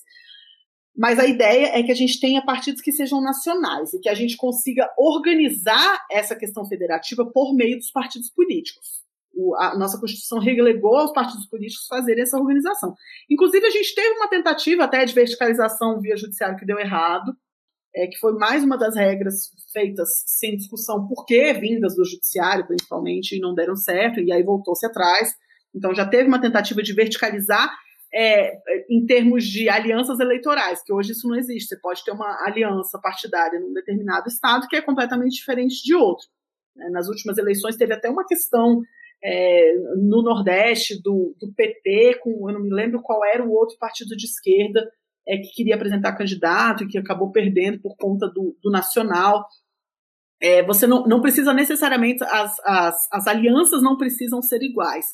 Mas 0.97 1.19
a 1.19 1.27
ideia 1.27 1.77
é 1.77 1.83
que 1.83 1.91
a 1.91 1.95
gente 1.95 2.19
tenha 2.19 2.43
partidos 2.43 2.81
que 2.81 2.91
sejam 2.91 3.21
nacionais 3.21 3.93
e 3.93 3.99
que 3.99 4.09
a 4.09 4.15
gente 4.15 4.35
consiga 4.37 4.89
organizar 4.97 6.03
essa 6.11 6.35
questão 6.35 6.65
federativa 6.65 7.29
por 7.31 7.53
meio 7.53 7.77
dos 7.77 7.91
partidos 7.91 8.31
políticos. 8.31 9.03
O, 9.39 9.55
a 9.55 9.77
nossa 9.77 9.99
Constituição 9.99 10.39
relegou 10.39 10.97
aos 10.97 11.13
partidos 11.13 11.47
políticos 11.47 11.87
fazerem 11.87 12.23
essa 12.23 12.37
organização. 12.37 12.93
Inclusive, 13.29 13.65
a 13.65 13.69
gente 13.69 13.95
teve 13.95 14.15
uma 14.15 14.27
tentativa 14.27 14.83
até 14.83 15.05
de 15.05 15.13
verticalização 15.13 15.99
via 16.01 16.17
judiciário 16.17 16.57
que 16.57 16.65
deu 16.65 16.77
errado, 16.77 17.33
é, 17.95 18.07
que 18.07 18.17
foi 18.19 18.33
mais 18.33 18.63
uma 18.63 18.77
das 18.77 18.95
regras 18.95 19.49
feitas 19.71 20.09
sem 20.25 20.55
discussão, 20.57 21.07
por 21.07 21.25
que 21.25 21.53
vindas 21.53 21.95
do 21.95 22.05
judiciário, 22.05 22.67
principalmente, 22.67 23.35
e 23.35 23.39
não 23.39 23.55
deram 23.55 23.75
certo, 23.75 24.19
e 24.19 24.31
aí 24.31 24.43
voltou-se 24.43 24.85
atrás. 24.85 25.33
Então, 25.73 25.93
já 25.93 26.05
teve 26.05 26.27
uma 26.27 26.41
tentativa 26.41 26.83
de 26.83 26.93
verticalizar 26.93 27.69
é, 28.13 28.57
em 28.89 29.05
termos 29.05 29.45
de 29.45 29.69
alianças 29.69 30.19
eleitorais, 30.19 30.83
que 30.83 30.91
hoje 30.91 31.11
isso 31.11 31.27
não 31.27 31.35
existe. 31.35 31.69
Você 31.69 31.79
pode 31.79 32.03
ter 32.03 32.11
uma 32.11 32.43
aliança 32.45 32.99
partidária 32.99 33.59
num 33.59 33.73
determinado 33.73 34.27
estado 34.27 34.67
que 34.67 34.75
é 34.75 34.81
completamente 34.81 35.35
diferente 35.35 35.83
de 35.83 35.95
outro. 35.95 36.27
Né? 36.75 36.89
Nas 36.89 37.07
últimas 37.07 37.37
eleições 37.37 37.77
teve 37.77 37.93
até 37.93 38.09
uma 38.09 38.25
questão 38.25 38.81
é, 39.23 39.73
no 39.97 40.21
Nordeste 40.21 41.01
do, 41.01 41.35
do, 41.39 41.51
PT, 41.53 42.19
com, 42.21 42.49
eu 42.49 42.53
não 42.53 42.61
me 42.61 42.73
lembro 42.73 43.01
qual 43.01 43.23
era 43.25 43.43
o 43.43 43.51
outro 43.51 43.77
partido 43.77 44.15
de 44.15 44.25
esquerda 44.25 44.89
é, 45.27 45.37
que 45.37 45.53
queria 45.53 45.75
apresentar 45.75 46.15
candidato 46.15 46.83
e 46.83 46.87
que 46.87 46.97
acabou 46.97 47.31
perdendo 47.31 47.79
por 47.81 47.95
conta 47.97 48.27
do, 48.27 48.57
do 48.61 48.71
nacional. 48.71 49.45
É, 50.41 50.63
você 50.63 50.87
não, 50.87 51.03
não 51.05 51.21
precisa 51.21 51.53
necessariamente, 51.53 52.23
as, 52.23 52.57
as, 52.63 53.07
as 53.11 53.27
alianças 53.27 53.81
não 53.81 53.97
precisam 53.97 54.41
ser 54.41 54.61
iguais 54.61 55.05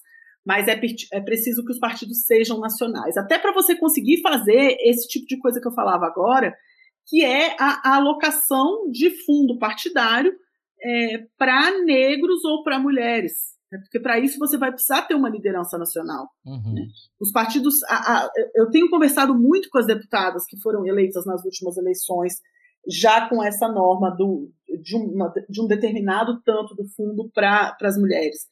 mas 0.45 0.67
é, 0.67 0.79
é 1.13 1.19
preciso 1.19 1.65
que 1.65 1.71
os 1.71 1.79
partidos 1.79 2.23
sejam 2.25 2.59
nacionais. 2.59 3.17
Até 3.17 3.39
para 3.39 3.51
você 3.51 3.75
conseguir 3.75 4.21
fazer 4.21 4.77
esse 4.81 5.07
tipo 5.07 5.25
de 5.25 5.39
coisa 5.39 5.59
que 5.59 5.67
eu 5.67 5.73
falava 5.73 6.05
agora, 6.05 6.55
que 7.07 7.23
é 7.25 7.55
a, 7.59 7.81
a 7.83 7.95
alocação 7.95 8.89
de 8.91 9.09
fundo 9.25 9.57
partidário 9.57 10.31
é, 10.79 11.25
para 11.35 11.71
negros 11.83 12.45
ou 12.45 12.63
para 12.63 12.79
mulheres. 12.79 13.54
Né? 13.71 13.79
Porque 13.79 13.99
para 13.99 14.19
isso 14.19 14.37
você 14.39 14.57
vai 14.57 14.71
precisar 14.71 15.03
ter 15.03 15.15
uma 15.15 15.29
liderança 15.29 15.77
nacional. 15.77 16.29
Uhum. 16.45 16.73
Né? 16.73 16.87
Os 17.19 17.31
partidos. 17.31 17.75
A, 17.87 17.95
a, 17.95 18.29
eu 18.55 18.69
tenho 18.69 18.89
conversado 18.89 19.33
muito 19.37 19.69
com 19.69 19.77
as 19.77 19.87
deputadas 19.87 20.45
que 20.45 20.59
foram 20.61 20.85
eleitas 20.85 21.25
nas 21.25 21.43
últimas 21.43 21.77
eleições, 21.77 22.35
já 22.87 23.27
com 23.27 23.43
essa 23.43 23.67
norma 23.67 24.11
do, 24.11 24.51
de, 24.81 24.95
uma, 24.95 25.33
de 25.49 25.61
um 25.61 25.67
determinado 25.67 26.41
tanto 26.43 26.75
do 26.75 26.87
fundo 26.89 27.29
para 27.33 27.75
as 27.81 27.97
mulheres. 27.97 28.47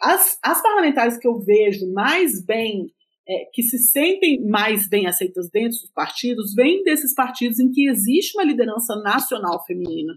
As, 0.00 0.38
as 0.42 0.60
parlamentares 0.62 1.16
que 1.16 1.26
eu 1.26 1.38
vejo 1.38 1.92
mais 1.92 2.44
bem, 2.44 2.92
é, 3.28 3.44
que 3.52 3.62
se 3.62 3.78
sentem 3.78 4.44
mais 4.44 4.88
bem 4.88 5.06
aceitas 5.06 5.48
dentro 5.50 5.78
dos 5.78 5.90
partidos, 5.92 6.54
vêm 6.54 6.82
desses 6.82 7.14
partidos 7.14 7.60
em 7.60 7.70
que 7.70 7.88
existe 7.88 8.36
uma 8.36 8.44
liderança 8.44 8.96
nacional 8.96 9.64
feminina. 9.64 10.14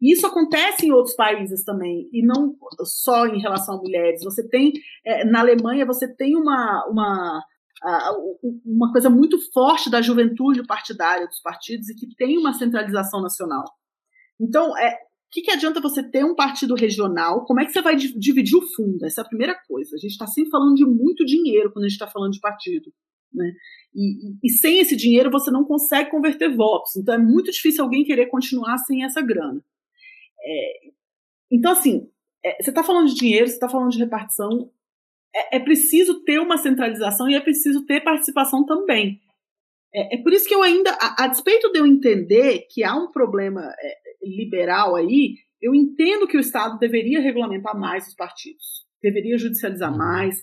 Né? 0.00 0.12
Isso 0.12 0.26
acontece 0.26 0.86
em 0.86 0.92
outros 0.92 1.14
países 1.14 1.64
também, 1.64 2.08
e 2.12 2.24
não 2.24 2.56
só 2.84 3.26
em 3.26 3.40
relação 3.40 3.76
a 3.76 3.82
mulheres. 3.82 4.22
Você 4.24 4.46
tem, 4.48 4.72
é, 5.04 5.24
na 5.24 5.40
Alemanha, 5.40 5.86
você 5.86 6.12
tem 6.14 6.36
uma, 6.36 6.86
uma, 6.88 7.42
uma 8.64 8.92
coisa 8.92 9.10
muito 9.10 9.38
forte 9.52 9.90
da 9.90 10.02
juventude 10.02 10.66
partidária 10.66 11.26
dos 11.26 11.40
partidos 11.40 11.88
e 11.88 11.94
que 11.94 12.14
tem 12.16 12.38
uma 12.38 12.54
centralização 12.54 13.20
nacional. 13.20 13.64
Então, 14.40 14.76
é, 14.78 14.94
o 14.94 15.30
que, 15.30 15.42
que 15.42 15.50
adianta 15.50 15.80
você 15.80 16.02
ter 16.02 16.24
um 16.24 16.34
partido 16.34 16.74
regional? 16.74 17.44
Como 17.44 17.60
é 17.60 17.66
que 17.66 17.72
você 17.72 17.82
vai 17.82 17.96
dividir 17.96 18.56
o 18.56 18.66
fundo? 18.74 19.04
Essa 19.04 19.20
é 19.20 19.24
a 19.24 19.28
primeira 19.28 19.54
coisa. 19.66 19.94
A 19.94 19.98
gente 19.98 20.12
está 20.12 20.26
sempre 20.26 20.50
falando 20.50 20.74
de 20.74 20.86
muito 20.86 21.24
dinheiro 21.24 21.70
quando 21.70 21.84
a 21.84 21.88
gente 21.88 22.00
está 22.00 22.06
falando 22.06 22.32
de 22.32 22.40
partido. 22.40 22.90
Né? 23.32 23.52
E, 23.94 24.30
e, 24.30 24.38
e, 24.42 24.50
sem 24.50 24.78
esse 24.78 24.96
dinheiro 24.96 25.30
você 25.30 25.50
não 25.50 25.64
consegue 25.64 26.10
converter 26.10 26.54
votos. 26.54 26.96
Então 26.96 27.14
é 27.14 27.18
muito 27.18 27.50
difícil 27.50 27.84
alguém 27.84 28.04
querer 28.04 28.26
continuar 28.26 28.78
sem 28.78 29.04
essa 29.04 29.20
grana. 29.20 29.62
É, 30.48 30.90
então, 31.50 31.72
assim, 31.72 32.08
é, 32.44 32.62
você 32.62 32.70
está 32.70 32.82
falando 32.82 33.08
de 33.08 33.14
dinheiro, 33.14 33.46
você 33.46 33.54
está 33.54 33.68
falando 33.68 33.90
de 33.90 33.98
repartição. 33.98 34.70
É, 35.34 35.56
é, 35.56 35.60
preciso 35.60 36.24
ter 36.24 36.38
uma 36.38 36.56
centralização 36.56 37.28
e 37.28 37.34
é 37.34 37.40
preciso 37.40 37.84
ter 37.84 38.00
participação 38.00 38.64
também. 38.64 39.20
É, 39.92 40.16
é 40.16 40.22
por 40.22 40.32
isso 40.32 40.48
que 40.48 40.54
eu 40.54 40.62
ainda, 40.62 40.90
a, 40.92 41.24
a, 41.24 41.26
despeito 41.28 41.70
de 41.70 41.78
eu 41.78 41.86
entender 41.86 42.66
que 42.70 42.82
há 42.82 42.94
um 42.94 43.10
problema 43.10 43.62
é, 43.78 43.94
liberal 44.22 44.96
aí, 44.96 45.36
eu 45.60 45.74
entendo 45.74 46.26
que 46.26 46.36
o 46.36 46.40
Estado 46.40 46.78
deveria 46.78 47.20
regulamentar 47.20 47.78
mais 47.78 48.06
os 48.06 48.14
partidos, 48.14 48.86
deveria 49.02 49.36
judicializar 49.36 49.90
uhum. 49.90 49.98
mais, 49.98 50.36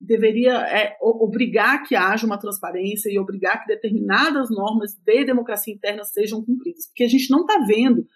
deveria 0.00 0.54
é, 0.54 0.96
obrigar 1.02 1.82
que 1.82 1.94
haja 1.94 2.26
uma 2.26 2.38
transparência 2.38 3.10
e 3.10 3.18
obrigar 3.18 3.60
que 3.60 3.66
determinadas 3.66 4.48
normas 4.48 4.94
de 4.94 5.24
democracia 5.24 5.74
interna 5.74 6.04
sejam 6.04 6.42
cumpridas, 6.42 6.86
porque 6.86 7.04
a 7.04 7.08
gente 7.08 7.30
não 7.30 7.42
está 7.42 7.58
vendo 7.66 8.06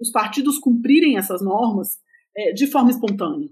os 0.00 0.10
partidos 0.10 0.58
cumprirem 0.58 1.18
essas 1.18 1.42
normas 1.42 1.98
é, 2.36 2.52
de 2.52 2.66
forma 2.66 2.90
espontânea. 2.90 3.48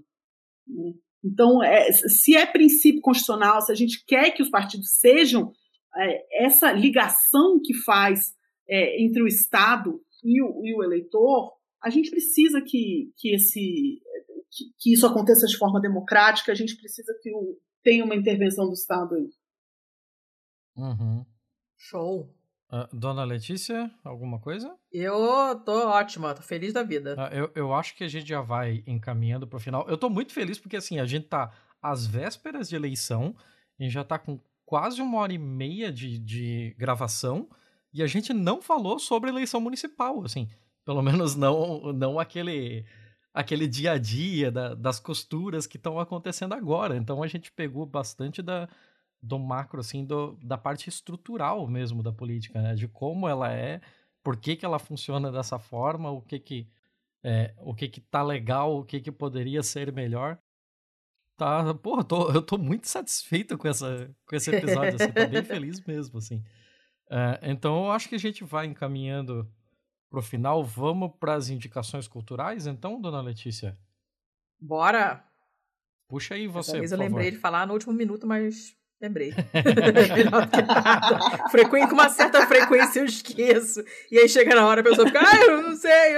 Né? 0.67 0.93
Então, 1.23 1.61
é, 1.61 1.91
se 1.91 2.35
é 2.35 2.45
princípio 2.45 3.01
constitucional, 3.01 3.61
se 3.61 3.71
a 3.71 3.75
gente 3.75 4.03
quer 4.05 4.31
que 4.31 4.41
os 4.41 4.49
partidos 4.49 4.89
sejam 4.99 5.51
é, 5.95 6.45
essa 6.45 6.71
ligação 6.71 7.59
que 7.63 7.73
faz 7.73 8.33
é, 8.67 9.03
entre 9.03 9.21
o 9.21 9.27
Estado 9.27 10.01
e 10.23 10.41
o, 10.41 10.65
e 10.65 10.73
o 10.73 10.83
eleitor, 10.83 11.53
a 11.83 11.89
gente 11.89 12.09
precisa 12.09 12.61
que, 12.61 13.11
que, 13.17 13.33
esse, 13.35 14.01
que, 14.51 14.65
que, 14.77 14.93
isso 14.93 15.05
aconteça 15.05 15.45
de 15.45 15.57
forma 15.57 15.79
democrática, 15.79 16.51
a 16.51 16.55
gente 16.55 16.75
precisa 16.77 17.13
que 17.21 17.33
o, 17.33 17.57
tenha 17.83 18.03
uma 18.03 18.15
intervenção 18.15 18.67
do 18.67 18.73
Estado 18.73 19.15
aí. 19.15 19.29
Uhum. 20.75 21.25
Show. 21.77 22.33
Uh, 22.71 22.87
Dona 22.95 23.23
Letícia, 23.23 23.89
alguma 24.03 24.39
coisa? 24.39 24.75
Eu 24.91 25.59
tô 25.65 25.87
ótima, 25.87 26.35
tô 26.35 26.43
feliz 26.43 26.71
da 26.71 26.83
vida. 26.83 27.15
Uh, 27.15 27.35
eu, 27.35 27.51
eu 27.55 27.73
acho 27.73 27.95
que 27.95 28.03
a 28.03 28.07
gente 28.07 28.27
já 28.27 28.41
vai 28.41 28.83
encaminhando 28.85 29.47
pro 29.47 29.59
final. 29.59 29.87
Eu 29.89 29.97
tô 29.97 30.07
muito 30.07 30.31
feliz 30.31 30.59
porque, 30.59 30.77
assim, 30.77 30.99
a 30.99 31.05
gente 31.05 31.27
tá 31.27 31.51
às 31.81 32.05
vésperas 32.05 32.69
de 32.69 32.75
eleição, 32.75 33.35
a 33.79 33.83
gente 33.83 33.91
já 33.91 34.03
tá 34.03 34.19
com 34.19 34.39
quase 34.65 35.01
uma 35.01 35.17
hora 35.17 35.33
e 35.33 35.37
meia 35.39 35.91
de, 35.91 36.19
de 36.19 36.75
gravação, 36.77 37.49
e 37.91 38.03
a 38.03 38.07
gente 38.07 38.33
não 38.33 38.61
falou 38.61 38.99
sobre 38.99 39.31
eleição 39.31 39.59
municipal, 39.59 40.23
assim. 40.23 40.47
Pelo 40.85 41.01
menos 41.03 41.35
não, 41.35 41.91
não 41.91 42.19
aquele, 42.19 42.85
aquele 43.33 43.67
dia 43.67 43.93
a 43.93 43.97
dia 43.97 44.51
da, 44.51 44.75
das 44.75 44.99
costuras 44.99 45.65
que 45.65 45.77
estão 45.77 45.99
acontecendo 45.99 46.53
agora. 46.53 46.95
Então 46.95 47.23
a 47.23 47.27
gente 47.27 47.51
pegou 47.51 47.83
bastante 47.83 48.43
da, 48.43 48.69
do 49.21 49.37
macro, 49.37 49.79
assim, 49.79 50.05
do, 50.05 50.37
da 50.41 50.57
parte 50.57 50.89
estrutural 50.89 51.67
mesmo 51.67 52.01
da 52.01 52.11
política, 52.11 52.61
né? 52.61 52.75
De 52.75 52.87
como 52.87 53.27
ela 53.27 53.51
é, 53.51 53.81
por 54.23 54.37
que, 54.37 54.55
que 54.55 54.65
ela 54.65 54.79
funciona 54.79 55.31
dessa 55.31 55.59
forma, 55.59 56.09
o 56.09 56.21
que 56.21 56.39
que, 56.39 56.67
é, 57.23 57.53
o 57.57 57.73
que 57.73 57.87
que 57.87 58.01
tá 58.01 58.23
legal, 58.23 58.77
o 58.77 58.85
que 58.85 58.99
que 58.99 59.11
poderia 59.11 59.61
ser 59.63 59.91
melhor. 59.91 60.37
Tá, 61.37 61.73
pô, 61.73 61.99
eu 61.99 62.03
tô, 62.03 62.31
eu 62.31 62.41
tô 62.41 62.57
muito 62.57 62.87
satisfeito 62.87 63.57
com, 63.57 63.67
essa, 63.67 64.13
com 64.25 64.35
esse 64.35 64.53
episódio, 64.53 64.95
assim, 64.95 65.11
tô 65.11 65.27
bem 65.27 65.43
feliz 65.43 65.79
mesmo, 65.85 66.17
assim. 66.17 66.43
É, 67.09 67.39
então, 67.43 67.85
eu 67.85 67.91
acho 67.91 68.07
que 68.07 68.15
a 68.15 68.19
gente 68.19 68.43
vai 68.43 68.65
encaminhando 68.65 69.49
pro 70.09 70.21
final. 70.21 70.63
Vamos 70.63 71.11
para 71.19 71.35
as 71.35 71.49
indicações 71.49 72.07
culturais, 72.07 72.67
então, 72.67 72.99
dona 72.99 73.21
Letícia? 73.21 73.77
Bora! 74.59 75.25
Puxa 76.07 76.33
aí 76.33 76.47
você, 76.47 76.71
Talvez 76.71 76.91
eu 76.91 76.97
favor. 76.97 77.09
lembrei 77.09 77.31
de 77.31 77.37
falar 77.37 77.67
no 77.67 77.73
último 77.73 77.93
minuto, 77.93 78.25
mas 78.25 78.75
lembrei. 79.01 79.33
Frequen... 81.51 81.87
Com 81.87 81.93
uma 81.93 82.09
certa 82.09 82.45
frequência 82.47 82.99
eu 82.99 83.05
esqueço. 83.05 83.83
E 84.11 84.19
aí 84.19 84.29
chega 84.29 84.55
na 84.55 84.65
hora 84.65 84.81
a 84.81 84.83
pessoa 84.83 85.07
fica, 85.07 85.19
ah, 85.19 85.45
eu 85.45 85.61
não 85.61 85.75
sei. 85.75 86.15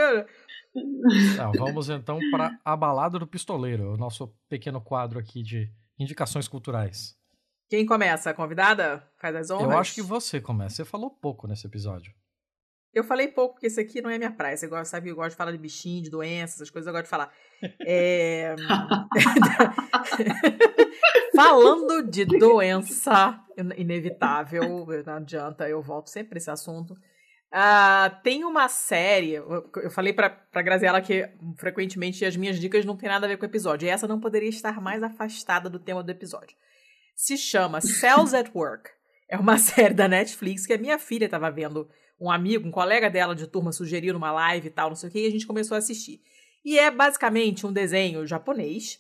Tá, 1.36 1.52
vamos 1.58 1.90
então 1.90 2.18
para 2.32 2.58
A 2.64 2.78
Balada 2.78 3.20
do 3.20 3.28
Pistoleiro, 3.28 3.94
o 3.94 3.98
nosso 3.98 4.34
pequeno 4.48 4.80
quadro 4.82 5.20
aqui 5.20 5.44
de 5.44 5.70
indicações 6.00 6.48
culturais. 6.48 7.14
Quem 7.70 7.86
começa? 7.86 8.30
A 8.30 8.34
convidada? 8.34 9.06
Faz 9.18 9.36
as 9.36 9.50
honras? 9.50 9.72
Eu 9.72 9.78
acho 9.78 9.94
que 9.94 10.02
você 10.02 10.40
começa. 10.42 10.76
Você 10.76 10.86
falou 10.86 11.10
pouco 11.10 11.48
nesse 11.48 11.68
episódio. 11.68 12.14
Eu 12.94 13.06
falei 13.06 13.30
pouco, 13.30 13.54
porque 13.54 13.68
esse 13.68 13.80
aqui 13.80 14.02
não 14.02 14.10
é 14.10 14.18
minha 14.18 14.32
praia. 14.32 14.58
Você 14.58 14.68
gosta, 14.68 14.84
sabe, 14.86 15.10
eu 15.10 15.16
gosto 15.16 15.32
de 15.32 15.38
falar 15.38 15.54
de 15.54 15.58
bichinho, 15.58 16.04
de 16.04 16.10
doenças, 16.10 16.56
essas 16.56 16.70
coisas 16.70 16.88
eu 16.88 16.92
gosto 16.92 17.06
de 17.06 17.10
falar. 17.10 17.32
É... 17.86 18.54
Falando 21.50 22.10
de 22.10 22.26
doença 22.26 23.44
inevitável, 23.78 24.86
não 25.06 25.16
adianta, 25.16 25.68
eu 25.68 25.82
volto 25.82 26.10
sempre 26.10 26.38
esse 26.38 26.50
assunto. 26.50 26.94
Uh, 27.54 28.22
tem 28.24 28.46
uma 28.46 28.70
série, 28.70 29.34
eu 29.34 29.90
falei 29.90 30.14
pra, 30.14 30.30
pra 30.30 30.62
Graziela 30.62 31.02
que 31.02 31.30
frequentemente 31.58 32.24
as 32.24 32.38
minhas 32.38 32.58
dicas 32.58 32.86
não 32.86 32.96
tem 32.96 33.10
nada 33.10 33.26
a 33.26 33.30
ver 33.30 33.38
com 33.38 33.44
o 33.44 33.50
episódio, 33.50 33.86
e 33.86 33.90
essa 33.90 34.08
não 34.08 34.22
poderia 34.22 34.48
estar 34.48 34.80
mais 34.80 35.04
afastada 35.04 35.70
do 35.70 35.78
tema 35.78 36.02
do 36.02 36.10
episódio 36.10 36.56
se 37.22 37.38
chama 37.38 37.82
Cells 37.82 38.36
at 38.36 38.50
Work. 38.56 38.90
É 39.30 39.38
uma 39.38 39.58
série 39.60 39.94
da 39.94 40.08
Netflix 40.08 40.66
que 40.66 40.74
a 40.74 40.78
minha 40.78 40.98
filha 40.98 41.26
estava 41.26 41.52
vendo, 41.52 41.88
um 42.20 42.32
amigo, 42.32 42.68
um 42.68 42.72
colega 42.72 43.12
dela 43.12 43.36
de 43.36 43.46
turma 43.46 43.72
sugeriu 43.72 44.14
numa 44.14 44.32
live 44.32 44.68
e 44.68 44.72
tal, 44.72 44.90
não 44.90 44.96
sei 44.96 45.10
o 45.10 45.12
que, 45.12 45.20
e 45.20 45.28
a 45.28 45.32
gente 45.32 45.46
começou 45.46 45.76
a 45.76 45.78
assistir. 45.78 46.20
E 46.66 46.80
é 46.80 46.90
basicamente 46.90 47.66
um 47.66 47.72
desenho 47.72 48.26
japonês. 48.26 49.00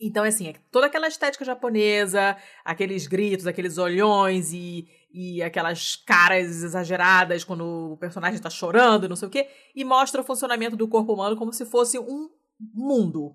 Então, 0.00 0.24
assim, 0.24 0.48
é 0.48 0.54
toda 0.70 0.86
aquela 0.86 1.08
estética 1.08 1.44
japonesa, 1.44 2.36
aqueles 2.64 3.06
gritos, 3.06 3.46
aqueles 3.46 3.76
olhões 3.76 4.50
e, 4.52 4.88
e 5.12 5.42
aquelas 5.42 5.94
caras 5.94 6.62
exageradas 6.62 7.44
quando 7.44 7.92
o 7.92 7.96
personagem 7.98 8.36
está 8.36 8.48
chorando, 8.48 9.08
não 9.08 9.16
sei 9.16 9.28
o 9.28 9.30
quê, 9.30 9.48
e 9.74 9.84
mostra 9.84 10.22
o 10.22 10.24
funcionamento 10.24 10.74
do 10.74 10.88
corpo 10.88 11.12
humano 11.12 11.36
como 11.36 11.52
se 11.52 11.66
fosse 11.66 11.98
um 11.98 12.30
mundo, 12.74 13.34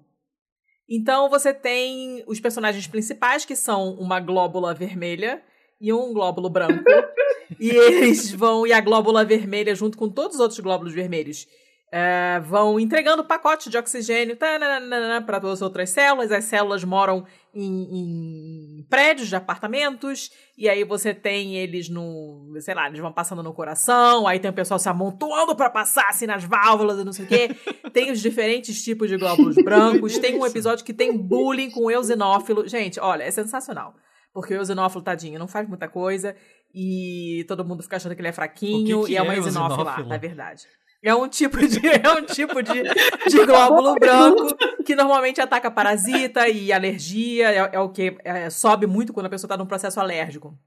Então 0.88 1.30
você 1.30 1.54
tem 1.54 2.24
os 2.28 2.40
personagens 2.40 2.86
principais, 2.88 3.44
que 3.44 3.56
são 3.56 3.96
uma 3.96 4.20
glóbula 4.20 4.74
vermelha 4.74 5.44
e 5.82 5.92
um 5.92 6.14
glóbulo 6.14 6.50
branco. 6.50 6.84
e 7.60 7.70
eles 7.70 8.32
vão, 8.32 8.68
e 8.68 8.74
a 8.74 8.80
glóbula 8.82 9.26
vermelha, 9.26 9.74
junto 9.74 9.98
com 9.98 10.10
todos 10.10 10.36
os 10.36 10.42
outros 10.42 10.60
glóbulos 10.60 10.94
vermelhos, 10.94 11.48
é, 11.92 12.40
vão 12.42 12.80
entregando 12.80 13.24
pacote 13.24 13.70
de 13.70 13.78
oxigênio 13.78 14.36
para 14.36 15.40
todas 15.40 15.60
as 15.60 15.62
outras 15.62 15.90
células. 15.92 16.32
As 16.32 16.44
células 16.46 16.84
moram 16.84 17.26
em, 17.54 18.80
em, 18.80 18.86
prédios 18.90 19.30
de 19.30 19.36
apartamentos, 19.36 20.30
e 20.58 20.68
aí 20.68 20.84
você 20.84 21.14
tem 21.14 21.56
eles 21.56 21.88
no. 21.88 22.54
sei 22.60 22.76
lá, 22.76 22.88
eles 22.88 23.00
vão 23.00 23.14
passando 23.14 23.42
no 23.42 23.54
coração, 23.54 24.28
aí 24.28 24.40
tem 24.40 24.52
o 24.52 24.54
pessoal 24.54 24.80
se 24.80 24.90
amontoando 24.90 25.56
para 25.56 25.70
passar 25.70 26.08
assim 26.10 26.26
nas 26.26 26.44
válvulas 26.44 27.00
e 27.00 27.04
não 27.04 27.14
sei 27.14 27.26
o 27.26 27.28
quê. 27.28 27.50
tem 27.94 28.12
os 28.12 28.20
diferentes 28.20 28.84
tipos 28.84 29.10
de 29.10 29.18
glóbulos 29.18 29.56
brancos. 29.56 30.18
tem 30.18 30.38
um 30.38 30.46
episódio 30.46 30.84
que 30.84 30.94
tem 30.94 31.16
bullying 31.16 31.70
com 31.70 31.86
o 31.86 31.92
eosinófilo. 31.92 32.68
Gente, 32.68 33.00
olha, 33.00 33.24
é 33.24 33.32
sensacional. 33.32 33.96
Porque 34.34 34.54
o 34.54 34.58
eosinófilo, 34.58 35.02
tadinho, 35.02 35.40
não 35.40 35.48
faz 35.48 35.66
muita 35.66 35.88
coisa 35.88 36.36
e 36.74 37.46
todo 37.48 37.64
mundo 37.64 37.82
fica 37.82 37.96
achando 37.96 38.14
que 38.14 38.20
ele 38.20 38.28
é 38.28 38.34
fraquinho 38.34 39.04
que 39.04 39.08
que 39.08 39.14
e 39.14 39.16
é 39.16 39.22
uma 39.22 39.34
é 39.34 39.38
eosinófila, 39.38 39.78
eosinófilo? 39.78 40.10
na 40.10 40.18
verdade. 40.18 40.64
É 41.06 41.14
um 41.14 41.30
tipo 41.30 41.56
de, 41.68 41.78
é 41.86 42.12
um 42.14 42.26
tipo 42.26 42.64
de, 42.64 42.82
de 43.30 43.46
glóbulo 43.46 43.94
branco 43.94 44.58
que 44.84 44.96
normalmente 44.96 45.40
ataca 45.40 45.70
parasita 45.70 46.50
e 46.50 46.74
alergia. 46.74 47.52
É, 47.52 47.76
é 47.76 47.80
o 47.80 47.90
que 47.90 48.18
é, 48.24 48.50
sobe 48.50 48.88
muito 48.88 49.14
quando 49.14 49.28
a 49.28 49.30
pessoa 49.30 49.48
está 49.48 49.56
num 49.56 49.68
processo 49.68 50.00
alérgico. 50.00 50.58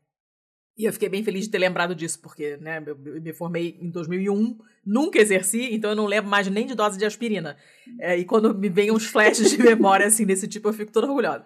E 0.77 0.85
eu 0.85 0.93
fiquei 0.93 1.09
bem 1.09 1.24
feliz 1.24 1.47
de 1.47 1.51
ter 1.51 1.59
lembrado 1.59 1.93
disso, 1.93 2.20
porque 2.20 2.56
né, 2.59 2.81
eu, 2.86 2.97
eu 3.05 3.20
me 3.20 3.32
formei 3.32 3.77
em 3.82 3.90
2001, 3.90 4.56
nunca 4.86 5.19
exerci, 5.19 5.74
então 5.74 5.90
eu 5.90 5.97
não 5.97 6.06
lembro 6.06 6.31
mais 6.31 6.47
nem 6.47 6.65
de 6.65 6.77
dose 6.77 6.97
de 6.97 7.05
aspirina. 7.05 7.56
É, 7.98 8.16
e 8.16 8.24
quando 8.24 8.55
me 8.55 8.69
vem 8.69 8.93
uns 8.93 9.06
flashes 9.06 9.51
de 9.51 9.59
memória 9.59 10.06
assim 10.06 10.24
desse 10.24 10.47
tipo, 10.47 10.69
eu 10.69 10.73
fico 10.73 10.93
toda 10.93 11.09
orgulhosa. 11.09 11.44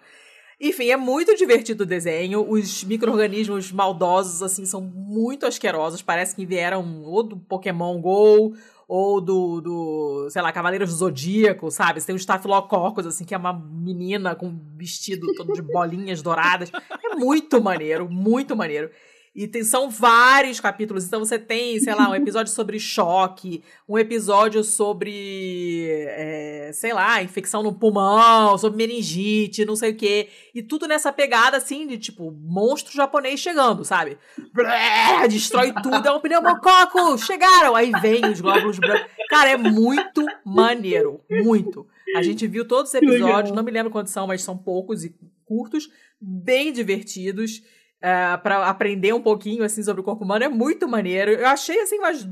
Enfim, 0.61 0.89
é 0.89 0.95
muito 0.95 1.35
divertido 1.35 1.83
o 1.83 1.85
desenho. 1.85 2.47
Os 2.47 2.83
micro-organismos 2.83 3.71
maldosos, 3.71 4.41
assim, 4.41 4.65
são 4.65 4.79
muito 4.79 5.45
asquerosos. 5.45 6.01
Parece 6.01 6.35
que 6.35 6.45
vieram 6.45 7.03
ou 7.03 7.23
do 7.23 7.37
Pokémon 7.37 7.99
GO 7.99 8.53
ou 8.87 9.21
do, 9.21 9.61
do 9.61 10.29
sei 10.29 10.41
lá, 10.41 10.51
Cavaleiros 10.51 10.89
do 10.89 10.95
Zodíaco, 10.95 11.71
sabe? 11.71 11.99
Você 11.99 12.07
tem 12.07 12.15
o 12.15 12.17
Staphylococcus, 12.17 13.05
assim, 13.05 13.25
que 13.25 13.33
é 13.33 13.37
uma 13.37 13.53
menina 13.53 14.35
com 14.35 14.47
um 14.47 14.59
vestido 14.75 15.33
todo 15.35 15.53
de 15.53 15.61
bolinhas 15.61 16.21
douradas. 16.21 16.71
É 17.03 17.15
muito 17.15 17.61
maneiro, 17.61 18.09
muito 18.09 18.55
maneiro. 18.55 18.89
E 19.35 19.47
tem, 19.47 19.63
são 19.63 19.89
vários 19.89 20.59
capítulos. 20.59 21.05
Então 21.05 21.19
você 21.19 21.39
tem, 21.39 21.79
sei 21.79 21.95
lá, 21.95 22.07
um 22.07 22.15
episódio 22.15 22.53
sobre 22.53 22.79
choque, 22.79 23.63
um 23.89 23.97
episódio 23.97 24.63
sobre, 24.63 25.87
é, 26.07 26.69
sei 26.71 26.93
lá, 26.93 27.21
infecção 27.23 27.63
no 27.63 27.73
pulmão, 27.73 28.55
sobre 28.59 28.77
meningite, 28.77 29.65
não 29.65 29.75
sei 29.75 29.91
o 29.91 29.95
quê. 29.95 30.29
E 30.53 30.61
tudo 30.61 30.87
nessa 30.87 31.11
pegada, 31.11 31.57
assim, 31.57 31.87
de 31.87 31.97
tipo, 31.97 32.31
monstro 32.31 32.93
japonês 32.93 33.39
chegando, 33.39 33.83
sabe? 33.83 34.19
Blé, 34.53 35.27
destrói 35.27 35.73
tudo, 35.81 36.07
é 36.07 36.11
um 36.11 36.19
pneumococo, 36.19 37.17
chegaram! 37.17 37.75
Aí 37.75 37.91
vem 38.01 38.23
os 38.31 38.39
glóbulos 38.39 38.77
brancos. 38.77 39.11
Cara, 39.29 39.49
é 39.49 39.57
muito 39.57 40.23
maneiro, 40.45 41.21
muito. 41.27 41.87
A 42.15 42.21
gente 42.21 42.45
viu 42.45 42.67
todos 42.67 42.91
os 42.93 42.95
episódios, 42.95 43.55
não 43.55 43.63
me 43.63 43.71
lembro 43.71 43.91
quantos 43.91 44.13
são, 44.13 44.27
mas 44.27 44.43
são 44.43 44.55
poucos 44.55 45.03
e 45.03 45.15
curtos, 45.43 45.89
bem 46.21 46.71
divertidos. 46.71 47.63
Uh, 48.03 48.37
para 48.43 48.67
aprender 48.67 49.13
um 49.13 49.21
pouquinho 49.21 49.63
assim 49.63 49.81
sobre 49.81 50.01
o 50.01 50.03
corpo 50.03 50.25
humano 50.25 50.43
é 50.43 50.49
muito 50.49 50.87
maneiro. 50.89 51.31
Eu 51.31 51.47
achei 51.47 51.79
assim 51.79 51.97
umas 51.99 52.27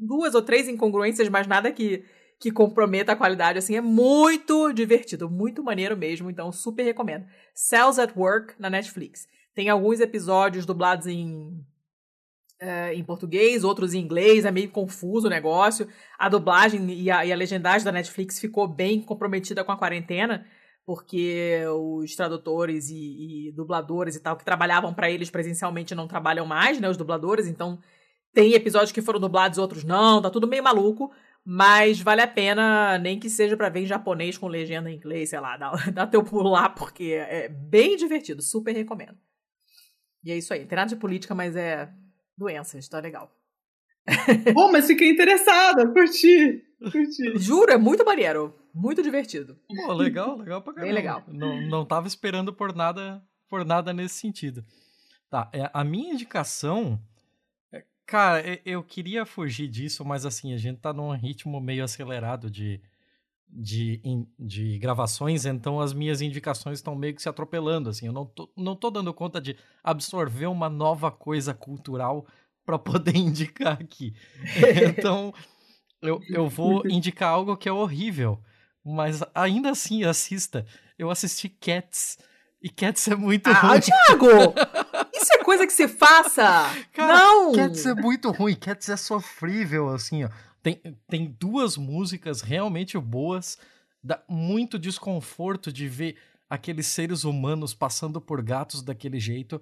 duas 0.00 0.34
ou 0.34 0.42
três 0.42 0.68
incongruências, 0.68 1.28
mas 1.28 1.46
nada 1.46 1.70
que 1.70 2.02
que 2.38 2.50
comprometa 2.50 3.12
a 3.12 3.16
qualidade 3.16 3.58
assim, 3.58 3.76
é 3.76 3.80
muito 3.80 4.72
divertido, 4.72 5.30
muito 5.30 5.62
maneiro 5.62 5.96
mesmo, 5.96 6.30
então 6.30 6.52
super 6.52 6.82
recomendo. 6.82 7.24
Cells 7.54 7.98
at 8.00 8.14
Work 8.14 8.54
na 8.58 8.68
Netflix. 8.68 9.26
Tem 9.54 9.70
alguns 9.70 10.00
episódios 10.00 10.66
dublados 10.66 11.06
em 11.06 11.64
uh, 12.62 12.92
em 12.92 13.02
português, 13.02 13.64
outros 13.64 13.94
em 13.94 14.00
inglês, 14.00 14.44
é 14.44 14.50
meio 14.50 14.70
confuso 14.70 15.28
o 15.28 15.30
negócio. 15.30 15.88
A 16.18 16.28
dublagem 16.28 16.90
e 16.92 17.10
a, 17.10 17.24
e 17.24 17.32
a 17.32 17.36
legendagem 17.36 17.84
da 17.84 17.92
Netflix 17.92 18.38
ficou 18.38 18.68
bem 18.68 19.00
comprometida 19.00 19.64
com 19.64 19.72
a 19.72 19.78
quarentena 19.78 20.46
porque 20.86 21.64
os 21.68 22.14
tradutores 22.14 22.88
e, 22.90 23.48
e, 23.48 23.52
dubladores 23.52 24.14
e 24.14 24.20
tal 24.20 24.36
que 24.36 24.44
trabalhavam 24.44 24.94
para 24.94 25.10
eles 25.10 25.28
presencialmente 25.28 25.96
não 25.96 26.06
trabalham 26.06 26.46
mais, 26.46 26.80
né, 26.80 26.88
os 26.88 26.96
dubladores, 26.96 27.48
então 27.48 27.80
tem 28.32 28.52
episódios 28.52 28.92
que 28.92 29.02
foram 29.02 29.18
dublados, 29.18 29.58
outros 29.58 29.82
não, 29.82 30.22
tá 30.22 30.30
tudo 30.30 30.46
meio 30.46 30.62
maluco, 30.62 31.12
mas 31.44 32.00
vale 32.00 32.22
a 32.22 32.28
pena, 32.28 32.98
nem 32.98 33.18
que 33.18 33.28
seja 33.28 33.56
para 33.56 33.68
ver 33.68 33.80
em 33.80 33.86
japonês 33.86 34.38
com 34.38 34.46
legenda 34.46 34.88
em 34.88 34.94
inglês, 34.94 35.30
sei 35.30 35.40
lá, 35.40 35.56
dá, 35.56 35.72
dá 35.92 36.06
teu 36.06 36.22
pulo 36.22 36.50
lá, 36.50 36.68
porque 36.68 37.14
é 37.14 37.48
bem 37.48 37.96
divertido, 37.96 38.40
super 38.40 38.72
recomendo. 38.72 39.18
E 40.22 40.30
é 40.30 40.38
isso 40.38 40.54
aí, 40.54 40.60
não 40.60 40.68
tem 40.68 40.76
nada 40.76 40.88
de 40.88 40.96
política, 40.96 41.34
mas 41.34 41.56
é 41.56 41.92
doença, 42.38 42.78
então 42.78 43.00
é 43.00 43.02
legal. 43.02 43.32
Bom, 44.54 44.70
mas 44.70 44.86
fiquei 44.86 45.10
interessada, 45.10 45.88
curti, 45.88 46.62
curti. 46.92 47.36
Juro, 47.38 47.72
é 47.72 47.76
muito 47.76 48.04
maneiro. 48.04 48.54
Muito 48.76 49.02
divertido. 49.02 49.58
Pô, 49.66 49.92
legal, 49.94 50.36
legal 50.36 50.60
pra 50.60 50.74
caramba. 50.74 50.92
Bem 50.92 50.94
legal. 50.94 51.24
Não, 51.26 51.58
não 51.62 51.82
tava 51.82 52.06
esperando 52.06 52.52
por 52.52 52.74
nada, 52.74 53.24
por 53.48 53.64
nada 53.64 53.90
nesse 53.90 54.16
sentido. 54.16 54.62
Tá, 55.30 55.48
é, 55.50 55.70
a 55.72 55.82
minha 55.82 56.12
indicação. 56.12 57.00
é, 57.72 57.82
cara, 58.04 58.60
eu 58.66 58.82
queria 58.82 59.24
fugir 59.24 59.66
disso, 59.66 60.04
mas 60.04 60.26
assim, 60.26 60.52
a 60.52 60.58
gente 60.58 60.78
tá 60.78 60.92
num 60.92 61.10
ritmo 61.12 61.58
meio 61.58 61.82
acelerado 61.82 62.50
de, 62.50 62.78
de, 63.48 63.98
de 64.38 64.78
gravações, 64.78 65.46
então 65.46 65.80
as 65.80 65.94
minhas 65.94 66.20
indicações 66.20 66.78
estão 66.78 66.94
meio 66.94 67.14
que 67.14 67.22
se 67.22 67.30
atropelando, 67.30 67.88
assim. 67.88 68.06
Eu 68.08 68.12
não 68.12 68.26
tô, 68.26 68.52
não 68.54 68.76
tô 68.76 68.90
dando 68.90 69.14
conta 69.14 69.40
de 69.40 69.56
absorver 69.82 70.48
uma 70.48 70.68
nova 70.68 71.10
coisa 71.10 71.54
cultural 71.54 72.26
pra 72.66 72.78
poder 72.78 73.16
indicar 73.16 73.80
aqui. 73.80 74.14
Então, 74.98 75.32
eu, 76.02 76.20
eu 76.28 76.46
vou 76.46 76.86
indicar 76.86 77.30
algo 77.30 77.56
que 77.56 77.70
é 77.70 77.72
horrível, 77.72 78.38
mas 78.86 79.20
ainda 79.34 79.70
assim 79.70 80.04
assista. 80.04 80.64
Eu 80.96 81.10
assisti 81.10 81.48
Cats, 81.48 82.18
e 82.62 82.70
Cats 82.70 83.08
é 83.08 83.16
muito 83.16 83.48
Ah, 83.48 83.52
ruim. 83.52 83.80
Thiago! 83.80 84.54
Isso 85.12 85.32
é 85.34 85.42
coisa 85.42 85.66
que 85.66 85.72
se 85.72 85.88
faça! 85.88 86.70
Cara, 86.92 87.18
não! 87.18 87.52
Cats 87.52 87.84
é 87.84 87.94
muito 87.94 88.30
ruim, 88.30 88.54
Cats 88.54 88.88
é 88.88 88.96
sofrível, 88.96 89.88
assim, 89.88 90.24
ó. 90.24 90.28
Tem, 90.62 90.80
tem 91.08 91.36
duas 91.38 91.76
músicas 91.76 92.40
realmente 92.40 92.96
boas, 92.98 93.58
dá 94.02 94.22
muito 94.28 94.78
desconforto 94.78 95.72
de 95.72 95.88
ver 95.88 96.16
aqueles 96.48 96.86
seres 96.86 97.24
humanos 97.24 97.74
passando 97.74 98.20
por 98.20 98.40
gatos 98.40 98.82
daquele 98.82 99.18
jeito. 99.18 99.60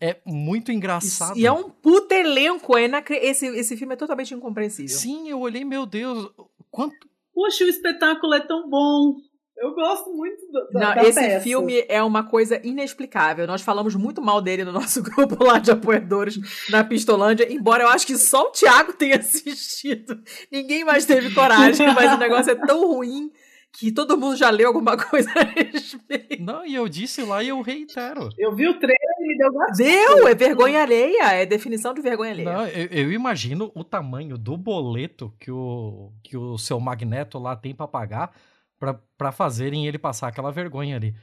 É 0.00 0.18
muito 0.26 0.72
engraçado. 0.72 1.38
E 1.38 1.46
é 1.46 1.52
um 1.52 1.70
puta 1.70 2.14
elenco, 2.14 2.76
é 2.76 2.84
inacre... 2.84 3.16
esse, 3.16 3.46
esse 3.46 3.76
filme 3.76 3.94
é 3.94 3.96
totalmente 3.96 4.34
incompreensível. 4.34 4.96
Sim, 4.96 5.28
eu 5.28 5.40
olhei, 5.40 5.64
meu 5.64 5.84
Deus, 5.84 6.30
quanto. 6.70 7.06
Poxa, 7.36 7.64
o 7.64 7.68
espetáculo 7.68 8.32
é 8.32 8.40
tão 8.40 8.66
bom. 8.66 9.14
Eu 9.58 9.74
gosto 9.74 10.10
muito 10.14 10.38
da, 10.50 10.60
Não, 10.72 10.94
da 10.94 11.02
esse 11.04 11.20
peça. 11.20 11.40
filme 11.42 11.84
é 11.86 12.02
uma 12.02 12.22
coisa 12.24 12.58
inexplicável. 12.66 13.46
Nós 13.46 13.60
falamos 13.60 13.94
muito 13.94 14.22
mal 14.22 14.40
dele 14.40 14.64
no 14.64 14.72
nosso 14.72 15.02
grupo 15.04 15.44
lá 15.44 15.58
de 15.58 15.70
apoiadores 15.70 16.38
na 16.70 16.82
Pistolândia, 16.82 17.50
embora 17.52 17.84
eu 17.84 17.88
acho 17.88 18.06
que 18.06 18.16
só 18.16 18.44
o 18.44 18.52
Thiago 18.52 18.94
tenha 18.94 19.16
assistido. 19.20 20.18
Ninguém 20.50 20.82
mais 20.82 21.04
teve 21.04 21.32
coragem, 21.34 21.86
mas 21.94 22.10
o 22.14 22.16
negócio 22.18 22.52
é 22.52 22.54
tão 22.54 22.86
ruim 22.88 23.30
que 23.78 23.92
todo 23.92 24.16
mundo 24.16 24.36
já 24.36 24.48
leu 24.48 24.68
alguma 24.68 24.96
coisa 24.96 25.30
a 25.34 25.42
respeito. 25.42 26.42
Não, 26.42 26.64
e 26.64 26.74
eu 26.74 26.88
disse 26.88 27.22
lá 27.22 27.42
e 27.42 27.48
eu 27.48 27.60
reitero. 27.60 28.30
Eu 28.38 28.54
vi 28.54 28.66
o 28.66 28.78
trailer 28.78 28.95
me 29.36 29.76
deu. 29.76 30.16
Deu! 30.16 30.28
É 30.28 30.34
vergonha 30.34 30.82
alheia, 30.82 31.32
é 31.34 31.46
definição 31.46 31.92
de 31.92 32.00
vergonha 32.00 32.30
alheia. 32.30 32.52
Não, 32.52 32.66
eu, 32.66 32.86
eu 32.86 33.12
imagino 33.12 33.70
o 33.74 33.84
tamanho 33.84 34.38
do 34.38 34.56
boleto 34.56 35.32
que 35.38 35.50
o, 35.50 36.12
que 36.22 36.36
o 36.36 36.56
seu 36.58 36.80
Magneto 36.80 37.38
lá 37.38 37.54
tem 37.54 37.74
pra 37.74 37.86
pagar 37.86 38.32
pra, 38.78 38.98
pra 39.16 39.32
fazerem 39.32 39.86
ele 39.86 39.98
passar 39.98 40.28
aquela 40.28 40.50
vergonha 40.50 40.96
ali. 40.96 41.14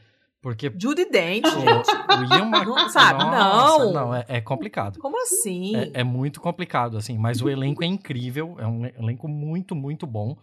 Porque 0.41 0.69
Judy 0.77 1.05
Dent, 1.09 1.45
o, 1.45 1.49
gente. 1.51 1.89
o 1.89 2.35
Ian 2.35 2.45
Mac... 2.45 2.67
Não 2.67 2.89
sabe, 2.89 3.23
Nossa, 3.23 3.85
não. 3.85 3.93
Não, 3.93 4.15
é, 4.15 4.25
é 4.27 4.41
complicado. 4.41 4.99
Como 4.99 5.21
assim? 5.21 5.73
É, 5.73 6.01
é 6.01 6.03
muito 6.03 6.41
complicado, 6.41 6.97
assim, 6.97 7.17
mas 7.17 7.41
o 7.41 7.49
elenco 7.49 7.81
é 7.81 7.87
incrível, 7.87 8.57
é 8.59 8.67
um 8.67 8.85
elenco 8.85 9.25
muito, 9.29 9.73
muito 9.73 10.05
bom. 10.05 10.37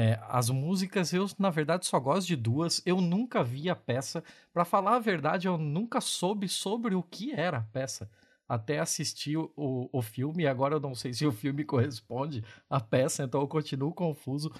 É, 0.00 0.16
as 0.28 0.48
músicas, 0.48 1.12
eu, 1.12 1.26
na 1.40 1.50
verdade, 1.50 1.84
só 1.84 1.98
gosto 1.98 2.28
de 2.28 2.36
duas. 2.36 2.80
Eu 2.86 3.00
nunca 3.00 3.42
vi 3.42 3.68
a 3.68 3.74
peça. 3.74 4.22
Pra 4.52 4.64
falar 4.64 4.94
a 4.94 5.00
verdade, 5.00 5.48
eu 5.48 5.58
nunca 5.58 6.00
soube 6.00 6.48
sobre 6.48 6.94
o 6.94 7.02
que 7.02 7.32
era 7.32 7.56
a 7.56 7.62
peça. 7.62 8.08
Até 8.48 8.78
assistir 8.78 9.36
o, 9.36 9.50
o, 9.56 9.88
o 9.92 10.00
filme, 10.00 10.44
e 10.44 10.46
agora 10.46 10.76
eu 10.76 10.80
não 10.80 10.94
sei 10.94 11.12
se 11.12 11.26
o 11.26 11.32
filme 11.32 11.64
corresponde 11.64 12.44
à 12.70 12.78
peça, 12.80 13.24
então 13.24 13.40
eu 13.40 13.48
continuo 13.48 13.92
confuso. 13.92 14.52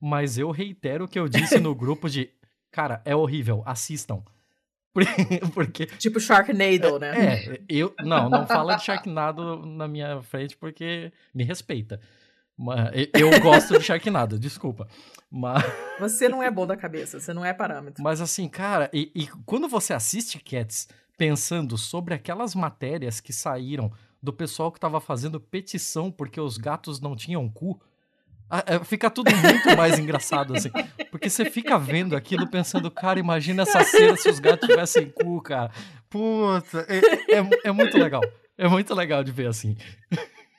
Mas 0.00 0.38
eu 0.38 0.52
reitero 0.52 1.06
o 1.06 1.08
que 1.08 1.18
eu 1.18 1.28
disse 1.28 1.58
no 1.58 1.74
grupo 1.74 2.08
de. 2.08 2.30
Cara, 2.70 3.02
é 3.04 3.16
horrível, 3.16 3.64
assistam. 3.66 4.22
Porque 5.54 5.86
Tipo 5.86 6.20
Sharknado, 6.20 7.00
né? 7.00 7.34
é, 7.34 7.60
eu. 7.68 7.92
Não, 8.04 8.30
não 8.30 8.46
fala 8.46 8.76
de 8.76 8.84
Sharknado 8.84 9.66
na 9.66 9.88
minha 9.88 10.22
frente 10.22 10.56
porque 10.56 11.12
me 11.34 11.42
respeita. 11.42 12.00
Mas, 12.56 12.90
eu 13.14 13.40
gosto 13.40 13.76
de 13.78 13.84
Sharknado, 13.84 14.38
desculpa. 14.38 14.86
Mas, 15.30 15.64
Você 15.98 16.28
não 16.28 16.42
é 16.42 16.50
bom 16.50 16.66
da 16.66 16.76
cabeça, 16.76 17.18
você 17.20 17.32
não 17.32 17.44
é 17.44 17.52
parâmetro. 17.52 18.02
mas 18.02 18.20
assim, 18.20 18.48
cara, 18.48 18.88
e, 18.92 19.10
e 19.14 19.26
quando 19.44 19.68
você 19.68 19.92
assiste 19.92 20.38
Cats 20.38 20.88
pensando 21.18 21.76
sobre 21.78 22.14
aquelas 22.14 22.54
matérias 22.54 23.20
que 23.20 23.32
saíram 23.32 23.92
do 24.22 24.32
pessoal 24.32 24.70
que 24.72 24.80
tava 24.80 25.00
fazendo 25.00 25.38
petição 25.40 26.10
porque 26.10 26.40
os 26.40 26.56
gatos 26.56 27.00
não 27.00 27.14
tinham 27.14 27.48
cu, 27.48 27.80
a- 28.50 28.64
é, 28.66 28.84
fica 28.84 29.08
tudo 29.10 29.30
muito 29.36 29.76
mais 29.76 29.98
engraçado, 29.98 30.54
assim. 30.54 30.70
Porque 31.10 31.28
você 31.30 31.44
fica 31.50 31.78
vendo 31.78 32.14
aquilo 32.16 32.46
pensando, 32.48 32.90
cara, 32.90 33.18
imagina 33.20 33.62
essa 33.62 33.82
cena 33.84 34.16
se 34.16 34.28
os 34.28 34.38
gatos 34.38 34.68
tivessem 34.68 35.08
cu, 35.10 35.40
cara. 35.42 35.70
Puta, 36.10 36.86
é, 36.88 37.36
é, 37.38 37.48
é 37.64 37.72
muito 37.72 37.96
legal. 37.98 38.22
É 38.56 38.68
muito 38.68 38.94
legal 38.94 39.24
de 39.24 39.32
ver 39.32 39.48
assim. 39.48 39.76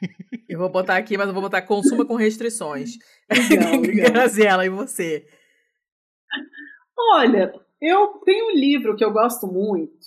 Eu 0.47 0.59
vou 0.59 0.69
botar 0.69 0.97
aqui, 0.97 1.17
mas 1.17 1.27
eu 1.27 1.34
vou 1.34 1.41
botar 1.41 1.63
consuma 1.63 2.05
com 2.05 2.15
restrições. 2.15 2.91
Legal, 3.49 3.80
legal. 3.81 4.11
Graziela, 4.11 4.65
e 4.65 4.69
você? 4.69 5.27
Olha, 6.97 7.51
eu 7.81 8.07
tenho 8.23 8.47
um 8.47 8.55
livro 8.55 8.95
que 8.95 9.03
eu 9.03 9.11
gosto 9.11 9.47
muito 9.47 10.05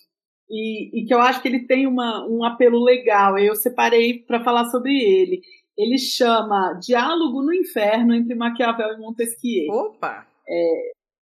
e, 0.48 1.00
e 1.02 1.06
que 1.06 1.12
eu 1.12 1.20
acho 1.20 1.42
que 1.42 1.48
ele 1.48 1.66
tem 1.66 1.86
uma, 1.86 2.26
um 2.26 2.44
apelo 2.44 2.82
legal. 2.82 3.38
Eu 3.38 3.56
separei 3.56 4.20
para 4.20 4.42
falar 4.42 4.66
sobre 4.66 4.96
ele. 4.96 5.42
Ele 5.76 5.98
chama 5.98 6.78
Diálogo 6.80 7.42
no 7.42 7.52
Inferno 7.52 8.14
entre 8.14 8.34
Maquiavel 8.34 8.94
e 8.94 8.98
Montesquieu. 8.98 9.72
Opa! 9.72 10.26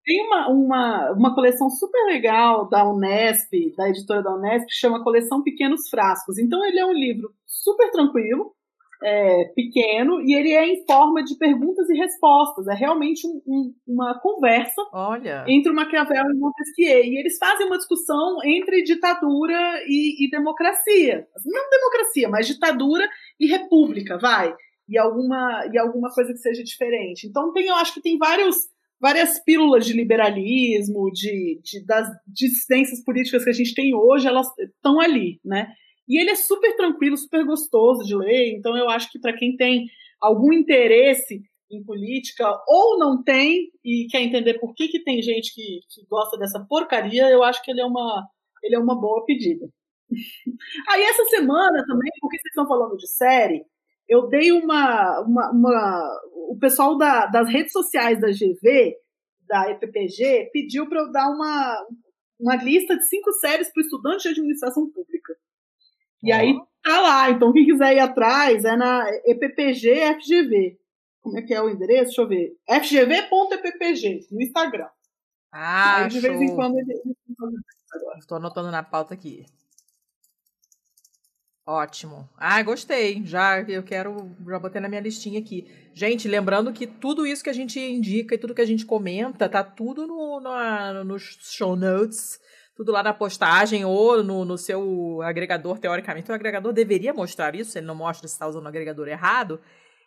Tem 0.06 0.22
uma, 0.27 0.49
uma, 0.49 1.11
uma 1.14 1.36
coleção 1.36 1.69
super 1.69 2.06
legal 2.06 2.69
da 2.69 2.88
Unesp, 2.88 3.49
da 3.76 3.90
editora 3.90 4.22
da 4.22 4.36
Unesp, 4.36 4.65
que 4.68 4.73
chama 4.76 5.03
Coleção 5.03 5.41
Pequenos 5.41 5.90
Frascos. 5.90 6.38
Então 6.38 6.64
ele 6.64 6.80
é 6.80 6.86
um 6.86 6.94
livro 6.94 7.34
super 7.45 7.90
tranquilo, 7.91 8.53
é, 9.03 9.45
pequeno, 9.56 10.22
e 10.22 10.34
ele 10.34 10.52
é 10.53 10.65
em 10.68 10.86
forma 10.86 11.23
de 11.23 11.36
perguntas 11.38 11.90
e 11.90 11.98
respostas. 11.98 12.68
É 12.68 12.73
realmente 12.76 13.27
um- 13.27 13.41
um- 13.48 13.73
uma 13.88 14.19
conversa 14.19 14.82
Olha. 14.94 15.44
entre 15.48 15.72
o 15.72 15.76
Maquiavel 15.76 16.23
e 16.32 16.36
o 16.36 16.40
Montesquieu. 16.40 17.03
E 17.03 17.19
eles 17.19 17.38
fazem 17.38 17.65
uma 17.68 17.77
discussão 17.77 18.38
entre 18.44 18.84
ditadura 18.84 19.60
e, 19.88 20.26
e 20.26 20.30
democracia. 20.30 21.27
Não 21.45 21.69
democracia, 21.69 22.30
mas 22.30 22.48
ditadura 22.48 23.07
e 23.40 23.48
república, 23.48 24.18
vai. 24.19 24.53
E 24.88 24.98
alguma, 24.99 25.65
e 25.73 25.77
alguma 25.80 26.14
coisa 26.14 26.32
que 26.32 26.38
seja 26.40 26.64
diferente. 26.64 27.26
Então 27.27 27.52
tem, 27.53 27.65
eu 27.68 27.76
acho 27.76 27.94
que 27.94 28.02
tem 28.02 28.18
vários, 28.19 28.56
várias 28.99 29.39
pílulas 29.43 29.85
de 29.85 29.93
liberalismo, 29.93 31.11
de, 31.11 31.59
de- 31.63 31.85
das 31.85 32.07
dissidências 32.27 33.03
políticas 33.03 33.43
que 33.43 33.49
a 33.49 33.53
gente 33.53 33.73
tem 33.73 33.93
hoje, 33.95 34.27
elas 34.27 34.47
estão 34.57 34.99
ali, 34.99 35.39
né? 35.43 35.67
E 36.07 36.19
ele 36.19 36.30
é 36.31 36.35
super 36.35 36.76
tranquilo, 36.76 37.17
super 37.17 37.43
gostoso 37.45 38.03
de 38.05 38.15
ler. 38.15 38.53
Então 38.57 38.77
eu 38.77 38.89
acho 38.89 39.11
que 39.11 39.19
para 39.19 39.34
quem 39.35 39.55
tem 39.55 39.85
algum 40.22 40.53
interesse 40.53 41.41
em 41.72 41.84
política 41.84 42.47
ou 42.67 42.97
não 42.99 43.23
tem 43.23 43.69
e 43.84 44.07
quer 44.09 44.22
entender 44.22 44.55
por 44.59 44.73
que, 44.76 44.88
que 44.88 45.03
tem 45.03 45.22
gente 45.22 45.53
que, 45.53 45.80
que 45.89 46.05
gosta 46.09 46.38
dessa 46.38 46.63
porcaria, 46.67 47.27
eu 47.30 47.43
acho 47.43 47.61
que 47.63 47.72
ele 47.72 47.81
é 47.81 47.85
uma, 47.85 48.27
ele 48.63 48.76
é 48.76 48.80
uma 48.80 48.99
boa 48.99 49.26
pedida. 49.26 49.67
Aí 50.89 51.03
essa 51.03 51.26
semana 51.26 51.84
também, 51.88 52.11
porque 52.22 52.38
vocês 52.38 52.51
estão 52.51 52.67
falando 52.67 52.97
de 52.97 53.07
série, 53.07 53.63
eu 54.07 54.27
dei 54.27 54.52
uma. 54.52 55.22
uma, 55.22 55.52
uma- 55.52 56.19
o 56.49 56.57
pessoal 56.60 56.98
da- 56.98 57.26
das 57.26 57.49
redes 57.49 57.72
sociais 57.72 58.19
da 58.22 58.27
GV, 58.27 58.95
da 59.48 59.69
EPPG, 59.72 60.49
pediu 60.53 60.88
para 60.88 61.02
eu 61.02 61.11
dar 61.11 61.27
uma, 61.30 61.86
uma 62.40 62.56
lista 62.56 62.95
de 62.95 63.03
cinco 63.07 63.32
séries 63.34 63.72
para 63.73 63.82
estudante 63.82 64.23
de 64.23 64.30
administração 64.30 64.90
pública. 64.91 65.34
E 66.23 66.32
Ó. 66.32 66.36
aí 66.36 66.53
tá 66.84 67.02
lá, 67.02 67.30
então 67.32 67.52
quem 67.52 67.65
quiser 67.65 67.95
ir 67.95 67.99
atrás 67.99 68.64
é 68.64 68.76
na 68.76 69.06
EPPG 69.26 70.15
FGV. 70.19 70.77
Como 71.22 71.38
é 71.40 71.41
que 71.41 71.53
é 71.53 71.61
o 71.61 71.69
endereço? 71.69 72.06
Deixa 72.06 72.22
eu 72.22 72.27
ver. 72.27 72.56
fgv.eppg 72.68 74.27
no 74.32 74.41
Instagram. 74.41 74.88
Ah, 75.52 76.03
aí 76.03 76.10
de 76.10 76.22
show. 76.22 76.30
vez 76.30 76.41
em 76.41 76.56
quando 76.56 76.77
ele. 76.77 77.02
Estou 78.19 78.38
anotando 78.38 78.69
na 78.72 78.84
pauta 78.84 79.14
aqui. 79.14 79.45
Ótimo. 81.67 82.29
Ah, 82.37 82.61
gostei. 82.61 83.23
Já 83.25 83.61
eu 83.61 83.81
quero, 83.81 84.35
já 84.47 84.59
botei 84.59 84.79
na 84.79 84.87
minha 84.87 85.01
listinha 85.01 85.39
aqui. 85.39 85.67
Gente, 85.95 86.27
lembrando 86.27 86.71
que 86.71 86.85
tudo 86.85 87.25
isso 87.25 87.43
que 87.43 87.49
a 87.49 87.53
gente 87.53 87.79
indica 87.79 88.35
e 88.35 88.37
tudo 88.37 88.53
que 88.53 88.61
a 88.61 88.67
gente 88.67 88.85
comenta, 88.85 89.49
tá 89.49 89.63
tudo 89.63 90.05
no, 90.05 90.39
nos 91.03 91.39
show 91.41 91.75
notes, 91.75 92.39
tudo 92.75 92.91
lá 92.91 93.01
na 93.01 93.13
postagem 93.13 93.83
ou 93.83 94.23
no, 94.23 94.45
no 94.45 94.59
seu 94.59 95.21
agregador, 95.23 95.79
teoricamente. 95.79 96.29
O 96.29 96.35
agregador 96.35 96.71
deveria 96.71 97.13
mostrar 97.13 97.55
isso, 97.55 97.79
ele 97.79 97.87
não 97.87 97.95
mostra 97.95 98.27
se 98.27 98.35
está 98.35 98.47
usando 98.47 98.65
o 98.65 98.67
agregador 98.67 99.07
errado. 99.07 99.59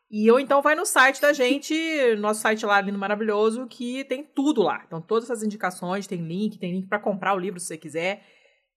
E 0.08 0.30
ou 0.30 0.38
então 0.38 0.62
vai 0.62 0.76
no 0.76 0.86
site 0.86 1.20
da 1.20 1.32
gente, 1.32 1.74
nosso 2.20 2.40
site 2.40 2.64
lá 2.64 2.80
lindo 2.80 2.98
maravilhoso, 2.98 3.66
que 3.66 4.04
tem 4.04 4.22
tudo 4.22 4.62
lá. 4.62 4.84
Então 4.86 5.02
todas 5.02 5.24
essas 5.24 5.42
indicações, 5.42 6.06
tem 6.06 6.24
link, 6.24 6.56
tem 6.56 6.72
link 6.72 6.86
para 6.86 7.00
comprar 7.00 7.34
o 7.34 7.38
livro 7.38 7.58
se 7.58 7.66
você 7.66 7.76
quiser, 7.76 8.24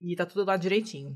e 0.01 0.15
tá 0.15 0.25
tudo 0.25 0.45
lá 0.45 0.57
direitinho. 0.57 1.15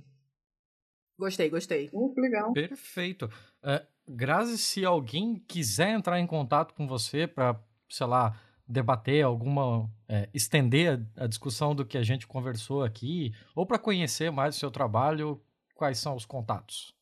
Gostei, 1.18 1.50
gostei. 1.50 1.90
Uh, 1.94 2.14
legal. 2.20 2.52
Perfeito. 2.54 3.30
É, 3.64 3.86
Grazi, 4.08 4.58
se 4.58 4.86
alguém 4.86 5.44
quiser 5.48 5.90
entrar 5.90 6.20
em 6.20 6.28
contato 6.28 6.74
com 6.74 6.88
você 6.88 7.26
para, 7.26 7.60
sei 7.90 8.06
lá, 8.06 8.40
debater 8.68 9.24
alguma, 9.24 9.90
é, 10.08 10.30
estender 10.34 11.00
a, 11.16 11.24
a 11.24 11.28
discussão 11.28 11.74
do 11.74 11.86
que 11.86 11.98
a 11.98 12.04
gente 12.04 12.28
conversou 12.28 12.84
aqui, 12.84 13.34
ou 13.56 13.66
para 13.66 13.80
conhecer 13.80 14.32
mais 14.32 14.56
o 14.56 14.60
seu 14.60 14.70
trabalho, 14.70 15.42
quais 15.74 15.98
são 15.98 16.16
os 16.16 16.26
contatos? 16.26 16.94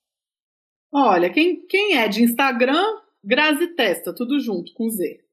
Olha, 0.92 1.30
quem, 1.30 1.66
quem 1.66 1.98
é 1.98 2.08
de 2.08 2.22
Instagram, 2.24 3.02
Grazi 3.24 3.68
Testa, 3.76 4.14
tudo 4.14 4.40
junto, 4.40 4.74
com 4.74 4.88
Z. 4.90 5.24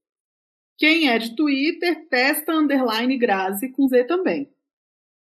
Quem 0.78 1.11
é 1.11 1.19
de 1.19 1.36
Twitter, 1.36 2.09
Testa 2.09 2.52
Underline 2.52 3.19
Grazi, 3.19 3.69
com 3.69 3.86
Z 3.86 4.05
também. 4.05 4.51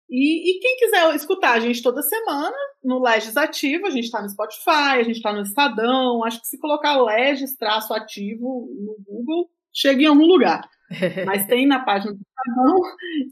E, 0.10 0.52
e 0.52 0.60
quem 0.60 0.78
quiser 0.78 1.16
escutar 1.16 1.54
a 1.54 1.60
gente 1.60 1.82
toda 1.82 2.02
semana, 2.02 2.56
no 2.84 3.02
Legislativo, 3.02 3.88
a 3.88 3.90
gente 3.90 4.06
está 4.06 4.22
no 4.22 4.30
Spotify, 4.30 5.00
a 5.00 5.04
gente 5.04 5.18
está 5.18 5.34
no 5.34 5.42
Estadão, 5.42 6.24
acho 6.24 6.40
que 6.42 6.48
se 6.48 6.60
colocar 6.60 7.02
Legis 7.02 7.56
traço 7.56 7.94
ativo 7.94 8.70
no 8.80 8.96
Google, 9.04 9.50
chega 9.74 10.04
em 10.04 10.08
algum 10.08 10.26
lugar. 10.26 10.62
Mas 11.26 11.48
tem 11.48 11.66
na 11.66 11.84
página 11.84 12.14
do 12.14 12.20
Estadão 12.20 12.82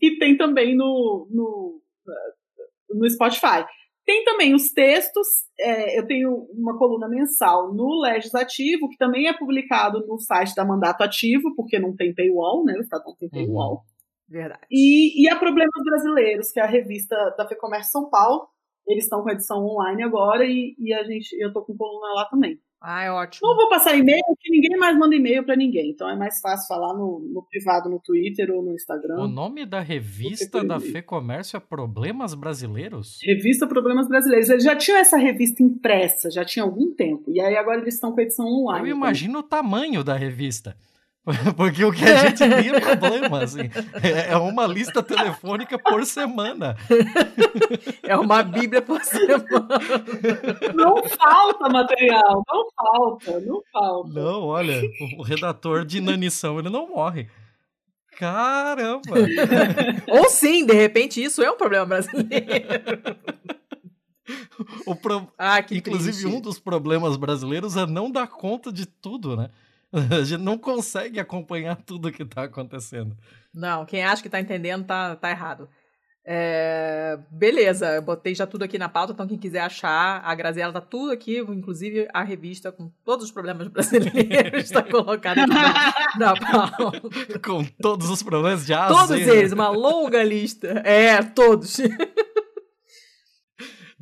e 0.02 0.18
tem 0.18 0.36
também 0.36 0.76
no, 0.76 1.28
no, 1.30 1.82
no 2.90 3.10
Spotify. 3.10 3.64
Tem 4.06 4.26
também 4.26 4.54
os 4.54 4.72
textos, 4.72 5.28
é, 5.58 5.98
eu 5.98 6.06
tenho 6.06 6.48
uma 6.52 6.78
coluna 6.78 7.08
mensal 7.08 7.74
no 7.74 8.02
Legislativo, 8.02 8.90
que 8.90 8.98
também 8.98 9.28
é 9.28 9.38
publicado 9.38 10.06
no 10.06 10.20
site 10.20 10.54
da 10.56 10.66
Mandato 10.66 11.04
Ativo, 11.04 11.56
porque 11.56 11.80
não 11.80 11.95
tem 11.95 12.14
paywall, 12.14 12.66
né? 12.66 12.74
O 12.74 12.82
Estadão 12.82 13.16
tem 13.18 13.30
paywall. 13.30 13.86
Verdade. 14.34 14.66
E, 14.72 15.24
e 15.24 15.30
a 15.30 15.38
Problemas 15.38 15.84
Brasileiros, 15.86 16.52
que 16.52 16.60
é 16.60 16.64
a 16.64 16.68
revista 16.68 17.16
da 17.38 17.48
FEComércio 17.48 17.92
São 17.92 18.10
Paulo. 18.10 18.48
Eles 18.88 19.04
estão 19.04 19.22
com 19.22 19.30
edição 19.30 19.64
online 19.64 20.02
agora 20.02 20.44
e, 20.44 20.76
e 20.80 20.92
a 20.92 21.04
gente, 21.04 21.32
eu 21.40 21.54
tô 21.54 21.62
com 21.62 21.78
coluna 21.78 22.14
lá 22.16 22.26
também. 22.26 22.60
Ah, 22.82 23.04
é 23.04 23.12
ótimo. 23.12 23.48
Não 23.48 23.56
vou 23.56 23.70
passar 23.70 23.96
e-mail, 23.96 24.22
porque 24.26 24.50
ninguém 24.50 24.78
mais 24.78 24.98
manda 24.98 25.16
e-mail 25.16 25.46
para 25.46 25.56
ninguém. 25.56 25.92
Então 25.92 26.10
é 26.10 26.18
mais 26.18 26.42
fácil 26.42 26.68
falar 26.68 26.94
no, 26.94 27.20
no 27.32 27.44
privado, 27.44 27.90
no 27.90 27.98
Twitter 28.00 28.52
ou 28.52 28.62
no 28.62 28.74
Instagram. 28.74 29.22
O 29.22 29.28
nome 29.28 29.66
da 29.66 29.80
revista 29.80 30.62
da 30.66 30.80
FEComércio 30.82 31.56
é 31.56 31.60
Problemas 31.62 32.34
Brasileiros? 32.34 33.20
Revista 33.24 33.68
Problemas 33.68 34.10
Brasileiros. 34.10 34.50
Eles 34.50 34.64
já 34.66 34.76
tinham 34.76 34.98
essa 34.98 35.16
revista 35.16 35.64
impressa, 35.64 36.30
já 36.30 36.44
tinha 36.44 36.66
algum 36.66 36.94
tempo. 36.94 37.32
E 37.32 37.40
aí 37.40 37.56
agora 37.56 37.80
eles 37.80 37.94
estão 37.94 38.12
com 38.12 38.20
edição 38.20 38.48
online. 38.48 38.90
Eu 38.90 38.98
imagino 38.98 39.40
o 39.40 39.44
tamanho 39.44 40.04
da 40.04 40.16
revista. 40.16 40.76
Porque 41.56 41.86
o 41.86 41.91
que 41.94 42.04
a 42.04 42.18
gente 42.28 42.38
tem 42.40 42.70
é 42.76 42.80
problema, 42.82 43.44
assim. 43.44 43.70
É 44.04 44.34
é 44.34 44.38
uma 44.38 44.66
lista 44.68 45.02
telefônica 45.02 45.78
por 45.80 46.06
semana. 46.06 46.76
É 48.04 48.18
uma 48.18 48.44
bíblia 48.44 48.82
por 48.82 49.02
semana. 49.04 49.45
Não 50.76 51.02
falta 51.04 51.70
material, 51.70 52.44
não 52.52 52.68
falta, 52.76 53.40
não 53.40 53.62
falta. 53.72 54.10
Não, 54.10 54.41
olha, 54.44 54.82
o 55.18 55.24
redator 55.24 55.86
de 55.86 56.00
inanição, 56.00 56.60
ele 56.60 56.70
não 56.70 56.90
morre. 56.90 57.28
Caramba! 58.18 59.02
Ou 60.10 60.30
sim, 60.30 60.66
de 60.66 60.74
repente, 60.74 61.24
isso 61.24 61.41
é 61.41 61.50
um 61.50 61.56
problema 61.58 61.86
brasileiro. 61.86 62.38
O 64.86 64.95
pro- 64.95 65.28
Ah, 65.38 65.62
que 65.62 65.78
Inclusive, 65.78 66.12
triste. 66.12 66.28
um 66.28 66.40
dos 66.41 66.60
problemas 66.60 67.18
brasileiros 67.18 67.76
é 67.76 67.86
não 67.86 68.12
dar 68.12 68.28
conta 68.28 68.72
de 68.72 68.86
tudo, 68.86 69.36
né? 69.36 69.50
A 70.20 70.24
gente 70.24 70.41
não 70.41 70.57
consegue 70.57 71.20
acompanhar 71.20 71.76
tudo 71.76 72.11
que 72.11 72.26
tá 72.26 72.44
acontecendo. 72.44 73.15
Não, 73.53 73.86
quem 73.86 74.03
acha 74.03 74.24
que 74.24 74.30
tá 74.30 74.40
entendendo 74.40 74.86
tá, 74.86 75.15
tá 75.15 75.30
errado. 75.30 75.70
É, 76.26 77.20
beleza, 77.30 77.95
eu 77.95 78.02
botei 78.02 78.34
já 78.34 78.48
tudo 78.48 78.64
aqui 78.64 78.78
na 78.80 78.88
pauta, 78.88 79.11
então 79.11 79.28
quem 79.28 79.38
quiser 79.38 79.60
achar, 79.60 80.22
a 80.24 80.34
Graziela 80.34 80.72
tá 80.72 80.80
tudo 80.80 81.11
aqui, 81.11 81.40
inclusive 81.40 82.07
a 82.14 82.24
revista 82.24 82.72
com 82.72 82.90
todos 83.03 83.26
os 83.26 83.32
problemas 83.32 83.68
brasileiros 83.68 84.64
está 84.64 84.82
colocada 84.82 85.41
aqui 85.44 86.18
na, 86.18 86.34
pauta. 86.34 87.02
Com 87.44 87.65
todos 87.65 88.10
os 88.10 88.24
problemas 88.24 88.65
de 88.65 88.74
Todos 88.74 89.10
né? 89.10 89.20
eles, 89.20 89.52
uma 89.52 89.68
longa 89.70 90.24
lista. 90.24 90.70
É, 90.86 91.22
todos. 91.22 91.78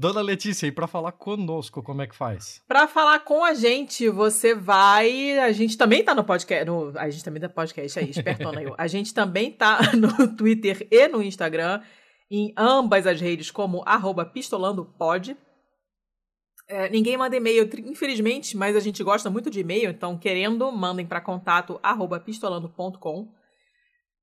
Dona 0.01 0.19
Letícia, 0.19 0.65
e 0.65 0.71
para 0.71 0.87
falar 0.87 1.11
conosco, 1.11 1.83
como 1.83 2.01
é 2.01 2.07
que 2.07 2.15
faz? 2.15 2.59
Para 2.67 2.87
falar 2.87 3.19
com 3.19 3.45
a 3.45 3.53
gente, 3.53 4.09
você 4.09 4.55
vai. 4.55 5.37
A 5.37 5.51
gente 5.51 5.77
também 5.77 6.03
tá 6.03 6.15
no 6.15 6.23
podcast. 6.23 6.65
No... 6.65 6.91
A 6.97 7.07
gente 7.07 7.23
também 7.23 7.39
tá 7.39 7.47
podcast 7.47 7.99
aí, 7.99 8.09
espertona 8.09 8.63
eu. 8.63 8.73
A 8.79 8.87
gente 8.87 9.13
também 9.13 9.51
tá 9.51 9.79
no 9.95 10.35
Twitter 10.35 10.87
e 10.89 11.07
no 11.07 11.21
Instagram, 11.21 11.83
em 12.31 12.51
ambas 12.57 13.05
as 13.05 13.21
redes, 13.21 13.51
como 13.51 13.83
pistolandopod. 14.25 15.37
É, 16.67 16.89
ninguém 16.89 17.15
manda 17.15 17.35
e-mail, 17.35 17.69
infelizmente, 17.85 18.57
mas 18.57 18.75
a 18.75 18.79
gente 18.79 19.03
gosta 19.03 19.29
muito 19.29 19.51
de 19.51 19.59
e-mail, 19.59 19.91
então 19.91 20.17
querendo, 20.17 20.71
mandem 20.71 21.05
para 21.05 21.21
contato 21.21 21.79
pistolando.com. 22.19 23.31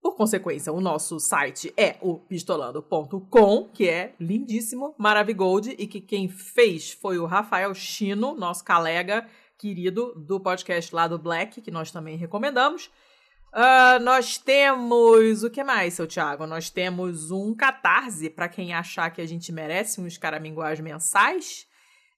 Por 0.01 0.15
consequência, 0.15 0.73
o 0.73 0.81
nosso 0.81 1.19
site 1.19 1.73
é 1.77 1.97
o 2.01 2.19
pistolando.com, 2.19 3.69
que 3.75 3.89
é 3.89 4.15
lindíssimo, 4.19 4.95
maravigold, 4.97 5.75
e 5.79 5.87
que 5.87 6.01
quem 6.01 6.29
fez 6.29 6.93
foi 6.93 7.19
o 7.19 7.27
Rafael 7.27 7.75
Chino, 7.75 8.35
nosso 8.35 8.65
colega 8.65 9.27
querido 9.59 10.15
do 10.15 10.39
podcast 10.39 10.95
lá 10.95 11.09
do 11.09 11.19
Black, 11.19 11.61
que 11.61 11.71
nós 11.71 11.91
também 11.91 12.17
recomendamos. 12.17 12.91
Uh, 13.49 13.99
nós 14.03 14.39
temos 14.39 15.43
o 15.43 15.51
que 15.51 15.65
mais, 15.65 15.95
seu 15.95 16.07
Thiago? 16.07 16.47
Nós 16.47 16.71
temos 16.71 17.31
um 17.31 17.55
catarse 17.55 18.31
para 18.31 18.49
quem 18.49 18.73
achar 18.73 19.11
que 19.11 19.21
a 19.21 19.27
gente 19.27 19.51
merece 19.51 20.01
uns 20.01 20.17
caraminguais 20.17 20.79
mensais. 20.81 21.67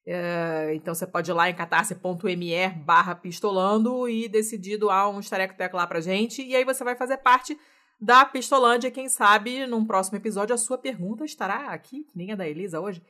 Uh, 0.07 0.73
então 0.73 0.95
você 0.95 1.07
pode 1.07 1.31
ir 1.31 1.35
lá 1.35 1.51
em 1.51 1.55
catarse.me 1.55 2.69
barra 2.85 3.15
pistolando 3.15 4.09
e 4.09 4.29
decidir 4.29 4.79
doar 4.79 5.11
um 5.11 5.21
estareco-teco 5.21 5.77
lá 5.77 5.87
pra 5.87 6.01
gente. 6.01 6.43
E 6.43 6.57
aí 6.57 6.65
você 6.65 6.83
vai 6.83 6.97
fazer 6.97 7.19
parte 7.19 7.59
da 8.01 8.25
Pistolândia. 8.25 8.91
Quem 8.91 9.09
sabe 9.09 9.67
num 9.67 9.85
próximo 9.85 10.17
episódio 10.17 10.55
a 10.55 10.59
sua 10.59 10.79
pergunta 10.79 11.25
estará 11.25 11.69
aqui, 11.69 12.05
que 12.05 12.17
nem 12.17 12.33
a 12.33 12.37
da 12.37 12.49
Elisa 12.49 12.81
hoje. 12.81 13.03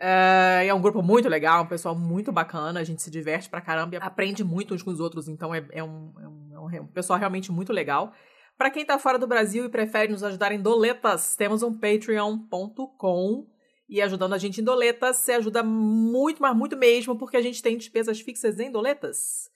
Uh, 0.00 0.62
é 0.64 0.72
um 0.72 0.80
grupo 0.80 1.02
muito 1.02 1.28
legal, 1.28 1.64
um 1.64 1.66
pessoal 1.66 1.92
muito 1.92 2.30
bacana, 2.30 2.78
a 2.78 2.84
gente 2.84 3.02
se 3.02 3.10
diverte 3.10 3.50
pra 3.50 3.60
caramba 3.60 3.96
e 3.96 3.98
aprende 4.00 4.44
muito 4.44 4.72
uns 4.72 4.80
com 4.80 4.92
os 4.92 5.00
outros, 5.00 5.26
então 5.26 5.52
é, 5.52 5.66
é, 5.72 5.82
um, 5.82 6.14
é, 6.20 6.28
um, 6.28 6.70
é 6.70 6.80
um 6.80 6.86
pessoal 6.86 7.18
realmente 7.18 7.50
muito 7.50 7.72
legal. 7.72 8.12
Para 8.56 8.70
quem 8.70 8.84
tá 8.84 8.96
fora 8.96 9.18
do 9.18 9.26
Brasil 9.26 9.64
e 9.64 9.68
prefere 9.68 10.12
nos 10.12 10.22
ajudar 10.22 10.52
em 10.52 10.62
doletas, 10.62 11.34
temos 11.34 11.64
um 11.64 11.76
patreon.com 11.76 13.46
e 13.88 14.02
ajudando 14.02 14.34
a 14.34 14.38
gente 14.38 14.60
em 14.60 14.64
doletas, 14.64 15.18
você 15.18 15.32
ajuda 15.32 15.62
muito, 15.62 16.42
mas 16.42 16.54
muito 16.54 16.76
mesmo, 16.76 17.16
porque 17.16 17.36
a 17.36 17.42
gente 17.42 17.62
tem 17.62 17.76
despesas 17.76 18.20
fixas 18.20 18.60
em 18.60 18.70
doletas. 18.70 19.50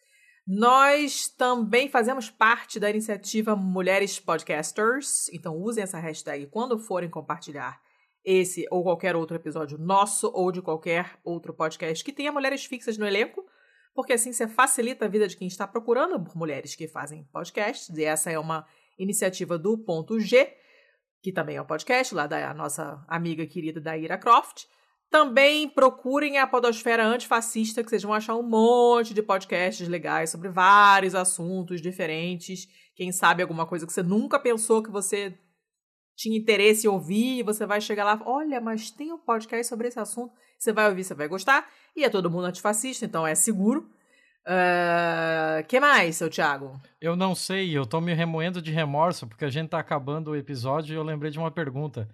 Nós 0.47 1.29
também 1.29 1.89
fazemos 1.89 2.31
parte 2.31 2.81
da 2.81 2.91
iniciativa 2.91 3.55
Mulheres 3.55 4.19
Podcasters, 4.19 5.29
então 5.33 5.57
usem 5.57 5.85
essa 5.85 6.01
hashtag 6.01 6.47
quando 6.47 6.79
forem 6.79 7.09
compartilhar 7.09 7.81
esse 8.25 8.67
ou 8.71 8.83
qualquer 8.83 9.15
outro 9.15 9.37
episódio 9.37 9.79
nosso 9.79 10.31
ou 10.33 10.51
de 10.51 10.63
qualquer 10.63 11.19
outro 11.25 11.53
podcast 11.53 12.03
que 12.05 12.13
tenha 12.13 12.33
mulheres 12.33 12.65
fixas 12.65 12.97
no 12.99 13.07
elenco, 13.07 13.45
porque 13.95 14.15
assim 14.15 14.33
você 14.33 14.49
facilita 14.49 15.05
a 15.05 15.09
vida 15.09 15.29
de 15.29 15.37
quem 15.37 15.47
está 15.47 15.67
procurando 15.67 16.19
por 16.19 16.37
mulheres 16.37 16.75
que 16.75 16.89
fazem 16.89 17.25
podcasts, 17.33 17.97
e 17.97 18.05
essa 18.05 18.31
é 18.31 18.39
uma 18.39 18.67
iniciativa 18.99 19.59
do 19.59 19.77
ponto 19.79 20.19
G, 20.19 20.53
que 21.23 21.33
também 21.33 21.57
é 21.57 21.63
um 21.63 21.67
podcast 21.67 22.15
lá 22.15 22.27
da 22.27 22.53
nossa 22.53 23.03
amiga 23.07 23.47
querida 23.47 23.81
da 23.81 23.97
Ira 23.97 24.19
Croft. 24.19 24.67
Também 25.09 25.69
procurem 25.69 26.39
a 26.39 26.47
Podosfera 26.47 27.05
Antifascista, 27.05 27.85
que 27.85 27.91
vocês 27.91 28.03
vão 28.03 28.13
achar 28.13 28.35
um 28.35 28.43
monte 28.43 29.15
de 29.15 29.23
podcasts 29.23 29.87
legais 29.87 30.31
sobre 30.31 30.49
vários 30.49 31.15
assuntos 31.15 31.81
diferentes. 31.81 32.67
Quem 32.97 33.13
sabe 33.13 33.43
alguma 33.43 33.67
coisa 33.67 33.87
que 33.87 33.93
você 33.93 34.03
nunca 34.03 34.39
pensou 34.39 34.83
que 34.83 34.91
você 34.91 35.39
tinha 36.17 36.37
interesse 36.37 36.87
em 36.87 36.91
ouvir, 36.91 37.43
você 37.43 37.67
vai 37.67 37.81
chegar 37.81 38.05
lá, 38.05 38.21
olha, 38.25 38.61
mas 38.61 38.91
tem 38.91 39.13
um 39.13 39.19
podcast 39.19 39.69
sobre 39.69 39.89
esse 39.89 39.99
assunto, 39.99 40.35
você 40.59 40.73
vai 40.73 40.89
ouvir, 40.89 41.05
você 41.05 41.15
vai 41.15 41.29
gostar, 41.29 41.69
e 41.97 42.05
é 42.05 42.11
todo 42.11 42.31
mundo 42.31 42.45
antifascista, 42.45 43.05
então 43.05 43.27
é 43.27 43.35
seguro. 43.35 43.89
Uh, 44.47 45.65
que 45.69 45.79
mais, 45.79 46.17
seu 46.17 46.29
Thiago? 46.29 46.81
Eu 47.01 47.15
não 47.15 47.35
sei, 47.35 47.77
eu 47.77 47.87
tô 47.87 48.01
me 48.01 48.13
remoendo 48.13 48.61
de 48.61 48.73
remorso, 48.73 49.27
porque 49.27 49.45
a 49.45 49.51
gente 49.51 49.71
tá 49.71 49.79
acabando 49.79 50.33
o 50.33 50.37
episódio 50.37 50.93
e 50.93 50.97
eu 50.97 51.03
lembrei 51.03 51.31
de 51.31 51.39
uma 51.39 51.51
pergunta. 51.51 52.09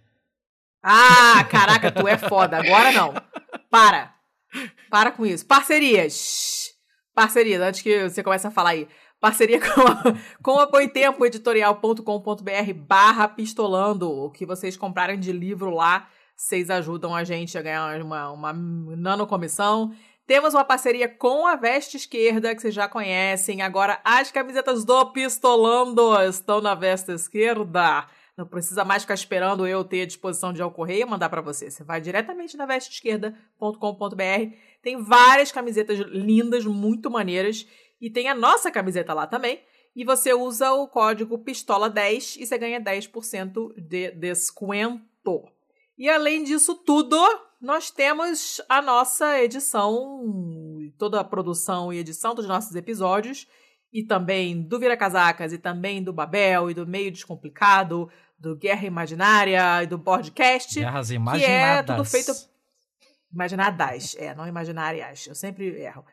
Ah, 0.82 1.44
caraca, 1.50 1.90
tu 1.90 2.06
é 2.06 2.16
foda. 2.16 2.58
Agora 2.58 2.92
não. 2.92 3.14
Para. 3.70 4.14
Para 4.90 5.10
com 5.10 5.26
isso. 5.26 5.44
Parcerias. 5.46 6.68
Parcerias, 7.14 7.60
antes 7.60 7.82
que 7.82 8.08
você 8.08 8.22
comece 8.22 8.46
a 8.46 8.50
falar 8.50 8.70
aí. 8.70 8.88
Parceria 9.20 9.58
com, 9.74 9.80
a, 9.80 10.02
com 10.42 10.60
apoitempo 10.60 11.26
editorial.com.br 11.26 12.72
barra 12.76 13.28
pistolando. 13.28 14.10
O 14.10 14.30
que 14.30 14.46
vocês 14.46 14.76
comprarem 14.76 15.18
de 15.18 15.32
livro 15.32 15.70
lá, 15.70 16.08
vocês 16.36 16.70
ajudam 16.70 17.14
a 17.14 17.24
gente 17.24 17.58
a 17.58 17.62
ganhar 17.62 18.00
uma, 18.00 18.30
uma 18.30 18.52
nanocomissão. 18.52 19.92
Temos 20.28 20.52
uma 20.52 20.62
parceria 20.62 21.08
com 21.08 21.46
a 21.46 21.56
Veste 21.56 21.96
Esquerda, 21.96 22.54
que 22.54 22.60
vocês 22.60 22.74
já 22.74 22.86
conhecem. 22.86 23.62
Agora, 23.62 23.98
as 24.04 24.30
camisetas 24.30 24.84
do 24.84 25.06
Pistolando 25.06 26.20
estão 26.20 26.60
na 26.60 26.74
Veste 26.74 27.12
Esquerda. 27.12 28.06
Não 28.36 28.46
precisa 28.46 28.84
mais 28.84 29.04
ficar 29.04 29.14
esperando 29.14 29.66
eu 29.66 29.82
ter 29.82 30.02
a 30.02 30.06
disposição 30.06 30.52
de 30.52 30.60
ao 30.60 30.70
correio 30.70 31.00
e 31.00 31.08
mandar 31.08 31.30
para 31.30 31.40
você. 31.40 31.70
Você 31.70 31.82
vai 31.82 32.02
diretamente 32.02 32.58
na 32.58 32.66
vesteesquerda.com.br. 32.66 34.54
Tem 34.82 35.02
várias 35.02 35.50
camisetas 35.50 35.98
lindas, 36.00 36.66
muito 36.66 37.10
maneiras. 37.10 37.66
E 37.98 38.10
tem 38.10 38.28
a 38.28 38.34
nossa 38.34 38.70
camiseta 38.70 39.14
lá 39.14 39.26
também. 39.26 39.62
E 39.96 40.04
você 40.04 40.34
usa 40.34 40.74
o 40.74 40.88
código 40.88 41.42
PISTOLA10 41.42 42.36
e 42.38 42.46
você 42.46 42.58
ganha 42.58 42.78
10% 42.78 43.72
de 43.78 44.10
desconto. 44.10 45.48
E 45.96 46.06
além 46.06 46.44
disso 46.44 46.74
tudo, 46.74 47.16
nós 47.60 47.90
temos 47.90 48.60
a 48.68 48.80
nossa 48.80 49.40
edição, 49.40 50.22
toda 50.96 51.20
a 51.20 51.24
produção 51.24 51.92
e 51.92 51.98
edição 51.98 52.34
dos 52.34 52.46
nossos 52.46 52.74
episódios, 52.74 53.46
e 53.92 54.04
também 54.04 54.62
do 54.62 54.78
Vira 54.78 54.96
Casacas, 54.96 55.52
e 55.52 55.58
também 55.58 56.02
do 56.02 56.12
Babel, 56.12 56.70
e 56.70 56.74
do 56.74 56.86
Meio 56.86 57.10
Descomplicado, 57.10 58.08
do 58.38 58.54
Guerra 58.54 58.86
Imaginária 58.86 59.82
e 59.82 59.86
do 59.86 59.98
podcast. 59.98 60.78
Guerras 60.78 61.10
imaginadas. 61.10 61.46
Que 61.46 61.52
é 61.52 61.82
tudo 61.82 62.04
feito. 62.04 62.32
Imaginadas, 63.32 64.14
é, 64.18 64.34
não 64.34 64.46
imaginárias. 64.46 65.26
Eu 65.26 65.34
sempre 65.34 65.80
erro. 65.80 66.04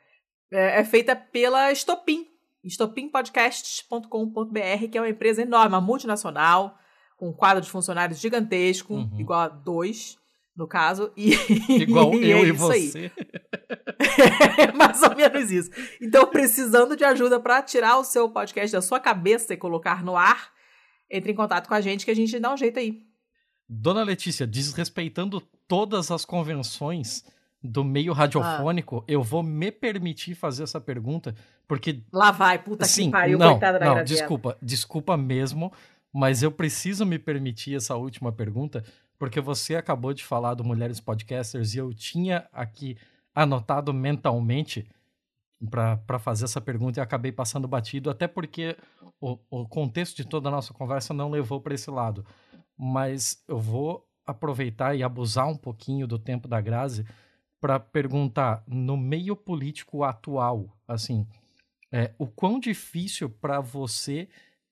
É, 0.52 0.80
é 0.80 0.84
feita 0.84 1.16
pela 1.16 1.72
Estopim, 1.72 2.28
estopimpodcasts.com.br, 2.64 4.88
que 4.92 4.98
é 4.98 5.02
uma 5.02 5.10
empresa 5.10 5.44
enorme, 5.44 5.76
uma 5.76 5.82
multinacional, 5.82 6.76
com 7.16 7.30
um 7.30 7.34
quadro 7.34 7.62
de 7.62 7.70
funcionários 7.70 8.20
gigantesco, 8.20 8.96
uhum. 8.96 9.20
igual 9.20 9.42
a 9.42 9.48
dois, 9.48 10.18
no 10.56 10.68
caso. 10.68 11.11
E, 11.15 11.34
igual 11.82 12.14
e 12.19 12.30
eu 12.30 12.40
é 12.40 12.48
e 12.48 12.52
você. 12.52 13.11
é 14.57 14.72
mais 14.72 15.02
ou 15.03 15.15
menos 15.15 15.52
isso. 15.52 15.69
Então, 16.02 16.26
precisando 16.27 16.95
de 16.95 17.03
ajuda 17.03 17.40
para 17.40 17.61
tirar 17.61 17.98
o 17.98 18.03
seu 18.03 18.30
podcast 18.30 18.72
da 18.72 18.82
sua 18.82 18.99
cabeça 18.99 19.53
e 19.53 19.57
colocar 19.57 20.03
no 20.03 20.15
ar, 20.15 20.52
entre 21.10 21.32
em 21.32 21.36
contato 21.36 21.68
com 21.68 21.73
a 21.73 21.82
gente 21.82 22.06
que 22.06 22.11
a 22.11 22.15
gente 22.15 22.40
dá 22.40 22.53
um 22.53 22.57
jeito 22.57 22.80
aí. 22.80 23.03
Dona 23.68 24.03
Letícia, 24.03 24.45
desrespeitando 24.45 25.41
todas 25.68 26.11
as 26.11 26.23
convenções 26.23 27.23
do 27.64 27.84
meio 27.84 28.14
radiofônico, 28.14 28.99
ah. 28.99 29.06
eu 29.07 29.23
vou 29.23 29.41
me 29.41 29.72
permitir 29.72 30.36
fazer 30.36 30.64
essa 30.64 30.80
pergunta, 30.80 31.36
porque... 31.68 32.03
Lá 32.14 32.30
vai, 32.30 32.60
puta 32.60 32.86
sim, 32.86 33.06
que 33.06 33.11
pariu, 33.11 33.40
não, 33.40 33.53
coitada 33.53 33.80
da 33.80 33.86
Não, 33.86 34.03
desculpa, 34.03 34.56
desculpa 34.61 35.18
mesmo, 35.18 35.73
mas 36.14 36.44
eu 36.44 36.52
preciso 36.52 37.06
me 37.07 37.18
permitir 37.18 37.76
essa 37.76 37.95
última 37.95 38.32
pergunta, 38.32 38.84
porque 39.18 39.40
você 39.40 39.76
acabou 39.76 40.14
de 40.14 40.24
falar 40.24 40.54
do 40.54 40.64
Mulheres 40.64 41.00
Podcasters 41.00 41.74
e 41.74 41.78
eu 41.78 41.94
tinha 41.94 42.48
aqui 42.52 42.98
anotado 43.34 43.94
mentalmente 43.94 44.88
para 45.70 46.20
fazer 46.20 46.46
essa 46.46 46.62
pergunta 46.62 47.00
e 47.00 47.04
acabei 47.04 47.32
passando 47.32 47.68
batido, 47.68 48.10
até 48.10 48.28
porque 48.28 48.78
o, 49.20 49.38
o 49.50 49.68
contexto 49.68 50.18
de 50.18 50.26
toda 50.28 50.50
a 50.50 50.52
nossa 50.52 50.74
conversa 50.74 51.14
não 51.14 51.30
levou 51.30 51.62
para 51.62 51.74
esse 51.74 51.90
lado. 51.90 52.26
Mas 52.78 53.44
eu 53.48 53.60
vou 53.60 54.08
aproveitar 54.26 54.96
e 54.96 55.04
abusar 55.04 55.48
um 55.48 55.56
pouquinho 55.56 56.08
do 56.08 56.20
tempo 56.20 56.48
da 56.48 56.60
Grazi 56.60 57.06
para 57.60 57.80
perguntar, 57.80 58.64
no 58.68 58.98
meio 58.98 59.36
político 59.36 60.04
atual, 60.04 60.68
assim, 60.88 61.26
é, 61.92 62.14
o 62.18 62.28
quão 62.28 62.60
difícil 62.60 63.30
para 63.30 63.60
você 63.60 64.28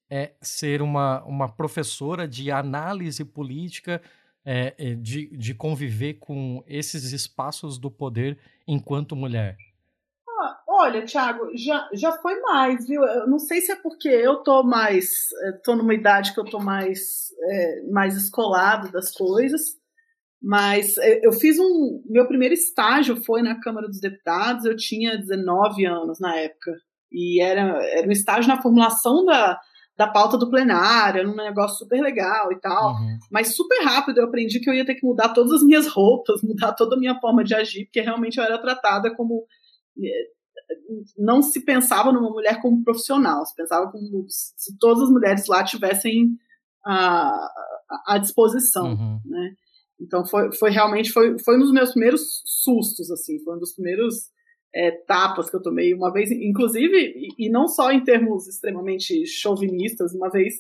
é 0.10 0.34
ser 0.42 0.82
uma, 0.82 1.24
uma 1.24 1.50
professora 1.50 2.28
de 2.28 2.52
análise 2.52 3.24
política, 3.24 4.02
é, 4.46 4.74
é 4.78 4.96
de, 4.96 5.28
de 5.36 5.54
conviver 5.54 6.16
com 6.16 6.64
esses 6.68 7.12
espaços 7.12 7.78
do 7.78 7.90
poder 7.90 8.38
enquanto 8.68 9.16
mulher? 9.16 9.58
Olha, 10.76 11.06
Thiago, 11.06 11.56
já, 11.56 11.88
já 11.94 12.12
foi 12.14 12.40
mais, 12.42 12.88
viu? 12.88 13.04
Eu 13.04 13.28
não 13.28 13.38
sei 13.38 13.62
se 13.62 13.72
é 13.72 13.76
porque 13.76 14.10
eu 14.10 14.38
tô 14.44 14.64
mais. 14.64 15.08
Eh, 15.44 15.52
tô 15.64 15.76
numa 15.76 15.94
idade 15.94 16.34
que 16.34 16.40
eu 16.40 16.46
tô 16.46 16.60
mais, 16.60 17.30
é, 17.42 17.82
mais 17.92 18.18
escolado 18.18 18.92
das 18.92 19.12
coisas, 19.14 19.62
mas 20.42 20.96
eu 21.22 21.32
fiz 21.32 21.60
um. 21.60 22.04
Meu 22.06 22.28
primeiro 22.28 22.54
estágio 22.54 23.24
foi 23.24 23.42
na 23.42 23.62
Câmara 23.62 23.88
dos 23.88 24.00
Deputados, 24.02 24.66
eu 24.66 24.76
tinha 24.76 25.18
19 25.18 25.86
anos 25.86 26.20
na 26.20 26.36
época. 26.36 26.74
E 27.12 27.42
era, 27.42 27.62
era 27.96 28.08
um 28.08 28.12
estágio 28.12 28.50
na 28.50 28.62
formulação 28.62 29.24
da, 29.26 29.60
da 29.96 30.08
pauta 30.08 30.38
do 30.38 30.50
plenário, 30.50 31.20
era 31.20 31.30
um 31.30 31.36
negócio 31.36 31.78
super 31.78 32.02
legal 32.02 32.52
e 32.52 32.60
tal. 32.60 32.94
Uhum. 32.96 33.20
Mas 33.32 33.56
super 33.56 33.84
rápido 33.84 34.20
eu 34.20 34.26
aprendi 34.26 34.60
que 34.60 34.70
eu 34.70 34.74
ia 34.74 34.86
ter 34.86 34.96
que 34.96 35.06
mudar 35.06 35.30
todas 35.30 35.52
as 35.52 35.62
minhas 35.64 35.86
roupas, 35.94 36.42
mudar 36.42 36.74
toda 36.74 36.96
a 36.96 37.00
minha 37.00 37.20
forma 37.20 37.44
de 37.44 37.54
agir, 37.54 37.86
porque 37.86 38.02
realmente 38.02 38.38
eu 38.38 38.44
era 38.44 38.58
tratada 38.58 39.14
como. 39.16 39.46
eh, 40.04 40.28
Não 41.18 41.42
se 41.42 41.64
pensava 41.64 42.12
numa 42.12 42.30
mulher 42.30 42.62
como 42.62 42.84
profissional, 42.84 43.46
se 43.46 43.56
pensava 43.56 43.92
como 43.92 44.26
se 44.30 44.76
todas 44.80 45.04
as 45.04 45.10
mulheres 45.10 45.46
lá 45.48 45.64
tivessem 45.64 46.38
à, 46.86 47.48
à 48.08 48.18
disposição, 48.18 48.88
Uhum. 48.94 49.20
né? 49.26 49.54
Então 50.02 50.26
foi, 50.26 50.52
foi 50.56 50.70
realmente 50.72 51.12
foi, 51.12 51.38
foi 51.40 51.56
um 51.56 51.60
dos 51.62 51.72
meus 51.72 51.92
primeiros 51.92 52.42
sustos, 52.46 53.10
assim, 53.12 53.40
foi 53.44 53.56
um 53.56 53.60
dos 53.60 53.74
primeiros 53.74 54.32
é, 54.76 54.92
tapas 54.92 55.50
que 55.50 55.56
eu 55.56 55.62
tomei 55.62 55.94
uma 55.94 56.12
vez, 56.12 56.32
inclusive, 56.32 56.98
e, 57.38 57.46
e 57.46 57.50
não 57.50 57.68
só 57.68 57.92
em 57.92 58.04
termos 58.04 58.48
extremamente 58.48 59.26
chauvinistas, 59.26 60.14
uma 60.14 60.30
vez 60.30 60.56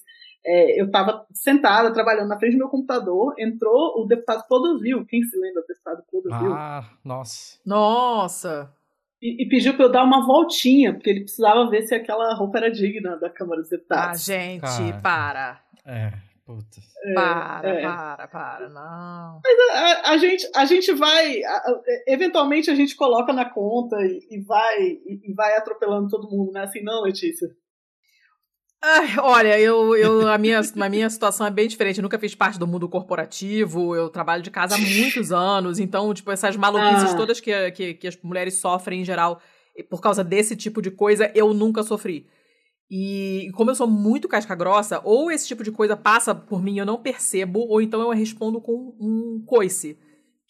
é, 0.45 0.79
eu 0.79 0.85
estava 0.87 1.25
sentada, 1.33 1.93
trabalhando 1.93 2.27
na 2.27 2.37
frente 2.37 2.53
do 2.53 2.59
meu 2.59 2.69
computador, 2.69 3.33
entrou 3.39 4.01
o 4.01 4.05
deputado 4.05 4.45
Clodovil, 4.47 5.05
quem 5.05 5.23
se 5.23 5.37
lembra 5.39 5.61
do 5.61 5.67
deputado 5.67 6.03
Clodovil? 6.09 6.53
Ah, 6.53 6.89
nossa. 7.03 7.57
Nossa! 7.65 8.73
E, 9.21 9.43
e 9.45 9.47
pediu 9.47 9.73
para 9.73 9.85
eu 9.85 9.91
dar 9.91 10.03
uma 10.03 10.25
voltinha, 10.25 10.93
porque 10.93 11.09
ele 11.09 11.21
precisava 11.21 11.69
ver 11.69 11.83
se 11.83 11.95
aquela 11.95 12.33
roupa 12.35 12.57
era 12.57 12.69
digna 12.69 13.15
da 13.17 13.29
Câmara 13.29 13.61
dos 13.61 13.71
Ah, 13.71 13.75
Deputados. 13.77 14.25
gente, 14.25 14.61
Cara. 14.61 14.99
para. 15.01 15.63
É, 15.85 16.11
puta. 16.45 16.81
Para, 17.13 17.69
é. 17.69 17.81
para, 17.81 18.27
para, 18.27 18.69
não. 18.69 19.39
a, 19.73 20.11
a 20.11 20.17
gente, 20.17 20.49
a 20.55 20.65
gente 20.65 20.91
vai, 20.93 21.43
a- 21.43 21.55
a- 21.57 21.81
eventualmente 22.07 22.69
a 22.69 22.75
gente 22.75 22.95
coloca 22.95 23.31
na 23.33 23.45
conta 23.49 23.95
e, 24.01 24.19
e 24.31 24.41
vai 24.43 24.81
e, 24.83 25.21
e 25.29 25.33
vai 25.33 25.55
atropelando 25.57 26.09
todo 26.09 26.29
mundo, 26.29 26.51
não 26.51 26.61
é 26.61 26.63
assim 26.65 26.81
não, 26.83 27.03
Letícia? 27.03 27.47
Ai, 28.85 29.17
olha, 29.17 29.57
eu, 29.57 29.95
eu, 29.95 30.27
a, 30.27 30.37
minha, 30.37 30.59
a 30.59 30.89
minha 30.89 31.09
situação 31.09 31.47
é 31.47 31.49
bem 31.49 31.69
diferente. 31.69 31.99
Eu 31.99 32.03
nunca 32.03 32.19
fiz 32.19 32.35
parte 32.35 32.59
do 32.59 32.67
mundo 32.67 32.89
corporativo, 32.89 33.95
eu 33.95 34.09
trabalho 34.09 34.43
de 34.43 34.51
casa 34.51 34.75
há 34.75 34.77
muitos 34.77 35.31
anos, 35.31 35.79
então, 35.79 36.13
tipo, 36.13 36.29
essas 36.29 36.57
maluquices 36.57 37.13
Ah. 37.13 37.15
todas 37.15 37.39
que, 37.39 37.71
que, 37.71 37.93
que 37.93 38.07
as 38.07 38.17
mulheres 38.21 38.59
sofrem 38.59 38.99
em 38.99 39.05
geral 39.05 39.39
e 39.73 39.81
por 39.81 40.01
causa 40.01 40.21
desse 40.21 40.53
tipo 40.57 40.81
de 40.81 40.91
coisa, 40.91 41.31
eu 41.33 41.53
nunca 41.53 41.81
sofri. 41.81 42.27
E 42.95 43.49
como 43.53 43.71
eu 43.71 43.75
sou 43.75 43.87
muito 43.87 44.27
casca 44.27 44.53
grossa, 44.53 45.01
ou 45.03 45.31
esse 45.31 45.47
tipo 45.47 45.63
de 45.63 45.71
coisa 45.71 45.97
passa 45.97 46.35
por 46.35 46.61
mim 46.61 46.75
e 46.75 46.77
eu 46.77 46.85
não 46.85 47.01
percebo, 47.01 47.61
ou 47.61 47.81
então 47.81 47.99
eu 47.99 48.11
respondo 48.11 48.61
com 48.61 48.93
um 48.99 49.41
coice. 49.47 49.97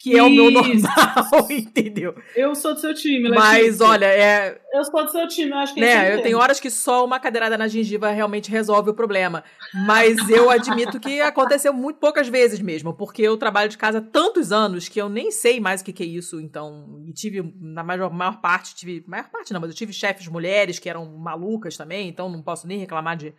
Que 0.04 0.18
é 0.18 0.22
o 0.22 0.30
meu 0.30 0.50
Isso. 0.50 0.86
normal, 0.86 1.48
entendeu? 1.50 2.14
Eu 2.36 2.54
sou 2.54 2.74
do 2.74 2.80
seu 2.82 2.94
time, 2.94 3.30
Mas, 3.30 3.64
Letícia. 3.64 3.86
olha, 3.86 4.06
é, 4.06 4.60
eu 4.74 4.84
sou 4.84 5.06
do 5.06 5.10
seu 5.10 5.26
time, 5.30 5.50
eu 5.52 5.58
acho 5.58 5.74
que 5.74 5.80
né, 5.80 5.96
eu 5.96 6.08
entende. 6.08 6.24
tenho 6.24 6.38
horas 6.40 6.60
que 6.60 6.70
só 6.70 7.06
uma 7.06 7.22
cadeirada 7.22 7.58
na 7.58 7.70
gengiva 7.70 8.10
realmente 8.12 8.52
resolve 8.52 8.90
o 8.90 8.94
problema. 8.94 9.46
Mas 9.88 10.30
eu 10.30 10.50
admito 10.50 11.00
que 11.00 11.22
aconteceu 11.22 11.72
muito 11.72 12.00
poucas 12.00 12.28
vezes 12.28 12.60
mesmo, 12.60 12.94
porque 12.94 13.22
eu 13.22 13.38
trabalho 13.38 13.70
de 13.70 13.78
casa 13.78 14.02
tantos 14.02 14.52
anos 14.52 14.90
que 14.90 15.00
eu 15.00 15.08
nem 15.08 15.32
sei 15.32 15.62
mais 15.62 15.80
o 15.80 15.86
que, 15.86 15.94
que 15.94 16.04
é 16.04 16.06
isso. 16.06 16.42
Então, 16.42 17.02
e 17.08 17.14
tive, 17.14 17.56
na 17.62 17.82
maior, 17.82 18.12
maior 18.12 18.42
parte, 18.42 18.76
tive. 18.76 19.06
Maior 19.08 19.30
parte 19.30 19.54
não, 19.54 19.62
mas 19.62 19.70
eu 19.70 19.76
tive 19.76 19.94
chefes 19.94 20.28
mulheres 20.28 20.80
que 20.80 20.90
eram 20.90 21.06
malucas 21.18 21.78
também, 21.78 22.10
então 22.10 22.30
não 22.30 22.44
posso 22.44 22.68
nem 22.68 22.78
reclamar 22.78 23.16
de, 23.16 23.34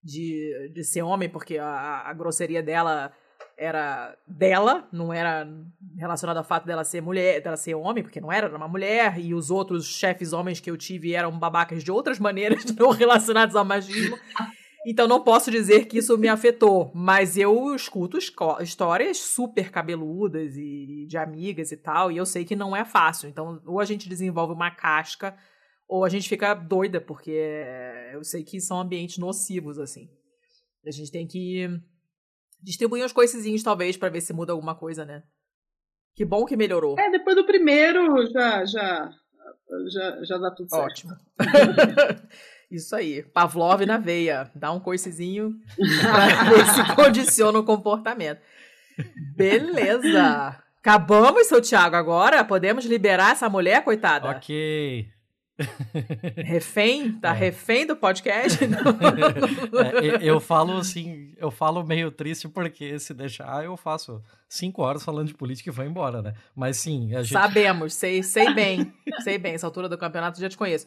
de, 0.00 0.70
de 0.72 0.84
ser 0.84 1.02
homem, 1.02 1.28
porque 1.28 1.58
a, 1.58 2.04
a 2.06 2.12
grosseria 2.12 2.62
dela 2.62 3.12
era 3.56 4.16
dela, 4.26 4.88
não 4.92 5.12
era 5.12 5.48
relacionado 5.96 6.36
ao 6.36 6.44
fato 6.44 6.66
dela 6.66 6.84
ser 6.84 7.00
mulher, 7.00 7.40
dela 7.40 7.56
ser 7.56 7.74
homem, 7.74 8.02
porque 8.02 8.20
não 8.20 8.32
era, 8.32 8.46
era 8.46 8.56
uma 8.56 8.68
mulher, 8.68 9.18
e 9.18 9.34
os 9.34 9.50
outros 9.50 9.86
chefes 9.86 10.32
homens 10.32 10.60
que 10.60 10.70
eu 10.70 10.76
tive 10.76 11.14
eram 11.14 11.38
babacas 11.38 11.82
de 11.82 11.90
outras 11.90 12.18
maneiras, 12.18 12.64
não 12.76 12.90
relacionadas 12.90 13.54
ao 13.54 13.64
machismo. 13.64 14.18
Então 14.86 15.08
não 15.08 15.22
posso 15.22 15.50
dizer 15.50 15.86
que 15.86 15.98
isso 15.98 16.18
me 16.18 16.28
afetou, 16.28 16.90
mas 16.94 17.38
eu 17.38 17.74
escuto 17.74 18.18
histórias 18.60 19.18
super 19.18 19.70
cabeludas 19.70 20.56
e 20.56 21.06
de 21.08 21.16
amigas 21.16 21.72
e 21.72 21.76
tal, 21.76 22.12
e 22.12 22.16
eu 22.18 22.26
sei 22.26 22.44
que 22.44 22.54
não 22.54 22.76
é 22.76 22.84
fácil. 22.84 23.28
Então, 23.28 23.62
ou 23.64 23.80
a 23.80 23.84
gente 23.84 24.08
desenvolve 24.08 24.52
uma 24.52 24.70
casca, 24.70 25.34
ou 25.88 26.04
a 26.04 26.08
gente 26.08 26.28
fica 26.28 26.52
doida, 26.52 27.00
porque 27.00 27.64
eu 28.12 28.22
sei 28.24 28.42
que 28.42 28.60
são 28.60 28.78
ambientes 28.78 29.16
nocivos, 29.16 29.78
assim. 29.78 30.08
A 30.86 30.90
gente 30.90 31.10
tem 31.10 31.26
que 31.26 31.66
distribuir 32.64 33.04
uns 33.04 33.12
coicezinhos, 33.12 33.62
talvez, 33.62 33.96
pra 33.96 34.08
ver 34.08 34.20
se 34.20 34.32
muda 34.32 34.52
alguma 34.52 34.74
coisa, 34.74 35.04
né? 35.04 35.22
Que 36.16 36.24
bom 36.24 36.44
que 36.44 36.56
melhorou. 36.56 36.98
É, 36.98 37.10
depois 37.10 37.36
do 37.36 37.44
primeiro 37.44 38.26
já, 38.32 38.64
já, 38.64 39.10
já, 39.92 40.24
já 40.24 40.38
dá 40.38 40.50
tudo 40.50 40.70
certo. 40.70 40.84
Ótimo. 40.84 41.12
Isso 42.70 42.94
aí. 42.96 43.22
Pavlov 43.22 43.84
na 43.84 43.98
veia. 43.98 44.50
Dá 44.54 44.72
um 44.72 44.80
coicezinho 44.80 45.54
pra 46.00 46.26
ver 46.50 46.66
se 46.66 46.94
condiciona 46.94 47.58
o 47.58 47.64
comportamento. 47.64 48.40
Beleza. 49.36 50.60
Acabamos, 50.78 51.46
seu 51.46 51.60
Thiago, 51.60 51.96
agora? 51.96 52.44
Podemos 52.44 52.84
liberar 52.84 53.32
essa 53.32 53.48
mulher, 53.48 53.82
coitada? 53.82 54.30
Ok. 54.30 55.08
Refém? 56.36 57.12
Tá 57.12 57.30
É. 57.30 57.32
refém 57.32 57.86
do 57.86 57.96
podcast? 57.96 58.58
É, 59.74 60.18
eu, 60.22 60.40
falo 60.40 60.78
assim, 60.78 61.32
eu 61.36 61.50
falo 61.50 61.84
meio 61.84 62.10
triste 62.10 62.48
porque 62.48 62.98
se 62.98 63.12
deixar 63.12 63.64
eu 63.64 63.76
faço 63.76 64.22
cinco 64.48 64.82
horas 64.82 65.04
falando 65.04 65.28
de 65.28 65.34
política 65.34 65.70
e 65.70 65.72
vou 65.72 65.84
embora, 65.84 66.22
né? 66.22 66.34
Mas 66.54 66.76
sim, 66.78 67.14
a 67.14 67.22
gente. 67.22 67.32
Sabemos, 67.32 67.94
sei, 67.94 68.22
sei 68.22 68.52
bem. 68.54 68.92
Sei 69.22 69.38
bem, 69.38 69.54
essa 69.54 69.66
altura 69.66 69.88
do 69.88 69.98
campeonato 69.98 70.40
já 70.40 70.48
te 70.48 70.56
conheço. 70.56 70.86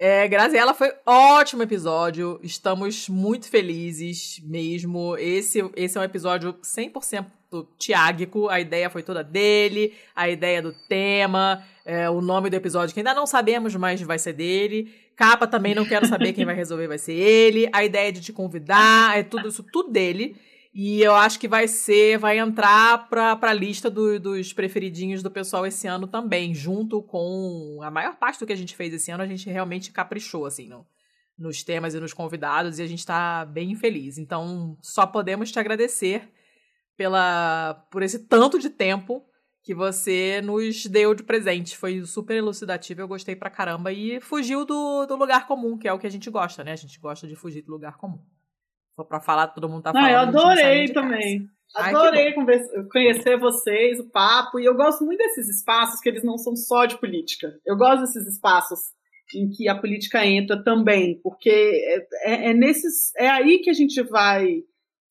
É, 0.00 0.28
Graziela, 0.28 0.72
foi 0.74 0.92
ótimo 1.04 1.64
episódio. 1.64 2.38
Estamos 2.40 3.08
muito 3.08 3.48
felizes 3.48 4.40
mesmo. 4.44 5.16
Esse, 5.16 5.68
esse 5.74 5.98
é 5.98 6.00
um 6.00 6.04
episódio 6.04 6.54
100% 6.62 7.26
tiágico. 7.76 8.48
A 8.48 8.60
ideia 8.60 8.88
foi 8.88 9.02
toda 9.02 9.24
dele, 9.24 9.92
a 10.14 10.28
ideia 10.28 10.62
do 10.62 10.72
tema, 10.88 11.64
é, 11.84 12.08
o 12.08 12.20
nome 12.20 12.48
do 12.48 12.54
episódio 12.54 12.94
que 12.94 13.00
ainda 13.00 13.12
não 13.12 13.26
sabemos, 13.26 13.74
mas 13.74 14.00
vai 14.00 14.20
ser 14.20 14.34
dele. 14.34 14.94
Capa 15.16 15.48
também 15.48 15.74
não 15.74 15.84
quero 15.84 16.06
saber 16.06 16.32
quem 16.32 16.44
vai 16.44 16.54
resolver, 16.54 16.86
vai 16.86 16.98
ser 16.98 17.14
ele. 17.14 17.68
A 17.72 17.84
ideia 17.84 18.12
de 18.12 18.20
te 18.20 18.32
convidar, 18.32 19.18
é 19.18 19.24
tudo 19.24 19.48
isso, 19.48 19.64
tudo 19.64 19.90
dele. 19.90 20.36
E 20.80 21.02
eu 21.02 21.12
acho 21.12 21.40
que 21.40 21.48
vai 21.48 21.66
ser, 21.66 22.18
vai 22.18 22.38
entrar 22.38 23.08
pra, 23.08 23.34
pra 23.34 23.52
lista 23.52 23.90
do- 23.90 24.20
dos 24.20 24.52
preferidinhos 24.52 25.24
do 25.24 25.28
pessoal 25.28 25.66
esse 25.66 25.88
ano 25.88 26.06
também, 26.06 26.54
junto 26.54 27.02
com 27.02 27.80
a 27.82 27.90
maior 27.90 28.16
parte 28.16 28.38
do 28.38 28.46
que 28.46 28.52
a 28.52 28.56
gente 28.56 28.76
fez 28.76 28.94
esse 28.94 29.10
ano, 29.10 29.24
a 29.24 29.26
gente 29.26 29.50
realmente 29.50 29.90
caprichou, 29.90 30.46
assim, 30.46 30.68
no, 30.68 30.86
nos 31.36 31.64
temas 31.64 31.94
e 31.94 31.98
nos 32.00 32.12
convidados, 32.12 32.78
e 32.78 32.82
a 32.82 32.86
gente 32.86 33.04
tá 33.04 33.44
bem 33.44 33.74
feliz. 33.74 34.18
Então, 34.18 34.78
só 34.80 35.04
podemos 35.04 35.50
te 35.50 35.58
agradecer 35.58 36.30
pela, 36.96 37.74
por 37.90 38.04
esse 38.04 38.20
tanto 38.28 38.56
de 38.56 38.70
tempo 38.70 39.24
que 39.64 39.74
você 39.74 40.40
nos 40.40 40.86
deu 40.86 41.12
de 41.12 41.24
presente. 41.24 41.76
Foi 41.76 42.04
super 42.06 42.36
elucidativo, 42.36 43.00
eu 43.00 43.08
gostei 43.08 43.34
pra 43.34 43.50
caramba, 43.50 43.92
e 43.92 44.20
fugiu 44.20 44.64
do, 44.64 45.06
do 45.06 45.16
lugar 45.16 45.48
comum, 45.48 45.76
que 45.76 45.88
é 45.88 45.92
o 45.92 45.98
que 45.98 46.06
a 46.06 46.10
gente 46.10 46.30
gosta, 46.30 46.62
né? 46.62 46.70
A 46.70 46.76
gente 46.76 47.00
gosta 47.00 47.26
de 47.26 47.34
fugir 47.34 47.62
do 47.62 47.72
lugar 47.72 47.96
comum. 47.96 48.20
Só 48.98 49.04
pra 49.04 49.20
falar, 49.20 49.46
todo 49.48 49.68
mundo 49.68 49.82
tá 49.84 49.92
falando. 49.92 50.10
eu 50.10 50.18
a 50.18 50.24
gente 50.24 50.34
não 50.34 50.48
nem 50.48 50.58
adorei 50.58 50.88
também. 50.92 51.48
Ai, 51.76 51.90
que 51.92 51.96
Adorei 51.96 52.34
conhecer 52.90 53.38
vocês, 53.38 54.00
o 54.00 54.10
papo, 54.10 54.58
e 54.58 54.64
eu 54.64 54.74
gosto 54.74 55.04
muito 55.04 55.18
desses 55.18 55.48
espaços 55.48 56.00
que 56.00 56.08
eles 56.08 56.24
não 56.24 56.36
são 56.36 56.56
só 56.56 56.84
de 56.84 56.98
política. 56.98 57.54
Eu 57.64 57.76
gosto 57.76 58.00
desses 58.00 58.26
espaços 58.26 58.80
em 59.34 59.48
que 59.50 59.68
a 59.68 59.74
política 59.78 60.26
entra 60.26 60.60
também, 60.64 61.20
porque 61.22 61.48
é, 61.50 62.06
é- 62.32 62.50
é 62.50 62.54
nesses, 62.54 63.14
é 63.16 63.28
aí 63.28 63.58
que 63.58 63.70
a 63.70 63.74
gente 63.74 64.02
vai, 64.02 64.62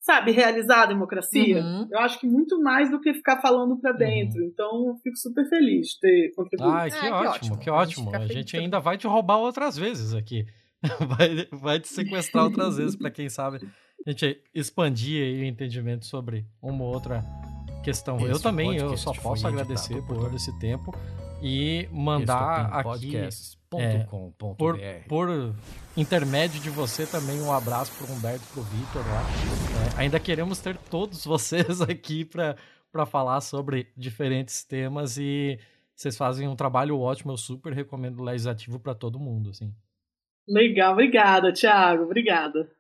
sabe, 0.02 0.32
realizar 0.32 0.82
a 0.82 0.86
democracia. 0.88 1.62
Uhum. 1.62 1.88
Eu 1.92 2.00
acho 2.00 2.20
que 2.20 2.28
muito 2.28 2.60
mais 2.62 2.90
do 2.92 3.00
que 3.00 3.14
ficar 3.14 3.40
falando 3.40 3.78
para 3.80 3.94
dentro. 3.94 4.44
Então, 4.44 4.88
eu 4.88 4.96
fico 5.04 5.16
super 5.16 5.48
feliz 5.48 5.90
de 5.90 6.00
ter 6.02 6.34
contribuído. 6.36 6.76
Ai, 6.76 6.90
que, 6.90 6.98
Ah, 6.98 7.02
que 7.02 7.08
ótimo, 7.12 7.30
ótimo. 7.30 7.60
que 7.60 7.70
A 7.70 7.86
gente 7.86 8.00
ótimo. 8.02 8.16
A 8.16 8.28
gente 8.28 8.52
também. 8.52 8.66
ainda 8.66 8.80
vai 8.80 8.98
te 8.98 9.08
roubar 9.08 9.38
outras 9.38 9.78
vezes 9.78 10.14
aqui. 10.14 10.44
Vai, 11.08 11.48
vai 11.52 11.80
te 11.80 11.88
sequestrar 11.88 12.44
outras 12.46 12.78
vezes, 12.78 12.96
pra 12.96 13.10
quem 13.10 13.30
sabe 13.30 13.60
a 14.06 14.10
gente 14.12 14.42
expandir 14.54 15.24
aí 15.24 15.42
o 15.42 15.46
entendimento 15.46 16.06
sobre 16.06 16.46
uma 16.62 16.84
ou 16.84 16.94
outra 16.94 17.24
questão. 17.84 18.20
eu 18.20 18.32
Esse 18.32 18.44
também, 18.44 18.76
eu 18.78 18.96
só 18.98 19.12
posso 19.14 19.48
agradecer 19.48 20.02
por 20.04 20.18
por 20.18 20.34
esse 20.34 20.58
tempo 20.60 20.94
e 21.42 21.88
mandar 21.92 22.68
aqui 22.74 23.16
Estopim.com.br. 23.16 24.56
por, 24.58 24.80
por 25.08 25.56
intermédio 25.96 26.60
de 26.62 26.70
você 26.70 27.06
também 27.06 27.42
um 27.42 27.52
abraço 27.52 27.92
pro 27.98 28.14
Humberto 28.14 28.44
e 28.50 28.54
pro 28.54 28.64
Vitor 28.64 29.02
lá. 29.08 29.24
É, 29.98 30.02
ainda 30.02 30.20
queremos 30.20 30.60
ter 30.60 30.78
todos 30.78 31.24
vocês 31.26 31.82
aqui 31.82 32.24
para 32.24 32.56
para 32.90 33.06
falar 33.06 33.42
sobre 33.42 33.92
diferentes 33.96 34.64
temas 34.64 35.18
e 35.18 35.60
vocês 35.94 36.16
fazem 36.16 36.48
um 36.48 36.56
trabalho 36.56 36.98
ótimo, 36.98 37.34
eu 37.34 37.38
super 37.38 37.74
recomendo 37.74 38.22
o 38.22 38.24
Legislativo 38.24 38.80
para 38.80 38.96
todo 38.96 39.20
mundo, 39.20 39.50
assim. 39.50 39.72
Legal, 40.48 40.94
obrigada, 40.94 41.52
Thiago, 41.52 42.04
obrigada. 42.04 42.72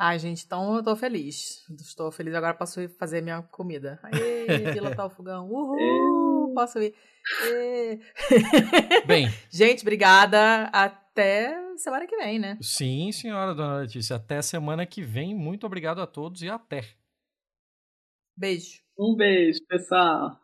Ai, 0.00 0.16
gente, 0.18 0.44
então 0.44 0.76
eu 0.76 0.82
tô 0.82 0.94
feliz. 0.94 1.64
Estou 1.80 2.12
feliz 2.12 2.32
agora, 2.32 2.54
posso 2.54 2.80
ir 2.80 2.88
fazer 2.88 3.20
minha 3.20 3.42
comida. 3.42 3.98
Aê, 4.02 4.46
pilotar 4.72 5.06
o 5.06 5.10
fogão. 5.10 5.50
Uhul! 5.50 6.54
Posso 6.54 6.78
ir. 6.80 6.94
Bem, 9.06 9.28
Gente, 9.50 9.82
obrigada. 9.82 10.64
Até 10.72 11.52
semana 11.76 12.06
que 12.06 12.16
vem, 12.16 12.38
né? 12.38 12.56
Sim, 12.60 13.10
senhora, 13.10 13.54
dona 13.54 13.78
Letícia. 13.78 14.14
Até 14.16 14.40
semana 14.40 14.86
que 14.86 15.02
vem. 15.02 15.34
Muito 15.34 15.66
obrigado 15.66 16.00
a 16.00 16.06
todos 16.06 16.42
e 16.42 16.48
até. 16.48 16.84
Beijo. 18.36 18.80
Um 18.96 19.16
beijo, 19.16 19.58
pessoal. 19.68 20.40